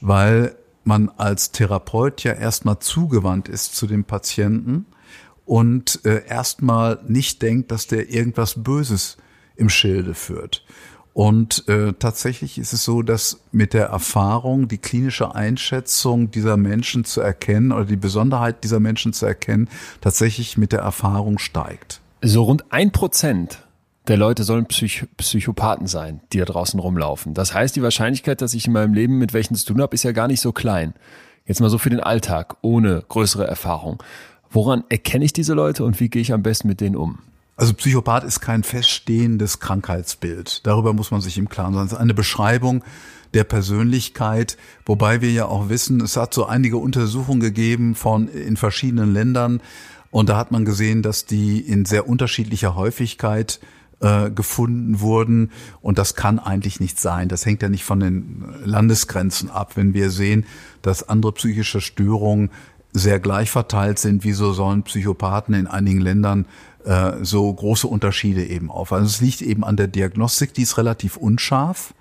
weil 0.00 0.54
man 0.84 1.10
als 1.16 1.52
Therapeut 1.52 2.22
ja 2.24 2.32
erstmal 2.32 2.78
zugewandt 2.78 3.48
ist 3.48 3.76
zu 3.76 3.86
dem 3.86 4.04
Patienten 4.04 4.86
und 5.44 6.04
äh, 6.04 6.24
erstmal 6.26 7.00
nicht 7.06 7.42
denkt, 7.42 7.70
dass 7.70 7.86
der 7.86 8.10
irgendwas 8.10 8.62
Böses 8.62 9.16
im 9.56 9.68
Schilde 9.68 10.14
führt. 10.14 10.64
Und 11.12 11.68
äh, 11.68 11.92
tatsächlich 11.98 12.56
ist 12.56 12.72
es 12.72 12.84
so, 12.84 13.02
dass 13.02 13.40
mit 13.50 13.74
der 13.74 13.86
Erfahrung 13.86 14.68
die 14.68 14.78
klinische 14.78 15.34
Einschätzung 15.34 16.30
dieser 16.30 16.56
Menschen 16.56 17.04
zu 17.04 17.20
erkennen 17.20 17.72
oder 17.72 17.84
die 17.84 17.96
Besonderheit 17.96 18.62
dieser 18.62 18.80
Menschen 18.80 19.12
zu 19.12 19.26
erkennen, 19.26 19.68
tatsächlich 20.00 20.56
mit 20.56 20.72
der 20.72 20.80
Erfahrung 20.80 21.38
steigt. 21.38 22.00
So 22.22 22.44
rund 22.44 22.72
ein 22.72 22.92
Prozent 22.92 23.66
der 24.08 24.16
Leute 24.16 24.44
sollen 24.44 24.66
Psych 24.66 25.06
Psychopathen 25.16 25.86
sein, 25.86 26.20
die 26.32 26.38
da 26.38 26.44
draußen 26.44 26.80
rumlaufen. 26.80 27.34
Das 27.34 27.54
heißt, 27.54 27.76
die 27.76 27.82
Wahrscheinlichkeit, 27.82 28.40
dass 28.40 28.54
ich 28.54 28.66
in 28.66 28.72
meinem 28.72 28.94
Leben 28.94 29.18
mit 29.18 29.32
welchen 29.32 29.54
zu 29.54 29.66
tun 29.66 29.80
habe, 29.80 29.94
ist 29.94 30.02
ja 30.02 30.12
gar 30.12 30.26
nicht 30.26 30.40
so 30.40 30.52
klein. 30.52 30.94
Jetzt 31.44 31.60
mal 31.60 31.70
so 31.70 31.78
für 31.78 31.90
den 31.90 32.00
Alltag, 32.00 32.56
ohne 32.62 33.04
größere 33.08 33.46
Erfahrung. 33.46 34.02
Woran 34.50 34.84
erkenne 34.88 35.24
ich 35.24 35.32
diese 35.32 35.54
Leute 35.54 35.84
und 35.84 36.00
wie 36.00 36.08
gehe 36.08 36.22
ich 36.22 36.32
am 36.32 36.42
besten 36.42 36.68
mit 36.68 36.80
denen 36.80 36.96
um? 36.96 37.20
Also 37.56 37.74
Psychopath 37.74 38.24
ist 38.24 38.40
kein 38.40 38.62
feststehendes 38.62 39.60
Krankheitsbild. 39.60 40.66
Darüber 40.66 40.94
muss 40.94 41.10
man 41.10 41.20
sich 41.20 41.36
im 41.36 41.48
Klaren 41.48 41.74
sein. 41.74 41.86
Es 41.86 41.92
ist 41.92 41.98
eine 41.98 42.14
Beschreibung 42.14 42.82
der 43.34 43.44
Persönlichkeit, 43.44 44.56
wobei 44.86 45.20
wir 45.20 45.30
ja 45.30 45.44
auch 45.44 45.68
wissen, 45.68 46.00
es 46.00 46.16
hat 46.16 46.34
so 46.34 46.46
einige 46.46 46.78
Untersuchungen 46.78 47.40
gegeben 47.40 47.94
von 47.94 48.28
in 48.28 48.56
verschiedenen 48.56 49.12
Ländern 49.12 49.60
und 50.10 50.28
da 50.28 50.36
hat 50.36 50.50
man 50.50 50.64
gesehen, 50.64 51.02
dass 51.02 51.26
die 51.26 51.60
in 51.60 51.84
sehr 51.84 52.08
unterschiedlicher 52.08 52.74
Häufigkeit 52.74 53.60
äh, 54.00 54.30
gefunden 54.30 55.00
wurden. 55.00 55.50
Und 55.82 55.98
das 55.98 56.14
kann 56.14 56.38
eigentlich 56.38 56.80
nicht 56.80 56.98
sein. 56.98 57.28
Das 57.28 57.46
hängt 57.46 57.62
ja 57.62 57.68
nicht 57.68 57.84
von 57.84 58.00
den 58.00 58.44
Landesgrenzen 58.64 59.50
ab. 59.50 59.72
Wenn 59.76 59.94
wir 59.94 60.10
sehen, 60.10 60.46
dass 60.82 61.08
andere 61.08 61.32
psychische 61.32 61.80
Störungen 61.80 62.50
sehr 62.92 63.20
gleich 63.20 63.50
verteilt 63.50 63.98
sind, 63.98 64.24
wieso 64.24 64.52
sollen 64.52 64.82
Psychopathen 64.82 65.54
in 65.54 65.66
einigen 65.66 66.00
Ländern 66.00 66.46
äh, 66.84 67.12
so 67.22 67.52
große 67.52 67.86
Unterschiede 67.86 68.44
eben 68.44 68.70
auf? 68.70 68.92
Also 68.92 69.06
es 69.06 69.20
liegt 69.20 69.42
eben 69.42 69.64
an 69.64 69.76
der 69.76 69.86
Diagnostik, 69.86 70.54
die 70.54 70.62
ist 70.62 70.78
relativ 70.78 71.16
unscharf. 71.16 71.94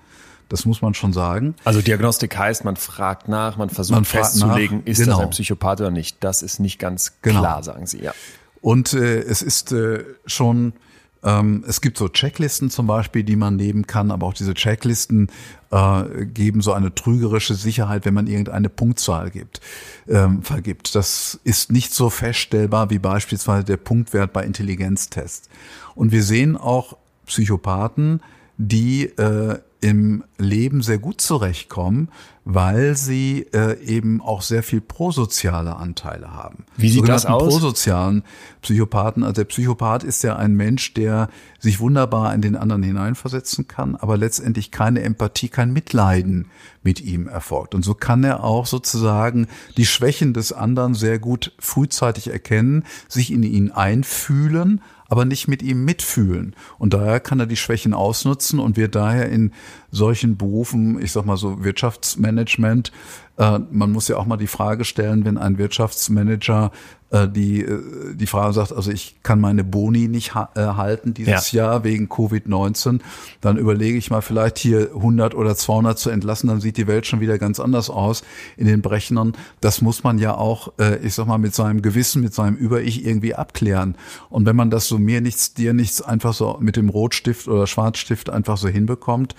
Das 0.47 0.65
muss 0.65 0.81
man 0.81 0.95
schon 0.95 1.13
sagen. 1.13 1.53
Also 1.63 1.81
Diagnostik 1.81 2.35
heißt, 2.35 2.65
man 2.65 2.75
fragt 2.75 3.27
nach, 3.27 3.57
man 3.57 3.69
versucht 3.69 3.95
man 3.95 4.05
festzulegen, 4.05 4.79
nach, 4.79 4.87
ist 4.87 4.97
genau. 4.99 5.17
das 5.17 5.25
ein 5.25 5.29
Psychopath 5.29 5.79
oder 5.81 5.91
nicht. 5.91 6.17
Das 6.21 6.41
ist 6.41 6.59
nicht 6.59 6.79
ganz 6.79 7.13
genau. 7.21 7.41
klar, 7.41 7.61
sagen 7.61 7.85
Sie, 7.85 8.01
ja. 8.01 8.13
Und 8.61 8.93
äh, 8.93 9.19
es 9.19 9.43
ist 9.43 9.71
äh, 9.71 10.03
schon 10.25 10.73
es 11.21 11.81
gibt 11.81 11.97
so 11.97 12.07
Checklisten 12.07 12.69
zum 12.69 12.87
Beispiel, 12.87 13.23
die 13.23 13.35
man 13.35 13.57
nehmen 13.57 13.85
kann, 13.85 14.09
aber 14.09 14.25
auch 14.25 14.33
diese 14.33 14.53
Checklisten 14.53 15.29
äh, 15.69 16.25
geben 16.25 16.61
so 16.61 16.71
eine 16.71 16.95
trügerische 16.95 17.55
Sicherheit, 17.55 18.05
wenn 18.05 18.13
man 18.13 18.27
irgendeine 18.27 18.69
Punktzahl 18.69 19.29
gibt, 19.29 19.59
ähm, 20.07 20.43
vergibt. 20.43 20.95
Das 20.95 21.39
ist 21.43 21.71
nicht 21.71 21.93
so 21.93 22.09
feststellbar 22.09 22.89
wie 22.89 22.99
beispielsweise 22.99 23.65
der 23.65 23.77
Punktwert 23.77 24.31
bei 24.31 24.45
Intelligenztests. 24.45 25.49
Und 25.93 26.13
wir 26.13 26.23
sehen 26.23 26.55
auch 26.55 26.95
Psychopathen, 27.25 28.21
die 28.57 29.05
äh, 29.05 29.59
im 29.81 30.23
Leben 30.37 30.81
sehr 30.81 30.97
gut 30.97 31.21
zurechtkommen, 31.21 32.09
weil 32.43 32.95
sie 32.95 33.45
äh, 33.53 33.79
eben 33.83 34.21
auch 34.21 34.41
sehr 34.41 34.63
viel 34.63 34.81
prosoziale 34.81 35.75
Anteile 35.75 36.33
haben. 36.33 36.65
Wie 36.75 36.89
sieht 36.89 37.07
das 37.07 37.25
aus? 37.25 37.43
Prosozialen 37.43 38.23
Psychopathen. 38.61 39.23
Also 39.23 39.35
der 39.35 39.45
Psychopath 39.45 40.03
ist 40.03 40.23
ja 40.23 40.35
ein 40.35 40.55
Mensch, 40.55 40.93
der 40.95 41.29
sich 41.59 41.79
wunderbar 41.79 42.33
in 42.33 42.41
den 42.41 42.55
anderen 42.55 42.83
hineinversetzen 42.83 43.67
kann, 43.67 43.95
aber 43.95 44.17
letztendlich 44.17 44.71
keine 44.71 45.01
Empathie, 45.01 45.49
kein 45.49 45.71
Mitleiden 45.71 46.47
mit 46.81 47.01
ihm 47.01 47.27
erfolgt. 47.27 47.75
Und 47.75 47.85
so 47.85 47.93
kann 47.93 48.23
er 48.23 48.43
auch 48.43 48.65
sozusagen 48.65 49.47
die 49.77 49.85
Schwächen 49.85 50.33
des 50.33 50.51
anderen 50.51 50.93
sehr 50.95 51.19
gut 51.19 51.53
frühzeitig 51.59 52.29
erkennen, 52.31 52.83
sich 53.07 53.31
in 53.31 53.43
ihn 53.43 53.71
einfühlen, 53.71 54.81
aber 55.09 55.25
nicht 55.25 55.47
mit 55.47 55.61
ihm 55.61 55.83
mitfühlen. 55.83 56.55
Und 56.77 56.93
daher 56.93 57.19
kann 57.19 57.39
er 57.39 57.47
die 57.47 57.57
Schwächen 57.57 57.93
ausnutzen 57.93 58.59
und 58.59 58.77
wird 58.77 58.95
daher 58.95 59.29
in 59.29 59.51
solchen 59.91 60.37
Berufen, 60.37 61.01
ich 61.01 61.11
sag 61.11 61.25
mal 61.25 61.37
so 61.37 61.63
Wirtschaftsmanagement, 61.63 62.91
äh, 63.39 63.59
man 63.71 63.91
muss 63.91 64.09
ja 64.09 64.17
auch 64.17 64.25
mal 64.25 64.37
die 64.37 64.47
Frage 64.47 64.83
stellen, 64.83 65.23
wenn 65.23 65.37
ein 65.37 65.57
Wirtschaftsmanager 65.57 66.71
äh, 67.09 67.25
die, 67.25 67.61
äh, 67.61 68.13
die 68.13 68.27
Frage 68.27 68.53
sagt, 68.53 68.73
also 68.73 68.91
ich 68.91 69.15
kann 69.23 69.39
meine 69.39 69.63
Boni 69.63 70.09
nicht 70.09 70.35
ha 70.35 70.49
halten 70.55 71.13
dieses 71.13 71.53
ja. 71.53 71.63
Jahr 71.63 71.83
wegen 71.85 72.09
Covid-19, 72.09 72.99
dann 73.39 73.57
überlege 73.57 73.97
ich 73.97 74.11
mal 74.11 74.21
vielleicht 74.21 74.57
hier 74.57 74.91
100 74.93 75.35
oder 75.35 75.55
200 75.55 75.97
zu 75.97 76.09
entlassen, 76.09 76.49
dann 76.49 76.59
sieht 76.59 76.75
die 76.75 76.87
Welt 76.87 77.07
schon 77.07 77.21
wieder 77.21 77.37
ganz 77.37 77.61
anders 77.61 77.89
aus 77.89 78.23
in 78.57 78.67
den 78.67 78.81
Brechnern. 78.81 79.33
Das 79.61 79.81
muss 79.81 80.03
man 80.03 80.19
ja 80.19 80.35
auch, 80.35 80.73
ich 81.01 81.13
sag 81.13 81.27
mal, 81.27 81.37
mit 81.37 81.55
seinem 81.55 81.81
Gewissen, 81.81 82.21
mit 82.21 82.33
seinem 82.33 82.55
Über-Ich 82.55 83.05
irgendwie 83.05 83.35
abklären. 83.35 83.95
Und 84.29 84.45
wenn 84.45 84.55
man 84.55 84.69
das 84.69 84.87
so 84.87 84.97
mir 84.99 85.21
nichts, 85.21 85.53
dir 85.53 85.73
nichts 85.73 86.01
einfach 86.01 86.33
so 86.33 86.57
mit 86.59 86.75
dem 86.75 86.89
Rotstift 86.89 87.47
oder 87.47 87.67
Schwarzstift 87.67 88.29
einfach 88.29 88.57
so 88.57 88.67
hinbekommt, 88.67 89.35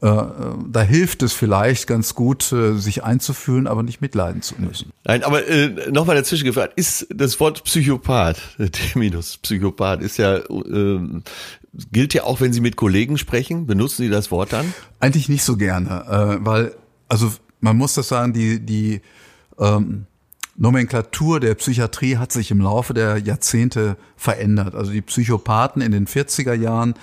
da 0.00 0.80
hilft 0.82 1.22
es 1.22 1.34
vielleicht 1.34 1.86
ganz 1.86 2.14
gut, 2.14 2.52
äh, 2.52 2.78
sich 2.78 3.04
einzufühlen, 3.04 3.66
aber 3.66 3.82
nicht 3.82 4.00
mitleiden 4.00 4.40
zu 4.40 4.54
müssen. 4.58 4.92
Nein, 5.04 5.22
aber 5.22 5.46
äh, 5.46 5.90
nochmal 5.90 6.16
dazwischen 6.16 6.44
gefragt, 6.44 6.72
ist 6.76 7.06
das 7.14 7.38
Wort 7.38 7.64
Psychopath, 7.64 8.40
Terminus 8.72 9.36
Psychopath, 9.36 10.00
ist 10.00 10.16
ja, 10.16 10.36
äh, 10.36 11.00
gilt 11.92 12.14
ja 12.14 12.24
auch, 12.24 12.40
wenn 12.40 12.54
Sie 12.54 12.62
mit 12.62 12.76
Kollegen 12.76 13.18
sprechen, 13.18 13.66
benutzen 13.66 14.02
Sie 14.02 14.08
das 14.08 14.30
Wort 14.30 14.54
dann? 14.54 14.72
Eigentlich 15.00 15.28
nicht 15.28 15.44
so 15.44 15.58
gerne, 15.58 16.06
äh, 16.08 16.44
weil, 16.46 16.74
also 17.08 17.32
man 17.60 17.76
muss 17.76 17.92
das 17.92 18.08
sagen, 18.08 18.32
die, 18.32 18.58
die 18.58 19.02
ähm, 19.58 20.06
Nomenklatur 20.56 21.40
der 21.40 21.54
Psychiatrie 21.54 22.16
hat 22.16 22.32
sich 22.32 22.50
im 22.50 22.60
Laufe 22.60 22.94
der 22.94 23.18
Jahrzehnte 23.18 23.96
verändert. 24.16 24.74
Also 24.74 24.92
die 24.92 25.02
Psychopathen 25.02 25.80
in 25.80 25.92
den 25.92 26.06
40er 26.06 26.54
Jahren 26.54 26.94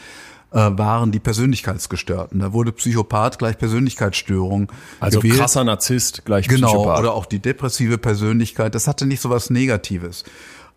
äh, 0.51 0.57
waren 0.57 1.11
die 1.11 1.19
Persönlichkeitsgestörten. 1.19 2.39
Da 2.39 2.53
wurde 2.53 2.71
Psychopath 2.71 3.37
gleich 3.37 3.57
Persönlichkeitsstörung. 3.57 4.71
Also 4.99 5.19
gewählt. 5.19 5.39
krasser 5.39 5.63
Narzisst 5.63 6.25
gleich 6.25 6.47
genau, 6.47 6.67
Psychopath. 6.67 6.99
Oder 6.99 7.13
auch 7.13 7.25
die 7.25 7.39
depressive 7.39 7.97
Persönlichkeit. 7.97 8.73
Das 8.75 8.87
hatte 8.87 9.05
nicht 9.05 9.21
so 9.21 9.29
was 9.29 9.49
Negatives. 9.49 10.23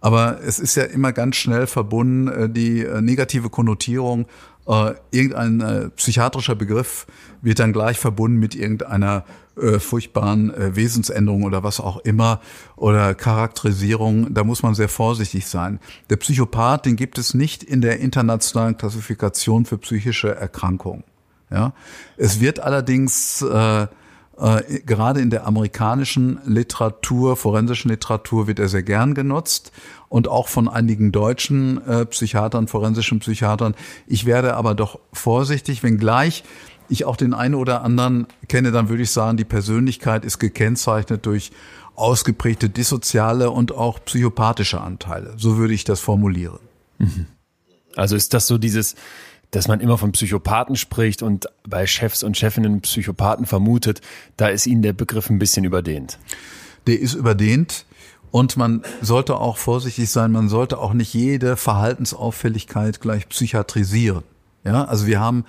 Aber 0.00 0.40
es 0.42 0.58
ist 0.58 0.76
ja 0.76 0.84
immer 0.84 1.12
ganz 1.12 1.36
schnell 1.36 1.66
verbunden, 1.66 2.28
äh, 2.28 2.48
die 2.48 2.82
äh, 2.82 3.00
negative 3.00 3.50
Konnotierung 3.50 4.26
äh, 4.66 4.94
irgendein 5.10 5.90
psychiatrischer 5.96 6.54
Begriff 6.54 7.06
wird 7.42 7.58
dann 7.58 7.72
gleich 7.72 7.98
verbunden 7.98 8.38
mit 8.38 8.54
irgendeiner 8.54 9.24
äh, 9.60 9.78
furchtbaren 9.80 10.52
äh, 10.54 10.76
Wesensänderung 10.76 11.44
oder 11.44 11.62
was 11.62 11.80
auch 11.80 11.98
immer 11.98 12.40
oder 12.76 13.14
Charakterisierung. 13.14 14.32
Da 14.34 14.44
muss 14.44 14.62
man 14.62 14.74
sehr 14.74 14.88
vorsichtig 14.88 15.46
sein. 15.46 15.80
Der 16.08 16.16
Psychopath, 16.16 16.86
den 16.86 16.96
gibt 16.96 17.18
es 17.18 17.34
nicht 17.34 17.62
in 17.62 17.80
der 17.80 18.00
internationalen 18.00 18.76
Klassifikation 18.76 19.64
für 19.64 19.78
psychische 19.78 20.34
Erkrankungen. 20.34 21.04
Ja, 21.50 21.72
es 22.16 22.40
wird 22.40 22.60
allerdings 22.60 23.42
äh, 23.42 23.86
Äh, 24.40 24.80
gerade 24.86 25.20
in 25.20 25.28
der 25.28 25.46
amerikanischen 25.46 26.40
Literatur, 26.46 27.36
forensischen 27.36 27.90
Literatur 27.90 28.46
wird 28.46 28.58
er 28.58 28.68
sehr 28.68 28.82
gern 28.82 29.12
genutzt 29.12 29.70
und 30.08 30.28
auch 30.28 30.48
von 30.48 30.66
einigen 30.66 31.12
deutschen 31.12 31.86
äh, 31.86 32.06
Psychiatern, 32.06 32.66
forensischen 32.66 33.18
Psychiatern. 33.18 33.74
Ich 34.06 34.24
werde 34.24 34.56
aber 34.56 34.74
doch 34.74 34.98
vorsichtig, 35.12 35.82
wenngleich 35.82 36.42
ich 36.90 37.04
auch 37.04 37.16
den 37.16 37.34
einen 37.34 37.54
oder 37.54 37.82
anderen 37.82 38.26
kenne, 38.48 38.72
dann 38.72 38.88
würde 38.88 39.02
ich 39.02 39.10
sagen, 39.10 39.36
die 39.36 39.44
Persönlichkeit 39.44 40.24
ist 40.24 40.38
gekennzeichnet 40.38 41.26
durch 41.26 41.52
ausgeprägte 41.94 42.68
dissoziale 42.68 43.50
und 43.50 43.72
auch 43.72 44.04
psychopathische 44.04 44.80
Anteile. 44.80 45.34
So 45.36 45.56
würde 45.56 45.74
ich 45.74 45.84
das 45.84 46.00
formulieren. 46.00 46.58
Mhm. 46.98 47.26
Also 47.96 48.16
ist 48.16 48.34
das 48.34 48.46
so 48.46 48.58
dieses, 48.58 48.94
dass 49.50 49.68
man 49.68 49.80
immer 49.80 49.98
von 49.98 50.12
Psychopathen 50.12 50.76
spricht 50.76 51.22
und 51.22 51.46
bei 51.68 51.86
Chefs 51.86 52.22
und 52.22 52.36
Chefinnen 52.36 52.80
Psychopathen 52.80 53.46
vermutet, 53.46 54.00
da 54.36 54.48
ist 54.48 54.66
Ihnen 54.66 54.82
der 54.82 54.92
Begriff 54.92 55.28
ein 55.28 55.38
bisschen 55.38 55.64
überdehnt. 55.64 56.18
Der 56.86 56.98
ist 56.98 57.14
überdehnt. 57.14 57.84
Und 58.30 58.56
man 58.56 58.82
sollte 59.02 59.36
auch 59.36 59.56
vorsichtig 59.56 60.08
sein, 60.08 60.30
man 60.30 60.48
sollte 60.48 60.78
auch 60.78 60.92
nicht 60.92 61.12
jede 61.14 61.56
Verhaltensauffälligkeit 61.56 63.00
gleich 63.00 63.28
psychiatrisieren. 63.28 64.22
Ja, 64.64 64.84
also 64.84 65.06
wir 65.06 65.18
haben 65.18 65.44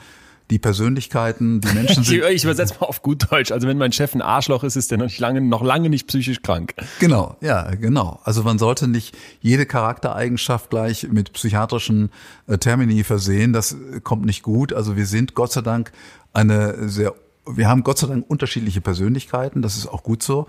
die 0.51 0.59
Persönlichkeiten, 0.59 1.61
die 1.61 1.73
Menschen 1.73 2.03
sind. 2.03 2.23
ich 2.25 2.43
übersetze 2.43 2.75
mal 2.79 2.85
auf 2.85 3.01
gut 3.01 3.31
Deutsch. 3.31 3.51
Also 3.51 3.67
wenn 3.67 3.77
mein 3.77 3.91
Chef 3.91 4.13
ein 4.13 4.21
Arschloch 4.21 4.63
ist, 4.63 4.75
ist 4.75 4.91
der 4.91 4.97
noch 4.97 5.17
lange, 5.17 5.41
noch 5.41 5.63
lange 5.63 5.89
nicht 5.89 6.07
psychisch 6.07 6.41
krank. 6.43 6.75
Genau, 6.99 7.37
ja, 7.41 7.73
genau. 7.75 8.19
Also 8.23 8.43
man 8.43 8.59
sollte 8.59 8.87
nicht 8.87 9.17
jede 9.39 9.65
Charaktereigenschaft 9.65 10.69
gleich 10.69 11.07
mit 11.09 11.33
psychiatrischen 11.33 12.11
äh, 12.47 12.57
Termini 12.57 13.03
versehen. 13.03 13.53
Das 13.53 13.75
kommt 14.03 14.25
nicht 14.25 14.43
gut. 14.43 14.73
Also 14.73 14.95
wir 14.95 15.05
sind 15.05 15.33
Gott 15.33 15.53
sei 15.53 15.61
Dank 15.61 15.91
eine 16.33 16.89
sehr 16.89 17.15
wir 17.43 17.67
haben 17.67 17.83
Gott 17.83 17.97
sei 17.97 18.05
Dank 18.05 18.29
unterschiedliche 18.29 18.81
Persönlichkeiten, 18.81 19.63
das 19.63 19.75
ist 19.75 19.87
auch 19.87 20.03
gut 20.03 20.21
so. 20.21 20.47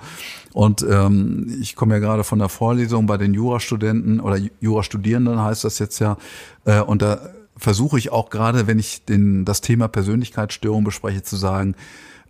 Und 0.53 0.83
ähm, 0.83 1.59
ich 1.61 1.75
komme 1.75 1.95
ja 1.95 2.01
gerade 2.01 2.23
von 2.23 2.39
der 2.39 2.51
Vorlesung 2.51 3.07
bei 3.07 3.17
den 3.17 3.33
Jurastudenten 3.33 4.21
oder 4.21 4.39
Jurastudierenden 4.61 5.41
heißt 5.41 5.65
das 5.65 5.79
jetzt 5.79 6.01
ja. 6.01 6.19
Äh, 6.67 6.81
und 6.81 7.01
da 7.01 7.31
versuche 7.63 7.99
ich 7.99 8.11
auch 8.11 8.31
gerade, 8.31 8.67
wenn 8.67 8.79
ich 8.79 9.05
den, 9.05 9.45
das 9.45 9.61
Thema 9.61 9.89
Persönlichkeitsstörung 9.89 10.85
bespreche, 10.85 11.23
zu 11.23 11.37
sagen, 11.37 11.75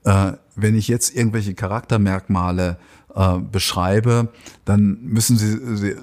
äh, 0.04 0.32
wenn 0.54 0.76
ich 0.76 0.88
jetzt 0.88 1.14
irgendwelche 1.16 1.54
Charaktermerkmale 1.54 2.76
äh, 3.14 3.38
beschreibe, 3.38 4.28
dann 4.64 4.98
müssen 5.02 5.38
Sie, 5.38 5.76
Sie 5.76 5.96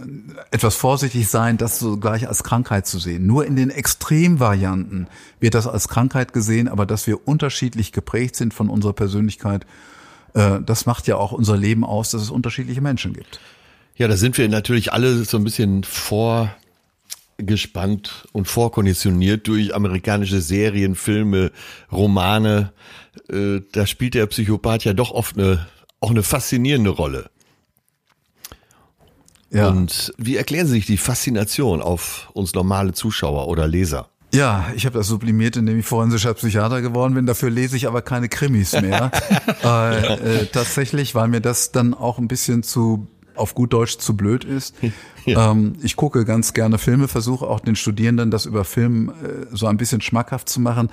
etwas 0.51 0.75
vorsichtig 0.75 1.27
sein, 1.29 1.57
das 1.57 1.79
so 1.79 1.97
gleich 1.97 2.27
als 2.27 2.43
Krankheit 2.43 2.87
zu 2.87 2.97
sehen. 2.97 3.27
Nur 3.27 3.45
in 3.45 3.55
den 3.55 3.69
Extremvarianten 3.69 5.07
wird 5.39 5.53
das 5.53 5.67
als 5.67 5.87
Krankheit 5.87 6.33
gesehen, 6.33 6.67
aber 6.67 6.85
dass 6.85 7.05
wir 7.05 7.27
unterschiedlich 7.27 7.91
geprägt 7.91 8.35
sind 8.35 8.53
von 8.53 8.69
unserer 8.69 8.93
Persönlichkeit, 8.93 9.65
äh, 10.33 10.59
das 10.65 10.85
macht 10.85 11.07
ja 11.07 11.17
auch 11.17 11.31
unser 11.31 11.57
Leben 11.57 11.83
aus, 11.83 12.11
dass 12.11 12.21
es 12.21 12.31
unterschiedliche 12.31 12.81
Menschen 12.81 13.13
gibt. 13.13 13.39
Ja, 13.95 14.07
da 14.07 14.15
sind 14.15 14.37
wir 14.37 14.47
natürlich 14.47 14.93
alle 14.93 15.25
so 15.25 15.37
ein 15.37 15.43
bisschen 15.43 15.83
vor 15.83 16.49
gespannt 17.39 18.27
und 18.31 18.47
vorkonditioniert 18.47 19.47
durch 19.47 19.73
amerikanische 19.73 20.41
Serien, 20.41 20.95
Filme, 20.95 21.51
Romane. 21.91 22.73
Äh, 23.29 23.61
da 23.71 23.85
spielt 23.85 24.13
der 24.13 24.27
Psychopath 24.27 24.85
ja 24.85 24.93
doch 24.93 25.11
oft 25.11 25.37
eine, 25.37 25.67
auch 25.99 26.11
eine 26.11 26.23
faszinierende 26.23 26.89
Rolle. 26.89 27.29
Ja. 29.51 29.69
Und 29.69 30.13
wie 30.17 30.35
erklären 30.35 30.67
Sie 30.67 30.73
sich 30.73 30.85
die 30.85 30.97
Faszination 30.97 31.81
auf 31.81 32.29
uns 32.33 32.53
normale 32.53 32.93
Zuschauer 32.93 33.47
oder 33.47 33.67
Leser? 33.67 34.09
Ja, 34.31 34.67
ich 34.75 34.85
habe 34.85 34.99
das 34.99 35.07
sublimiert, 35.07 35.57
indem 35.57 35.79
ich 35.79 35.85
forensischer 35.85 36.35
Psychiater 36.35 36.81
geworden 36.81 37.15
bin. 37.15 37.25
Dafür 37.25 37.49
lese 37.49 37.75
ich 37.75 37.87
aber 37.87 38.03
keine 38.03 38.29
Krimis 38.29 38.73
mehr. 38.73 39.11
äh, 39.63 40.41
äh, 40.41 40.45
tatsächlich, 40.45 41.15
weil 41.15 41.29
mir 41.29 41.41
das 41.41 41.71
dann 41.71 41.95
auch 41.95 42.19
ein 42.19 42.27
bisschen 42.27 42.61
zu 42.61 43.07
auf 43.35 43.55
gut 43.55 43.73
Deutsch 43.73 43.97
zu 43.97 44.15
blöd 44.15 44.43
ist. 44.43 44.75
Ja. 45.31 45.51
Ähm, 45.51 45.73
ich 45.81 45.95
gucke 45.95 46.25
ganz 46.25 46.53
gerne 46.53 46.77
Filme, 46.77 47.07
versuche 47.07 47.47
auch 47.47 47.59
den 47.59 47.75
Studierenden 47.75 48.31
das 48.31 48.45
über 48.45 48.63
Film 48.63 49.09
äh, 49.09 49.45
so 49.51 49.67
ein 49.67 49.77
bisschen 49.77 50.01
schmackhaft 50.01 50.49
zu 50.49 50.59
machen. 50.59 50.89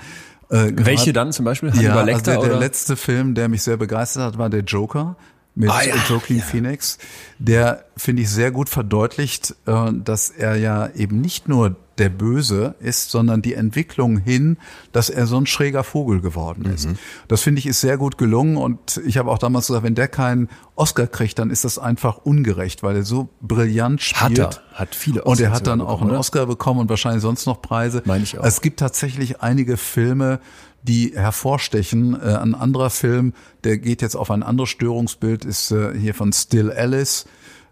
Äh, 0.49 0.73
Welche 0.75 1.13
dann 1.13 1.33
zum 1.33 1.45
Beispiel? 1.45 1.73
Hannibal 1.73 1.97
ja, 1.97 2.03
Lecter, 2.03 2.33
also 2.33 2.43
der, 2.43 2.51
der 2.51 2.61
letzte 2.61 2.97
Film, 2.97 3.35
der 3.35 3.49
mich 3.49 3.63
sehr 3.63 3.77
begeistert 3.77 4.23
hat, 4.23 4.39
war 4.39 4.49
der 4.51 4.61
Joker 4.61 5.17
mit 5.57 5.71
ah, 5.71 5.83
ja, 5.83 5.95
Joaquin 6.09 6.39
ja. 6.39 6.45
Phoenix. 6.45 6.99
Der, 7.39 7.87
finde 7.97 8.23
ich, 8.23 8.31
sehr 8.31 8.53
gut 8.53 8.69
verdeutlicht, 8.69 9.57
äh, 9.67 9.93
dass 9.93 10.31
er 10.31 10.57
ja 10.57 10.89
eben 10.95 11.21
nicht 11.21 11.49
nur 11.49 11.77
der 11.99 12.11
Böse 12.11 12.75
ist, 12.79 13.11
sondern 13.11 13.41
die 13.41 13.55
Entwicklung 13.55 14.19
hin, 14.19 14.59
dass 14.93 15.09
er 15.09 15.27
so 15.27 15.39
ein 15.39 15.47
schräger 15.47 15.83
Vogel 15.83 16.21
geworden 16.21 16.67
ist. 16.67 16.89
Mhm. 16.89 16.99
Das 17.27 17.41
finde 17.41 17.59
ich 17.61 17.67
ist 17.67 17.81
sehr 17.81 17.97
gut 17.97 18.19
gelungen 18.19 18.59
und 18.59 19.01
ich 19.07 19.17
habe 19.17 19.31
auch 19.31 19.39
damals 19.39 19.69
gesagt, 19.69 19.83
wenn 19.83 19.95
der 19.95 20.09
keinen 20.09 20.51
Oscar 20.75 21.07
kriegt, 21.07 21.39
dann 21.39 21.49
ist 21.49 21.65
das 21.65 21.79
einfach 21.79 22.19
ungerecht, 22.19 22.83
weil 22.83 22.97
er 22.97 23.03
so 23.03 23.31
brillant 23.41 24.03
spielt. 24.03 24.39
Hat 24.39 24.63
er, 24.75 24.79
hat 24.79 24.95
viele 24.95 25.25
Oscars 25.25 25.39
Und 25.39 25.45
er 25.45 25.53
hat 25.53 25.67
dann 25.67 25.81
auch 25.81 26.03
einen 26.03 26.11
oder? 26.11 26.19
Oscar 26.19 26.45
bekommen 26.45 26.81
und 26.81 26.91
wahrscheinlich 26.91 27.23
sonst 27.23 27.47
noch 27.47 27.63
Preise. 27.63 28.03
Meine 28.05 28.25
ich 28.25 28.39
auch. 28.39 28.45
Es 28.45 28.61
gibt 28.61 28.79
tatsächlich 28.79 29.41
einige 29.41 29.79
Filme, 29.79 30.41
die 30.87 31.13
hervorstechen. 31.15 32.15
Äh, 32.15 32.37
ein 32.37 32.55
anderer 32.55 32.91
Film, 32.91 33.35
der 33.65 33.79
geht 33.79 34.03
jetzt 34.03 34.17
auf 34.17 34.31
ein 34.31 34.43
anderes 34.43 34.71
Störungsbild, 34.71 35.45
ist 35.45 35.71
äh, 35.71 35.97
hier 35.99 36.15
von 36.15 36.33
Still 36.33 36.71
Alice, 36.71 37.27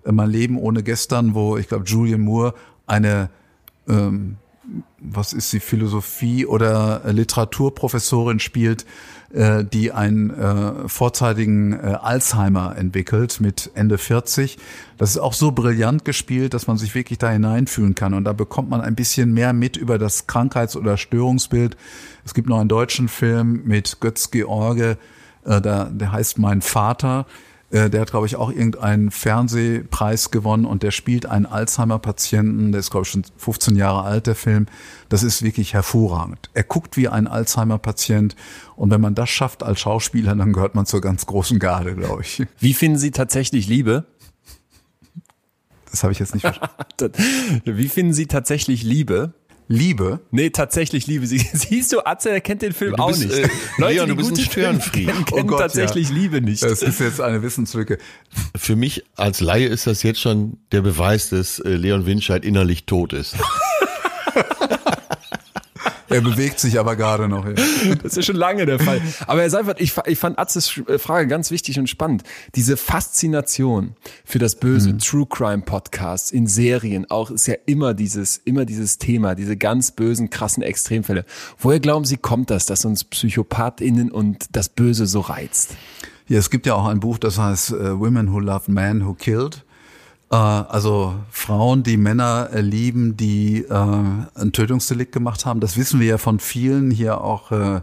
äh, 0.05 0.13
Mein 0.13 0.31
Leben 0.31 0.59
ohne 0.59 0.83
gestern, 0.83 1.35
wo 1.35 1.57
ich 1.57 1.69
glaube 1.69 1.85
Julian 1.85 2.21
Moore 2.21 2.55
eine 2.87 3.31
ähm, 3.89 4.37
was 4.99 5.35
ist 5.35 5.51
sie, 5.51 5.61
Philosophie 5.61 6.47
oder 6.47 7.03
Literaturprofessorin 7.13 8.41
spielt, 8.41 8.87
äh, 9.35 9.65
die 9.65 9.91
einen 9.91 10.31
äh, 10.31 10.89
vorzeitigen 10.89 11.73
äh, 11.73 11.99
Alzheimer 12.01 12.77
entwickelt 12.77 13.41
mit 13.41 13.71
Ende 13.75 13.99
40. 13.99 14.59
Das 14.97 15.11
ist 15.11 15.19
auch 15.19 15.33
so 15.33 15.51
brillant 15.51 16.05
gespielt, 16.05 16.55
dass 16.55 16.69
man 16.69 16.77
sich 16.77 16.95
wirklich 16.95 17.19
da 17.19 17.31
hineinfühlen 17.31 17.95
kann. 17.95 18.15
Und 18.15 18.25
da 18.25 18.33
bekommt 18.33 18.71
man 18.71 18.81
ein 18.81 18.95
bisschen 18.95 19.33
mehr 19.33 19.53
mit 19.53 19.77
über 19.77 19.99
das 19.99 20.29
Krankheits- 20.29 20.77
oder 20.77 20.97
Störungsbild. 20.97 21.77
Es 22.25 22.33
gibt 22.33 22.49
noch 22.49 22.61
einen 22.61 22.69
deutschen 22.69 23.09
Film 23.09 23.63
mit 23.65 24.01
Götz 24.01 24.31
George, 24.31 24.99
äh, 25.45 25.61
der, 25.61 25.87
der 25.87 26.13
heißt 26.13 26.39
Mein 26.39 26.63
Vater 26.63 27.27
äh, 27.75 27.91
der 27.91 28.03
hat, 28.03 28.11
glaube 28.13 28.27
ich, 28.27 28.37
auch 28.37 28.51
irgendeinen 28.51 29.11
Fernsehpreis 29.11 30.31
gewonnen 30.31 30.65
und 30.65 30.85
der 30.85 30.93
spielt 30.93 31.27
einen 31.27 31.45
Alzheimer-Patienten, 31.45 32.71
der 32.71 32.79
ist, 32.79 32.91
glaube 32.91 33.05
ich, 33.05 33.11
schon 33.11 33.25
15 33.37 33.75
Jahre 33.75 34.03
alt, 34.03 34.29
der 34.29 34.37
Film. 34.37 34.67
Das 35.09 35.25
ist 35.25 35.43
wirklich 35.43 35.75
hervorragend. 35.75 36.51
Er 36.55 36.63
guckt 36.63 36.97
wie 36.97 37.09
ein 37.09 37.27
Alzheimer-Patient 37.27 38.37
und 38.77 38.91
wenn 38.91 39.01
man 39.01 39.17
das 39.17 39.29
schafft 39.29 39.65
als 39.65 39.81
Schauspieler, 39.81 40.37
dann 40.37 40.53
gehört 40.53 40.77
man 40.77 40.87
zur 40.87 41.01
ganz 41.01 41.27
großen 41.27 41.59
Garde, 41.59 41.97
glaube 41.97 42.23
ich. 42.23 42.47
Wie 42.61 42.75
finden 42.75 42.99
Sie 42.99 43.11
tatsächlich 43.11 43.67
Liebe? 43.67 44.07
Das 45.91 46.05
habe 46.05 46.13
ich 46.13 46.21
jetzt 46.21 46.35
nicht 46.35 46.43
verstanden. 46.43 47.13
Wie 47.65 47.89
finden 47.89 48.13
Sie 48.13 48.27
tatsächlich 48.27 48.83
Liebe? 48.85 49.35
Liebe? 49.69 50.21
Nee, 50.31 50.51
tatsächlich 50.51 51.07
Liebe. 51.07 51.27
Sie, 51.27 51.39
siehst 51.53 51.93
du, 51.93 52.05
Atze, 52.05 52.31
er 52.31 52.41
kennt 52.41 52.63
den 52.63 52.73
Film 52.73 52.95
auch 52.97 53.17
nicht. 53.17 53.31
Äh, 53.31 53.49
Leute, 53.79 53.95
Leon, 53.95 54.09
du 54.11 54.17
bist 54.17 54.31
ein 54.33 54.37
Störenfried. 54.37 55.07
kennen 55.27 55.27
oh 55.33 55.45
Gott, 55.45 55.61
tatsächlich 55.61 56.11
ja. 56.11 56.15
Liebe 56.15 56.41
nicht. 56.41 56.63
Das 56.63 56.83
ist 56.83 57.01
jetzt 57.01 57.21
eine 57.21 57.43
Wissenslücke. 57.43 57.99
Für 58.57 58.77
mich 58.77 59.05
als 59.17 59.41
Laie 59.41 59.67
ist 59.67 59.87
das 59.87 60.03
jetzt 60.03 60.21
schon 60.21 60.59
der 60.73 60.83
Beweis, 60.83 61.31
dass 61.31 61.59
äh, 61.59 61.71
Leon 61.71 62.07
Winscheid 62.07 62.45
innerlich 62.45 62.85
tot 62.85 63.13
ist. 63.13 63.37
Er 66.15 66.21
bewegt 66.21 66.61
sich 66.61 66.79
aber 66.79 66.95
gerade 66.95 67.29
noch. 67.29 67.45
Ja. 67.45 67.55
Das 68.01 68.17
ist 68.17 68.27
schon 68.27 68.37
lange 68.37 68.67
der 68.67 68.79
Fall. 68.79 69.03
Aber 69.27 69.41
Herr 69.41 69.51
Seifert, 69.51 69.81
ich, 69.81 69.95
ich 70.07 70.17
fand 70.17 70.39
Atzes 70.39 70.81
äh, 70.87 70.97
Frage 70.97 71.27
ganz 71.27 71.51
wichtig 71.51 71.77
und 71.81 71.89
spannend. 71.89 72.23
Diese 72.55 72.77
Faszination 72.77 73.97
für 74.25 74.39
das 74.39 74.55
Böse, 74.55 74.93
mhm. 74.93 75.01
True 75.01 75.27
Crime 75.29 75.63
Podcasts 75.63 76.31
in 76.31 76.47
Serien 76.47 77.11
auch, 77.11 77.33
ist 77.33 77.49
ja 77.49 77.57
immer 77.67 77.95
dieses, 77.95 78.37
immer 78.45 78.65
dieses 78.65 78.99
Thema, 78.99 79.35
diese 79.35 79.57
ganz 79.57 79.91
bösen, 79.91 80.31
krassen 80.31 80.63
Extremfälle. 80.63 81.25
Woher 81.59 81.81
glauben 81.81 82.05
Sie, 82.05 82.17
kommt 82.17 82.49
das, 82.49 82.67
dass 82.67 82.85
uns 82.85 83.03
PsychopathInnen 83.03 84.13
und 84.13 84.47
das 84.53 84.69
Böse 84.69 85.07
so 85.07 85.19
reizt? 85.19 85.75
Ja, 86.29 86.39
es 86.39 86.49
gibt 86.49 86.67
ja 86.67 86.75
auch 86.75 86.87
ein 86.87 87.01
Buch, 87.01 87.19
das 87.19 87.39
heißt 87.39 87.73
uh, 87.73 87.99
Women 87.99 88.33
Who 88.33 88.39
Love 88.39 88.71
Men 88.71 89.05
Who 89.05 89.15
Killed. 89.15 89.64
Äh, 90.35 90.37
also 90.37 91.15
Frauen, 91.31 91.85
die 91.85 91.97
Männer 91.97 92.49
lieben, 92.53 93.17
die 93.17 93.63
äh, 93.63 93.73
ein 93.73 94.53
Tötungsdelikt 94.53 95.13
gemacht 95.13 95.47
haben. 95.47 95.61
Das 95.61 95.77
wissen 95.77 96.01
wir 96.01 96.07
ja 96.07 96.19
von 96.19 96.41
vielen. 96.41 96.91
Hier 96.91 97.21
auch 97.21 97.53
äh, 97.53 97.81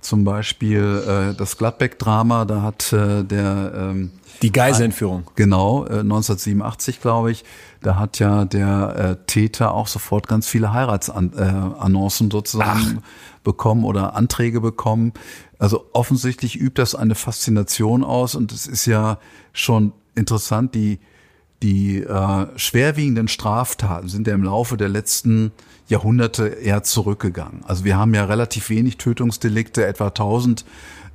zum 0.00 0.24
Beispiel 0.24 1.32
äh, 1.32 1.34
das 1.34 1.56
Gladbeck-Drama. 1.56 2.44
Da 2.44 2.62
hat 2.62 2.92
äh, 2.92 3.24
der 3.24 3.72
ähm, 3.74 4.10
die 4.42 4.52
Geiselentführung. 4.52 5.30
Genau, 5.36 5.84
äh, 5.86 6.00
1987 6.00 7.00
glaube 7.00 7.30
ich. 7.30 7.44
Da 7.82 7.96
hat 7.96 8.18
ja 8.18 8.44
der 8.44 9.18
äh, 9.20 9.26
Täter 9.26 9.72
auch 9.72 9.86
sofort 9.86 10.28
ganz 10.28 10.46
viele 10.46 10.72
Heiratsannoncen 10.72 12.28
äh, 12.28 12.30
sozusagen 12.30 13.00
Ach. 13.00 13.42
bekommen 13.42 13.84
oder 13.84 14.14
Anträge 14.14 14.60
bekommen. 14.60 15.12
Also 15.58 15.86
offensichtlich 15.92 16.58
übt 16.58 16.80
das 16.80 16.94
eine 16.94 17.14
Faszination 17.14 18.04
aus 18.04 18.34
und 18.34 18.52
es 18.52 18.66
ist 18.66 18.84
ja 18.86 19.18
schon 19.52 19.92
interessant, 20.14 20.74
die 20.74 21.00
die 21.62 21.98
äh, 21.98 22.46
schwerwiegenden 22.56 23.28
Straftaten 23.28 24.08
sind 24.08 24.26
ja 24.26 24.34
im 24.34 24.44
Laufe 24.44 24.76
der 24.76 24.88
letzten 24.88 25.52
Jahrhunderte 25.88 26.46
eher 26.46 26.82
zurückgegangen. 26.82 27.64
Also 27.64 27.84
wir 27.84 27.98
haben 27.98 28.14
ja 28.14 28.24
relativ 28.24 28.70
wenig 28.70 28.96
Tötungsdelikte, 28.96 29.86
etwa 29.86 30.06
1000 30.06 30.64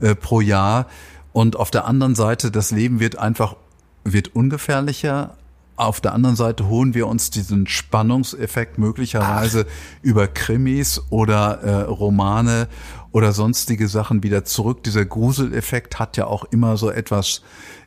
äh, 0.01 0.15
pro 0.15 0.41
Jahr. 0.41 0.87
Und 1.33 1.55
auf 1.55 1.71
der 1.71 1.85
anderen 1.85 2.15
Seite, 2.15 2.51
das 2.51 2.71
Leben 2.71 2.99
wird 2.99 3.17
einfach, 3.17 3.55
wird 4.03 4.35
ungefährlicher, 4.35 5.35
auf 5.77 5.99
der 5.99 6.13
anderen 6.13 6.37
Seite 6.37 6.67
holen 6.67 6.93
wir 6.93 7.07
uns 7.07 7.31
diesen 7.31 7.67
Spannungseffekt 7.67 8.77
möglicherweise 8.77 9.65
Ach. 9.67 10.03
über 10.03 10.27
Krimis 10.27 11.01
oder 11.09 11.61
äh, 11.63 11.81
Romane 11.81 12.69
oder 13.11 13.33
sonstige 13.33 13.89
Sachen 13.89 14.23
wieder 14.23 14.45
zurück. 14.45 14.83
Dieser 14.83 15.03
Gruseleffekt 15.03 15.99
hat 15.99 16.15
ja 16.15 16.27
auch 16.27 16.45
immer 16.45 16.77
so 16.77 16.89
etwas 16.89 17.41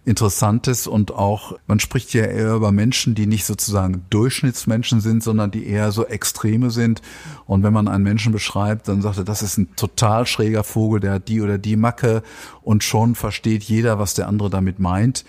Interessantes 0.08 0.86
und 0.86 1.12
auch, 1.12 1.58
man 1.66 1.80
spricht 1.80 2.14
ja 2.14 2.24
eher 2.24 2.54
über 2.54 2.72
Menschen, 2.72 3.14
die 3.14 3.26
nicht 3.26 3.44
sozusagen 3.44 4.06
Durchschnittsmenschen 4.08 5.00
sind, 5.02 5.22
sondern 5.22 5.50
die 5.50 5.66
eher 5.66 5.92
so 5.92 6.06
Extreme 6.06 6.70
sind. 6.70 7.02
Und 7.46 7.62
wenn 7.62 7.74
man 7.74 7.88
einen 7.88 8.04
Menschen 8.04 8.32
beschreibt, 8.32 8.88
dann 8.88 9.02
sagt 9.02 9.18
er, 9.18 9.24
das 9.24 9.42
ist 9.42 9.58
ein 9.58 9.76
total 9.76 10.26
schräger 10.26 10.64
Vogel, 10.64 11.00
der 11.00 11.12
hat 11.12 11.28
die 11.28 11.42
oder 11.42 11.58
die 11.58 11.76
Macke 11.76 12.22
und 12.62 12.82
schon 12.82 13.14
versteht 13.14 13.62
jeder, 13.62 13.98
was 13.98 14.14
der 14.14 14.28
andere 14.28 14.48
damit 14.48 14.78
meint. 14.78 15.26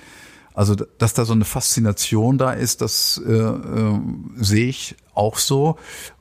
Also, 0.53 0.76
dass 0.76 1.13
da 1.13 1.26
so 1.26 1.34
eine 1.34 1.45
Faszination 1.45 2.38
da 2.38 2.51
ist, 2.51 2.81
das 2.81 3.21
äh, 3.26 3.31
äh, 3.31 3.99
sehe 4.35 4.67
ich 4.67 4.95
auch 5.13 5.38
so. 5.38 5.77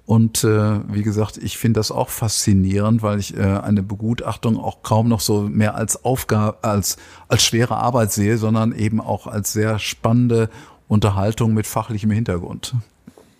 Und 0.06 0.42
äh, 0.42 0.80
wie 0.90 1.02
gesagt, 1.02 1.36
ich 1.36 1.59
finde 1.59 1.80
das 1.80 1.90
auch 1.90 2.09
faszinierend, 2.09 3.02
weil 3.02 3.18
ich 3.18 3.36
äh, 3.36 3.42
eine 3.42 3.82
Begutachtung 3.82 4.59
auch 4.59 4.82
kaum 4.82 5.09
noch 5.09 5.20
so 5.20 5.42
mehr 5.42 5.74
als 5.74 6.02
Aufgabe, 6.02 6.59
als, 6.62 6.96
als 7.28 7.42
schwere 7.42 7.76
Arbeit 7.76 8.10
sehe, 8.12 8.38
sondern 8.38 8.72
eben 8.72 9.00
auch 9.00 9.26
als 9.26 9.52
sehr 9.52 9.78
spannende 9.78 10.48
Unterhaltung 10.88 11.52
mit 11.52 11.66
fachlichem 11.66 12.10
Hintergrund. 12.10 12.74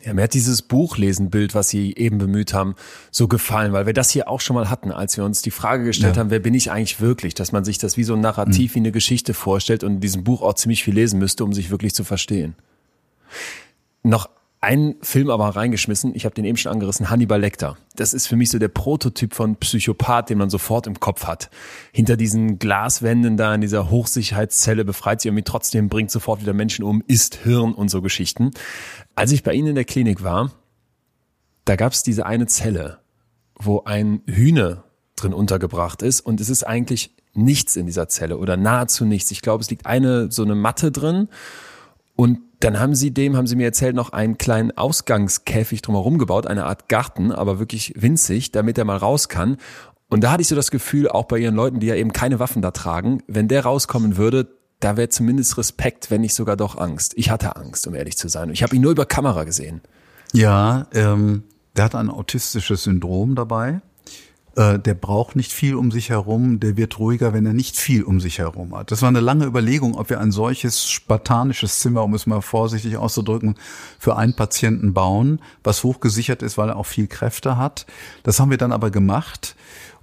Ja, 0.05 0.15
mir 0.15 0.23
hat 0.23 0.35
dieses 0.35 0.63
Buchlesenbild, 0.63 1.55
was 1.55 1.71
Sie 1.71 1.93
eben 1.97 2.19
bemüht 2.19 2.55
haben, 2.55 2.77
so 3.11 3.27
gefallen, 3.27 3.73
weil 3.73 3.87
wir 3.87 3.93
das 3.93 4.11
hier 4.11 4.29
auch 4.29 4.41
schon 4.41 4.55
mal 4.55 4.71
hatten, 4.71 4.93
als 4.93 5.17
wir 5.17 5.25
uns 5.25 5.43
die 5.43 5.51
Frage 5.51 5.85
gestellt 5.85 6.15
ja. 6.15 6.21
haben, 6.21 6.31
wer 6.31 6.39
bin 6.39 6.55
ich 6.55 6.71
eigentlich 6.71 7.01
wirklich? 7.01 7.35
Dass 7.35 7.51
man 7.51 7.65
sich 7.65 7.79
das 7.79 7.97
wie 7.97 8.05
so 8.05 8.15
ein 8.15 8.21
Narrativ, 8.21 8.73
mhm. 8.73 8.75
wie 8.75 8.81
eine 8.81 8.93
Geschichte 8.93 9.35
vorstellt 9.35 9.83
und 9.83 9.95
in 9.95 10.01
diesem 10.01 10.23
Buch 10.23 10.43
auch 10.43 10.55
ziemlich 10.55 10.85
viel 10.85 10.95
lesen 10.95 11.19
müsste, 11.19 11.45
um 11.45 11.53
sich 11.53 11.71
wirklich 11.71 11.95
zu 11.95 12.05
verstehen. 12.05 12.55
Noch 14.05 14.31
einen 14.61 14.97
Film 15.03 15.31
aber 15.31 15.49
reingeschmissen, 15.51 16.15
ich 16.17 16.25
habe 16.25 16.35
den 16.35 16.45
eben 16.45 16.57
schon 16.57 16.73
angerissen, 16.73 17.11
Hannibal 17.11 17.41
Lecter. 17.41 17.77
Das 17.95 18.13
ist 18.13 18.27
für 18.27 18.35
mich 18.35 18.51
so 18.51 18.59
der 18.59 18.69
Prototyp 18.69 19.35
von 19.35 19.57
Psychopath, 19.57 20.31
den 20.31 20.39
man 20.39 20.51
sofort 20.51 20.87
im 20.89 20.99
Kopf 20.99 21.27
hat. 21.27 21.49
Hinter 21.93 22.17
diesen 22.17 22.59
Glaswänden 22.59 23.37
da 23.37 23.55
in 23.55 23.61
dieser 23.61 23.89
Hochsicherheitszelle 23.91 24.85
befreit 24.85 25.21
sich 25.21 25.29
irgendwie 25.29 25.45
trotzdem, 25.45 25.89
bringt 25.89 26.11
sofort 26.11 26.41
wieder 26.41 26.55
Menschen 26.55 26.85
um, 26.85 27.05
isst 27.07 27.37
Hirn 27.37 27.73
und 27.73 27.89
so 27.89 28.03
Geschichten. 28.03 28.51
Als 29.15 29.31
ich 29.31 29.45
bei 29.45 29.55
Ihnen 29.55 29.69
in 29.69 29.75
der 29.77 29.85
Klinik 29.85 30.25
war, 30.25 30.51
da 31.65 31.77
gab 31.77 31.93
es 31.93 32.03
diese 32.03 32.27
eine 32.27 32.47
Zelle, 32.47 32.99
wo 33.55 33.85
ein 33.85 34.23
Hühner 34.27 34.85
drin 35.15 35.35
untergebracht 35.35 36.03
ist 36.03 36.21
und 36.21 36.41
es 36.41 36.49
ist 36.49 36.65
eigentlich 36.65 37.15
nichts 37.35 37.77
in 37.77 37.87
dieser 37.87 38.09
Zelle 38.09 38.39
oder 38.39 38.57
nahezu 38.57 39.05
nichts. 39.05 39.31
Ich 39.31 39.43
glaube, 39.43 39.63
es 39.63 39.71
liegt 39.71 39.87
eine 39.87 40.33
so 40.33 40.43
eine 40.43 40.55
Matte 40.55 40.91
drin 40.91 41.29
und 42.17 42.41
dann 42.61 42.81
haben 42.81 42.95
sie 42.95 43.13
dem, 43.13 43.37
haben 43.37 43.47
sie 43.47 43.57
mir 43.57 43.67
erzählt, 43.67 43.95
noch 43.95 44.11
einen 44.11 44.39
kleinen 44.39 44.77
Ausgangskäfig 44.77 45.83
drumherum 45.83 46.19
gebaut, 46.19 46.47
eine 46.47 46.65
Art 46.65 46.89
Garten, 46.89 47.31
aber 47.31 47.59
wirklich 47.59 47.95
winzig, 47.97 48.51
damit 48.51 48.79
er 48.79 48.85
mal 48.85 48.97
raus 48.97 49.29
kann. 49.29 49.59
Und 50.09 50.25
da 50.25 50.33
hatte 50.33 50.43
ich 50.43 50.49
so 50.49 50.57
das 50.57 50.71
Gefühl, 50.71 51.09
auch 51.09 51.27
bei 51.27 51.39
ihren 51.39 51.55
Leuten, 51.55 51.81
die 51.81 51.87
ja 51.87 51.95
eben 51.95 52.13
keine 52.13 52.39
Waffen 52.39 52.63
da 52.63 52.71
tragen, 52.71 53.23
wenn 53.27 53.47
der 53.47 53.65
rauskommen 53.65 54.17
würde, 54.17 54.49
da 54.81 54.97
wäre 54.97 55.09
zumindest 55.09 55.59
Respekt, 55.59 56.11
wenn 56.11 56.21
nicht 56.21 56.35
sogar 56.35 56.57
doch 56.57 56.79
Angst. 56.79 57.13
Ich 57.17 57.31
hatte 57.31 57.57
Angst, 57.57 57.87
um 57.87 57.95
ehrlich 57.95 58.17
zu 58.17 58.29
sein. 58.29 58.51
Ich 58.51 58.63
habe 58.63 58.75
ihn 58.75 58.83
nur 58.83 58.93
über 58.93 59.07
Kamera 59.07 59.45
gesehen. 59.45 59.83
Ja, 60.33 60.87
ähm, 60.93 61.45
der 61.77 61.85
hat 61.85 61.95
ein 61.95 62.11
autistisches 62.11 62.85
Syndrom 62.85 63.35
dabei. 63.35 63.81
Äh, 64.59 64.81
der 64.81 64.95
braucht 64.95 65.37
nicht 65.37 65.53
viel 65.53 65.77
um 65.77 65.93
sich 65.93 66.11
herum, 66.11 66.59
der 66.59 66.77
wird 66.77 66.99
ruhiger, 66.99 67.33
wenn 67.33 67.47
er 67.47 67.53
nicht 67.53 67.77
viel 67.77 68.03
um 68.03 68.19
sich 68.19 68.39
herum 68.39 68.77
hat. 68.77 68.91
Das 68.91 69.03
war 69.03 69.09
eine 69.09 69.21
lange 69.21 69.47
Überlegung, 69.47 69.95
ob 69.95 70.11
wir 70.11 70.19
ein 70.19 70.33
solches 70.33 70.91
spartanisches 70.91 71.79
Zimmer, 71.79 72.03
um 72.03 72.13
es 72.15 72.27
mal 72.27 72.41
vorsichtig 72.41 72.97
auszudrücken, 72.97 73.55
für 74.01 74.17
einen 74.17 74.35
Patienten 74.35 74.95
bauen, 74.95 75.41
was 75.63 75.85
hochgesichert 75.85 76.43
ist, 76.43 76.59
weil 76.59 76.71
er 76.71 76.77
auch 76.77 76.87
viel 76.87 77.07
Kräfte 77.07 77.57
hat. 77.57 77.87
Das 78.25 78.41
haben 78.41 78.51
wir 78.51 78.59
dann 78.59 78.73
aber 78.73 78.91
gemacht. 78.91 79.55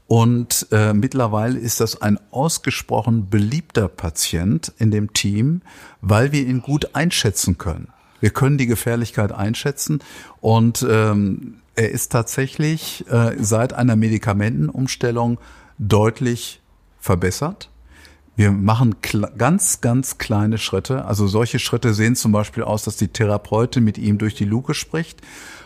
Und 0.07 0.67
äh, 0.71 0.93
mittlerweile 0.93 1.59
ist 1.59 1.81
das 1.81 2.01
ein 2.01 2.17
ausgesprochen 2.31 3.29
beliebter 3.29 3.89
Patient 3.89 4.71
in 4.77 4.89
dem 4.89 5.11
Team, 5.11 5.63
weil 5.99 6.31
wir 6.31 6.47
ihn 6.47 6.61
gut 6.61 6.95
einschätzen 6.95 7.57
können. 7.57 7.89
Wir 8.21 8.29
können 8.29 8.57
die 8.57 8.67
Gefährlichkeit 8.67 9.33
einschätzen 9.33 9.99
und 10.39 10.85
ähm, 10.89 11.55
er 11.75 11.91
ist 11.91 12.11
tatsächlich 12.11 13.05
äh, 13.09 13.35
seit 13.39 13.73
einer 13.73 13.95
Medikamentenumstellung 13.95 15.39
deutlich 15.77 16.61
verbessert. 16.99 17.69
Wir 18.37 18.51
machen 18.51 18.95
ganz, 19.37 19.79
ganz 19.79 20.17
kleine 20.17 20.57
Schritte. 20.57 21.05
Also 21.05 21.27
solche 21.27 21.59
Schritte 21.59 21.93
sehen 21.93 22.15
zum 22.15 22.31
Beispiel 22.33 22.63
aus, 22.63 22.83
dass 22.83 22.97
die 22.97 23.07
Therapeutin 23.07 23.83
mit 23.83 23.97
ihm 23.97 24.17
durch 24.17 24.35
die 24.35 24.45
Luke 24.45 24.73
spricht 24.73 25.21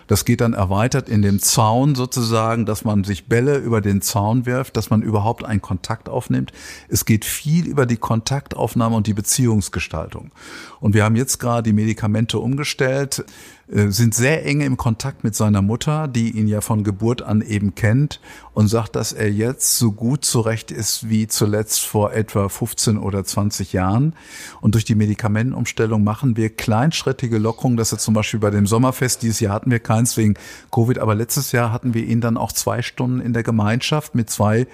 das 0.10 0.26
geht 0.26 0.41
dann 0.41 0.53
erweitert 0.53 1.07
in 1.07 1.22
dem 1.22 1.40
Zaun 1.40 1.94
sozusagen, 1.94 2.65
dass 2.65 2.84
man 2.84 3.03
sich 3.03 3.27
Bälle 3.27 3.57
über 3.57 3.80
den 3.80 4.02
Zaun 4.02 4.48
wirft, 4.48 4.76
dass 4.76 4.90
man 4.90 5.03
überhaupt 5.03 5.45
einen 5.45 5.61
Kontakt 5.61 6.10
aufnimmt. 6.10 6.52
Es 6.88 7.06
geht 7.06 7.26
viel 7.26 7.68
über 7.68 7.86
die 7.86 7.98
Kontaktaufnahme 7.98 8.95
und 8.95 9.06
die 9.06 9.14
Beziehungsgestaltung. 9.14 10.31
Und 10.80 10.95
wir 10.95 11.03
haben 11.03 11.15
jetzt 11.15 11.38
gerade 11.38 11.61
die 11.61 11.73
Medikamente 11.73 12.40
umgestellt. 12.40 13.23
Äh, 13.71 13.89
sind 13.89 14.15
sehr 14.15 14.45
eng 14.45 14.61
im 14.61 14.77
Kontakt 14.77 15.23
mit 15.23 15.35
seiner 15.35 15.61
Mutter, 15.61 16.07
die 16.07 16.31
ihn 16.31 16.47
ja 16.47 16.61
von 16.61 16.83
Geburt 16.83 17.21
an 17.21 17.41
eben 17.41 17.75
kennt 17.75 18.19
und 18.53 18.67
sagt, 18.67 18.95
dass 18.95 19.13
er 19.13 19.31
jetzt 19.31 19.77
so 19.77 19.91
gut 19.91 20.25
zurecht 20.25 20.71
ist 20.71 21.09
wie 21.09 21.27
zuletzt 21.27 21.85
vor 21.85 22.13
etwa 22.13 22.49
15 22.49 22.97
oder 22.97 23.23
20 23.23 23.73
Jahren. 23.73 24.13
Und 24.59 24.73
durch 24.73 24.85
die 24.85 24.95
Medikamentenumstellung 24.95 26.03
machen 26.03 26.35
wir 26.35 26.49
kleinschrittige 26.49 27.37
Lockerungen, 27.37 27.77
dass 27.77 27.91
er 27.91 27.99
zum 27.99 28.15
Beispiel 28.15 28.39
bei 28.39 28.49
dem 28.49 28.65
Sommerfest, 28.65 29.21
dieses 29.21 29.39
Jahr 29.39 29.53
hatten 29.53 29.71
wir 29.71 29.79
keins 29.79 30.17
wegen 30.17 30.33
Covid, 30.71 30.97
aber 30.97 31.13
letztes 31.13 31.51
Jahr 31.51 31.71
hatten 31.71 31.93
wir 31.93 32.03
ihn 32.03 32.21
dann 32.21 32.37
auch 32.37 32.51
zwei 32.51 32.81
Stunden 32.81 33.21
in 33.21 33.33
der 33.33 33.43
Gemeinschaft 33.43 34.15
mit 34.15 34.31
zwei 34.31 34.67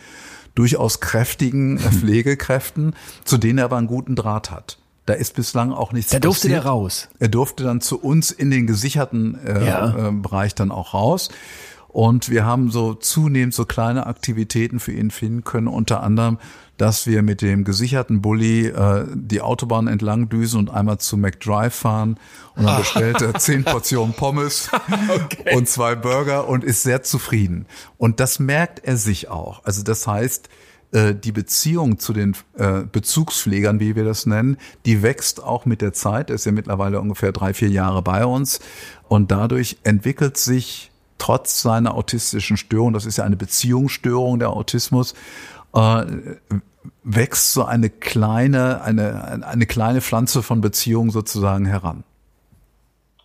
durchaus 0.53 1.01
kräftigen 1.01 1.79
Pflegekräften, 1.79 2.95
zu 3.25 3.37
denen 3.37 3.59
er 3.59 3.65
aber 3.65 3.77
einen 3.77 3.87
guten 3.87 4.15
Draht 4.15 4.51
hat. 4.51 4.77
Da 5.05 5.13
ist 5.13 5.35
bislang 5.35 5.71
auch 5.71 5.91
nichts 5.91 6.11
Da 6.11 6.19
durfte 6.19 6.47
passiert. 6.47 6.63
der 6.63 6.71
raus. 6.71 7.09
Er 7.19 7.27
durfte 7.27 7.63
dann 7.63 7.79
zu 7.81 7.99
uns 7.99 8.31
in 8.31 8.49
den 8.49 8.65
gesicherten 8.65 9.37
äh, 9.45 9.65
ja. 9.65 10.07
äh, 10.09 10.11
Bereich 10.11 10.55
dann 10.55 10.71
auch 10.71 10.93
raus. 10.93 11.29
Und 11.89 12.29
wir 12.29 12.43
haben 12.43 12.71
so 12.71 12.93
zunehmend 12.93 13.53
so 13.53 13.63
kleine 13.63 14.05
Aktivitäten 14.05 14.81
für 14.81 14.91
ihn 14.91 15.11
finden 15.11 15.45
können, 15.45 15.67
unter 15.67 16.03
anderem, 16.03 16.39
dass 16.77 17.07
wir 17.07 17.21
mit 17.21 17.41
dem 17.41 17.63
gesicherten 17.63 18.21
Bulli 18.21 18.67
äh, 18.67 19.05
die 19.13 19.39
Autobahn 19.39 19.87
entlang 19.87 20.27
düsen 20.27 20.59
und 20.59 20.69
einmal 20.69 20.97
zu 20.97 21.15
McDrive 21.15 21.73
fahren 21.73 22.19
und 22.55 22.65
dann 22.65 22.79
bestellt 22.79 23.21
er 23.21 23.35
zehn 23.35 23.63
Portionen 23.63 24.13
Pommes 24.13 24.69
okay. 25.09 25.55
und 25.55 25.69
zwei 25.69 25.95
Burger 25.95 26.49
und 26.49 26.65
ist 26.65 26.83
sehr 26.83 27.03
zufrieden. 27.03 27.65
Und 27.97 28.19
das 28.19 28.39
merkt 28.39 28.83
er 28.83 28.97
sich 28.97 29.29
auch. 29.29 29.63
Also 29.63 29.83
das 29.83 30.05
heißt, 30.05 30.49
die 31.13 31.31
Beziehung 31.31 31.99
zu 31.99 32.13
den 32.13 32.35
äh, 32.57 32.81
Bezugspflegern, 32.89 33.79
wie 33.79 33.95
wir 33.95 34.05
das 34.05 34.25
nennen, 34.25 34.57
die 34.85 35.01
wächst 35.01 35.43
auch 35.43 35.65
mit 35.65 35.81
der 35.81 35.93
Zeit. 35.93 36.29
Er 36.29 36.35
ist 36.35 36.45
ja 36.45 36.51
mittlerweile 36.51 36.99
ungefähr 37.01 37.31
drei, 37.31 37.53
vier 37.53 37.69
Jahre 37.69 38.01
bei 38.01 38.25
uns. 38.25 38.59
Und 39.07 39.31
dadurch 39.31 39.77
entwickelt 39.83 40.37
sich 40.37 40.91
trotz 41.17 41.61
seiner 41.61 41.95
autistischen 41.95 42.57
Störung, 42.57 42.93
das 42.93 43.05
ist 43.05 43.17
ja 43.17 43.23
eine 43.23 43.35
Beziehungsstörung, 43.35 44.39
der 44.39 44.49
Autismus, 44.51 45.13
äh, 45.73 46.05
wächst 47.03 47.53
so 47.53 47.65
eine 47.65 47.89
kleine, 47.89 48.81
eine, 48.81 49.45
eine 49.45 49.65
kleine 49.65 50.01
Pflanze 50.01 50.43
von 50.43 50.61
Beziehung 50.61 51.11
sozusagen 51.11 51.65
heran. 51.65 52.03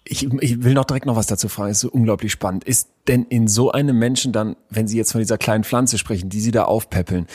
Ich, 0.05 0.25
ich 0.41 0.65
will 0.65 0.75
noch 0.75 0.87
direkt 0.87 1.07
noch 1.07 1.17
was 1.17 1.27
dazu 1.27 1.49
fragen, 1.49 1.71
ist 1.71 1.81
so 1.81 1.91
unglaublich 1.91 2.33
spannend. 2.33 2.65
Ist 2.65 2.89
denn 3.07 3.25
in 3.25 3.49
so 3.49 3.71
einem 3.71 3.99
Menschen 3.99 4.33
dann, 4.33 4.57
wenn 4.71 4.89
Sie 4.89 4.97
jetzt 4.97 5.13
von 5.13 5.21
dieser 5.21 5.39
kleinen 5.39 5.63
Pflanze 5.63 5.99
sprechen, 5.99 6.31
die 6.31 6.41
Sie 6.41 6.51
da 6.51 6.65
aufpäppeln, 6.65 7.27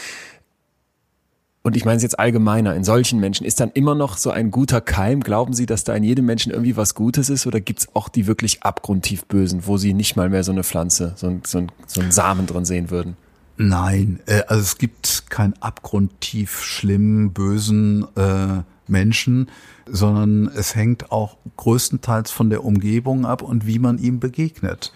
und 1.65 1.75
ich 1.75 1.83
meine 1.83 1.97
es 1.97 2.03
jetzt 2.03 2.19
allgemeiner, 2.19 2.75
in 2.75 2.83
solchen 2.83 3.19
Menschen, 3.19 3.43
ist 3.43 3.59
dann 3.59 3.71
immer 3.71 3.95
noch 3.95 4.17
so 4.17 4.29
ein 4.29 4.51
guter 4.51 4.81
Keim? 4.81 5.21
Glauben 5.21 5.51
Sie, 5.53 5.65
dass 5.65 5.83
da 5.83 5.95
in 5.95 6.03
jedem 6.03 6.23
Menschen 6.23 6.51
irgendwie 6.51 6.77
was 6.77 6.93
Gutes 6.93 7.27
ist? 7.27 7.47
Oder 7.47 7.59
gibt's 7.59 7.87
auch 7.95 8.07
die 8.07 8.27
wirklich 8.27 8.61
abgrundtief 8.61 9.25
Bösen, 9.25 9.65
wo 9.65 9.77
Sie 9.77 9.95
nicht 9.95 10.15
mal 10.15 10.29
mehr 10.29 10.43
so 10.43 10.51
eine 10.51 10.63
Pflanze, 10.63 11.13
so 11.15 11.25
ein, 11.25 11.41
so 11.43 11.57
ein, 11.57 11.71
so 11.87 12.01
ein 12.01 12.11
Samen 12.11 12.45
drin 12.45 12.65
sehen 12.65 12.91
würden? 12.91 13.17
Nein, 13.57 14.19
äh, 14.27 14.43
also 14.47 14.61
es 14.61 14.77
gibt 14.77 15.31
keinen 15.31 15.53
abgrundtief 15.59 16.61
schlimmen, 16.61 17.33
bösen 17.33 18.05
äh, 18.15 18.61
Menschen, 18.87 19.49
sondern 19.87 20.47
es 20.47 20.75
hängt 20.75 21.11
auch 21.11 21.37
größtenteils 21.57 22.31
von 22.31 22.49
der 22.49 22.63
Umgebung 22.63 23.25
ab 23.25 23.41
und 23.41 23.67
wie 23.67 23.79
man 23.79 23.97
ihm 23.97 24.19
begegnet. 24.19 24.91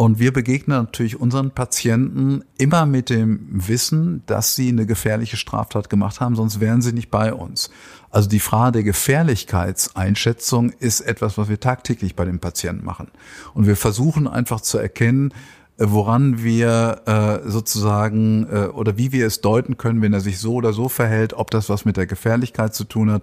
Und 0.00 0.18
wir 0.18 0.32
begegnen 0.32 0.78
natürlich 0.78 1.20
unseren 1.20 1.50
Patienten 1.50 2.42
immer 2.56 2.86
mit 2.86 3.10
dem 3.10 3.46
Wissen, 3.50 4.22
dass 4.24 4.54
sie 4.54 4.70
eine 4.70 4.86
gefährliche 4.86 5.36
Straftat 5.36 5.90
gemacht 5.90 6.20
haben, 6.20 6.36
sonst 6.36 6.58
wären 6.58 6.80
sie 6.80 6.94
nicht 6.94 7.10
bei 7.10 7.34
uns. 7.34 7.70
Also 8.08 8.26
die 8.26 8.40
Frage 8.40 8.72
der 8.72 8.82
Gefährlichkeitseinschätzung 8.84 10.70
ist 10.70 11.02
etwas, 11.02 11.36
was 11.36 11.50
wir 11.50 11.60
tagtäglich 11.60 12.16
bei 12.16 12.24
den 12.24 12.38
Patienten 12.38 12.84
machen. 12.84 13.08
Und 13.52 13.66
wir 13.66 13.76
versuchen 13.76 14.26
einfach 14.26 14.62
zu 14.62 14.78
erkennen, 14.78 15.34
äh, 15.76 15.84
woran 15.88 16.42
wir 16.42 17.02
äh, 17.44 17.48
sozusagen 17.48 18.46
äh, 18.50 18.66
oder 18.68 18.96
wie 18.96 19.12
wir 19.12 19.26
es 19.26 19.42
deuten 19.42 19.76
können, 19.76 20.00
wenn 20.00 20.14
er 20.14 20.20
sich 20.20 20.38
so 20.38 20.54
oder 20.54 20.72
so 20.72 20.88
verhält, 20.88 21.34
ob 21.34 21.50
das 21.50 21.68
was 21.68 21.84
mit 21.84 21.96
der 21.96 22.06
Gefährlichkeit 22.06 22.74
zu 22.74 22.84
tun 22.84 23.10
hat. 23.10 23.22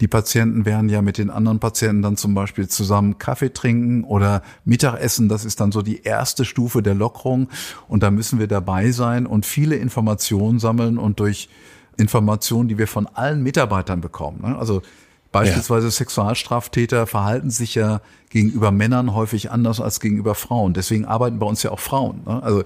Die 0.00 0.08
Patienten 0.08 0.64
werden 0.64 0.88
ja 0.88 1.02
mit 1.02 1.18
den 1.18 1.30
anderen 1.30 1.60
Patienten 1.60 2.02
dann 2.02 2.16
zum 2.16 2.34
Beispiel 2.34 2.68
zusammen 2.68 3.18
Kaffee 3.18 3.52
trinken 3.52 4.04
oder 4.04 4.42
Mittagessen. 4.64 5.28
Das 5.28 5.44
ist 5.44 5.60
dann 5.60 5.72
so 5.72 5.82
die 5.82 6.02
erste 6.02 6.44
Stufe 6.44 6.82
der 6.82 6.94
Lockerung. 6.94 7.48
Und 7.88 8.02
da 8.02 8.10
müssen 8.10 8.38
wir 8.38 8.48
dabei 8.48 8.90
sein 8.90 9.26
und 9.26 9.46
viele 9.46 9.76
Informationen 9.76 10.58
sammeln 10.58 10.98
und 10.98 11.20
durch 11.20 11.48
Informationen, 11.96 12.68
die 12.68 12.78
wir 12.78 12.88
von 12.88 13.06
allen 13.06 13.42
Mitarbeitern 13.42 14.00
bekommen. 14.00 14.40
Ne? 14.42 14.58
Also 14.58 14.82
beispielsweise 15.30 15.86
ja. 15.86 15.90
Sexualstraftäter 15.92 17.06
verhalten 17.06 17.50
sich 17.50 17.74
ja 17.74 18.00
gegenüber 18.30 18.72
Männern 18.72 19.14
häufig 19.14 19.50
anders 19.50 19.80
als 19.80 20.00
gegenüber 20.00 20.34
Frauen. 20.34 20.74
Deswegen 20.74 21.04
arbeiten 21.04 21.38
bei 21.38 21.46
uns 21.46 21.62
ja 21.62 21.70
auch 21.70 21.80
Frauen. 21.80 22.22
Ne? 22.26 22.42
Also 22.42 22.64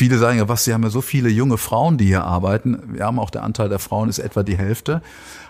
Viele 0.00 0.16
sagen 0.16 0.38
ja, 0.38 0.48
was, 0.48 0.64
Sie 0.64 0.72
haben 0.72 0.82
ja 0.82 0.88
so 0.88 1.02
viele 1.02 1.28
junge 1.28 1.58
Frauen, 1.58 1.98
die 1.98 2.06
hier 2.06 2.24
arbeiten. 2.24 2.78
Wir 2.94 3.04
haben 3.04 3.18
auch 3.18 3.28
der 3.28 3.42
Anteil 3.42 3.68
der 3.68 3.78
Frauen 3.78 4.08
ist 4.08 4.18
etwa 4.18 4.42
die 4.42 4.56
Hälfte. 4.56 5.02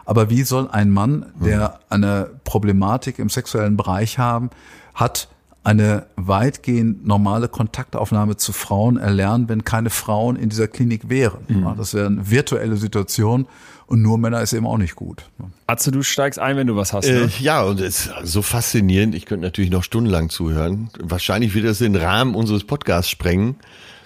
Aber 0.05 0.31
wie 0.31 0.43
soll 0.43 0.69
ein 0.71 0.91
Mann, 0.91 1.27
der 1.41 1.81
eine 1.89 2.31
Problematik 2.45 3.19
im 3.19 3.29
sexuellen 3.29 3.77
Bereich 3.77 4.19
haben, 4.19 4.51
hat, 4.95 5.29
eine 5.63 6.07
weitgehend 6.17 7.07
normale 7.07 7.49
Kontaktaufnahme 7.49 8.37
zu 8.37 8.53
Frauen 8.53 8.97
erlernen, 8.97 9.49
wenn 9.49 9.63
keine 9.63 9.91
Frauen 9.91 10.37
in 10.37 10.49
dieser 10.49 10.69
Klinik 10.69 11.11
wären. 11.11 11.45
Mhm. 11.49 11.75
Das 11.77 11.93
wäre 11.93 12.07
eine 12.07 12.31
virtuelle 12.31 12.77
Situation 12.77 13.47
und 13.87 14.01
nur 14.01 14.17
Männer 14.17 14.41
ist 14.41 14.53
eben 14.55 14.67
auch 14.67 14.79
nicht 14.79 14.97
gut. 14.97 15.29
Atze, 15.67 15.91
du 15.91 16.03
steigst 16.03 16.39
ein, 16.39 16.57
wenn 16.57 16.67
du 16.67 16.77
was 16.77 16.93
hast. 16.93 17.09
Ne? 17.09 17.25
Äh, 17.25 17.43
ja, 17.43 17.63
und 17.63 17.81
es 17.81 18.07
ist 18.07 18.13
so 18.25 18.41
faszinierend. 18.41 19.15
Ich 19.15 19.27
könnte 19.27 19.45
natürlich 19.45 19.71
noch 19.71 19.85
stundenlang 19.85 20.31
zuhören. 20.31 20.91
Wahrscheinlich 20.99 21.55
wird 21.55 21.67
das 21.67 21.79
den 21.79 21.97
Rahmen 21.97 22.35
unseres 22.35 22.65
Podcasts 22.65 23.11
sprengen. 23.11 23.57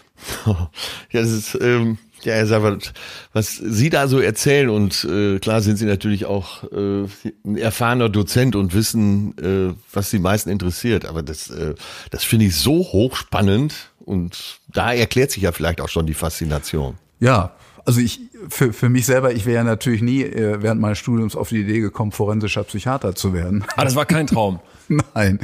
ja, 0.46 0.70
das 1.12 1.30
ist, 1.30 1.58
ähm, 1.60 1.98
ja, 2.26 2.34
Herr 2.34 2.46
Savert, 2.46 2.92
was 3.32 3.56
Sie 3.56 3.90
da 3.90 4.08
so 4.08 4.20
erzählen 4.20 4.68
und 4.68 5.04
äh, 5.04 5.38
klar 5.38 5.60
sind 5.60 5.76
Sie 5.76 5.86
natürlich 5.86 6.26
auch 6.26 6.64
äh, 6.72 7.04
ein 7.44 7.56
erfahrener 7.56 8.08
Dozent 8.08 8.56
und 8.56 8.74
wissen, 8.74 9.36
äh, 9.38 9.74
was 9.92 10.10
die 10.10 10.18
meisten 10.18 10.50
interessiert, 10.50 11.04
aber 11.04 11.22
das, 11.22 11.50
äh, 11.50 11.74
das 12.10 12.24
finde 12.24 12.46
ich 12.46 12.56
so 12.56 12.78
hochspannend 12.78 13.92
und 14.00 14.60
da 14.68 14.92
erklärt 14.92 15.30
sich 15.30 15.42
ja 15.42 15.52
vielleicht 15.52 15.80
auch 15.80 15.88
schon 15.88 16.06
die 16.06 16.14
Faszination. 16.14 16.96
Ja, 17.20 17.54
also 17.86 18.00
ich 18.00 18.20
für, 18.48 18.72
für 18.72 18.88
mich 18.88 19.06
selber, 19.06 19.32
ich 19.32 19.46
wäre 19.46 19.56
ja 19.56 19.64
natürlich 19.64 20.02
nie 20.02 20.22
äh, 20.22 20.62
während 20.62 20.80
meines 20.80 20.98
Studiums 20.98 21.36
auf 21.36 21.48
die 21.48 21.60
Idee 21.60 21.80
gekommen, 21.80 22.12
forensischer 22.12 22.64
Psychiater 22.64 23.14
zu 23.14 23.32
werden. 23.32 23.64
Ah, 23.76 23.84
das 23.84 23.94
war 23.94 24.06
kein 24.06 24.26
Traum. 24.26 24.60
Nein, 25.14 25.38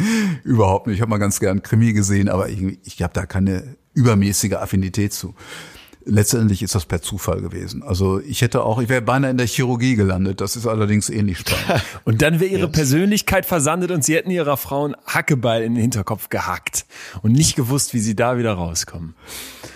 überhaupt 0.45 0.87
nicht. 0.87 0.97
Ich 0.97 1.01
habe 1.01 1.11
mal 1.11 1.19
ganz 1.19 1.41
gern 1.41 1.63
Krimi 1.63 1.93
gesehen, 1.93 2.29
aber 2.29 2.49
ich, 2.49 2.79
ich 2.85 3.03
habe 3.03 3.13
da 3.15 3.27
keine 3.27 3.77
übermäßige 3.95 4.55
Affinität 4.55 5.13
zu 5.13 5.35
letztendlich 6.05 6.63
ist 6.63 6.75
das 6.75 6.87
per 6.87 7.03
Zufall 7.03 7.41
gewesen. 7.41 7.83
Also 7.83 8.21
ich 8.21 8.43
hätte 8.43 8.63
auch, 8.63 8.81
ich 8.81 8.89
wäre 8.89 9.03
beinahe 9.03 9.31
in 9.31 9.37
der 9.37 9.47
Chirurgie 9.47 9.97
gelandet. 9.97 10.41
Das 10.41 10.57
ist 10.57 10.67
allerdings 10.67 11.11
ähnlich 11.11 11.39
spannend. 11.39 11.85
und 12.05 12.23
dann 12.23 12.41
wäre 12.41 12.51
ihre 12.51 12.67
Jetzt. 12.67 12.73
Persönlichkeit 12.73 13.47
versandet 13.47 13.91
und 13.91 14.05
sie 14.05 14.15
hätten 14.17 14.31
ihrer 14.31 14.57
Frau 14.57 14.85
einen 14.85 14.97
Hackebeil 15.07 15.63
in 15.63 15.75
den 15.75 15.83
Hinterkopf 15.83 16.29
gehackt 16.29 16.87
und 17.23 17.33
nicht 17.33 17.57
gewusst, 17.57 17.95
wie 17.95 18.01
sie 18.01 18.17
da 18.17 18.39
wieder 18.39 18.55
rauskommen. 18.55 19.15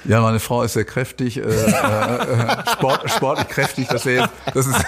Ja, 0.07 0.21
meine 0.21 0.41
Frau 0.41 0.63
ist 0.63 0.75
sehr 0.75 0.85
kräftig, 0.85 1.39
äh, 1.39 1.41
äh, 1.41 2.71
Sport, 2.73 3.11
sportlich 3.11 3.49
kräftig. 3.49 3.89
Das, 3.89 4.05
wäre 4.05 4.29
das 4.53 4.67
ist 4.67 4.85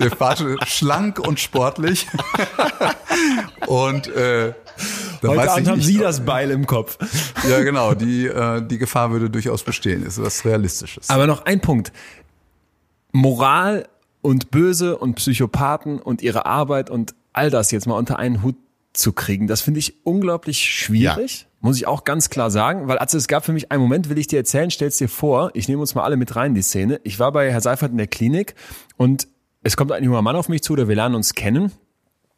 der 0.00 0.10
Vater 0.10 0.56
schlank 0.66 1.20
und 1.20 1.38
sportlich. 1.38 2.06
und 3.66 4.08
äh, 4.08 4.54
Heute 5.22 5.50
Abend 5.50 5.68
haben 5.68 5.80
Sie 5.80 5.98
das 5.98 6.24
Beil 6.24 6.50
im 6.50 6.66
Kopf. 6.66 6.98
Ja, 7.48 7.62
genau. 7.62 7.94
Die, 7.94 8.26
äh, 8.26 8.60
die 8.66 8.78
Gefahr 8.78 9.12
würde 9.12 9.30
durchaus 9.30 9.62
bestehen. 9.62 10.04
Ist 10.04 10.20
was 10.20 10.44
Realistisches. 10.44 11.10
Aber 11.10 11.28
noch 11.28 11.44
ein 11.44 11.60
Punkt. 11.60 11.92
Moral 13.12 13.86
und 14.20 14.50
Böse 14.50 14.98
und 14.98 15.14
Psychopathen 15.14 16.00
und 16.00 16.22
ihre 16.22 16.44
Arbeit 16.44 16.90
und 16.90 17.14
all 17.32 17.50
das 17.50 17.70
jetzt 17.70 17.86
mal 17.86 17.96
unter 17.96 18.18
einen 18.18 18.42
Hut 18.42 18.56
zu 18.92 19.12
kriegen, 19.12 19.46
das 19.46 19.60
finde 19.60 19.78
ich 19.78 19.94
unglaublich 20.04 20.58
schwierig. 20.58 21.42
Ja. 21.42 21.46
Muss 21.60 21.76
ich 21.76 21.86
auch 21.86 22.04
ganz 22.04 22.30
klar 22.30 22.50
sagen, 22.50 22.88
weil 22.88 22.98
also 22.98 23.16
es 23.16 23.28
gab 23.28 23.44
für 23.44 23.52
mich 23.52 23.70
einen 23.70 23.82
Moment, 23.82 24.08
will 24.08 24.18
ich 24.18 24.26
dir 24.26 24.38
erzählen, 24.38 24.70
stell's 24.70 24.98
dir 24.98 25.08
vor, 25.08 25.50
ich 25.54 25.68
nehme 25.68 25.80
uns 25.80 25.94
mal 25.94 26.02
alle 26.02 26.16
mit 26.16 26.34
rein, 26.34 26.54
die 26.54 26.62
Szene. 26.62 27.00
Ich 27.04 27.18
war 27.18 27.30
bei 27.30 27.50
Herr 27.50 27.60
Seifert 27.60 27.92
in 27.92 27.98
der 27.98 28.06
Klinik 28.08 28.54
und 28.96 29.28
es 29.62 29.76
kommt 29.76 29.92
ein 29.92 30.02
junger 30.02 30.22
Mann 30.22 30.36
auf 30.36 30.48
mich 30.48 30.62
zu, 30.62 30.74
der 30.74 30.88
wir 30.88 30.96
lernen 30.96 31.14
uns 31.14 31.34
kennen 31.34 31.72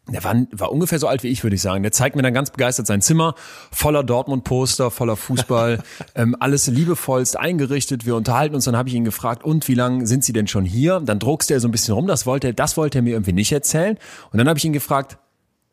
der 0.09 0.25
war, 0.25 0.35
war 0.53 0.73
ungefähr 0.73 0.99
so 0.99 1.07
alt 1.07 1.23
wie 1.23 1.29
ich, 1.29 1.43
würde 1.43 1.57
ich 1.57 1.63
sagen. 1.63 1.83
Der 1.83 1.93
zeigt 1.93 2.17
mir 2.17 2.23
dann 2.23 2.35
ganz 2.35 2.51
begeistert 2.51 2.87
sein 2.87 3.03
Zimmer, 3.03 3.35
voller 3.71 4.03
Dortmund-Poster, 4.03 4.91
voller 4.91 5.17
Fußball, 5.17 5.83
ähm, 6.15 6.37
alles 6.41 6.67
liebevollst 6.67 7.39
eingerichtet. 7.39 8.07
Wir 8.07 8.17
unterhalten 8.17 8.55
uns, 8.55 8.65
dann 8.65 8.77
habe 8.77 8.89
ich 8.89 8.95
ihn 8.95 9.05
gefragt, 9.05 9.45
und 9.45 9.69
wie 9.69 9.75
lange 9.75 10.07
sind 10.07 10.25
Sie 10.25 10.33
denn 10.33 10.47
schon 10.47 10.65
hier? 10.65 11.01
Dann 11.01 11.19
druckst 11.19 11.51
er 11.51 11.61
so 11.61 11.69
ein 11.69 11.73
bisschen 11.73 11.95
rum, 11.95 12.07
das 12.07 12.27
wollte 12.27 12.49
er, 12.49 12.53
das 12.55 12.77
wollte 12.77 12.99
er 12.99 13.03
mir 13.03 13.11
irgendwie 13.11 13.33
nicht 13.33 13.53
erzählen. 13.53 13.99
Und 14.31 14.39
dann 14.39 14.49
habe 14.49 14.59
ich 14.59 14.65
ihn 14.65 14.73
gefragt, 14.73 15.19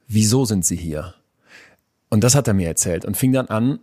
wieso 0.08 0.46
sind 0.46 0.66
Sie 0.66 0.76
hier? 0.76 1.16
Und 2.10 2.24
das 2.24 2.36
hat 2.36 2.48
er 2.48 2.54
mir 2.54 2.68
erzählt 2.68 3.06
und 3.06 3.18
fing 3.18 3.32
dann 3.32 3.48
an, 3.48 3.80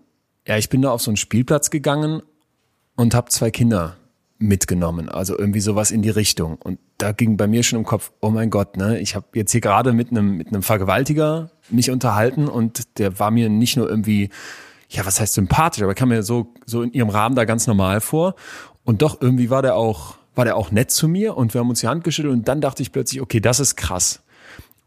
ja, 0.46 0.56
ich 0.56 0.68
bin 0.68 0.82
da 0.82 0.90
auf 0.90 1.02
so 1.02 1.10
einen 1.10 1.16
Spielplatz 1.16 1.70
gegangen 1.70 2.22
und 2.96 3.14
habe 3.14 3.30
zwei 3.30 3.50
Kinder 3.50 3.96
mitgenommen. 4.42 5.08
Also 5.08 5.38
irgendwie 5.38 5.60
sowas 5.60 5.90
in 5.90 6.02
die 6.02 6.10
Richtung. 6.10 6.56
Und 6.56 6.78
da 6.98 7.12
ging 7.12 7.36
bei 7.36 7.46
mir 7.46 7.62
schon 7.62 7.78
im 7.78 7.84
Kopf, 7.84 8.12
oh 8.20 8.30
mein 8.30 8.50
Gott, 8.50 8.76
ne, 8.76 9.00
ich 9.00 9.14
habe 9.14 9.26
jetzt 9.34 9.52
hier 9.52 9.60
gerade 9.60 9.92
mit 9.92 10.10
einem 10.10 10.36
mit 10.36 10.48
einem 10.48 10.62
Vergewaltiger 10.62 11.50
mich 11.70 11.90
unterhalten 11.90 12.48
und 12.48 12.98
der 12.98 13.18
war 13.18 13.30
mir 13.30 13.48
nicht 13.48 13.76
nur 13.76 13.88
irgendwie, 13.88 14.30
ja, 14.88 15.06
was 15.06 15.20
heißt 15.20 15.34
sympathisch, 15.34 15.82
aber 15.82 15.94
kam 15.94 16.10
mir 16.10 16.22
so 16.22 16.52
so 16.66 16.82
in 16.82 16.92
ihrem 16.92 17.08
Rahmen 17.08 17.36
da 17.36 17.44
ganz 17.44 17.66
normal 17.66 18.00
vor. 18.00 18.34
Und 18.84 19.02
doch 19.02 19.20
irgendwie 19.20 19.48
war 19.48 19.62
der 19.62 19.76
auch 19.76 20.16
war 20.34 20.44
der 20.44 20.56
auch 20.56 20.70
nett 20.70 20.90
zu 20.90 21.08
mir 21.08 21.36
und 21.36 21.54
wir 21.54 21.60
haben 21.60 21.68
uns 21.68 21.80
die 21.80 21.88
Hand 21.88 22.04
geschüttelt 22.04 22.34
und 22.34 22.48
dann 22.48 22.60
dachte 22.60 22.82
ich 22.82 22.90
plötzlich, 22.90 23.20
okay, 23.20 23.40
das 23.40 23.60
ist 23.60 23.76
krass. 23.76 24.22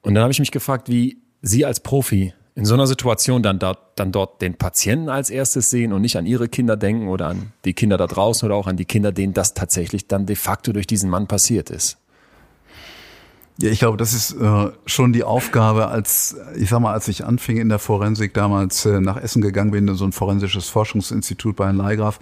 Und 0.02 0.16
dann 0.16 0.24
habe 0.24 0.32
ich 0.32 0.40
mich 0.40 0.52
gefragt, 0.52 0.90
wie 0.90 1.22
Sie 1.42 1.66
als 1.66 1.80
Profi 1.80 2.34
in 2.56 2.64
so 2.64 2.74
einer 2.74 2.88
Situation 2.88 3.44
dann 3.44 3.60
dort, 3.60 3.80
dann 3.96 4.14
dort 4.14 4.42
den 4.42 4.56
Patienten 4.56 5.10
als 5.10 5.30
erstes 5.30 5.70
sehen 5.70 5.92
und 5.92 6.02
nicht 6.02 6.18
an 6.18 6.26
ihre 6.26 6.48
Kinder 6.48 6.78
denken 6.78 7.10
oder 7.10 7.28
an 7.28 7.52
die 7.66 7.74
Kinder 7.74 7.98
da 7.98 8.08
draußen 8.08 8.46
oder 8.46 8.56
auch 8.56 8.68
an 8.68 8.78
die 8.78 8.86
Kinder, 8.86 9.12
denen 9.12 9.34
das 9.34 9.54
tatsächlich 9.54 10.08
dann 10.08 10.26
de 10.26 10.38
facto 10.38 10.72
durch 10.72 10.88
diesen 10.88 11.10
Mann 11.10 11.28
passiert 11.28 11.70
ist. 11.70 11.98
Ja, 13.58 13.70
ich 13.70 13.80
glaube, 13.80 13.98
das 13.98 14.14
ist 14.14 14.34
äh, 14.34 14.72
schon 14.86 15.14
die 15.14 15.24
Aufgabe, 15.24 15.88
als 15.88 16.36
ich 16.56 16.70
sag 16.70 16.80
mal, 16.80 16.94
als 16.94 17.08
ich 17.08 17.26
anfing 17.26 17.58
in 17.58 17.70
der 17.70 17.80
Forensik 17.80 18.34
damals 18.34 18.86
äh, 18.86 19.00
nach 19.00 19.18
Essen 19.18 19.42
gegangen 19.42 19.72
bin, 19.72 19.88
in 19.88 19.96
so 19.96 20.06
ein 20.06 20.12
forensisches 20.12 20.68
Forschungsinstitut 20.70 21.56
bei 21.56 21.66
Herrn 21.66 21.78
Leigraf, 21.78 22.20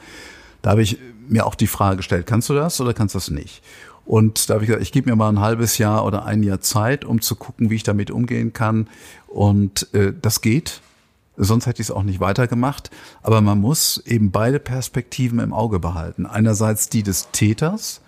da 0.62 0.72
habe 0.72 0.84
ich 0.84 1.00
mir 1.28 1.46
auch 1.46 1.56
die 1.56 1.68
Frage 1.68 1.98
gestellt, 1.98 2.26
kannst 2.28 2.50
du 2.50 2.54
das 2.54 2.80
oder 2.82 2.94
kannst 2.94 3.16
du 3.16 3.18
das 3.18 3.30
nicht? 3.30 3.64
Und 4.06 4.50
da 4.50 4.56
habe 4.56 4.64
ich 4.64 4.68
gesagt, 4.68 4.84
ich 4.84 4.92
gebe 4.92 5.10
mir 5.10 5.16
mal 5.16 5.30
ein 5.30 5.40
halbes 5.40 5.78
Jahr 5.78 6.06
oder 6.06 6.26
ein 6.26 6.44
Jahr 6.44 6.60
Zeit, 6.60 7.06
um 7.06 7.22
zu 7.22 7.36
gucken, 7.36 7.70
wie 7.70 7.76
ich 7.76 7.84
damit 7.84 8.12
umgehen 8.12 8.52
kann. 8.52 8.88
Und 9.34 9.92
äh, 9.96 10.14
das 10.20 10.42
geht. 10.42 10.82
Sonst 11.36 11.66
hätte 11.66 11.82
ich 11.82 11.88
es 11.88 11.92
auch 11.92 12.04
nicht 12.04 12.20
weitergemacht. 12.20 12.92
Aber 13.24 13.42
man 13.42 13.60
muss 13.60 13.98
eben 14.06 14.32
beide 14.32 14.60
Perspektiven 14.60 15.40
im 15.40 15.54
Auge 15.54 15.80
behalten. 15.80 16.28
Einerseits 16.28 16.88
die 16.88 17.02
des 17.02 17.30
Täters 17.32 18.02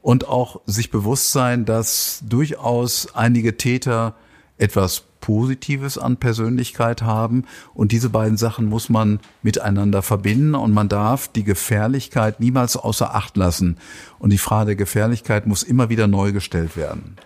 und 0.00 0.26
auch 0.26 0.62
sich 0.64 0.90
bewusst 0.90 1.32
sein, 1.32 1.66
dass 1.66 2.22
durchaus 2.26 3.14
einige 3.14 3.58
Täter 3.58 4.14
etwas 4.56 5.04
Positives 5.20 5.98
an 5.98 6.16
Persönlichkeit 6.16 7.02
haben. 7.02 7.44
Und 7.74 7.92
diese 7.92 8.08
beiden 8.08 8.38
Sachen 8.38 8.66
muss 8.66 8.88
man 8.88 9.20
miteinander 9.42 10.00
verbinden 10.00 10.54
und 10.54 10.72
man 10.72 10.88
darf 10.88 11.28
die 11.28 11.44
Gefährlichkeit 11.44 12.40
niemals 12.40 12.76
außer 12.78 13.14
Acht 13.14 13.36
lassen. 13.36 13.76
Und 14.18 14.30
die 14.30 14.38
Frage 14.38 14.68
der 14.68 14.76
Gefährlichkeit 14.76 15.46
muss 15.46 15.62
immer 15.62 15.90
wieder 15.90 16.06
neu 16.06 16.32
gestellt 16.32 16.76
werden. 16.76 17.16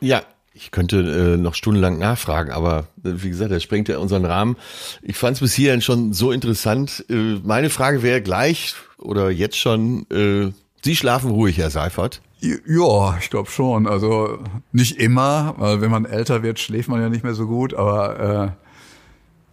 Ja, 0.00 0.22
ich 0.54 0.70
könnte 0.70 1.34
äh, 1.34 1.36
noch 1.36 1.54
stundenlang 1.54 1.98
nachfragen, 1.98 2.52
aber 2.52 2.86
äh, 3.04 3.10
wie 3.16 3.28
gesagt, 3.28 3.50
das 3.50 3.62
sprengt 3.62 3.88
ja 3.88 3.98
unseren 3.98 4.24
Rahmen. 4.24 4.56
Ich 5.02 5.16
fand 5.16 5.36
es 5.36 5.40
bis 5.40 5.52
hierhin 5.52 5.80
schon 5.82 6.12
so 6.12 6.30
interessant. 6.30 7.04
Äh, 7.10 7.40
meine 7.42 7.70
Frage 7.70 8.02
wäre 8.02 8.22
gleich 8.22 8.74
oder 8.98 9.30
jetzt 9.30 9.58
schon, 9.58 10.06
äh, 10.10 10.52
Sie 10.82 10.96
schlafen 10.96 11.30
ruhig, 11.30 11.58
Herr 11.58 11.70
Seifert? 11.70 12.20
Ja, 12.40 13.16
ich 13.18 13.30
glaube 13.30 13.50
schon. 13.50 13.86
Also 13.86 14.38
nicht 14.70 14.98
immer, 14.98 15.54
weil 15.58 15.80
wenn 15.80 15.90
man 15.90 16.04
älter 16.04 16.42
wird, 16.42 16.60
schläft 16.60 16.88
man 16.88 17.00
ja 17.00 17.08
nicht 17.08 17.24
mehr 17.24 17.34
so 17.34 17.46
gut, 17.46 17.74
aber 17.74 18.54
äh, 18.54 18.64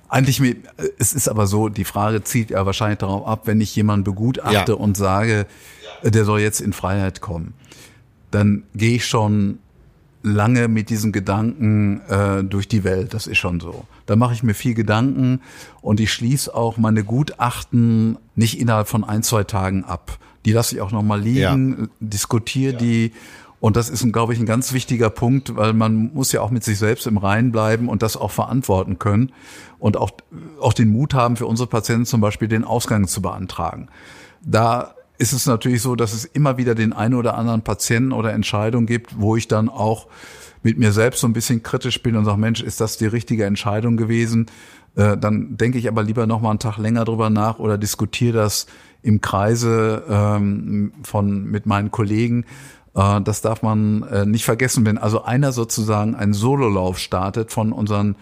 eigentlich, 0.10 0.42
mir, 0.42 0.58
es 1.00 1.14
ist 1.14 1.30
aber 1.30 1.48
so, 1.48 1.70
die 1.70 1.86
Frage 1.86 2.22
zieht 2.24 2.50
ja 2.50 2.66
wahrscheinlich 2.66 3.00
darauf 3.00 3.26
ab, 3.26 3.48
wenn 3.48 3.62
ich 3.62 3.74
jemanden 3.76 4.04
begutachte 4.04 4.74
ja. 4.74 4.78
und 4.78 4.98
sage, 4.98 5.48
der 6.04 6.26
soll 6.26 6.42
jetzt 6.42 6.60
in 6.60 6.74
Freiheit 6.74 7.22
kommen, 7.22 7.54
dann 8.30 8.64
gehe 8.76 8.98
ich 8.98 9.06
schon 9.06 9.60
lange 10.24 10.68
mit 10.68 10.90
diesen 10.90 11.12
Gedanken 11.12 12.02
äh, 12.08 12.44
durch 12.44 12.68
die 12.68 12.84
Welt. 12.84 13.14
Das 13.14 13.28
ist 13.28 13.38
schon 13.38 13.60
so. 13.60 13.86
Da 14.06 14.16
mache 14.16 14.34
ich 14.34 14.44
mir 14.44 14.54
viel 14.54 14.74
Gedanken 14.74 15.42
und 15.82 16.00
ich 16.00 16.12
schließe 16.14 16.54
auch 16.54 16.78
meine 16.78 17.04
Gutachten 17.04 18.18
nicht 18.36 18.60
innerhalb 18.60 18.88
von 18.88 19.04
ein, 19.04 19.24
zwei 19.24 19.44
Tagen 19.44 19.84
ab. 19.84 20.18
Die 20.46 20.52
lasse 20.52 20.76
ich 20.76 20.82
auch 20.82 20.92
nochmal 20.92 21.22
liegen, 21.22 21.78
ja. 21.80 21.88
diskutiere 22.00 22.74
ja. 22.74 22.80
die 22.80 23.12
Und 23.60 23.76
das 23.76 23.90
ist, 23.90 24.12
glaube 24.12 24.34
ich, 24.34 24.40
ein 24.40 24.48
ganz 24.48 24.74
wichtiger 24.74 25.12
Punkt, 25.12 25.56
weil 25.56 25.74
man 25.74 26.14
muss 26.14 26.32
ja 26.32 26.42
auch 26.42 26.50
mit 26.50 26.64
sich 26.64 26.80
selbst 26.80 27.06
im 27.06 27.18
Reinen 27.18 27.52
bleiben 27.52 27.90
und 27.90 28.02
das 28.02 28.18
auch 28.18 28.32
verantworten 28.32 28.98
können 28.98 29.32
und 29.78 29.98
auch, 29.98 30.12
auch 30.60 30.74
den 30.74 30.90
Mut 30.90 31.14
haben, 31.14 31.36
für 31.36 31.46
unsere 31.46 31.68
Patienten 31.68 32.06
zum 32.06 32.22
Beispiel 32.22 32.48
den 32.48 32.64
Ausgang 32.64 33.08
zu 33.08 33.22
beantragen. 33.22 33.88
Da 34.42 34.96
ist 35.22 35.34
es 35.34 35.46
natürlich 35.46 35.84
so, 35.84 35.96
dass 35.96 36.14
es 36.14 36.26
immer 36.26 36.58
wieder 36.58 36.74
den 36.74 36.94
einen 36.94 37.14
oder 37.14 37.38
anderen 37.38 37.62
Patienten 37.62 38.12
oder 38.12 38.34
Entscheidung 38.34 38.88
gibt, 38.88 39.20
wo 39.20 39.36
ich 39.36 39.48
dann 39.48 39.70
auch 39.70 40.08
mit 40.64 40.80
mir 40.80 40.92
selbst 40.92 41.22
so 41.22 41.28
ein 41.28 41.34
bisschen 41.34 41.62
kritisch 41.62 42.02
bin 42.02 42.16
und 42.16 42.26
sage, 42.26 42.40
Mensch, 42.40 42.62
ist 42.62 42.82
das 42.82 42.98
die 42.98 43.06
richtige 43.06 43.46
Entscheidung 43.46 43.98
gewesen? 43.98 44.48
Äh, 44.96 45.18
dann 45.18 45.58
denke 45.58 45.78
ich 45.78 45.88
aber 45.88 46.02
lieber 46.02 46.26
noch 46.26 46.42
mal 46.42 46.50
einen 46.50 46.60
Tag 46.60 46.78
länger 46.78 47.06
drüber 47.06 47.30
nach 47.30 47.60
oder 47.60 47.78
diskutiere 47.78 48.34
das 48.34 48.66
im 49.04 49.22
Kreise 49.22 50.04
ähm, 50.10 50.92
von 51.04 51.46
mit 51.46 51.68
meinen 51.68 51.92
Kollegen. 51.92 52.46
Äh, 52.96 53.22
das 53.22 53.42
darf 53.42 53.62
man 53.62 54.02
äh, 54.04 54.26
nicht 54.26 54.44
vergessen. 54.44 54.88
Wenn 54.88 54.98
also 54.98 55.24
einer 55.24 55.52
sozusagen 55.52 56.16
einen 56.16 56.34
Sololauf 56.34 56.98
startet 56.98 57.52
von 57.52 57.74
unseren 57.74 58.16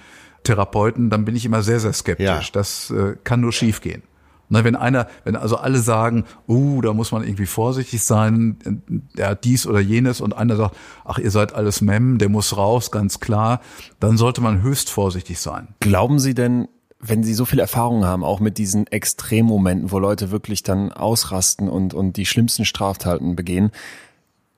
Therapeuten, 0.43 1.09
dann 1.09 1.23
bin 1.23 1.37
ich 1.37 1.45
immer 1.45 1.63
sehr, 1.63 1.79
sehr 1.79 1.93
skeptisch. 1.93 2.25
Ja. 2.25 2.41
Das 2.51 2.91
äh, 2.91 3.15
kann 3.23 3.39
nur 3.39 3.53
schiefgehen. 3.53 4.03
Na, 4.49 4.63
wenn 4.63 4.75
einer, 4.75 5.07
wenn 5.23 5.35
also 5.35 5.57
alle 5.57 5.79
sagen, 5.79 6.25
uh, 6.47 6.81
da 6.81 6.93
muss 6.93 7.11
man 7.11 7.23
irgendwie 7.23 7.45
vorsichtig 7.45 8.03
sein, 8.03 8.57
der 9.15 9.29
hat 9.29 9.43
dies 9.43 9.67
oder 9.67 9.79
jenes 9.79 10.21
und 10.21 10.35
einer 10.35 10.55
sagt, 10.55 10.75
ach, 11.05 11.19
ihr 11.19 11.29
seid 11.29 11.53
alles 11.53 11.81
Mem, 11.81 12.17
der 12.17 12.29
muss 12.29 12.57
raus, 12.57 12.89
ganz 12.91 13.19
klar, 13.19 13.61
dann 13.99 14.17
sollte 14.17 14.41
man 14.41 14.63
höchst 14.63 14.89
vorsichtig 14.89 15.39
sein. 15.39 15.69
Glauben 15.79 16.19
Sie 16.19 16.33
denn, 16.33 16.67
wenn 16.99 17.23
Sie 17.23 17.33
so 17.33 17.45
viel 17.45 17.59
Erfahrung 17.59 18.05
haben, 18.05 18.23
auch 18.23 18.39
mit 18.39 18.57
diesen 18.57 18.87
Extremmomenten, 18.87 19.91
wo 19.91 19.99
Leute 19.99 20.31
wirklich 20.31 20.63
dann 20.63 20.91
ausrasten 20.91 21.69
und, 21.69 21.93
und 21.93 22.17
die 22.17 22.25
schlimmsten 22.25 22.65
Straftaten 22.65 23.35
begehen, 23.35 23.71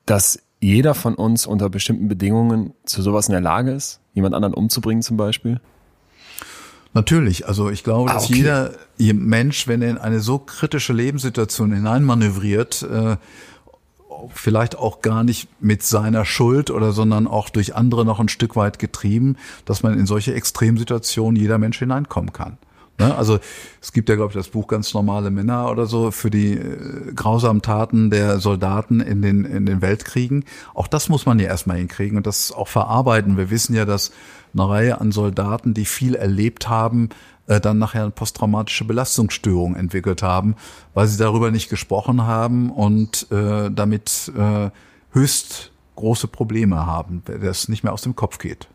dass 0.06 0.40
jeder 0.58 0.94
von 0.94 1.14
uns 1.14 1.46
unter 1.46 1.68
bestimmten 1.68 2.08
Bedingungen 2.08 2.72
zu 2.84 3.02
sowas 3.02 3.28
in 3.28 3.32
der 3.32 3.40
Lage 3.40 3.72
ist, 3.72 4.00
jemand 4.14 4.34
anderen 4.34 4.54
umzubringen 4.54 5.02
zum 5.02 5.16
Beispiel? 5.16 5.60
Natürlich, 6.94 7.46
also 7.46 7.70
ich 7.70 7.84
glaube, 7.84 8.10
ah, 8.10 8.14
dass 8.14 8.24
okay. 8.24 8.36
jeder 8.36 8.72
Mensch, 8.98 9.66
wenn 9.66 9.80
er 9.82 9.90
in 9.90 9.98
eine 9.98 10.20
so 10.20 10.38
kritische 10.38 10.92
Lebenssituation 10.92 11.72
hineinmanövriert, 11.72 12.82
äh, 12.82 13.16
vielleicht 14.34 14.76
auch 14.76 15.00
gar 15.00 15.24
nicht 15.24 15.48
mit 15.60 15.82
seiner 15.82 16.24
Schuld 16.24 16.70
oder 16.70 16.92
sondern 16.92 17.26
auch 17.26 17.48
durch 17.48 17.74
andere 17.74 18.04
noch 18.04 18.20
ein 18.20 18.28
Stück 18.28 18.56
weit 18.56 18.78
getrieben, 18.78 19.36
dass 19.64 19.82
man 19.82 19.98
in 19.98 20.06
solche 20.06 20.34
Extremsituationen 20.34 21.40
jeder 21.40 21.58
Mensch 21.58 21.78
hineinkommen 21.78 22.32
kann. 22.32 22.58
Ne? 22.98 23.14
Also 23.16 23.38
es 23.80 23.92
gibt 23.92 24.08
ja, 24.08 24.16
glaube 24.16 24.30
ich, 24.30 24.36
das 24.36 24.48
Buch 24.48 24.68
ganz 24.68 24.92
normale 24.94 25.30
Männer 25.30 25.70
oder 25.70 25.86
so 25.86 26.10
für 26.10 26.30
die 26.30 26.52
äh, 26.52 27.12
grausamen 27.14 27.62
Taten 27.62 28.10
der 28.10 28.38
Soldaten 28.38 29.00
in 29.00 29.22
den, 29.22 29.44
in 29.44 29.66
den 29.66 29.80
Weltkriegen. 29.80 30.44
Auch 30.74 30.86
das 30.86 31.08
muss 31.08 31.26
man 31.26 31.38
ja 31.38 31.46
erstmal 31.46 31.78
hinkriegen 31.78 32.16
und 32.16 32.26
das 32.26 32.52
auch 32.52 32.68
verarbeiten. 32.68 33.36
Wir 33.36 33.50
wissen 33.50 33.74
ja, 33.74 33.84
dass 33.84 34.12
eine 34.54 34.68
Reihe 34.68 35.00
an 35.00 35.12
Soldaten, 35.12 35.74
die 35.74 35.84
viel 35.84 36.14
erlebt 36.14 36.68
haben, 36.68 37.10
äh, 37.46 37.60
dann 37.60 37.78
nachher 37.78 38.02
eine 38.02 38.10
posttraumatische 38.10 38.84
Belastungsstörung 38.84 39.76
entwickelt 39.76 40.22
haben, 40.22 40.56
weil 40.94 41.06
sie 41.06 41.18
darüber 41.18 41.50
nicht 41.50 41.68
gesprochen 41.68 42.22
haben 42.22 42.70
und 42.70 43.30
äh, 43.30 43.70
damit 43.70 44.30
äh, 44.36 44.70
höchst 45.12 45.72
große 45.96 46.28
Probleme 46.28 46.86
haben, 46.86 47.22
das 47.42 47.68
nicht 47.68 47.84
mehr 47.84 47.92
aus 47.92 48.02
dem 48.02 48.16
Kopf 48.16 48.38
geht. 48.38 48.68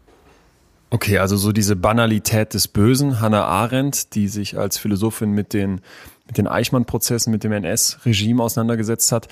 Okay, 0.90 1.18
also 1.18 1.36
so 1.36 1.52
diese 1.52 1.76
Banalität 1.76 2.54
des 2.54 2.68
Bösen, 2.70 3.20
Hannah 3.20 3.46
Arendt, 3.46 4.16
die 4.16 4.30
sich 4.30 4.58
als 4.58 4.78
Philosophin 4.78 5.32
mit 5.32 5.52
den, 5.54 5.82
mit 6.28 6.38
den 6.38 6.48
Eichmann-Prozessen, 6.48 7.32
mit 7.32 7.44
dem 7.44 7.52
NS-Regime 7.52 8.42
auseinandergesetzt 8.42 9.12
hat, 9.12 9.28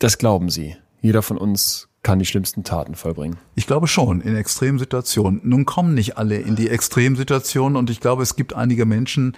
das 0.00 0.18
glauben 0.18 0.50
Sie. 0.50 0.76
Jeder 1.00 1.22
von 1.22 1.38
uns 1.38 1.88
kann 2.02 2.18
die 2.18 2.26
schlimmsten 2.26 2.64
Taten 2.64 2.94
vollbringen. 2.94 3.36
Ich 3.54 3.66
glaube 3.66 3.86
schon, 3.86 4.20
in 4.20 4.36
extremen 4.36 4.78
Situationen. 4.78 5.40
Nun 5.44 5.66
kommen 5.66 5.94
nicht 5.94 6.16
alle 6.16 6.36
in 6.36 6.56
die 6.56 6.70
Extremsituationen 6.70 7.76
und 7.76 7.90
ich 7.90 8.00
glaube, 8.00 8.22
es 8.22 8.36
gibt 8.36 8.54
einige 8.54 8.86
Menschen, 8.86 9.36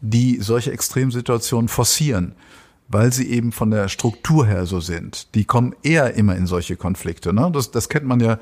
die 0.00 0.38
solche 0.40 0.72
Extremsituationen 0.72 1.68
forcieren, 1.68 2.34
weil 2.88 3.12
sie 3.12 3.28
eben 3.30 3.52
von 3.52 3.70
der 3.70 3.88
Struktur 3.88 4.46
her 4.46 4.64
so 4.64 4.80
sind. 4.80 5.34
Die 5.34 5.44
kommen 5.44 5.74
eher 5.82 6.14
immer 6.14 6.36
in 6.36 6.46
solche 6.46 6.76
Konflikte. 6.76 7.34
Ne? 7.34 7.50
Das, 7.52 7.70
das 7.70 7.88
kennt 7.88 8.06
man 8.06 8.20
ja 8.20 8.38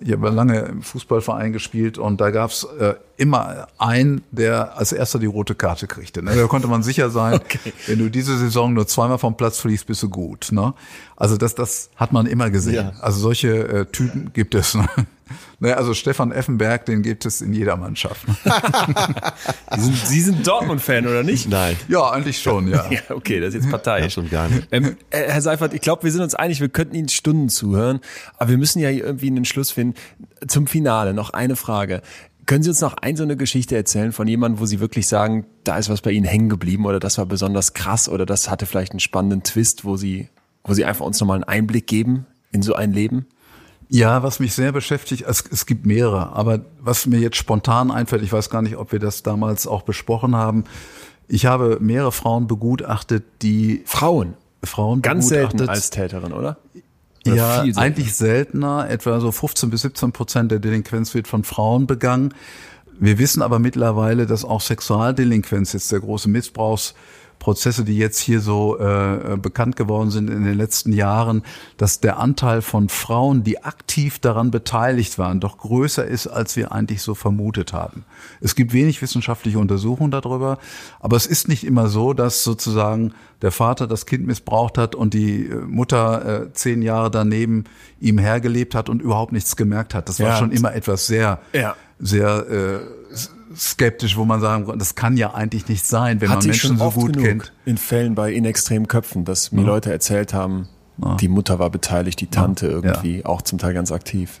ich 0.00 0.12
habe 0.12 0.30
lange 0.30 0.60
im 0.60 0.82
Fußballverein 0.82 1.52
gespielt 1.52 1.98
und 1.98 2.20
da 2.20 2.30
gab's 2.30 2.64
äh, 2.64 2.94
immer 3.20 3.68
einen, 3.76 4.22
der 4.30 4.78
als 4.78 4.92
erster 4.92 5.18
die 5.18 5.26
rote 5.26 5.54
Karte 5.54 5.86
kriegte. 5.86 6.22
Ne? 6.22 6.34
Da 6.34 6.46
konnte 6.46 6.68
man 6.68 6.82
sicher 6.82 7.10
sein, 7.10 7.34
okay. 7.34 7.72
wenn 7.86 7.98
du 7.98 8.08
diese 8.08 8.38
Saison 8.38 8.72
nur 8.72 8.86
zweimal 8.86 9.18
vom 9.18 9.36
Platz 9.36 9.58
fliegst, 9.58 9.86
bist 9.86 10.02
du 10.02 10.08
gut. 10.08 10.48
Ne? 10.52 10.72
Also 11.16 11.36
das, 11.36 11.54
das 11.54 11.90
hat 11.96 12.12
man 12.12 12.24
immer 12.24 12.50
gesehen. 12.50 12.92
Ja. 12.96 13.00
Also 13.00 13.20
solche 13.20 13.68
äh, 13.68 13.86
Typen 13.86 14.32
gibt 14.32 14.54
es. 14.54 14.74
Ne? 14.74 14.88
Naja, 15.60 15.76
also 15.76 15.94
Stefan 15.94 16.32
Effenberg, 16.32 16.86
den 16.86 17.02
gibt 17.02 17.24
es 17.24 17.40
in 17.40 17.52
jeder 17.52 17.76
Mannschaft. 17.76 18.26
Sie 19.76 19.80
sind, 19.80 19.96
Sie 19.96 20.20
sind 20.22 20.46
Dortmund-Fan, 20.46 21.06
oder 21.06 21.22
nicht? 21.22 21.48
Nein. 21.48 21.76
Ja, 21.86 22.10
eigentlich 22.10 22.40
schon, 22.40 22.66
ja. 22.66 22.90
ja 22.90 23.00
okay, 23.10 23.38
das 23.38 23.50
ist 23.50 23.62
jetzt 23.62 23.70
Partei. 23.70 24.00
Ja, 24.00 24.10
schon 24.10 24.28
gar 24.28 24.48
nicht. 24.48 24.66
Ähm, 24.72 24.96
äh, 25.10 25.28
Herr 25.28 25.42
Seifert, 25.42 25.74
ich 25.74 25.82
glaube, 25.82 26.02
wir 26.02 26.10
sind 26.10 26.22
uns 26.22 26.34
einig, 26.34 26.60
wir 26.60 26.68
könnten 26.68 26.96
Ihnen 26.96 27.08
Stunden 27.08 27.48
zuhören, 27.48 28.00
aber 28.38 28.50
wir 28.50 28.58
müssen 28.58 28.80
ja 28.80 28.90
irgendwie 28.90 29.28
einen 29.28 29.44
Schluss 29.44 29.70
finden. 29.70 29.94
Zum 30.48 30.66
Finale 30.66 31.14
noch 31.14 31.30
eine 31.30 31.54
Frage. 31.54 32.02
Können 32.46 32.62
Sie 32.62 32.70
uns 32.70 32.80
noch 32.80 32.94
ein 32.94 33.16
so 33.16 33.22
eine 33.22 33.36
Geschichte 33.36 33.76
erzählen 33.76 34.12
von 34.12 34.26
jemandem, 34.26 34.60
wo 34.60 34.66
Sie 34.66 34.80
wirklich 34.80 35.06
sagen, 35.06 35.46
da 35.64 35.78
ist 35.78 35.88
was 35.88 36.00
bei 36.00 36.10
Ihnen 36.10 36.26
hängen 36.26 36.48
geblieben 36.48 36.86
oder 36.86 37.00
das 37.00 37.18
war 37.18 37.26
besonders 37.26 37.74
krass 37.74 38.08
oder 38.08 38.26
das 38.26 38.50
hatte 38.50 38.66
vielleicht 38.66 38.92
einen 38.92 39.00
spannenden 39.00 39.42
Twist, 39.42 39.84
wo 39.84 39.96
Sie, 39.96 40.28
wo 40.64 40.74
Sie 40.74 40.84
einfach 40.84 41.04
uns 41.04 41.20
nochmal 41.20 41.36
einen 41.36 41.44
Einblick 41.44 41.86
geben 41.86 42.26
in 42.52 42.62
so 42.62 42.74
ein 42.74 42.92
Leben? 42.92 43.26
Ja, 43.88 44.22
was 44.22 44.38
mich 44.38 44.54
sehr 44.54 44.70
beschäftigt, 44.70 45.24
es, 45.26 45.44
es 45.50 45.66
gibt 45.66 45.84
mehrere, 45.84 46.32
aber 46.32 46.60
was 46.80 47.06
mir 47.06 47.18
jetzt 47.18 47.36
spontan 47.36 47.90
einfällt, 47.90 48.22
ich 48.22 48.32
weiß 48.32 48.48
gar 48.48 48.62
nicht, 48.62 48.76
ob 48.76 48.92
wir 48.92 49.00
das 49.00 49.24
damals 49.24 49.66
auch 49.66 49.82
besprochen 49.82 50.36
haben. 50.36 50.64
Ich 51.26 51.46
habe 51.46 51.78
mehrere 51.80 52.12
Frauen 52.12 52.46
begutachtet, 52.46 53.24
die 53.42 53.82
Frauen, 53.86 54.34
Frauen 54.62 55.02
ganz 55.02 55.28
selten 55.28 55.68
als 55.68 55.90
Täterin, 55.90 56.32
oder? 56.32 56.58
Oder 57.26 57.36
ja, 57.36 57.62
eigentlich 57.76 58.14
seltener. 58.14 58.88
Etwa 58.88 59.20
so 59.20 59.32
15 59.32 59.70
bis 59.70 59.82
17 59.82 60.12
Prozent 60.12 60.50
der 60.50 60.58
Delinquenz 60.58 61.14
wird 61.14 61.28
von 61.28 61.44
Frauen 61.44 61.86
begangen. 61.86 62.34
Wir 62.98 63.18
wissen 63.18 63.42
aber 63.42 63.58
mittlerweile, 63.58 64.26
dass 64.26 64.44
auch 64.44 64.60
Sexualdelinquenz 64.60 65.72
jetzt 65.72 65.90
der 65.90 66.00
große 66.00 66.28
Missbrauchs 66.28 66.94
Prozesse, 67.40 67.84
die 67.84 67.96
jetzt 67.96 68.20
hier 68.20 68.40
so 68.40 68.78
äh, 68.78 69.36
bekannt 69.40 69.74
geworden 69.74 70.10
sind 70.10 70.30
in 70.30 70.44
den 70.44 70.56
letzten 70.56 70.92
Jahren, 70.92 71.42
dass 71.78 71.98
der 71.98 72.20
Anteil 72.20 72.62
von 72.62 72.88
Frauen, 72.88 73.42
die 73.42 73.64
aktiv 73.64 74.20
daran 74.20 74.52
beteiligt 74.52 75.18
waren, 75.18 75.40
doch 75.40 75.58
größer 75.58 76.06
ist, 76.06 76.28
als 76.28 76.54
wir 76.54 76.70
eigentlich 76.70 77.02
so 77.02 77.16
vermutet 77.16 77.72
haben. 77.72 78.04
Es 78.40 78.54
gibt 78.54 78.72
wenig 78.72 79.02
wissenschaftliche 79.02 79.58
Untersuchungen 79.58 80.12
darüber, 80.12 80.58
aber 81.00 81.16
es 81.16 81.26
ist 81.26 81.48
nicht 81.48 81.64
immer 81.64 81.88
so, 81.88 82.12
dass 82.12 82.44
sozusagen 82.44 83.14
der 83.42 83.52
Vater 83.52 83.86
das 83.86 84.04
Kind 84.04 84.26
missbraucht 84.26 84.76
hat 84.76 84.94
und 84.94 85.14
die 85.14 85.46
äh, 85.46 85.54
Mutter 85.54 86.42
äh, 86.42 86.52
zehn 86.52 86.82
Jahre 86.82 87.10
daneben 87.10 87.64
ihm 88.00 88.18
hergelebt 88.18 88.74
hat 88.74 88.90
und 88.90 89.00
überhaupt 89.00 89.32
nichts 89.32 89.56
gemerkt 89.56 89.94
hat. 89.94 90.10
Das 90.10 90.20
war 90.20 90.28
ja, 90.28 90.36
schon 90.36 90.52
immer 90.52 90.74
etwas 90.74 91.06
sehr, 91.06 91.40
ja. 91.54 91.74
sehr 91.98 92.46
äh, 92.50 92.99
skeptisch, 93.54 94.16
wo 94.16 94.24
man 94.24 94.40
sagen, 94.40 94.78
das 94.78 94.94
kann 94.94 95.16
ja 95.16 95.34
eigentlich 95.34 95.68
nicht 95.68 95.84
sein, 95.84 96.20
wenn 96.20 96.30
Hatte 96.30 96.38
man 96.38 96.46
Menschen 96.48 96.78
so 96.78 96.90
gut 96.90 97.18
kennt. 97.18 97.52
In 97.64 97.78
Fällen 97.78 98.14
bei 98.14 98.32
in 98.32 98.44
extremen 98.44 98.88
Köpfen, 98.88 99.24
dass 99.24 99.52
mir 99.52 99.62
ja. 99.62 99.66
Leute 99.66 99.90
erzählt 99.90 100.32
haben, 100.34 100.68
ja. 100.98 101.16
die 101.16 101.28
Mutter 101.28 101.58
war 101.58 101.70
beteiligt, 101.70 102.20
die 102.20 102.28
Tante 102.28 102.66
ja. 102.66 102.72
irgendwie, 102.72 103.24
auch 103.24 103.42
zum 103.42 103.58
Teil 103.58 103.74
ganz 103.74 103.90
aktiv. 103.90 104.40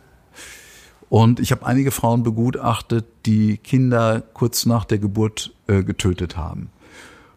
Und 1.08 1.40
ich 1.40 1.50
habe 1.50 1.66
einige 1.66 1.90
Frauen 1.90 2.22
begutachtet, 2.22 3.04
die 3.26 3.56
Kinder 3.56 4.22
kurz 4.32 4.64
nach 4.64 4.84
der 4.84 4.98
Geburt 4.98 5.52
äh, 5.66 5.82
getötet 5.82 6.36
haben. 6.36 6.70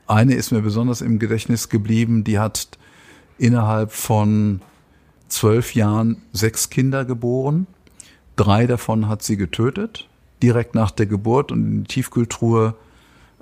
Eine 0.06 0.36
ist 0.36 0.52
mir 0.52 0.62
besonders 0.62 1.02
im 1.02 1.18
Gedächtnis 1.18 1.70
geblieben, 1.70 2.24
die 2.24 2.38
hat 2.38 2.68
innerhalb 3.40 3.92
von 3.92 4.62
zwölf 5.28 5.74
Jahren 5.74 6.22
sechs 6.34 6.70
Kinder 6.70 7.04
geboren. 7.04 7.66
Drei 8.36 8.68
davon 8.68 9.08
hat 9.08 9.24
sie 9.24 9.38
getötet 9.38 10.08
direkt 10.44 10.76
nach 10.76 10.92
der 10.92 11.08
Geburt 11.08 11.52
und 11.52 11.66
in 11.66 11.84
die 11.84 11.88
Tiefkühltruhe 11.88 12.76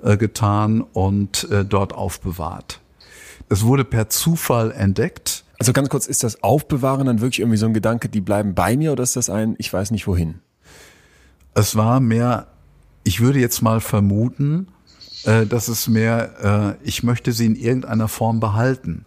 äh, 0.02 0.16
getan 0.16 0.80
und 0.80 1.50
äh, 1.50 1.64
dort 1.64 1.92
aufbewahrt. 1.92 2.80
Es 3.48 3.64
wurde 3.64 3.84
per 3.84 4.08
Zufall 4.08 4.70
entdeckt. 4.70 5.44
Also 5.58 5.72
ganz 5.72 5.88
kurz, 5.88 6.06
ist 6.06 6.22
das 6.22 6.42
Aufbewahren 6.42 7.06
dann 7.06 7.20
wirklich 7.20 7.40
irgendwie 7.40 7.58
so 7.58 7.66
ein 7.66 7.74
Gedanke, 7.74 8.08
die 8.08 8.20
bleiben 8.20 8.54
bei 8.54 8.76
mir 8.76 8.92
oder 8.92 9.02
ist 9.02 9.16
das 9.16 9.28
ein, 9.28 9.56
ich 9.58 9.70
weiß 9.72 9.90
nicht 9.90 10.06
wohin? 10.06 10.36
Es 11.54 11.76
war 11.76 12.00
mehr, 12.00 12.46
ich 13.04 13.20
würde 13.20 13.40
jetzt 13.40 13.62
mal 13.62 13.80
vermuten, 13.80 14.68
äh, 15.24 15.44
dass 15.44 15.68
es 15.68 15.88
mehr, 15.88 16.78
äh, 16.82 16.86
ich 16.88 17.02
möchte 17.02 17.32
sie 17.32 17.46
in 17.46 17.56
irgendeiner 17.56 18.08
Form 18.08 18.40
behalten. 18.40 19.04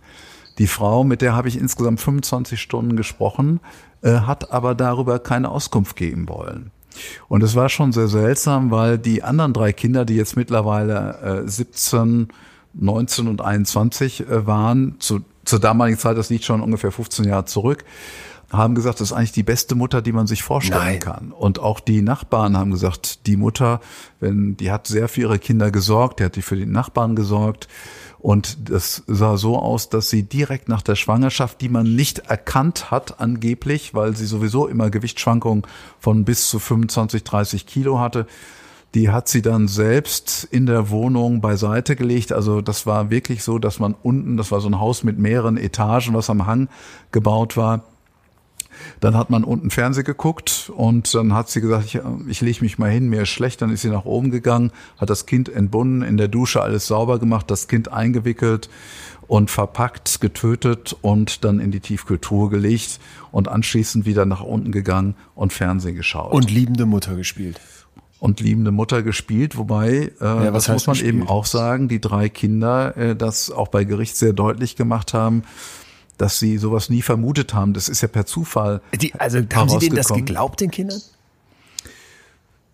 Die 0.58 0.68
Frau, 0.68 1.04
mit 1.04 1.22
der 1.22 1.34
habe 1.34 1.48
ich 1.48 1.58
insgesamt 1.58 2.02
25 2.02 2.62
Stunden 2.62 2.96
gesprochen, 2.96 3.62
äh, 4.02 4.20
hat 4.20 4.52
aber 4.52 4.76
darüber 4.76 5.20
keine 5.20 5.50
Auskunft 5.50 5.96
geben 5.96 6.30
wollen. 6.30 6.72
Und 7.28 7.44
es 7.44 7.56
war 7.56 7.70
schon 7.70 7.92
sehr 7.92 8.08
seltsam, 8.08 8.72
weil 8.72 8.98
die 8.98 9.24
anderen 9.24 9.54
drei 9.54 9.74
Kinder, 9.74 10.06
die 10.06 10.16
jetzt 10.16 10.36
mittlerweile 10.36 11.44
äh, 11.46 11.50
17, 11.50 12.30
19 12.74 13.28
und 13.28 13.42
21 13.42 14.22
äh, 14.22 14.48
waren, 14.48 14.96
zu, 15.00 15.22
zur 15.44 15.60
damaligen 15.60 15.98
Zeit, 15.98 16.18
das 16.18 16.30
liegt 16.30 16.46
schon 16.46 16.62
ungefähr 16.62 16.92
15 16.92 17.26
Jahre 17.26 17.46
zurück, 17.46 17.86
haben 18.52 18.76
gesagt, 18.76 19.00
das 19.00 19.10
ist 19.12 19.14
eigentlich 19.14 19.32
die 19.32 19.44
beste 19.44 19.76
Mutter, 19.76 20.02
die 20.02 20.12
man 20.12 20.28
sich 20.28 20.44
vorstellen 20.44 20.84
Nein. 20.84 21.00
kann. 21.00 21.32
Und 21.32 21.60
auch 21.60 21.80
die 21.80 22.02
Nachbarn 22.02 22.58
haben 22.58 22.72
gesagt, 22.72 23.26
die 23.28 23.38
Mutter, 23.38 23.82
wenn 24.20 24.56
die 24.58 24.72
hat 24.72 24.88
sehr 24.88 25.08
für 25.08 25.22
ihre 25.22 25.40
Kinder 25.40 25.72
gesorgt, 25.72 26.20
die 26.20 26.26
hat 26.26 26.36
die 26.36 26.42
für 26.42 26.56
die 26.56 26.66
Nachbarn 26.66 27.16
gesorgt. 27.16 27.68
Und 28.26 28.72
das 28.72 29.04
sah 29.06 29.38
so 29.38 29.56
aus, 29.60 29.90
dass 29.90 30.10
sie 30.10 30.24
direkt 30.24 30.68
nach 30.68 30.82
der 30.82 30.96
Schwangerschaft, 30.96 31.62
die 31.62 31.70
man 31.70 31.96
nicht 31.96 32.18
erkannt 32.28 32.90
hat 32.90 33.20
angeblich, 33.20 33.94
weil 33.94 34.16
sie 34.16 34.26
sowieso 34.26 34.66
immer 34.66 34.90
Gewichtsschwankungen 34.90 35.62
von 36.00 36.26
bis 36.26 36.50
zu 36.50 36.58
25, 36.58 37.24
30 37.24 37.68
Kilo 37.68 38.00
hatte, 38.00 38.26
die 38.96 39.12
hat 39.12 39.28
sie 39.28 39.44
dann 39.44 39.68
selbst 39.68 40.44
in 40.50 40.66
der 40.66 40.90
Wohnung 40.90 41.40
beiseite 41.40 41.96
gelegt. 41.96 42.32
Also 42.32 42.62
das 42.62 42.88
war 42.88 43.12
wirklich 43.12 43.44
so, 43.44 43.60
dass 43.60 43.78
man 43.78 43.94
unten, 43.94 44.38
das 44.38 44.52
war 44.52 44.60
so 44.60 44.70
ein 44.70 44.80
Haus 44.80 45.04
mit 45.04 45.20
mehreren 45.20 45.56
Etagen, 45.56 46.16
was 46.16 46.32
am 46.32 46.48
Hang 46.48 46.68
gebaut 47.12 47.58
war. 47.58 47.84
Dann 49.00 49.16
hat 49.16 49.30
man 49.30 49.44
unten 49.44 49.70
Fernseh 49.70 50.04
geguckt 50.04 50.72
und 50.76 51.14
dann 51.14 51.34
hat 51.34 51.50
sie 51.50 51.62
gesagt, 51.62 51.86
ich, 51.86 52.00
ich 52.28 52.42
lege 52.42 52.62
mich 52.62 52.78
mal 52.78 52.90
hin, 52.90 53.10
mir 53.10 53.24
ist 53.24 53.30
schlecht. 53.30 53.62
Dann 53.62 53.72
ist 53.72 53.82
sie 53.82 53.90
nach 53.90 54.06
oben 54.06 54.32
gegangen, 54.32 54.72
hat 54.98 55.10
das 55.10 55.26
Kind 55.26 55.50
entbunden, 55.50 56.02
in 56.02 56.18
der 56.18 56.28
Dusche 56.28 56.62
alles 56.62 56.88
sauber 56.88 57.20
gemacht, 57.20 57.50
das 57.50 57.68
Kind 57.68 57.92
eingewickelt 57.92 58.70
und 59.28 59.50
verpackt, 59.50 60.22
getötet 60.22 60.96
und 61.02 61.44
dann 61.44 61.60
in 61.60 61.72
die 61.72 61.80
Tiefkühltruhe 61.80 62.50
gelegt 62.50 63.00
und 63.32 63.48
anschließend 63.48 64.06
wieder 64.06 64.26
nach 64.26 64.42
unten 64.42 64.72
gegangen 64.72 65.16
und 65.34 65.54
Fernsehen 65.54 65.96
geschaut. 65.96 66.32
Und 66.32 66.52
liebende 66.52 66.86
Mutter 66.86 67.16
gespielt. 67.16 67.60
und 68.20 68.40
liebende 68.40 68.72
Mutter 68.72 69.04
gespielt, 69.04 69.58
wobei, 69.58 70.12
äh, 70.20 70.54
was 70.54 70.66
das 70.66 70.74
muss 70.74 70.88
man 70.88 70.94
gespielt? 70.96 71.16
eben 71.16 71.28
auch 71.28 71.46
sagen, 71.46 71.88
die 71.88 72.02
drei 72.02 72.30
Kinder 72.30 72.96
äh, 72.98 73.16
das 73.16 73.52
auch 73.52 73.68
bei 73.68 73.84
Gericht 73.84 74.16
sehr 74.16 74.34
deutlich 74.34 74.76
gemacht 74.76 75.14
haben, 75.14 75.44
dass 76.18 76.40
sie 76.40 76.58
sowas 76.58 76.90
nie 76.90 77.02
vermutet 77.02 77.54
haben. 77.54 77.74
Das 77.74 77.90
ist 77.90 78.02
ja 78.02 78.08
per 78.08 78.26
Zufall. 78.26 78.82
Die, 79.00 79.14
also 79.16 79.40
haben 79.54 79.70
Sie 79.70 79.80
denen 79.80 79.96
das 79.96 80.10
geglaubt, 80.10 80.62
den 80.62 80.72
Kindern? 80.72 81.02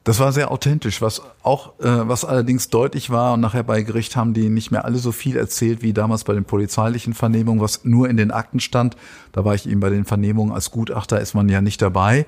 Das 0.04 0.20
war 0.20 0.32
sehr 0.32 0.50
authentisch, 0.50 1.00
was 1.02 1.22
auch, 1.44 1.80
äh, 1.80 2.08
was 2.08 2.26
allerdings 2.26 2.70
deutlich 2.70 3.12
war 3.12 3.34
und 3.34 3.42
nachher 3.42 3.62
bei 3.62 3.84
Gericht 3.84 4.16
haben 4.16 4.34
die 4.34 4.50
nicht 4.50 4.72
mehr 4.72 4.84
alle 4.84 4.98
so 4.98 5.12
viel 5.12 5.38
erzählt 5.38 5.84
wie 5.84 5.94
damals 5.94 6.24
bei 6.24 6.34
den 6.34 6.44
polizeilichen 6.44 7.14
Vernehmungen, 7.14 7.62
was 7.62 7.86
nur 7.86 8.10
in 8.10 8.18
den 8.18 8.32
Akten 8.32 8.60
stand. 8.60 8.98
Da 9.32 9.46
war 9.46 9.54
ich 9.54 9.70
eben 9.70 9.80
bei 9.80 9.92
den 9.92 10.06
Vernehmungen 10.06 10.54
als 10.54 10.72
Gutachter 10.72 11.22
ist 11.22 11.36
man 11.36 11.50
ja 11.50 11.62
nicht 11.62 11.84
dabei. 11.84 12.26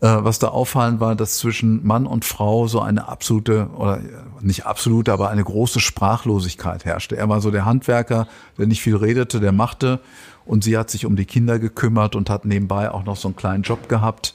Äh, 0.00 0.08
was 0.08 0.38
da 0.38 0.48
auffallend 0.48 1.00
war, 1.00 1.14
dass 1.14 1.38
zwischen 1.38 1.86
Mann 1.86 2.06
und 2.06 2.26
Frau 2.26 2.68
so 2.68 2.80
eine 2.80 3.08
absolute 3.08 3.70
oder 3.76 4.00
nicht 4.42 4.66
absolute, 4.66 5.10
aber 5.10 5.30
eine 5.30 5.42
große 5.42 5.80
Sprachlosigkeit 5.80 6.84
herrschte. 6.84 7.16
Er 7.16 7.30
war 7.30 7.40
so 7.40 7.50
der 7.50 7.64
Handwerker, 7.64 8.28
der 8.58 8.66
nicht 8.66 8.82
viel 8.82 8.96
redete, 8.96 9.40
der 9.40 9.52
machte 9.52 10.00
und 10.44 10.64
sie 10.64 10.76
hat 10.76 10.90
sich 10.90 11.06
um 11.06 11.16
die 11.16 11.24
Kinder 11.24 11.58
gekümmert 11.58 12.14
und 12.14 12.28
hat 12.28 12.44
nebenbei 12.44 12.90
auch 12.90 13.04
noch 13.04 13.16
so 13.16 13.28
einen 13.28 13.36
kleinen 13.36 13.62
Job 13.62 13.88
gehabt. 13.88 14.34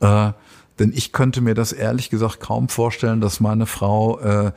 Äh, 0.00 0.32
denn 0.78 0.92
ich 0.94 1.12
könnte 1.12 1.40
mir 1.40 1.54
das 1.54 1.72
ehrlich 1.72 2.10
gesagt 2.10 2.40
kaum 2.40 2.68
vorstellen, 2.68 3.22
dass 3.22 3.40
meine 3.40 3.64
Frau 3.64 4.20
äh, 4.20 4.52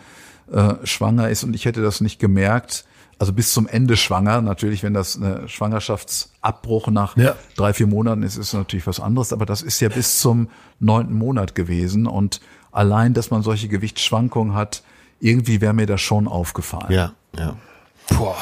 äh, 0.51 0.73
schwanger 0.83 1.29
ist 1.29 1.45
und 1.45 1.55
ich 1.55 1.63
hätte 1.63 1.81
das 1.81 2.01
nicht 2.01 2.19
gemerkt. 2.19 2.83
Also 3.19 3.31
bis 3.33 3.53
zum 3.53 3.67
Ende 3.67 3.95
schwanger. 3.95 4.41
Natürlich, 4.41 4.83
wenn 4.83 4.93
das 4.93 5.15
eine 5.15 5.47
Schwangerschaftsabbruch 5.47 6.87
nach 6.87 7.15
Ja. 7.17 7.35
drei, 7.55 7.73
vier 7.73 7.87
Monaten 7.87 8.23
ist, 8.23 8.37
ist 8.37 8.53
natürlich 8.53 8.87
was 8.87 8.99
anderes. 8.99 9.33
Aber 9.33 9.45
das 9.45 9.61
ist 9.61 9.79
ja 9.79 9.89
bis 9.89 10.19
zum 10.19 10.49
neunten 10.79 11.13
Monat 11.17 11.55
gewesen. 11.55 12.07
Und 12.07 12.41
allein, 12.71 13.13
dass 13.13 13.31
man 13.31 13.41
solche 13.43 13.67
Gewichtsschwankungen 13.67 14.55
hat, 14.55 14.83
irgendwie 15.19 15.61
wäre 15.61 15.73
mir 15.73 15.85
das 15.85 16.01
schon 16.01 16.27
aufgefallen. 16.27 16.91
Ja, 16.91 17.13
ja. 17.37 17.55
Boah. 18.17 18.35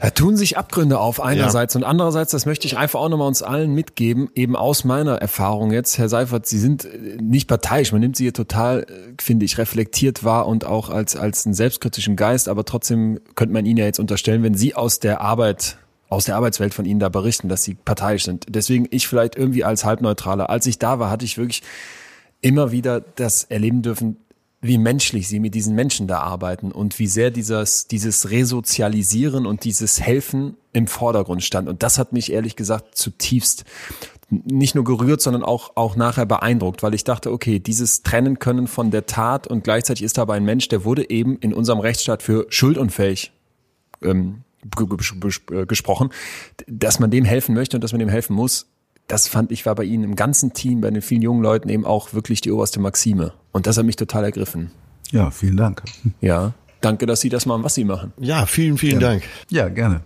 Da 0.00 0.10
tun 0.10 0.36
sich 0.36 0.56
Abgründe 0.56 0.98
auf 0.98 1.20
einerseits 1.20 1.74
und 1.74 1.84
andererseits, 1.84 2.30
das 2.30 2.46
möchte 2.46 2.66
ich 2.66 2.76
einfach 2.76 3.00
auch 3.00 3.08
nochmal 3.08 3.28
uns 3.28 3.42
allen 3.42 3.74
mitgeben, 3.74 4.28
eben 4.34 4.54
aus 4.54 4.84
meiner 4.84 5.16
Erfahrung 5.16 5.72
jetzt, 5.72 5.98
Herr 5.98 6.08
Seifert, 6.08 6.46
Sie 6.46 6.58
sind 6.58 6.84
äh, 6.84 7.18
nicht 7.20 7.48
parteiisch, 7.48 7.92
man 7.92 8.00
nimmt 8.00 8.16
Sie 8.16 8.24
hier 8.24 8.32
total, 8.32 8.82
äh, 8.82 9.14
finde 9.20 9.44
ich, 9.44 9.58
reflektiert 9.58 10.22
wahr 10.22 10.46
und 10.46 10.64
auch 10.64 10.90
als, 10.90 11.16
als 11.16 11.46
einen 11.46 11.54
selbstkritischen 11.54 12.16
Geist, 12.16 12.48
aber 12.48 12.64
trotzdem 12.64 13.18
könnte 13.34 13.52
man 13.52 13.66
Ihnen 13.66 13.78
ja 13.78 13.86
jetzt 13.86 13.98
unterstellen, 13.98 14.42
wenn 14.42 14.54
Sie 14.54 14.74
aus 14.74 15.00
der 15.00 15.20
Arbeit 15.20 15.78
aus 16.10 16.24
der 16.24 16.36
Arbeitswelt 16.36 16.72
von 16.72 16.86
Ihnen 16.86 17.00
da 17.00 17.10
berichten, 17.10 17.50
dass 17.50 17.64
Sie 17.64 17.74
parteiisch 17.74 18.24
sind. 18.24 18.46
Deswegen 18.48 18.86
ich 18.90 19.06
vielleicht 19.06 19.36
irgendwie 19.36 19.62
als 19.62 19.84
Halbneutraler. 19.84 20.48
Als 20.48 20.66
ich 20.66 20.78
da 20.78 20.98
war, 20.98 21.10
hatte 21.10 21.26
ich 21.26 21.36
wirklich 21.36 21.62
immer 22.40 22.72
wieder 22.72 23.00
das 23.00 23.44
erleben 23.44 23.82
dürfen, 23.82 24.16
wie 24.60 24.78
menschlich 24.78 25.28
sie 25.28 25.38
mit 25.38 25.54
diesen 25.54 25.74
Menschen 25.74 26.08
da 26.08 26.18
arbeiten 26.18 26.72
und 26.72 26.98
wie 26.98 27.06
sehr 27.06 27.30
dieses, 27.30 27.86
dieses 27.86 28.30
Resozialisieren 28.30 29.46
und 29.46 29.64
dieses 29.64 30.00
Helfen 30.00 30.56
im 30.72 30.86
Vordergrund 30.88 31.44
stand. 31.44 31.68
Und 31.68 31.82
das 31.82 31.98
hat 31.98 32.12
mich 32.12 32.32
ehrlich 32.32 32.56
gesagt 32.56 32.96
zutiefst 32.96 33.64
nicht 34.30 34.74
nur 34.74 34.84
gerührt, 34.84 35.22
sondern 35.22 35.42
auch, 35.42 35.72
auch 35.76 35.96
nachher 35.96 36.26
beeindruckt, 36.26 36.82
weil 36.82 36.92
ich 36.92 37.02
dachte, 37.02 37.32
okay, 37.32 37.60
dieses 37.60 38.02
Trennen 38.02 38.38
können 38.38 38.66
von 38.66 38.90
der 38.90 39.06
Tat 39.06 39.46
und 39.46 39.64
gleichzeitig 39.64 40.04
ist 40.04 40.18
aber 40.18 40.34
ein 40.34 40.44
Mensch, 40.44 40.68
der 40.68 40.84
wurde 40.84 41.08
eben 41.08 41.38
in 41.38 41.54
unserem 41.54 41.78
Rechtsstaat 41.78 42.22
für 42.22 42.46
schuldunfähig 42.50 43.32
ähm, 44.02 44.42
ge- 44.76 45.64
gesprochen, 45.66 46.10
dass 46.66 46.98
man 46.98 47.10
dem 47.10 47.24
helfen 47.24 47.54
möchte 47.54 47.78
und 47.78 47.82
dass 47.82 47.92
man 47.92 48.00
dem 48.00 48.10
helfen 48.10 48.36
muss, 48.36 48.66
das 49.06 49.28
fand 49.28 49.50
ich 49.50 49.64
war 49.64 49.74
bei 49.74 49.84
Ihnen 49.84 50.04
im 50.04 50.14
ganzen 50.14 50.52
Team, 50.52 50.82
bei 50.82 50.90
den 50.90 51.00
vielen 51.00 51.22
jungen 51.22 51.42
Leuten 51.42 51.70
eben 51.70 51.86
auch 51.86 52.12
wirklich 52.12 52.42
die 52.42 52.52
oberste 52.52 52.80
Maxime. 52.80 53.32
Und 53.58 53.66
das 53.66 53.76
hat 53.76 53.84
mich 53.84 53.96
total 53.96 54.22
ergriffen. 54.22 54.70
Ja, 55.10 55.32
vielen 55.32 55.56
Dank. 55.56 55.82
Ja. 56.20 56.52
Danke, 56.80 57.06
dass 57.06 57.20
Sie 57.20 57.28
das 57.28 57.44
machen, 57.44 57.64
was 57.64 57.74
Sie 57.74 57.82
machen. 57.84 58.12
Ja, 58.20 58.46
vielen, 58.46 58.78
vielen 58.78 59.00
Dank. 59.00 59.24
Ja, 59.50 59.68
gerne. 59.68 60.02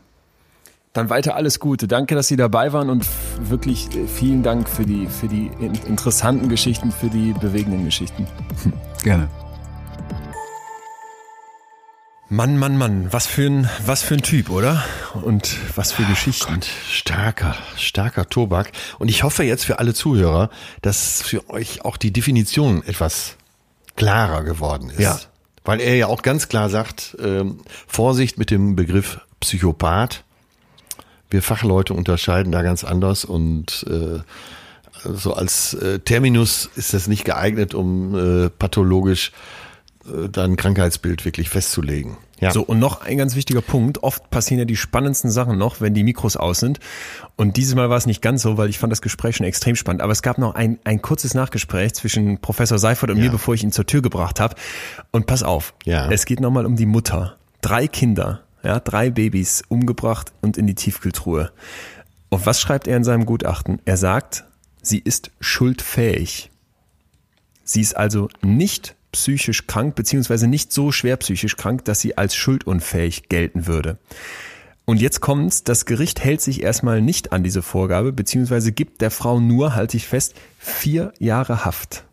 Dann 0.95 1.11
weiter 1.11 1.35
alles 1.37 1.61
Gute. 1.61 1.87
Danke, 1.87 2.15
dass 2.15 2.29
Sie 2.29 2.37
dabei 2.37 2.73
waren 2.73 2.89
und 2.89 3.07
wirklich 3.43 3.95
äh, 3.95 4.07
vielen 4.07 4.43
Dank 4.43 4.71
für 4.71 4.87
die, 4.87 5.07
für 5.07 5.29
die 5.29 5.51
in- 5.61 5.75
interessanten 5.87 6.49
Geschichten, 6.49 6.91
für 6.93 7.11
die 7.11 7.35
bewegenden 7.35 7.85
Geschichten. 7.85 8.27
Gerne. 9.03 9.29
Mann, 12.31 12.59
Mann, 12.59 12.79
Mann, 12.79 13.13
was 13.13 13.27
für 13.27 13.43
ein, 13.51 13.69
was 13.85 14.01
für 14.03 14.15
ein 14.15 14.23
Typ, 14.23 14.49
oder? 14.49 14.83
Und 15.21 15.59
was 15.77 15.93
für 15.93 16.05
Geschichten. 16.05 16.55
Gott, 16.55 16.65
starker, 16.89 17.55
starker 17.77 18.27
Tobak. 18.31 18.73
Und 18.99 19.09
ich 19.11 19.23
hoffe 19.25 19.43
jetzt 19.43 19.67
für 19.67 19.79
alle 19.79 19.93
Zuhörer, 19.93 20.49
dass 20.81 21.21
für 21.21 21.51
euch 21.51 21.85
auch 21.85 21.99
die 21.99 22.11
Definition 22.15 22.83
etwas 22.85 23.37
klarer 24.03 24.43
geworden 24.43 24.91
ist. 24.91 25.01
Ja. 25.01 25.21
Weil 25.65 25.81
er 25.81 25.95
ja 25.95 26.07
auch 26.09 26.23
ganz 26.23 26.49
klar 26.49 26.69
sagt, 26.69 27.17
ähm, 27.23 27.59
Vorsicht 27.87 28.37
mit 28.37 28.51
dem 28.51 28.75
Begriff 28.75 29.21
Psychopath. 29.41 30.25
Wir 31.31 31.41
Fachleute 31.41 31.95
unterscheiden 31.95 32.53
da 32.53 32.63
ganz 32.63 32.85
anders 32.85 33.25
und 33.25 33.87
äh, 33.89 34.21
so 35.05 35.35
als 35.35 35.75
äh, 35.75 36.01
Terminus 36.01 36.69
ist 36.77 36.95
das 36.95 37.07
nicht 37.07 37.25
geeignet, 37.25 37.75
um 37.75 38.15
äh, 38.45 38.51
pathologisch 38.51 39.33
äh, 40.05 40.29
dann 40.29 40.57
Krankheitsbild 40.57 41.25
wirklich 41.25 41.49
festzulegen. 41.49 42.17
Ja. 42.41 42.51
So, 42.51 42.63
und 42.63 42.81
noch 42.81 43.03
ein 43.03 43.19
ganz 43.19 43.37
wichtiger 43.37 43.63
Punkt. 43.63 44.03
Oft 44.03 44.31
passieren 44.31 44.59
ja 44.59 44.65
die 44.65 44.77
spannendsten 44.77 45.31
Sachen 45.31 45.59
noch, 45.59 45.81
wenn 45.81 45.95
die 45.95 46.03
Mikros 46.03 46.37
aus 46.37 46.59
sind. 46.59 46.81
Und 47.37 47.57
dieses 47.57 47.75
Mal 47.75 47.89
war 47.91 47.97
es 47.97 48.07
nicht 48.07 48.21
ganz 48.23 48.43
so, 48.43 48.59
weil 48.59 48.69
ich 48.69 48.79
fand 48.79 48.91
das 48.91 49.03
Gespräch 49.03 49.37
schon 49.37 49.47
extrem 49.47 49.75
spannend. 49.75 50.03
Aber 50.03 50.13
es 50.13 50.23
gab 50.23 50.39
noch 50.39 50.55
ein, 50.55 50.79
ein 50.85 51.01
kurzes 51.03 51.35
Nachgespräch 51.35 51.95
zwischen 51.95 52.39
Professor 52.41 52.79
Seifert 52.79 53.11
und 53.11 53.17
Ja. 53.17 53.25
mir, 53.25 53.31
bevor 53.31 53.55
ich 53.55 53.63
ihn 53.65 53.73
zur 53.73 53.87
Tür 53.87 54.03
gebracht 54.03 54.39
habe. 54.39 54.55
Und 55.11 55.27
pass 55.27 55.43
auf, 55.43 55.75
Ja. 55.85 56.11
es 56.11 56.27
geht 56.27 56.41
nochmal 56.41 56.67
um 56.67 56.77
die 56.77 56.87
Mutter. 56.87 57.37
Drei 57.63 57.89
Kinder, 57.89 58.43
ja, 58.63 58.79
drei 58.81 59.11
Babys 59.11 59.63
umgebracht 59.69 60.33
und 60.41 60.57
in 60.59 60.67
die 60.67 60.75
Tiefkühltruhe. 60.75 61.51
Und 62.29 62.47
was 62.47 62.61
schreibt 62.61 62.87
er 62.87 62.97
in 62.97 63.05
seinem 63.05 63.25
Gutachten? 63.27 63.81
Er 63.85 63.97
sagt, 63.97 64.45
sie 64.83 64.99
ist 64.99 65.31
schuldfähig. 65.41 66.51
Sie 67.65 67.81
ist 67.81 67.97
also 67.97 68.29
nicht 68.43 68.95
psychisch 69.13 69.67
krank, 69.67 69.95
beziehungsweise 69.95 70.47
nicht 70.47 70.73
so 70.73 70.91
schwer 70.93 71.17
psychisch 71.19 71.57
krank, 71.57 71.85
dass 71.85 72.01
sie 72.01 72.17
als 72.19 72.35
schuldunfähig 72.35 73.29
gelten 73.29 73.67
würde. 73.67 73.99
Und 74.85 75.01
jetzt 75.01 75.21
kommt's, 75.21 75.63
das 75.63 75.87
Gericht 75.87 76.25
hält 76.25 76.41
sich 76.41 76.63
erstmal 76.63 77.01
nicht 77.01 77.33
an 77.33 77.45
diese 77.45 77.63
Vorgabe, 77.63 78.13
beziehungsweise 78.13 78.73
gibt 78.73 79.01
der 79.01 79.11
Frau 79.13 79.39
nur, 79.39 79.75
halte 79.75 79.97
ich 79.97 80.07
fest, 80.09 80.35
vier 80.59 81.13
Jahre 81.19 81.65
Haft. 81.65 82.05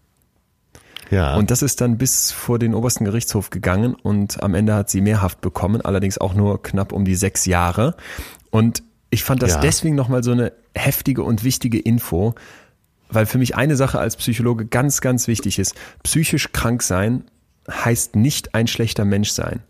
ja. 1.09 1.35
Und 1.35 1.49
das 1.49 1.63
ist 1.63 1.81
dann 1.81 1.97
bis 1.97 2.31
vor 2.31 2.59
den 2.59 2.75
obersten 2.75 3.05
Gerichtshof 3.05 3.49
gegangen 3.49 3.95
und 3.95 4.43
am 4.43 4.53
Ende 4.53 4.75
hat 4.75 4.89
sie 4.89 5.01
mehr 5.01 5.21
Haft 5.21 5.41
bekommen, 5.41 5.81
allerdings 5.81 6.19
auch 6.19 6.35
nur 6.35 6.61
knapp 6.61 6.91
um 6.91 7.05
die 7.05 7.15
sechs 7.15 7.45
Jahre. 7.45 7.95
Und 8.51 8.83
ich 9.09 9.23
fand 9.23 9.41
das 9.41 9.53
Ja. 9.53 9.59
deswegen 9.61 9.95
nochmal 9.95 10.23
so 10.23 10.31
eine 10.31 10.53
heftige 10.75 11.23
und 11.23 11.43
wichtige 11.43 11.79
Info, 11.79 12.35
weil 13.09 13.25
für 13.25 13.39
mich 13.39 13.55
eine 13.55 13.75
Sache 13.75 13.97
als 13.97 14.15
Psychologe 14.15 14.67
ganz, 14.67 15.01
ganz 15.01 15.27
wichtig 15.27 15.57
ist. 15.57 15.73
Psychisch 16.03 16.51
krank 16.51 16.83
sein 16.83 17.23
heißt 17.67 18.15
nicht 18.15 18.53
ein 18.53 18.67
schlechter 18.67 19.05
Mensch 19.05 19.31
sein. 19.31 19.63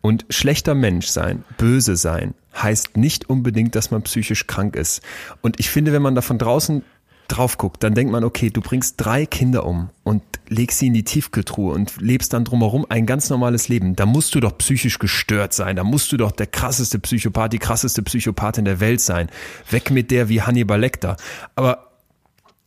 Und 0.00 0.26
schlechter 0.30 0.74
Mensch 0.74 1.08
sein, 1.08 1.44
böse 1.56 1.96
sein, 1.96 2.34
heißt 2.54 2.96
nicht 2.96 3.28
unbedingt, 3.28 3.74
dass 3.74 3.90
man 3.90 4.02
psychisch 4.02 4.46
krank 4.46 4.76
ist. 4.76 5.02
Und 5.42 5.58
ich 5.58 5.70
finde, 5.70 5.92
wenn 5.92 6.02
man 6.02 6.14
da 6.14 6.22
von 6.22 6.38
draußen 6.38 6.82
drauf 7.28 7.58
guckt, 7.58 7.82
dann 7.82 7.94
denkt 7.94 8.10
man, 8.10 8.24
okay, 8.24 8.50
du 8.50 8.60
bringst 8.60 8.94
drei 8.98 9.26
Kinder 9.26 9.66
um 9.66 9.90
und 10.02 10.22
legst 10.48 10.78
sie 10.78 10.86
in 10.86 10.94
die 10.94 11.04
Tiefkühltruhe 11.04 11.74
und 11.74 12.00
lebst 12.00 12.32
dann 12.32 12.44
drumherum 12.44 12.86
ein 12.88 13.04
ganz 13.04 13.28
normales 13.28 13.68
Leben. 13.68 13.96
Da 13.96 14.06
musst 14.06 14.34
du 14.34 14.40
doch 14.40 14.56
psychisch 14.56 14.98
gestört 14.98 15.52
sein. 15.52 15.76
Da 15.76 15.84
musst 15.84 16.10
du 16.10 16.16
doch 16.16 16.32
der 16.32 16.46
krasseste 16.46 16.98
Psychopath, 16.98 17.52
die 17.52 17.58
krasseste 17.58 18.02
Psychopathin 18.02 18.64
der 18.64 18.80
Welt 18.80 19.00
sein. 19.00 19.28
Weg 19.70 19.90
mit 19.90 20.10
der 20.10 20.30
wie 20.30 20.40
Hannibal 20.40 20.80
Lecter. 20.80 21.16
Aber 21.54 21.87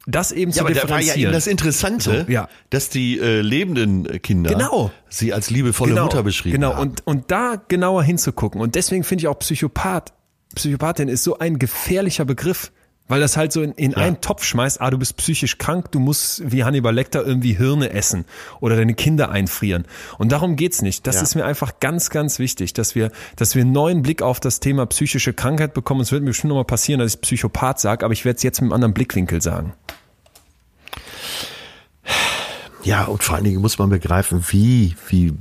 das 0.07 0.31
eben 0.31 0.51
Ja, 0.51 0.57
zu 0.57 0.61
aber 0.65 0.73
da 0.73 0.81
war 0.83 0.87
ja 0.89 0.97
differenzieren. 0.99 1.21
eben 1.21 1.33
das 1.33 1.47
Interessante, 1.47 2.25
So, 2.27 2.31
ja. 2.31 2.49
dass 2.69 2.89
die 2.89 3.19
äh, 3.19 3.41
lebenden 3.41 4.21
Kinder 4.21 4.51
Genau. 4.51 4.91
sie 5.09 5.33
als 5.33 5.49
liebevolle 5.49 5.91
genau, 5.91 6.03
Mutter 6.05 6.23
beschrieben 6.23 6.53
Genau, 6.55 6.73
haben. 6.73 6.81
und, 6.81 7.07
und 7.07 7.31
da 7.31 7.55
genauer 7.67 8.03
hinzugucken. 8.03 8.61
Und 8.61 8.75
deswegen 8.75 9.03
finde 9.03 9.23
ich 9.23 9.27
auch 9.27 9.37
Psychopath, 9.39 10.13
Psychopathin 10.55 11.07
ist 11.07 11.23
so 11.23 11.37
ein 11.39 11.59
gefährlicher 11.59 12.25
Begriff, 12.25 12.71
weil 13.11 13.19
das 13.19 13.35
halt 13.35 13.51
so 13.51 13.61
in, 13.61 13.73
in 13.73 13.93
einen 13.93 14.21
Topf 14.21 14.45
schmeißt, 14.45 14.79
ah, 14.79 14.89
du 14.89 14.97
bist 14.97 15.17
psychisch 15.17 15.57
krank, 15.57 15.91
du 15.91 15.99
musst 15.99 16.49
wie 16.49 16.63
Hannibal 16.63 16.95
Lecter 16.95 17.25
irgendwie 17.25 17.53
Hirne 17.53 17.89
essen 17.89 18.23
oder 18.61 18.77
deine 18.77 18.93
Kinder 18.93 19.29
einfrieren. 19.29 19.83
Und 20.17 20.31
darum 20.31 20.55
geht's 20.55 20.81
nicht. 20.81 21.05
Das 21.05 21.17
Ja. 21.17 21.21
ist 21.23 21.35
mir 21.35 21.43
einfach 21.43 21.81
ganz, 21.81 22.09
ganz 22.09 22.39
wichtig, 22.39 22.71
dass 22.71 22.95
wir, 22.95 23.11
dass 23.35 23.53
wir 23.53 23.63
einen 23.63 23.73
neuen 23.73 24.01
Blick 24.01 24.21
auf 24.21 24.39
das 24.39 24.61
Thema 24.61 24.85
psychische 24.85 25.33
Krankheit 25.33 25.73
bekommen. 25.73 25.99
Es 25.99 26.13
wird 26.13 26.23
mir 26.23 26.29
bestimmt 26.29 26.49
nochmal 26.49 26.63
passieren, 26.63 27.01
dass 27.01 27.15
ich 27.15 27.19
Psychopath 27.21 27.81
sage, 27.81 28.05
aber 28.05 28.13
ich 28.13 28.23
werde 28.23 28.37
es 28.37 28.43
jetzt 28.43 28.61
mit 28.61 28.67
einem 28.67 28.73
anderen 28.75 28.93
Blickwinkel 28.93 29.41
sagen. 29.41 29.73
Ja, 32.83 33.03
und 33.05 33.23
vor 33.23 33.35
allen 33.35 33.43
Dingen 33.43 33.61
muss 33.61 33.77
man 33.77 33.89
begreifen, 33.89 34.45
wie, 34.49 34.95
wie, 35.09 35.33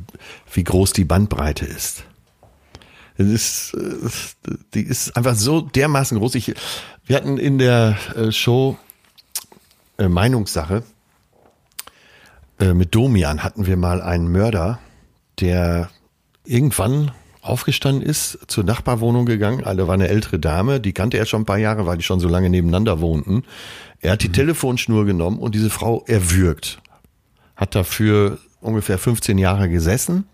wie 0.52 0.64
groß 0.64 0.92
die 0.92 1.04
Bandbreite 1.04 1.64
ist. 1.66 2.02
Es 3.20 3.28
ist, 3.28 3.76
die 4.72 4.82
ist 4.82 5.16
einfach 5.16 5.34
so 5.34 5.60
dermaßen 5.60 6.18
groß. 6.18 6.36
Ich, 6.36 6.54
wir 7.04 7.16
hatten 7.16 7.36
in 7.36 7.58
der 7.58 7.98
äh, 8.16 8.32
Show 8.32 8.78
äh, 9.98 10.08
Meinungssache 10.08 10.82
äh, 12.58 12.74
mit 12.74 12.94
Domian 12.94 13.42
hatten 13.42 13.66
wir 13.66 13.76
mal 13.76 14.00
einen 14.02 14.30
Mörder, 14.30 14.78
der 15.40 15.90
irgendwann 16.44 17.10
aufgestanden 17.42 18.02
ist, 18.02 18.38
zur 18.48 18.64
Nachbarwohnung 18.64 19.24
gegangen. 19.24 19.64
Also 19.64 19.86
war 19.86 19.94
eine 19.94 20.08
ältere 20.08 20.38
Dame, 20.38 20.80
die 20.80 20.92
kannte 20.92 21.16
er 21.16 21.26
schon 21.26 21.42
ein 21.42 21.46
paar 21.46 21.58
Jahre, 21.58 21.86
weil 21.86 21.96
die 21.96 22.02
schon 22.02 22.20
so 22.20 22.28
lange 22.28 22.50
nebeneinander 22.50 23.00
wohnten. 23.00 23.44
Er 24.00 24.12
hat 24.12 24.22
die 24.22 24.32
Telefonschnur 24.32 25.06
genommen 25.06 25.38
und 25.38 25.54
diese 25.54 25.70
Frau 25.70 26.04
erwürgt. 26.06 26.80
Hat 27.56 27.74
dafür 27.74 28.38
ungefähr 28.60 28.98
15 28.98 29.38
Jahre 29.38 29.68
gesessen, 29.68 30.26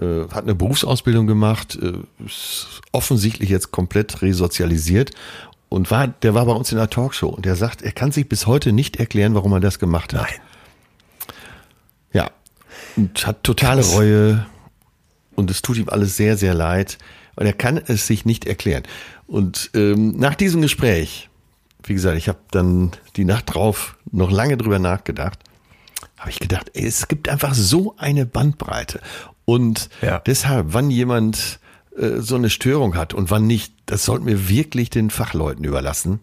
äh, 0.00 0.28
hat 0.32 0.44
eine 0.44 0.54
Berufsausbildung 0.54 1.26
gemacht, 1.26 1.78
äh, 1.80 1.92
ist 2.24 2.80
offensichtlich 2.92 3.50
jetzt 3.50 3.70
komplett 3.70 4.22
resozialisiert 4.22 5.12
und 5.68 5.90
war, 5.90 6.08
der 6.08 6.34
war 6.34 6.46
bei 6.46 6.52
uns 6.52 6.72
in 6.72 6.78
der 6.78 6.90
Talkshow 6.90 7.28
und 7.28 7.44
der 7.44 7.56
sagt, 7.56 7.82
er 7.82 7.92
kann 7.92 8.12
sich 8.12 8.28
bis 8.28 8.46
heute 8.46 8.72
nicht 8.72 8.96
erklären, 8.96 9.34
warum 9.34 9.52
er 9.52 9.60
das 9.60 9.78
gemacht 9.78 10.14
hat. 10.14 10.22
Nein. 10.22 10.40
Ja. 12.12 12.30
Und 12.96 13.26
hat 13.26 13.44
totale 13.44 13.84
Reue 13.84 14.46
und 15.34 15.50
es 15.50 15.62
tut 15.62 15.76
ihm 15.76 15.88
alles 15.88 16.16
sehr, 16.16 16.36
sehr 16.36 16.54
leid. 16.54 16.98
Und 17.36 17.46
er 17.46 17.52
kann 17.52 17.76
es 17.76 18.08
sich 18.08 18.24
nicht 18.24 18.46
erklären. 18.46 18.82
Und 19.28 19.70
ähm, 19.74 20.16
nach 20.16 20.34
diesem 20.34 20.60
Gespräch, 20.60 21.28
wie 21.84 21.94
gesagt, 21.94 22.18
ich 22.18 22.28
habe 22.28 22.40
dann 22.50 22.90
die 23.14 23.24
Nacht 23.24 23.54
drauf 23.54 23.96
noch 24.10 24.32
lange 24.32 24.56
drüber 24.56 24.80
nachgedacht, 24.80 25.38
habe 26.16 26.30
ich 26.30 26.40
gedacht, 26.40 26.72
ey, 26.74 26.84
es 26.84 27.06
gibt 27.06 27.28
einfach 27.28 27.54
so 27.54 27.94
eine 27.98 28.26
Bandbreite. 28.26 29.00
Und 29.48 29.88
Ja. 30.02 30.18
deshalb, 30.26 30.66
wann 30.74 30.90
jemand 30.90 31.58
äh, 31.96 32.18
so 32.20 32.34
eine 32.34 32.50
Störung 32.50 32.96
hat 32.96 33.14
und 33.14 33.30
wann 33.30 33.46
nicht, 33.46 33.72
das 33.86 34.04
sollten 34.04 34.26
wir 34.26 34.50
wirklich 34.50 34.90
den 34.90 35.08
Fachleuten 35.08 35.64
überlassen. 35.64 36.20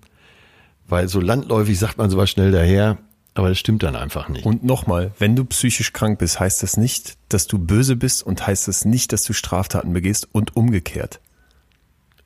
Weil 0.87 1.07
so 1.07 1.19
landläufig 1.19 1.79
sagt 1.79 1.97
man 1.97 2.11
sowas 2.11 2.29
schnell 2.29 2.51
daher, 2.51 2.99
aber 3.33 3.49
das 3.49 3.57
stimmt 3.57 3.81
dann 3.81 3.95
einfach 3.95 4.29
nicht. 4.29 4.45
Und 4.45 4.63
nochmal, 4.63 5.11
wenn 5.17 5.35
du 5.35 5.43
psychisch 5.45 5.91
krank 5.91 6.19
bist, 6.19 6.39
heißt 6.39 6.61
das 6.61 6.77
nicht, 6.77 7.15
dass 7.29 7.47
du 7.47 7.57
böse 7.57 7.95
bist 7.95 8.21
und 8.21 8.45
heißt 8.45 8.67
das 8.67 8.85
nicht, 8.85 9.11
dass 9.11 9.23
du 9.23 9.33
Straftaten 9.33 9.91
begehst 9.91 10.27
und 10.31 10.55
umgekehrt. 10.55 11.19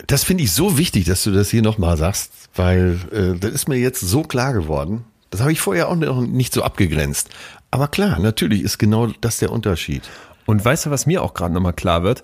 Das 0.08 0.26
finde 0.26 0.44
ich 0.44 0.52
so 0.52 0.78
wichtig, 0.78 1.06
dass 1.06 1.24
du 1.24 1.32
das 1.32 1.50
hier 1.50 1.62
nochmal 1.62 1.96
sagst, 1.96 2.32
weil 2.56 3.00
äh, 3.14 3.40
das 3.40 3.52
ist 3.52 3.70
mir 3.70 3.78
jetzt 3.78 4.02
so 4.02 4.24
klar 4.24 4.52
geworden. 4.52 5.06
Das 5.30 5.40
habe 5.40 5.54
ich 5.54 5.62
vorher 5.62 5.88
auch 5.88 5.96
noch 5.96 6.20
nicht 6.22 6.54
so 6.54 6.62
abgegrenzt. 6.64 7.30
Aber 7.72 7.88
klar, 7.88 8.20
natürlich 8.20 8.64
ist 8.64 8.78
genau 8.80 9.08
das 9.22 9.38
der 9.38 9.52
Unterschied. 9.54 10.04
Und 10.50 10.66
weißt 10.66 10.88
du, 10.88 10.90
was 10.90 11.06
mir 11.06 11.22
auch 11.22 11.36
gerade 11.36 11.54
nochmal 11.54 11.74
klar 11.74 12.02
wird? 12.02 12.24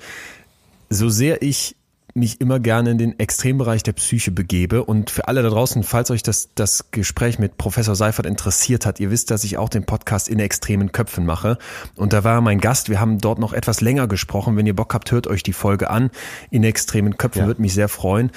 So 0.89 1.09
sehr 1.09 1.43
ich 1.43 1.75
mich 2.15 2.41
immer 2.41 2.59
gerne 2.59 2.89
in 2.89 2.97
den 2.97 3.19
Extrembereich 3.19 3.83
der 3.83 3.93
Psyche 3.93 4.31
begebe 4.31 4.83
und 4.83 5.11
für 5.11 5.27
alle 5.27 5.43
da 5.43 5.49
draußen, 5.49 5.83
falls 5.83 6.09
euch 6.09 6.23
das, 6.23 6.49
das 6.55 6.89
Gespräch 6.89 7.37
mit 7.37 7.59
Professor 7.59 7.93
Seifert 7.93 8.25
interessiert 8.25 8.87
hat, 8.87 8.99
ihr 8.99 9.11
wisst, 9.11 9.29
dass 9.29 9.43
ich 9.43 9.59
auch 9.59 9.69
den 9.69 9.85
Podcast 9.85 10.27
in 10.27 10.39
extremen 10.39 10.91
Köpfen 10.91 11.27
mache 11.27 11.59
und 11.97 12.13
da 12.13 12.23
war 12.23 12.41
mein 12.41 12.59
Gast, 12.59 12.89
wir 12.89 12.99
haben 12.99 13.19
dort 13.19 13.37
noch 13.37 13.53
etwas 13.53 13.79
länger 13.81 14.07
gesprochen, 14.07 14.57
wenn 14.57 14.65
ihr 14.65 14.75
Bock 14.75 14.95
habt, 14.95 15.11
hört 15.11 15.27
euch 15.27 15.43
die 15.43 15.53
Folge 15.53 15.91
an, 15.91 16.09
in 16.49 16.63
extremen 16.63 17.17
Köpfen, 17.17 17.41
Ja. 17.41 17.45
würde 17.45 17.61
mich 17.61 17.75
sehr 17.75 17.89
freuen. 17.89 18.31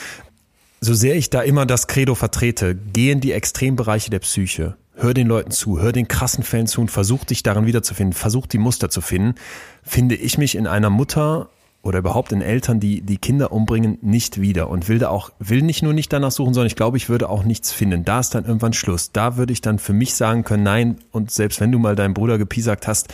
So 0.82 0.92
sehr 0.92 1.16
ich 1.16 1.30
da 1.30 1.40
immer 1.40 1.64
das 1.64 1.86
Credo 1.86 2.14
vertrete, 2.14 2.74
geh 2.74 3.10
in 3.10 3.22
die 3.22 3.32
Extrembereiche 3.32 4.10
der 4.10 4.18
Psyche. 4.18 4.76
Hör 5.00 5.14
den 5.14 5.28
Leuten 5.28 5.52
zu, 5.52 5.80
hör 5.80 5.92
den 5.92 6.08
krassen 6.08 6.42
Fällen 6.42 6.66
zu 6.66 6.80
und 6.80 6.90
versuch 6.90 7.24
dich 7.24 7.44
darin 7.44 7.66
wiederzufinden, 7.66 8.12
versuch 8.14 8.48
die 8.48 8.58
Muster 8.58 8.90
zu 8.90 9.00
finden. 9.00 9.36
Finde 9.84 10.16
ich 10.16 10.38
mich 10.38 10.56
in 10.56 10.66
einer 10.66 10.90
Mutter 10.90 11.50
oder 11.82 12.00
überhaupt 12.00 12.32
in 12.32 12.42
Eltern, 12.42 12.80
die 12.80 13.02
die 13.02 13.18
Kinder 13.18 13.52
umbringen, 13.52 13.98
nicht 14.02 14.40
wieder 14.40 14.68
und 14.68 14.88
will 14.88 14.98
da 14.98 15.10
auch, 15.10 15.30
will 15.38 15.62
nicht 15.62 15.84
nur 15.84 15.92
nicht 15.92 16.12
danach 16.12 16.32
suchen, 16.32 16.52
sondern 16.52 16.66
ich 16.66 16.74
glaube, 16.74 16.96
ich 16.96 17.08
würde 17.08 17.28
auch 17.28 17.44
nichts 17.44 17.70
finden. 17.70 18.04
Da 18.04 18.18
ist 18.18 18.34
dann 18.34 18.44
irgendwann 18.44 18.72
Schluss. 18.72 19.12
Da 19.12 19.36
würde 19.36 19.52
ich 19.52 19.60
dann 19.60 19.78
für 19.78 19.92
mich 19.92 20.16
sagen 20.16 20.42
können, 20.42 20.64
nein, 20.64 20.98
und 21.12 21.30
selbst 21.30 21.60
wenn 21.60 21.70
du 21.70 21.78
mal 21.78 21.94
deinen 21.94 22.14
Bruder 22.14 22.36
gepiesackt 22.36 22.88
hast, 22.88 23.06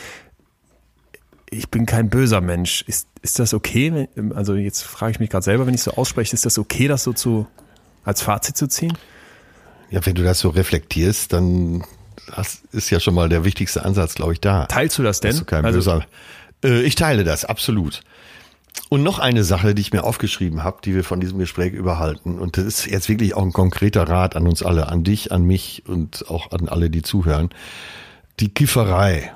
ich 1.51 1.69
bin 1.69 1.85
kein 1.85 2.09
böser 2.09 2.41
Mensch. 2.41 2.83
Ist, 2.87 3.07
ist 3.21 3.37
das 3.37 3.53
okay? 3.53 4.09
Also 4.33 4.55
jetzt 4.55 4.81
frage 4.81 5.11
ich 5.11 5.19
mich 5.19 5.29
gerade 5.29 5.43
selber, 5.43 5.67
wenn 5.67 5.75
ich 5.75 5.83
so 5.83 5.91
ausspreche, 5.91 6.33
ist 6.33 6.47
das 6.47 6.57
okay, 6.57 6.87
das 6.87 7.03
so 7.03 7.13
zu 7.13 7.45
als 8.03 8.23
Fazit 8.23 8.57
zu 8.57 8.67
ziehen? 8.67 8.97
Ja, 9.95 10.05
wenn 10.05 10.13
du 10.15 10.23
das 10.23 10.39
so 10.39 10.49
reflektierst, 10.49 11.31
dann 11.33 11.83
das 12.35 12.61
ist 12.71 12.89
ja 12.89 12.99
schon 12.99 13.13
mal 13.15 13.29
der 13.29 13.45
wichtigste 13.45 13.85
Ansatz, 13.85 14.15
glaube 14.15 14.33
ich, 14.33 14.41
da. 14.41 14.65
Teilst 14.65 14.97
du 14.97 15.03
das 15.03 15.19
denn? 15.21 15.37
Du 15.37 15.45
kein 15.45 15.63
Also- 15.63 15.77
böser. 15.77 16.05
Äh, 16.63 16.81
ich 16.81 16.95
teile 16.95 17.23
das, 17.23 17.45
absolut. 17.45 18.01
Und 18.89 19.03
noch 19.03 19.19
eine 19.19 19.43
Sache, 19.43 19.73
die 19.73 19.81
ich 19.81 19.93
mir 19.93 20.03
aufgeschrieben 20.03 20.63
habe, 20.63 20.79
die 20.83 20.93
wir 20.95 21.03
von 21.03 21.19
diesem 21.19 21.39
Gespräch 21.39 21.71
überhalten. 21.73 22.37
Und 22.39 22.57
das 22.57 22.65
ist 22.65 22.85
jetzt 22.87 23.07
wirklich 23.09 23.35
auch 23.35 23.43
ein 23.43 23.53
konkreter 23.53 24.03
Rat 24.07 24.35
an 24.35 24.47
uns 24.47 24.63
alle, 24.63 24.87
an 24.89 25.03
dich, 25.03 25.31
an 25.31 25.43
mich 25.45 25.83
und 25.87 26.25
auch 26.29 26.51
an 26.51 26.67
alle, 26.67 26.89
die 26.89 27.01
zuhören. 27.01 27.49
Die 28.41 28.49
Kifferei 28.53 29.31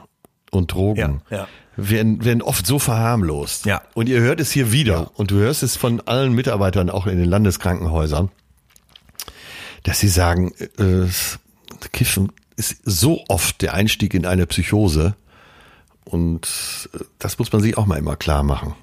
und 0.51 0.73
Drogen 0.73 1.21
Ja, 1.29 1.37
ja. 1.37 1.47
Werden, 1.77 2.25
werden 2.25 2.41
oft 2.41 2.67
so 2.67 2.79
verharmlost. 2.79 3.65
Ja. 3.65 3.81
Und 3.93 4.09
ihr 4.09 4.19
hört 4.19 4.41
es 4.41 4.51
hier 4.51 4.73
wieder. 4.73 5.11
Und 5.15 5.31
du 5.31 5.35
hörst 5.35 5.63
es 5.63 5.77
von 5.77 6.01
allen 6.01 6.33
Mitarbeitern, 6.33 6.89
auch 6.89 7.07
in 7.07 7.17
den 7.17 7.29
Landeskrankenhäusern, 7.29 8.29
dass 9.83 9.99
sie 9.99 10.07
sagen, 10.07 10.53
äh, 10.77 11.07
Kiffen 11.93 12.31
ist 12.55 12.81
so 12.83 13.23
oft 13.29 13.61
der 13.61 13.73
Einstieg 13.73 14.13
in 14.13 14.25
eine 14.25 14.45
Psychose. 14.47 15.15
Und 16.05 16.89
äh, 16.93 16.99
das 17.19 17.39
muss 17.39 17.51
man 17.51 17.61
sich 17.61 17.77
auch 17.77 17.85
mal 17.85 17.97
immer 17.97 18.15
klar 18.15 18.43
machen. 18.43 18.73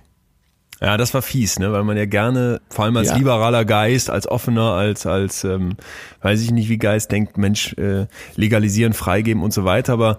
Ja, 0.80 0.98
das 0.98 1.14
war 1.14 1.22
fies, 1.22 1.58
ne, 1.58 1.72
weil 1.72 1.84
man 1.84 1.96
ja 1.96 2.04
gerne, 2.04 2.60
vor 2.68 2.84
allem 2.84 2.96
als 2.98 3.08
Ja. 3.08 3.16
liberaler 3.16 3.64
Geist, 3.64 4.10
als 4.10 4.28
offener, 4.28 4.72
als 4.72 5.06
als 5.06 5.42
ähm, 5.42 5.76
weiß 6.20 6.42
ich 6.42 6.50
nicht 6.50 6.68
wie 6.68 6.76
Geist 6.76 7.10
denkt, 7.10 7.38
Mensch, 7.38 7.72
äh, 7.78 8.06
legalisieren, 8.34 8.92
freigeben 8.92 9.42
und 9.42 9.54
so 9.54 9.64
weiter, 9.64 9.94
aber 9.94 10.18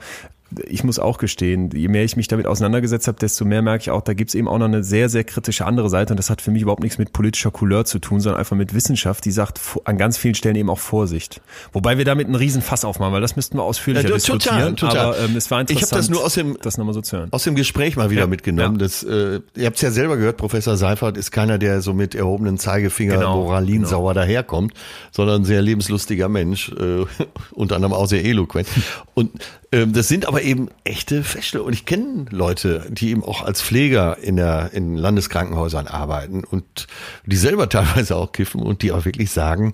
ich 0.68 0.84
muss 0.84 0.98
auch 1.00 1.18
gestehen, 1.18 1.70
je 1.74 1.88
mehr 1.90 2.04
ich 2.04 2.16
mich 2.16 2.28
damit 2.28 2.48
auseinandergesetzt 2.48 3.08
habe, 3.08 3.18
desto 3.20 3.44
mehr 3.44 3.62
merke 3.62 3.82
ich 3.82 3.92
auch, 3.92 4.02
da 4.02 4.14
gibt's 4.14 4.34
eben 4.34 4.48
auch 4.48 4.58
noch 4.58 4.66
eine 4.66 4.84
sehr, 4.84 5.10
sehr 5.10 5.24
kritische 5.26 5.66
andere 5.66 5.90
Seite 5.90 6.14
und 6.14 6.18
das 6.18 6.30
hat 6.30 6.42
für 6.42 6.52
mich 6.52 6.62
überhaupt 6.62 6.82
nichts 6.84 6.98
mit 6.98 7.12
politischer 7.12 7.52
Couleur 7.52 7.84
zu 7.86 8.00
tun, 8.00 8.22
sondern 8.22 8.40
einfach 8.40 8.56
mit 8.56 8.74
Wissenschaft, 8.74 9.26
die 9.26 9.32
sagt 9.32 9.60
an 9.84 9.98
ganz 9.98 10.18
vielen 10.18 10.36
Stellen 10.36 10.56
eben 10.56 10.70
auch 10.70 10.80
Vorsicht. 10.80 11.42
Wobei 11.74 11.98
wir 11.98 12.06
damit 12.06 12.28
einen 12.28 12.36
riesen 12.36 12.62
Fass 12.62 12.86
aufmachen, 12.86 13.14
weil 13.14 13.22
das 13.22 13.36
müssten 13.36 13.58
wir 13.58 13.64
ausführlicher 13.64 14.08
Ja, 14.10 14.16
total, 14.18 14.38
diskutieren, 14.38 14.76
total. 14.78 14.98
aber 14.98 15.20
ähm, 15.20 15.36
es 15.36 15.52
war 15.52 15.60
Ich 15.60 15.64
hab 15.66 15.70
interessant, 15.72 16.00
das 16.00 16.10
nur 16.10 16.24
aus 16.24 16.34
dem- 16.36 16.58
das 16.62 16.78
nochmal 16.78 16.94
so 16.94 17.02
zu 17.02 17.18
hören. 17.18 17.28
Aus 17.32 17.44
dem 17.44 17.56
Gespräch 17.56 17.98
mal 17.98 18.10
wieder 18.10 18.22
Ja, 18.22 18.28
mitgenommen. 18.28 18.76
ja. 18.76 18.86
Das, 18.86 19.04
äh, 19.04 19.42
ihr 19.56 19.66
habt 19.66 19.76
es 19.76 19.82
ja 19.82 19.92
selber 19.92 20.16
gehört, 20.18 20.38
Professor 20.38 20.78
Seifert 20.78 21.18
ist 21.18 21.32
keiner, 21.32 21.58
der 21.58 21.82
so 21.82 21.94
mit 21.94 22.16
erhobenen 22.16 22.58
Zeigefinger 22.58 23.16
Genau, 23.16 23.36
moralinsauer 23.44 24.14
daherkommt, 24.14 24.74
sondern 25.12 25.42
ein 25.42 25.46
sehr 25.46 25.62
lebenslustiger 25.62 26.30
Mensch, 26.30 26.72
äh, 26.72 27.06
unter 27.52 27.76
anderem 27.76 27.94
auch 27.94 28.08
sehr 28.08 28.24
eloquent. 28.24 28.68
Und 29.14 29.32
das 29.72 30.08
sind 30.08 30.28
aber 30.28 30.42
eben 30.44 30.70
echte 30.84 31.24
Fälle. 31.24 31.64
Und 31.64 31.74
ich 31.74 31.86
kenne 31.86 32.26
Leute, 32.30 32.86
die 32.90 33.10
eben 33.10 33.24
auch 33.24 33.42
als 33.42 33.62
Pfleger 33.62 34.18
in 34.18 34.38
der 34.38 34.72
in 34.74 34.96
Landeskrankenhäusern 34.96 35.88
arbeiten 35.88 36.44
und 36.44 36.88
die 37.26 37.36
selber 37.36 37.70
teilweise 37.70 38.16
auch 38.16 38.32
kiffen 38.32 38.62
und 38.62 38.82
die 38.82 38.92
auch 38.92 39.06
wirklich 39.06 39.32
sagen, 39.32 39.74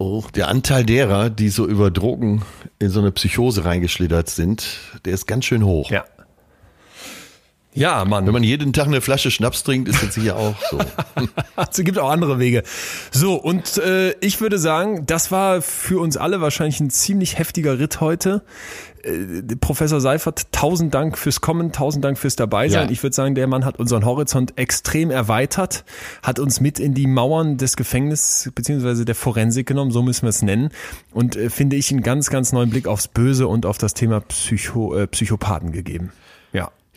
Oh, 0.00 0.22
der 0.32 0.46
Anteil 0.46 0.84
derer, 0.84 1.28
die 1.28 1.48
so 1.48 1.66
über 1.66 1.90
Drogen 1.90 2.42
in 2.78 2.88
so 2.88 3.00
eine 3.00 3.10
Psychose 3.10 3.64
reingeschlittert 3.64 4.28
sind, 4.28 4.78
der 5.04 5.12
ist 5.12 5.26
ganz 5.26 5.44
schön 5.44 5.64
hoch. 5.64 5.90
Ja. 5.90 6.04
Ja, 7.74 8.04
Mann. 8.04 8.26
Wenn 8.26 8.32
man 8.32 8.42
jeden 8.42 8.72
Tag 8.72 8.86
eine 8.86 9.00
Flasche 9.00 9.30
Schnaps 9.30 9.62
trinkt, 9.62 9.88
ist 9.88 10.02
das 10.02 10.14
sicher 10.14 10.36
auch 10.36 10.56
so. 10.70 10.78
es 11.70 11.84
gibt 11.84 11.98
auch 11.98 12.10
andere 12.10 12.38
Wege. 12.38 12.62
So, 13.12 13.34
und 13.34 13.76
äh, 13.78 14.12
ich 14.20 14.40
würde 14.40 14.58
sagen, 14.58 15.06
das 15.06 15.30
war 15.30 15.62
für 15.62 16.00
uns 16.00 16.16
alle 16.16 16.40
wahrscheinlich 16.40 16.80
ein 16.80 16.90
ziemlich 16.90 17.38
heftiger 17.38 17.78
Ritt 17.78 18.00
heute. 18.00 18.42
Äh, 19.02 19.42
Professor 19.60 20.00
Seifert, 20.00 20.50
tausend 20.50 20.94
Dank 20.94 21.16
fürs 21.18 21.40
Kommen, 21.40 21.70
tausend 21.70 22.04
Dank 22.04 22.18
fürs 22.18 22.36
Dabeisein. 22.36 22.86
Ja. 22.86 22.90
Ich 22.90 23.02
würde 23.02 23.14
sagen, 23.14 23.34
der 23.34 23.46
Mann 23.46 23.64
hat 23.64 23.78
unseren 23.78 24.04
Horizont 24.04 24.54
extrem 24.56 25.10
erweitert, 25.10 25.84
hat 26.22 26.38
uns 26.38 26.60
mit 26.60 26.80
in 26.80 26.94
die 26.94 27.06
Mauern 27.06 27.58
des 27.58 27.76
Gefängnisses 27.76 28.50
beziehungsweise 28.54 29.04
der 29.04 29.14
Forensik 29.14 29.68
genommen, 29.68 29.92
so 29.92 30.02
müssen 30.02 30.22
wir 30.22 30.30
es 30.30 30.42
nennen. 30.42 30.70
Und 31.12 31.36
äh, 31.36 31.50
finde 31.50 31.76
ich 31.76 31.90
einen 31.90 32.02
ganz, 32.02 32.30
ganz 32.30 32.52
neuen 32.52 32.70
Blick 32.70 32.88
aufs 32.88 33.08
Böse 33.08 33.46
und 33.46 33.66
auf 33.66 33.78
das 33.78 33.94
Thema 33.94 34.20
Psycho, 34.20 34.96
äh, 34.96 35.06
Psychopathen 35.06 35.70
gegeben. 35.70 36.12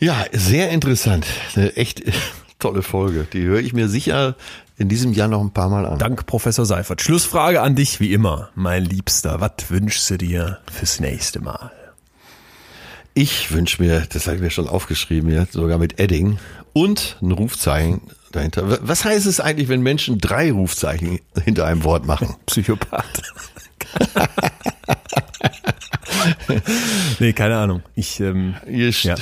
Ja. 0.02 0.24
Sehr 0.32 0.70
interessant. 0.70 1.26
Eine 1.54 1.76
echt 1.76 2.02
tolle 2.58 2.82
Folge. 2.82 3.24
Die 3.32 3.42
höre 3.42 3.60
ich 3.60 3.72
mir 3.72 3.88
sicher 3.88 4.34
in 4.76 4.88
diesem 4.88 5.12
Jahr 5.12 5.28
noch 5.28 5.40
ein 5.40 5.52
paar 5.52 5.68
Mal 5.68 5.86
an. 5.86 6.00
Dank, 6.00 6.26
Professor 6.26 6.66
Seifert. 6.66 7.00
Schlussfrage 7.02 7.62
an 7.62 7.76
dich, 7.76 8.00
wie 8.00 8.12
immer, 8.12 8.50
mein 8.56 8.84
Liebster. 8.84 9.40
Was 9.40 9.70
wünschst 9.70 10.10
du 10.10 10.18
dir 10.18 10.58
fürs 10.72 10.98
nächste 10.98 11.40
Mal? 11.40 11.70
Ich 13.14 13.52
wünsche 13.52 13.80
mir, 13.80 14.04
das 14.12 14.26
habe 14.26 14.36
ich 14.36 14.42
mir 14.42 14.50
schon 14.50 14.66
aufgeschrieben, 14.66 15.30
ja, 15.30 15.46
sogar 15.48 15.78
mit 15.78 16.00
Edding 16.00 16.38
und 16.72 17.18
ein 17.22 17.30
Rufzeichen 17.30 18.00
dahinter. 18.32 18.78
Was 18.82 19.04
heißt 19.04 19.26
es 19.26 19.38
eigentlich, 19.38 19.68
wenn 19.68 19.82
Menschen 19.82 20.18
drei 20.18 20.50
Rufzeichen 20.50 21.20
hinter 21.44 21.66
einem 21.66 21.84
Wort 21.84 22.06
machen? 22.06 22.34
Psychopath. 22.46 23.22
nee, 27.18 27.32
keine 27.32 27.56
Ahnung. 27.56 27.82
Ich, 27.94 28.20
ähm, 28.20 28.54
hier, 28.66 28.90
ja. 28.90 29.14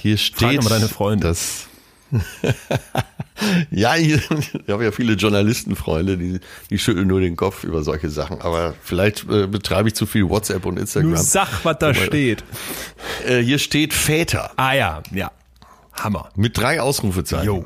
hier 0.00 0.16
steht, 0.18 0.38
Frag 0.38 0.62
mal 0.62 0.70
deine 0.70 0.88
Freunde. 0.88 1.26
Das 1.26 1.68
ja, 3.70 3.96
ich, 3.96 4.14
ich 4.30 4.68
habe 4.68 4.84
ja 4.84 4.92
viele 4.92 5.14
Journalistenfreunde, 5.14 6.16
die, 6.16 6.40
die 6.70 6.78
schütteln 6.78 7.08
nur 7.08 7.20
den 7.20 7.36
Kopf 7.36 7.64
über 7.64 7.82
solche 7.82 8.10
Sachen. 8.10 8.40
Aber 8.40 8.74
vielleicht 8.82 9.28
äh, 9.28 9.46
betreibe 9.46 9.88
ich 9.88 9.94
zu 9.94 10.06
viel 10.06 10.28
WhatsApp 10.28 10.66
und 10.66 10.78
Instagram. 10.78 11.12
Du 11.12 11.16
sag, 11.16 11.64
was 11.64 11.78
da 11.78 11.86
Aber, 11.88 11.94
steht. 11.94 12.44
Äh, 13.26 13.40
hier 13.40 13.58
steht 13.58 13.92
Väter. 13.92 14.50
Ah 14.56 14.74
ja, 14.74 15.02
ja. 15.12 15.30
Hammer. 15.92 16.30
Mit 16.36 16.58
drei 16.58 16.80
Ausrufezeichen. 16.80 17.46
Jo. 17.46 17.64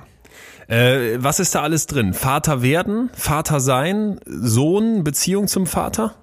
Äh, 0.68 1.16
was 1.22 1.40
ist 1.40 1.55
da 1.55 1.62
alles 1.62 1.86
drin? 1.86 2.12
Vater 2.12 2.62
werden, 2.62 3.10
Vater 3.14 3.59
sein, 3.59 4.20
Sohn, 4.26 5.02
Beziehung 5.02 5.48
zum 5.48 5.66
Vater? 5.66 6.14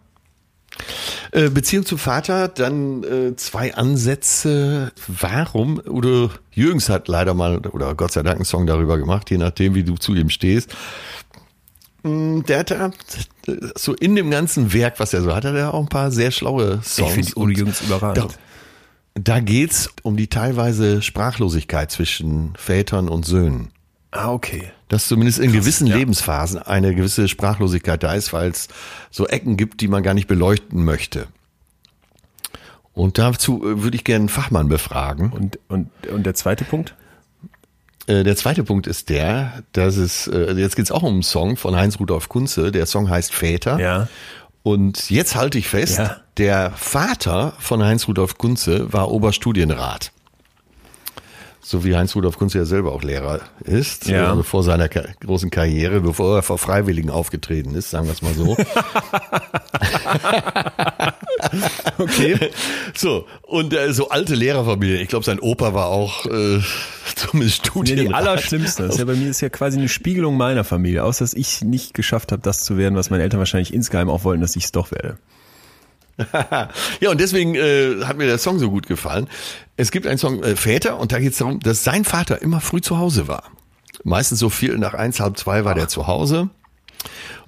Äh, 1.31 1.49
Beziehung 1.49 1.85
zum 1.85 1.97
Vater, 1.97 2.47
dann 2.47 3.03
äh, 3.03 3.35
zwei 3.35 3.75
Ansätze. 3.75 4.91
Warum? 5.07 5.81
Udo 5.85 6.31
Jürgens 6.51 6.89
hat 6.89 7.07
leider 7.07 7.33
mal, 7.33 7.57
oder 7.57 7.95
Gott 7.95 8.13
sei 8.13 8.23
Dank, 8.23 8.37
einen 8.37 8.45
Song 8.45 8.65
darüber 8.65 8.97
gemacht, 8.97 9.29
je 9.29 9.37
nachdem, 9.37 9.75
wie 9.75 9.83
du 9.83 9.95
zu 9.95 10.15
ihm 10.15 10.29
stehst. 10.29 10.75
Mm, 12.03 12.41
der 12.41 12.59
hat 12.59 12.71
da, 12.71 12.91
so 13.75 13.93
in 13.93 14.15
dem 14.15 14.31
ganzen 14.31 14.73
Werk, 14.73 14.99
was 14.99 15.13
er 15.13 15.21
so 15.21 15.35
hat, 15.35 15.45
hat 15.45 15.55
er 15.55 15.73
auch 15.73 15.81
ein 15.81 15.89
paar 15.89 16.11
sehr 16.11 16.31
schlaue 16.31 16.81
Songs. 16.83 16.99
Ich 16.99 17.13
finde 17.13 17.31
Udo 17.35 17.49
Jürgens 17.49 17.81
überragend. 17.81 18.37
Da, 19.15 19.35
da 19.35 19.39
geht's 19.39 19.89
um 20.03 20.17
die 20.17 20.27
teilweise 20.27 21.01
Sprachlosigkeit 21.01 21.91
zwischen 21.91 22.53
Vätern 22.57 23.09
und 23.09 23.25
Söhnen. 23.25 23.71
Ah, 24.15 24.31
okay. 24.31 24.71
Dass 24.87 25.07
zumindest 25.07 25.39
in 25.39 25.51
Krass, 25.51 25.61
gewissen 25.61 25.87
ja. 25.87 25.97
Lebensphasen 25.97 26.61
eine 26.61 26.95
gewisse 26.95 27.27
Sprachlosigkeit 27.27 28.01
da 28.01 28.13
ist, 28.13 28.31
weil 28.33 28.51
es 28.51 28.69
so 29.11 29.27
Ecken 29.27 29.57
gibt, 29.57 29.81
die 29.81 29.87
man 29.87 30.03
gar 30.03 30.13
nicht 30.13 30.27
beleuchten 30.27 30.85
möchte. 30.85 31.27
Und 32.93 33.17
dazu 33.17 33.61
äh, 33.63 33.83
würde 33.83 33.97
ich 33.97 34.03
gerne 34.03 34.23
einen 34.23 34.29
Fachmann 34.29 34.69
befragen. 34.69 35.31
Und, 35.31 35.59
und, 35.67 35.89
und 36.07 36.25
der 36.25 36.33
zweite 36.33 36.63
Punkt? 36.63 36.95
Äh, 38.07 38.23
der 38.23 38.37
zweite 38.37 38.63
Punkt 38.63 38.87
ist 38.87 39.09
der, 39.09 39.63
dass 39.73 39.97
es, 39.97 40.27
äh, 40.27 40.53
jetzt 40.53 40.77
geht 40.77 40.85
es 40.85 40.91
auch 40.91 41.03
um 41.03 41.15
einen 41.15 41.23
Song 41.23 41.57
von 41.57 41.75
Heinz 41.75 41.99
Rudolf 41.99 42.29
Kunze. 42.29 42.71
Der 42.71 42.85
Song 42.85 43.09
heißt 43.09 43.33
Väter. 43.33 43.79
Ja. 43.79 44.07
Und 44.63 45.09
jetzt 45.09 45.35
halte 45.35 45.57
ich 45.57 45.67
fest, 45.67 45.97
ja. 45.97 46.17
der 46.37 46.71
Vater 46.71 47.53
von 47.59 47.83
Heinz 47.83 48.07
Rudolf 48.07 48.37
Kunze 48.37 48.91
war 48.93 49.11
Oberstudienrat 49.11 50.11
so 51.67 51.83
wie 51.83 51.95
Heinz 51.95 52.15
Rudolf 52.15 52.37
Kunze 52.37 52.59
ja 52.59 52.65
selber 52.65 52.91
auch 52.91 53.01
Lehrer 53.01 53.39
ist, 53.63 54.07
ja. 54.07 54.39
äh, 54.39 54.43
vor 54.43 54.61
seiner 54.61 54.87
ka 54.87 55.01
großen 55.19 55.49
Karriere, 55.49 55.99
bevor 55.99 56.35
er 56.35 56.43
vor 56.43 56.59
Freiwilligen 56.59 57.09
aufgetreten 57.09 57.73
ist, 57.73 57.89
sagen 57.89 58.05
wir 58.05 58.13
es 58.13 58.21
mal 58.21 58.35
so. 58.35 58.55
okay. 62.03 62.51
So, 62.93 63.25
und 63.41 63.73
äh, 63.73 63.93
so 63.93 64.09
alte 64.09 64.35
Lehrerfamilie, 64.35 65.01
ich 65.01 65.07
glaube, 65.07 65.25
sein 65.25 65.39
Opa 65.39 65.73
war 65.73 65.87
auch 65.87 66.27
äh, 66.27 66.59
zumindest 67.15 67.65
Studien. 67.65 67.97
Ja, 67.97 68.03
die 68.03 68.13
Allerschlimmste. 68.13 68.83
Das 68.83 68.93
ist 68.93 68.99
ja 68.99 69.05
bei 69.05 69.15
mir 69.15 69.31
ist 69.31 69.41
ja 69.41 69.49
quasi 69.49 69.79
eine 69.79 69.89
Spiegelung 69.89 70.37
meiner 70.37 70.65
Familie, 70.65 71.03
außer 71.03 71.23
dass 71.23 71.33
ich 71.33 71.63
nicht 71.63 71.95
geschafft 71.95 72.31
habe, 72.31 72.43
das 72.43 72.63
zu 72.63 72.77
werden, 72.77 72.95
was 72.95 73.09
meine 73.09 73.23
Eltern 73.23 73.39
wahrscheinlich 73.39 73.73
insgeheim 73.73 74.09
auch 74.09 74.23
wollten, 74.23 74.41
dass 74.41 74.55
ich 74.55 74.65
es 74.65 74.71
doch 74.71 74.91
werde. 74.91 75.17
ja, 77.01 77.11
und 77.11 77.19
deswegen 77.19 77.55
äh, 77.55 78.05
hat 78.05 78.17
mir 78.17 78.25
der 78.25 78.37
Song 78.37 78.59
so 78.59 78.69
gut 78.69 78.87
gefallen. 78.87 79.27
Es 79.77 79.91
gibt 79.91 80.07
einen 80.07 80.17
Song 80.17 80.43
äh, 80.43 80.55
Väter 80.55 80.97
und 80.97 81.11
da 81.11 81.19
geht 81.19 81.33
es 81.33 81.37
darum, 81.39 81.59
dass 81.59 81.83
sein 81.83 82.05
Vater 82.05 82.41
immer 82.41 82.61
früh 82.61 82.81
zu 82.81 82.97
Hause 82.97 83.27
war. 83.27 83.43
Meistens 84.03 84.39
so 84.39 84.49
viel 84.49 84.77
nach 84.77 84.93
eins, 84.93 85.19
halb 85.19 85.37
zwei 85.37 85.65
war 85.65 85.73
Ach. 85.73 85.77
der 85.77 85.87
zu 85.87 86.07
Hause. 86.07 86.49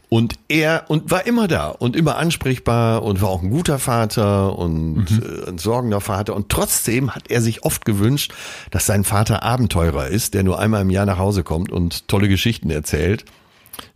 Und 0.10 0.35
er 0.48 0.85
und 0.88 1.11
war 1.11 1.27
immer 1.27 1.49
da 1.49 1.68
und 1.68 1.98
immer 1.98 2.18
ansprechbar 2.18 3.03
und 3.03 3.22
war 3.22 3.27
auch 3.27 3.44
ein 3.44 3.49
guter 3.49 3.77
Vater 3.77 4.57
und 4.57 5.11
mhm. 5.11 5.23
äh, 5.45 5.49
ein 5.49 5.57
sorgender 5.57 5.99
Vater. 5.99 6.34
Und 6.34 6.49
trotzdem 6.49 7.14
hat 7.14 7.30
er 7.30 7.41
sich 7.41 7.64
oft 7.64 7.84
gewünscht, 7.84 8.34
dass 8.72 8.85
sein 8.85 9.03
Vater 9.03 9.44
Abenteurer 9.44 10.07
ist, 10.07 10.34
der 10.34 10.44
nur 10.44 10.60
einmal 10.60 10.81
im 10.81 10.89
Jahr 10.89 11.06
nach 11.06 11.18
Hause 11.18 11.44
kommt 11.44 11.72
und 11.72 12.07
tolle 12.07 12.30
Geschichten 12.30 12.69
erzählt. 12.69 13.26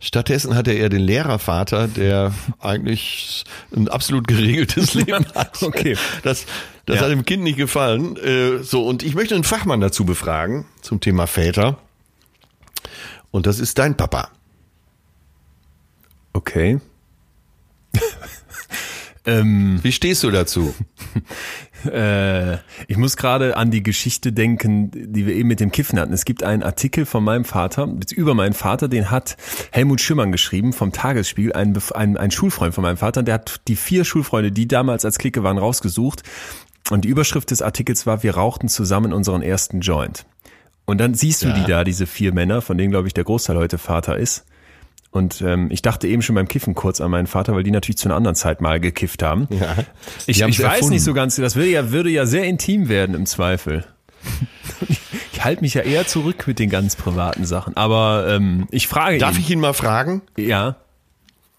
Stattdessen 0.00 0.54
hatte 0.54 0.72
er 0.72 0.88
den 0.88 1.00
Lehrervater, 1.00 1.88
der 1.88 2.32
eigentlich 2.58 3.44
ein 3.74 3.88
absolut 3.88 4.26
geregeltes 4.26 4.94
Leben 4.94 5.26
hat. 5.34 5.62
okay. 5.62 5.96
Das, 6.22 6.46
das 6.86 6.96
ja. 6.96 7.02
hat 7.02 7.10
dem 7.10 7.24
Kind 7.24 7.42
nicht 7.42 7.56
gefallen. 7.56 8.16
Äh, 8.16 8.62
so, 8.62 8.86
und 8.86 9.02
ich 9.02 9.14
möchte 9.14 9.34
einen 9.34 9.44
Fachmann 9.44 9.80
dazu 9.80 10.04
befragen 10.04 10.66
zum 10.80 11.00
Thema 11.00 11.26
Väter. 11.26 11.78
Und 13.30 13.46
das 13.46 13.58
ist 13.58 13.78
dein 13.78 13.96
Papa. 13.96 14.28
Okay. 16.32 16.80
Ähm, 19.24 19.78
Wie 19.82 19.92
stehst 19.92 20.22
du 20.22 20.30
dazu? 20.30 20.74
Äh, 21.84 22.58
ich 22.86 22.96
muss 22.96 23.16
gerade 23.16 23.56
an 23.56 23.72
die 23.72 23.82
Geschichte 23.82 24.32
denken, 24.32 24.92
die 24.94 25.26
wir 25.26 25.34
eben 25.34 25.48
mit 25.48 25.58
dem 25.58 25.72
Kiffen 25.72 25.98
hatten. 25.98 26.12
Es 26.12 26.24
gibt 26.24 26.44
einen 26.44 26.62
Artikel 26.62 27.06
von 27.06 27.24
meinem 27.24 27.44
Vater, 27.44 27.92
über 28.14 28.34
meinen 28.34 28.52
Vater, 28.52 28.86
den 28.86 29.10
hat 29.10 29.36
Helmut 29.72 30.00
Schimmern 30.00 30.30
geschrieben 30.30 30.72
vom 30.72 30.92
Tagesspiegel, 30.92 31.54
ein, 31.54 31.76
ein, 31.94 32.16
ein 32.16 32.30
Schulfreund 32.30 32.72
von 32.72 32.82
meinem 32.82 32.98
Vater. 32.98 33.24
Der 33.24 33.34
hat 33.34 33.62
die 33.66 33.74
vier 33.74 34.04
Schulfreunde, 34.04 34.52
die 34.52 34.68
damals 34.68 35.04
als 35.04 35.18
Clique 35.18 35.42
waren, 35.42 35.58
rausgesucht. 35.58 36.22
Und 36.90 37.04
die 37.04 37.08
Überschrift 37.08 37.50
des 37.50 37.62
Artikels 37.62 38.06
war, 38.06 38.22
wir 38.22 38.34
rauchten 38.36 38.68
zusammen 38.68 39.12
unseren 39.12 39.42
ersten 39.42 39.80
Joint. 39.80 40.24
Und 40.84 40.98
dann 40.98 41.14
siehst 41.14 41.42
du 41.42 41.48
ja. 41.48 41.54
die 41.54 41.64
da, 41.64 41.82
diese 41.82 42.06
vier 42.06 42.32
Männer, 42.32 42.60
von 42.62 42.78
denen, 42.78 42.90
glaube 42.90 43.08
ich, 43.08 43.14
der 43.14 43.24
Großteil 43.24 43.56
heute 43.56 43.78
Vater 43.78 44.18
ist. 44.18 44.44
Und 45.12 45.42
ähm, 45.42 45.68
ich 45.70 45.82
dachte 45.82 46.08
eben 46.08 46.22
schon 46.22 46.34
beim 46.34 46.48
Kiffen 46.48 46.74
kurz 46.74 47.02
an 47.02 47.10
meinen 47.10 47.26
Vater, 47.26 47.54
weil 47.54 47.62
die 47.62 47.70
natürlich 47.70 47.98
zu 47.98 48.08
einer 48.08 48.16
anderen 48.16 48.34
Zeit 48.34 48.62
mal 48.62 48.80
gekifft 48.80 49.22
haben. 49.22 49.46
Ja, 49.50 49.76
ich, 50.26 50.40
ich 50.40 50.58
weiß 50.58 50.60
erfunden. 50.60 50.94
nicht 50.94 51.04
so 51.04 51.12
ganz, 51.12 51.36
das 51.36 51.54
würde 51.54 51.70
ja, 51.70 51.90
würde 51.90 52.08
ja 52.08 52.24
sehr 52.24 52.44
intim 52.44 52.88
werden 52.88 53.14
im 53.14 53.26
Zweifel. 53.26 53.84
ich 55.32 55.44
halte 55.44 55.60
mich 55.60 55.74
ja 55.74 55.82
eher 55.82 56.06
zurück 56.06 56.46
mit 56.46 56.58
den 56.58 56.70
ganz 56.70 56.96
privaten 56.96 57.44
Sachen. 57.44 57.76
Aber 57.76 58.26
ähm, 58.26 58.66
ich 58.70 58.88
frage 58.88 59.18
Darf 59.18 59.36
ihn. 59.36 59.42
ich 59.42 59.50
ihn 59.50 59.60
mal 59.60 59.74
fragen? 59.74 60.22
Ja. 60.38 60.76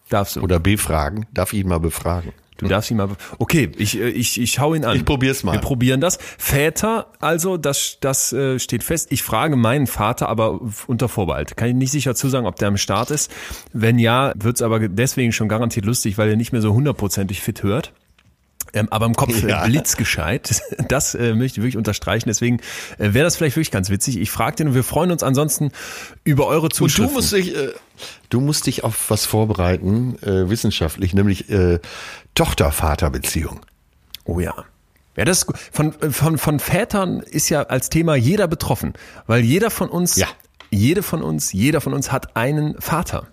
Darfst 0.09 0.35
du. 0.35 0.41
Oder 0.41 0.59
befragen? 0.59 1.27
Darf 1.31 1.53
ich 1.53 1.59
ihn 1.59 1.67
mal 1.67 1.80
befragen? 1.80 2.34
Du 2.64 2.69
darfst 2.69 2.91
ihn 2.91 2.98
mal. 2.98 3.10
Okay, 3.40 3.72
ich, 3.77 3.99
äh, 3.99 4.10
ich, 4.10 4.40
ich 4.40 4.60
hau 4.60 4.73
ihn 4.73 4.85
an. 4.85 4.95
Ich 4.95 5.06
probier's 5.06 5.44
mal. 5.44 5.53
Wir 5.53 5.61
probieren 5.61 6.02
das. 6.02 6.18
Väter, 6.38 7.07
also, 7.19 7.57
das, 7.57 7.98
das 8.02 8.34
äh, 8.34 8.60
steht 8.60 8.84
fest. 8.84 9.11
Ich 9.11 9.23
frage 9.23 9.56
meinen 9.56 9.88
Vater, 9.88 10.30
aber 10.30 10.60
unter 10.88 11.10
Vorbehalt. 11.10 11.57
Kann 11.57 11.69
ich 11.69 11.76
nicht 11.76 11.91
sicher 11.91 12.15
zusagen, 12.15 12.48
ob 12.48 12.56
der 12.57 12.69
am 12.69 12.77
Start 12.77 13.11
ist. 13.11 13.31
Wenn 13.72 13.99
ja, 13.99 14.34
wird's 14.35 14.61
aber 14.61 14.80
deswegen 14.88 15.31
schon 15.31 15.48
garantiert 15.48 15.85
lustig, 15.85 16.18
weil 16.18 16.30
er 16.30 16.35
nicht 16.35 16.52
mehr 16.52 16.61
so 16.61 16.73
hundertprozentig 16.73 17.41
fit 17.41 17.64
hört. 17.64 17.94
Ähm, 18.73 18.88
aber 18.90 19.06
im 19.06 19.14
Kopf 19.14 19.44
ja. 19.44 19.65
blitzgescheit. 19.65 20.61
Das 20.90 21.15
äh, 21.15 21.34
möchte 21.34 21.60
ich 21.60 21.64
wirklich 21.64 21.77
unterstreichen. 21.77 22.27
Deswegen 22.27 22.57
äh, 22.98 23.14
wäre 23.14 23.23
das 23.23 23.38
vielleicht 23.38 23.56
wirklich 23.56 23.72
ganz 23.72 23.90
witzig. 23.90 24.18
Ich 24.19 24.31
frage 24.31 24.57
den 24.57 24.69
und 24.69 24.76
wir 24.76 24.84
freuen 24.84 25.11
uns 25.11 25.23
ansonsten 25.23 25.72
über 26.23 26.48
eure 26.48 26.69
Zuschriften. 26.69 27.06
Und 27.06 27.11
du 27.11 27.15
musst 27.15 27.34
dich, 27.34 27.56
äh, 27.56 27.69
du 28.30 28.41
musst 28.41 28.68
dich 28.68 28.84
auf 28.84 29.10
was 29.10 29.26
vorbereiten, 29.26 30.18
äh, 30.23 30.49
wissenschaftlich, 30.49 31.14
nämlich 31.14 31.49
äh, 31.49 31.80
Tochter-Vater-Beziehung. 32.35 33.61
Oh 34.26 34.39
ja. 34.39 34.53
Ja, 35.15 35.26
das 35.26 35.45
von, 35.72 35.93
von, 35.93 36.38
von 36.38 36.60
Vätern 36.60 37.19
ist 37.19 37.49
ja 37.49 37.64
als 37.64 37.89
Thema 37.89 38.15
jeder 38.15 38.47
betroffen, 38.47 38.93
weil 39.27 39.41
jeder 39.41 39.69
von 39.69 39.89
uns, 39.89 40.15
ja. 40.15 40.27
jede 40.72 41.03
von 41.03 41.22
uns, 41.22 41.53
jeder 41.53 41.81
von 41.81 41.93
uns 41.93 42.11
hat 42.11 42.35
einen 42.35 42.80
Vater. 42.81 43.27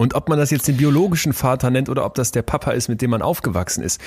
Und 0.00 0.14
ob 0.14 0.30
man 0.30 0.38
das 0.38 0.50
jetzt 0.50 0.66
den 0.66 0.78
biologischen 0.78 1.34
Vater 1.34 1.68
nennt 1.68 1.90
oder 1.90 2.06
ob 2.06 2.14
das 2.14 2.32
der 2.32 2.40
Papa 2.40 2.70
ist, 2.70 2.88
mit 2.88 3.02
dem 3.02 3.10
man 3.10 3.20
aufgewachsen 3.20 3.84
ist. 3.84 4.00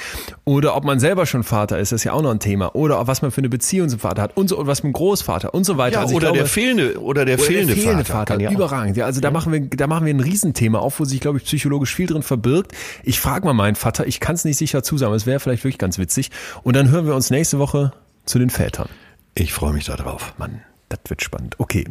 Oder 0.44 0.76
ob 0.76 0.86
man 0.86 1.00
selber 1.00 1.28
schon 1.28 1.44
Vater 1.44 1.78
ist, 1.78 1.92
das 1.92 2.02
ist 2.02 2.06
ja 2.06 2.14
auch 2.14 2.24
noch 2.24 2.32
ein 2.32 2.40
Thema. 2.40 2.74
Oder 2.74 3.06
was 3.06 3.22
man 3.22 3.30
für 3.30 3.42
eine 3.42 3.50
Beziehung 3.50 3.90
zum 3.90 4.00
Vater 4.00 4.24
hat 4.24 4.36
und 4.36 4.48
so 4.48 4.58
und 4.58 4.66
was 4.66 4.82
mit 4.82 4.90
dem 4.90 4.94
Großvater 4.94 5.54
und 5.54 5.66
so 5.66 5.78
weiter. 5.78 5.98
Ja, 5.98 6.02
also 6.02 6.16
oder 6.16 6.26
glaube, 6.30 6.38
der 6.40 6.48
fehlende 6.48 7.00
oder 7.00 7.26
der 7.26 7.36
oder 7.36 7.44
fehlende, 7.44 7.76
der 7.76 7.84
fehlende 7.84 8.06
Vater. 8.06 8.40
Vater. 8.40 8.52
Überragend. 8.52 8.98
Ja, 8.98 9.06
also 9.06 9.22
da 9.22 9.30
machen 9.30 9.54
wir, 9.54 9.60
da 9.60 9.86
machen 9.86 10.08
wir 10.08 10.14
ein 10.16 10.20
Riesenthema 10.20 10.80
auf, 10.80 11.00
wo 11.00 11.06
sich, 11.06 11.20
glaube 11.20 11.38
ich, 11.38 11.44
psychologisch 11.44 11.94
viel 11.94 12.08
drin 12.08 12.24
verbirgt. 12.24 12.72
Ich 13.04 13.20
frage 13.20 13.46
mal 13.46 13.54
meinen 13.54 13.76
Vater, 13.76 14.08
ich 14.08 14.20
kann 14.20 14.34
es 14.34 14.46
nicht 14.46 14.58
sicher 14.58 14.82
zusagen, 14.82 15.10
aber 15.10 15.16
es 15.16 15.28
wäre 15.28 15.40
vielleicht 15.40 15.64
wirklich 15.64 15.78
ganz 15.78 16.00
witzig. 16.00 16.32
Und 16.64 16.76
dann 16.76 16.90
hören 16.90 17.06
wir 17.06 17.14
uns 17.14 17.30
nächste 17.30 17.60
Woche 17.60 17.94
zu 18.26 18.40
den 18.40 18.50
Vätern. 18.50 18.90
Ich 19.36 19.54
freue 19.54 19.74
mich 19.74 19.86
da 19.86 19.96
drauf. 19.96 20.34
Mann, 20.40 20.62
das 20.90 21.02
wird 21.08 21.22
spannend. 21.22 21.54
Okay. 21.60 21.86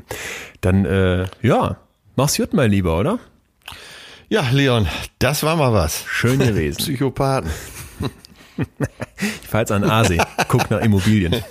Dann, 0.60 0.86
äh, 0.86 1.26
ja, 1.40 1.76
mach's 2.16 2.36
gut, 2.36 2.52
mein 2.52 2.68
Lieber, 2.68 2.98
oder? 2.98 3.20
Ja, 4.32 4.48
Leon, 4.50 4.88
das 5.18 5.42
war 5.42 5.56
mal 5.56 5.74
was. 5.74 6.06
Schön 6.08 6.38
gewesen. 6.38 6.78
Psychopathen. 6.78 7.50
Ich 8.56 9.46
fahr 9.46 9.60
jetzt 9.60 9.72
an 9.72 9.84
Aasee, 9.84 10.16
guck 10.48 10.70
nach 10.70 10.80
Immobilien. 10.80 11.44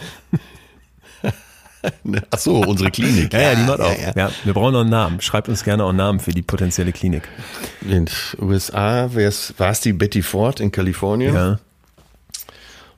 Ach 2.32 2.40
so, 2.40 2.56
unsere 2.62 2.90
Klinik. 2.90 3.32
Ja, 3.34 3.40
ja, 3.40 3.54
die 3.54 3.62
macht 3.66 3.82
auch. 3.82 3.96
Ja, 4.00 4.14
Ja, 4.16 4.32
wir 4.44 4.54
brauchen 4.56 4.74
noch 4.74 4.82
einen 4.82 4.90
Namen. 4.90 5.22
Schreibt 5.22 5.48
uns 5.48 5.64
gerne 5.64 5.84
auch 5.84 5.90
einen 5.90 6.00
Namen 6.00 6.20
für 6.20 6.32
die 6.32 6.42
potenzielle 6.42 6.92
Klinik. 6.92 7.30
In 7.82 7.90
den 7.90 8.10
USA 8.40 9.12
war 9.14 9.70
es 9.70 9.82
die 9.82 9.94
Betty 9.94 10.24
Ford 10.24 10.60
in 10.60 10.72
Kalifornien. 10.72 11.36
Ja. 11.36 11.60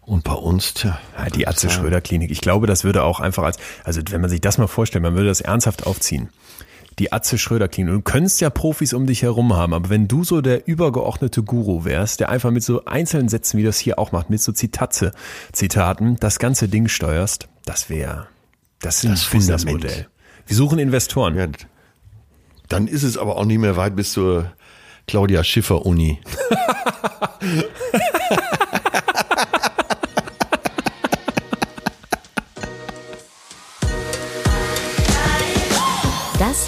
Und 0.05 0.23
bei 0.23 0.31
uns, 0.31 0.76
tja. 0.76 0.97
Ja, 1.18 1.26
die 1.30 1.45
Atze 1.45 1.69
Schröder 1.69 1.99
Klinik. 1.99 2.31
Ich 2.31 2.39
glaube, 2.39 2.68
das 2.68 2.85
würde 2.85 3.03
auch 3.03 3.19
einfach 3.19 3.43
als, 3.43 3.57
also 3.84 4.01
wenn 4.11 4.22
man 4.22 4.30
sich 4.30 4.39
das 4.39 4.57
mal 4.57 4.68
vorstellt, 4.68 5.03
man 5.03 5.15
würde 5.15 5.27
das 5.27 5.41
ernsthaft 5.41 5.85
aufziehen. 5.85 6.30
Die 6.99 7.11
Atze 7.11 7.38
Schröder 7.38 7.68
Klinik. 7.68 7.94
Du 7.94 8.02
könntest 8.02 8.40
ja 8.41 8.49
Profis 8.49 8.94
um 8.94 9.06
dich 9.07 9.24
herum 9.24 9.53
haben, 9.56 9.74
aber 9.74 9.90
wenn 9.90 10.07
du 10.07 10.24
so 10.24 10.41
der 10.41 10.68
übergeordnete 10.68 11.41
Guru 11.44 11.86
wärst, 11.86 12.20
der 12.20 12.30
einfach 12.30 12.52
mit 12.52 12.64
so 12.64 12.86
einzelnen 12.86 13.30
Sätzen, 13.30 13.57
wie 13.57 13.64
das 13.64 13.80
hier 13.80 13.98
auch 13.99 14.11
macht, 14.11 14.30
mit 14.30 14.41
so 14.41 14.52
Zitatze, 14.52 15.11
Zitaten, 15.52 16.18
das 16.20 16.40
ganze 16.40 16.68
Ding 16.68 16.88
steuerst, 16.88 17.48
das 17.65 17.90
wäre, 17.90 18.28
das 18.80 18.98
ist 18.98 19.06
ein 19.06 19.11
Das 19.11 19.24
Fundament. 19.24 19.64
Businessmodell. 19.65 20.07
Wir 20.45 20.56
suchen 20.56 20.80
Investoren. 20.80 21.36
Ja, 21.36 21.48
dann 22.70 22.88
ist 22.88 23.03
es 23.03 23.18
aber 23.18 23.38
auch 23.38 23.45
nicht 23.45 23.60
mehr 23.60 23.76
weit 23.78 23.95
bis 23.95 24.14
zur 24.14 24.52
Claudia 25.07 25.44
Schiffer 25.44 25.86
Uni. 25.86 26.20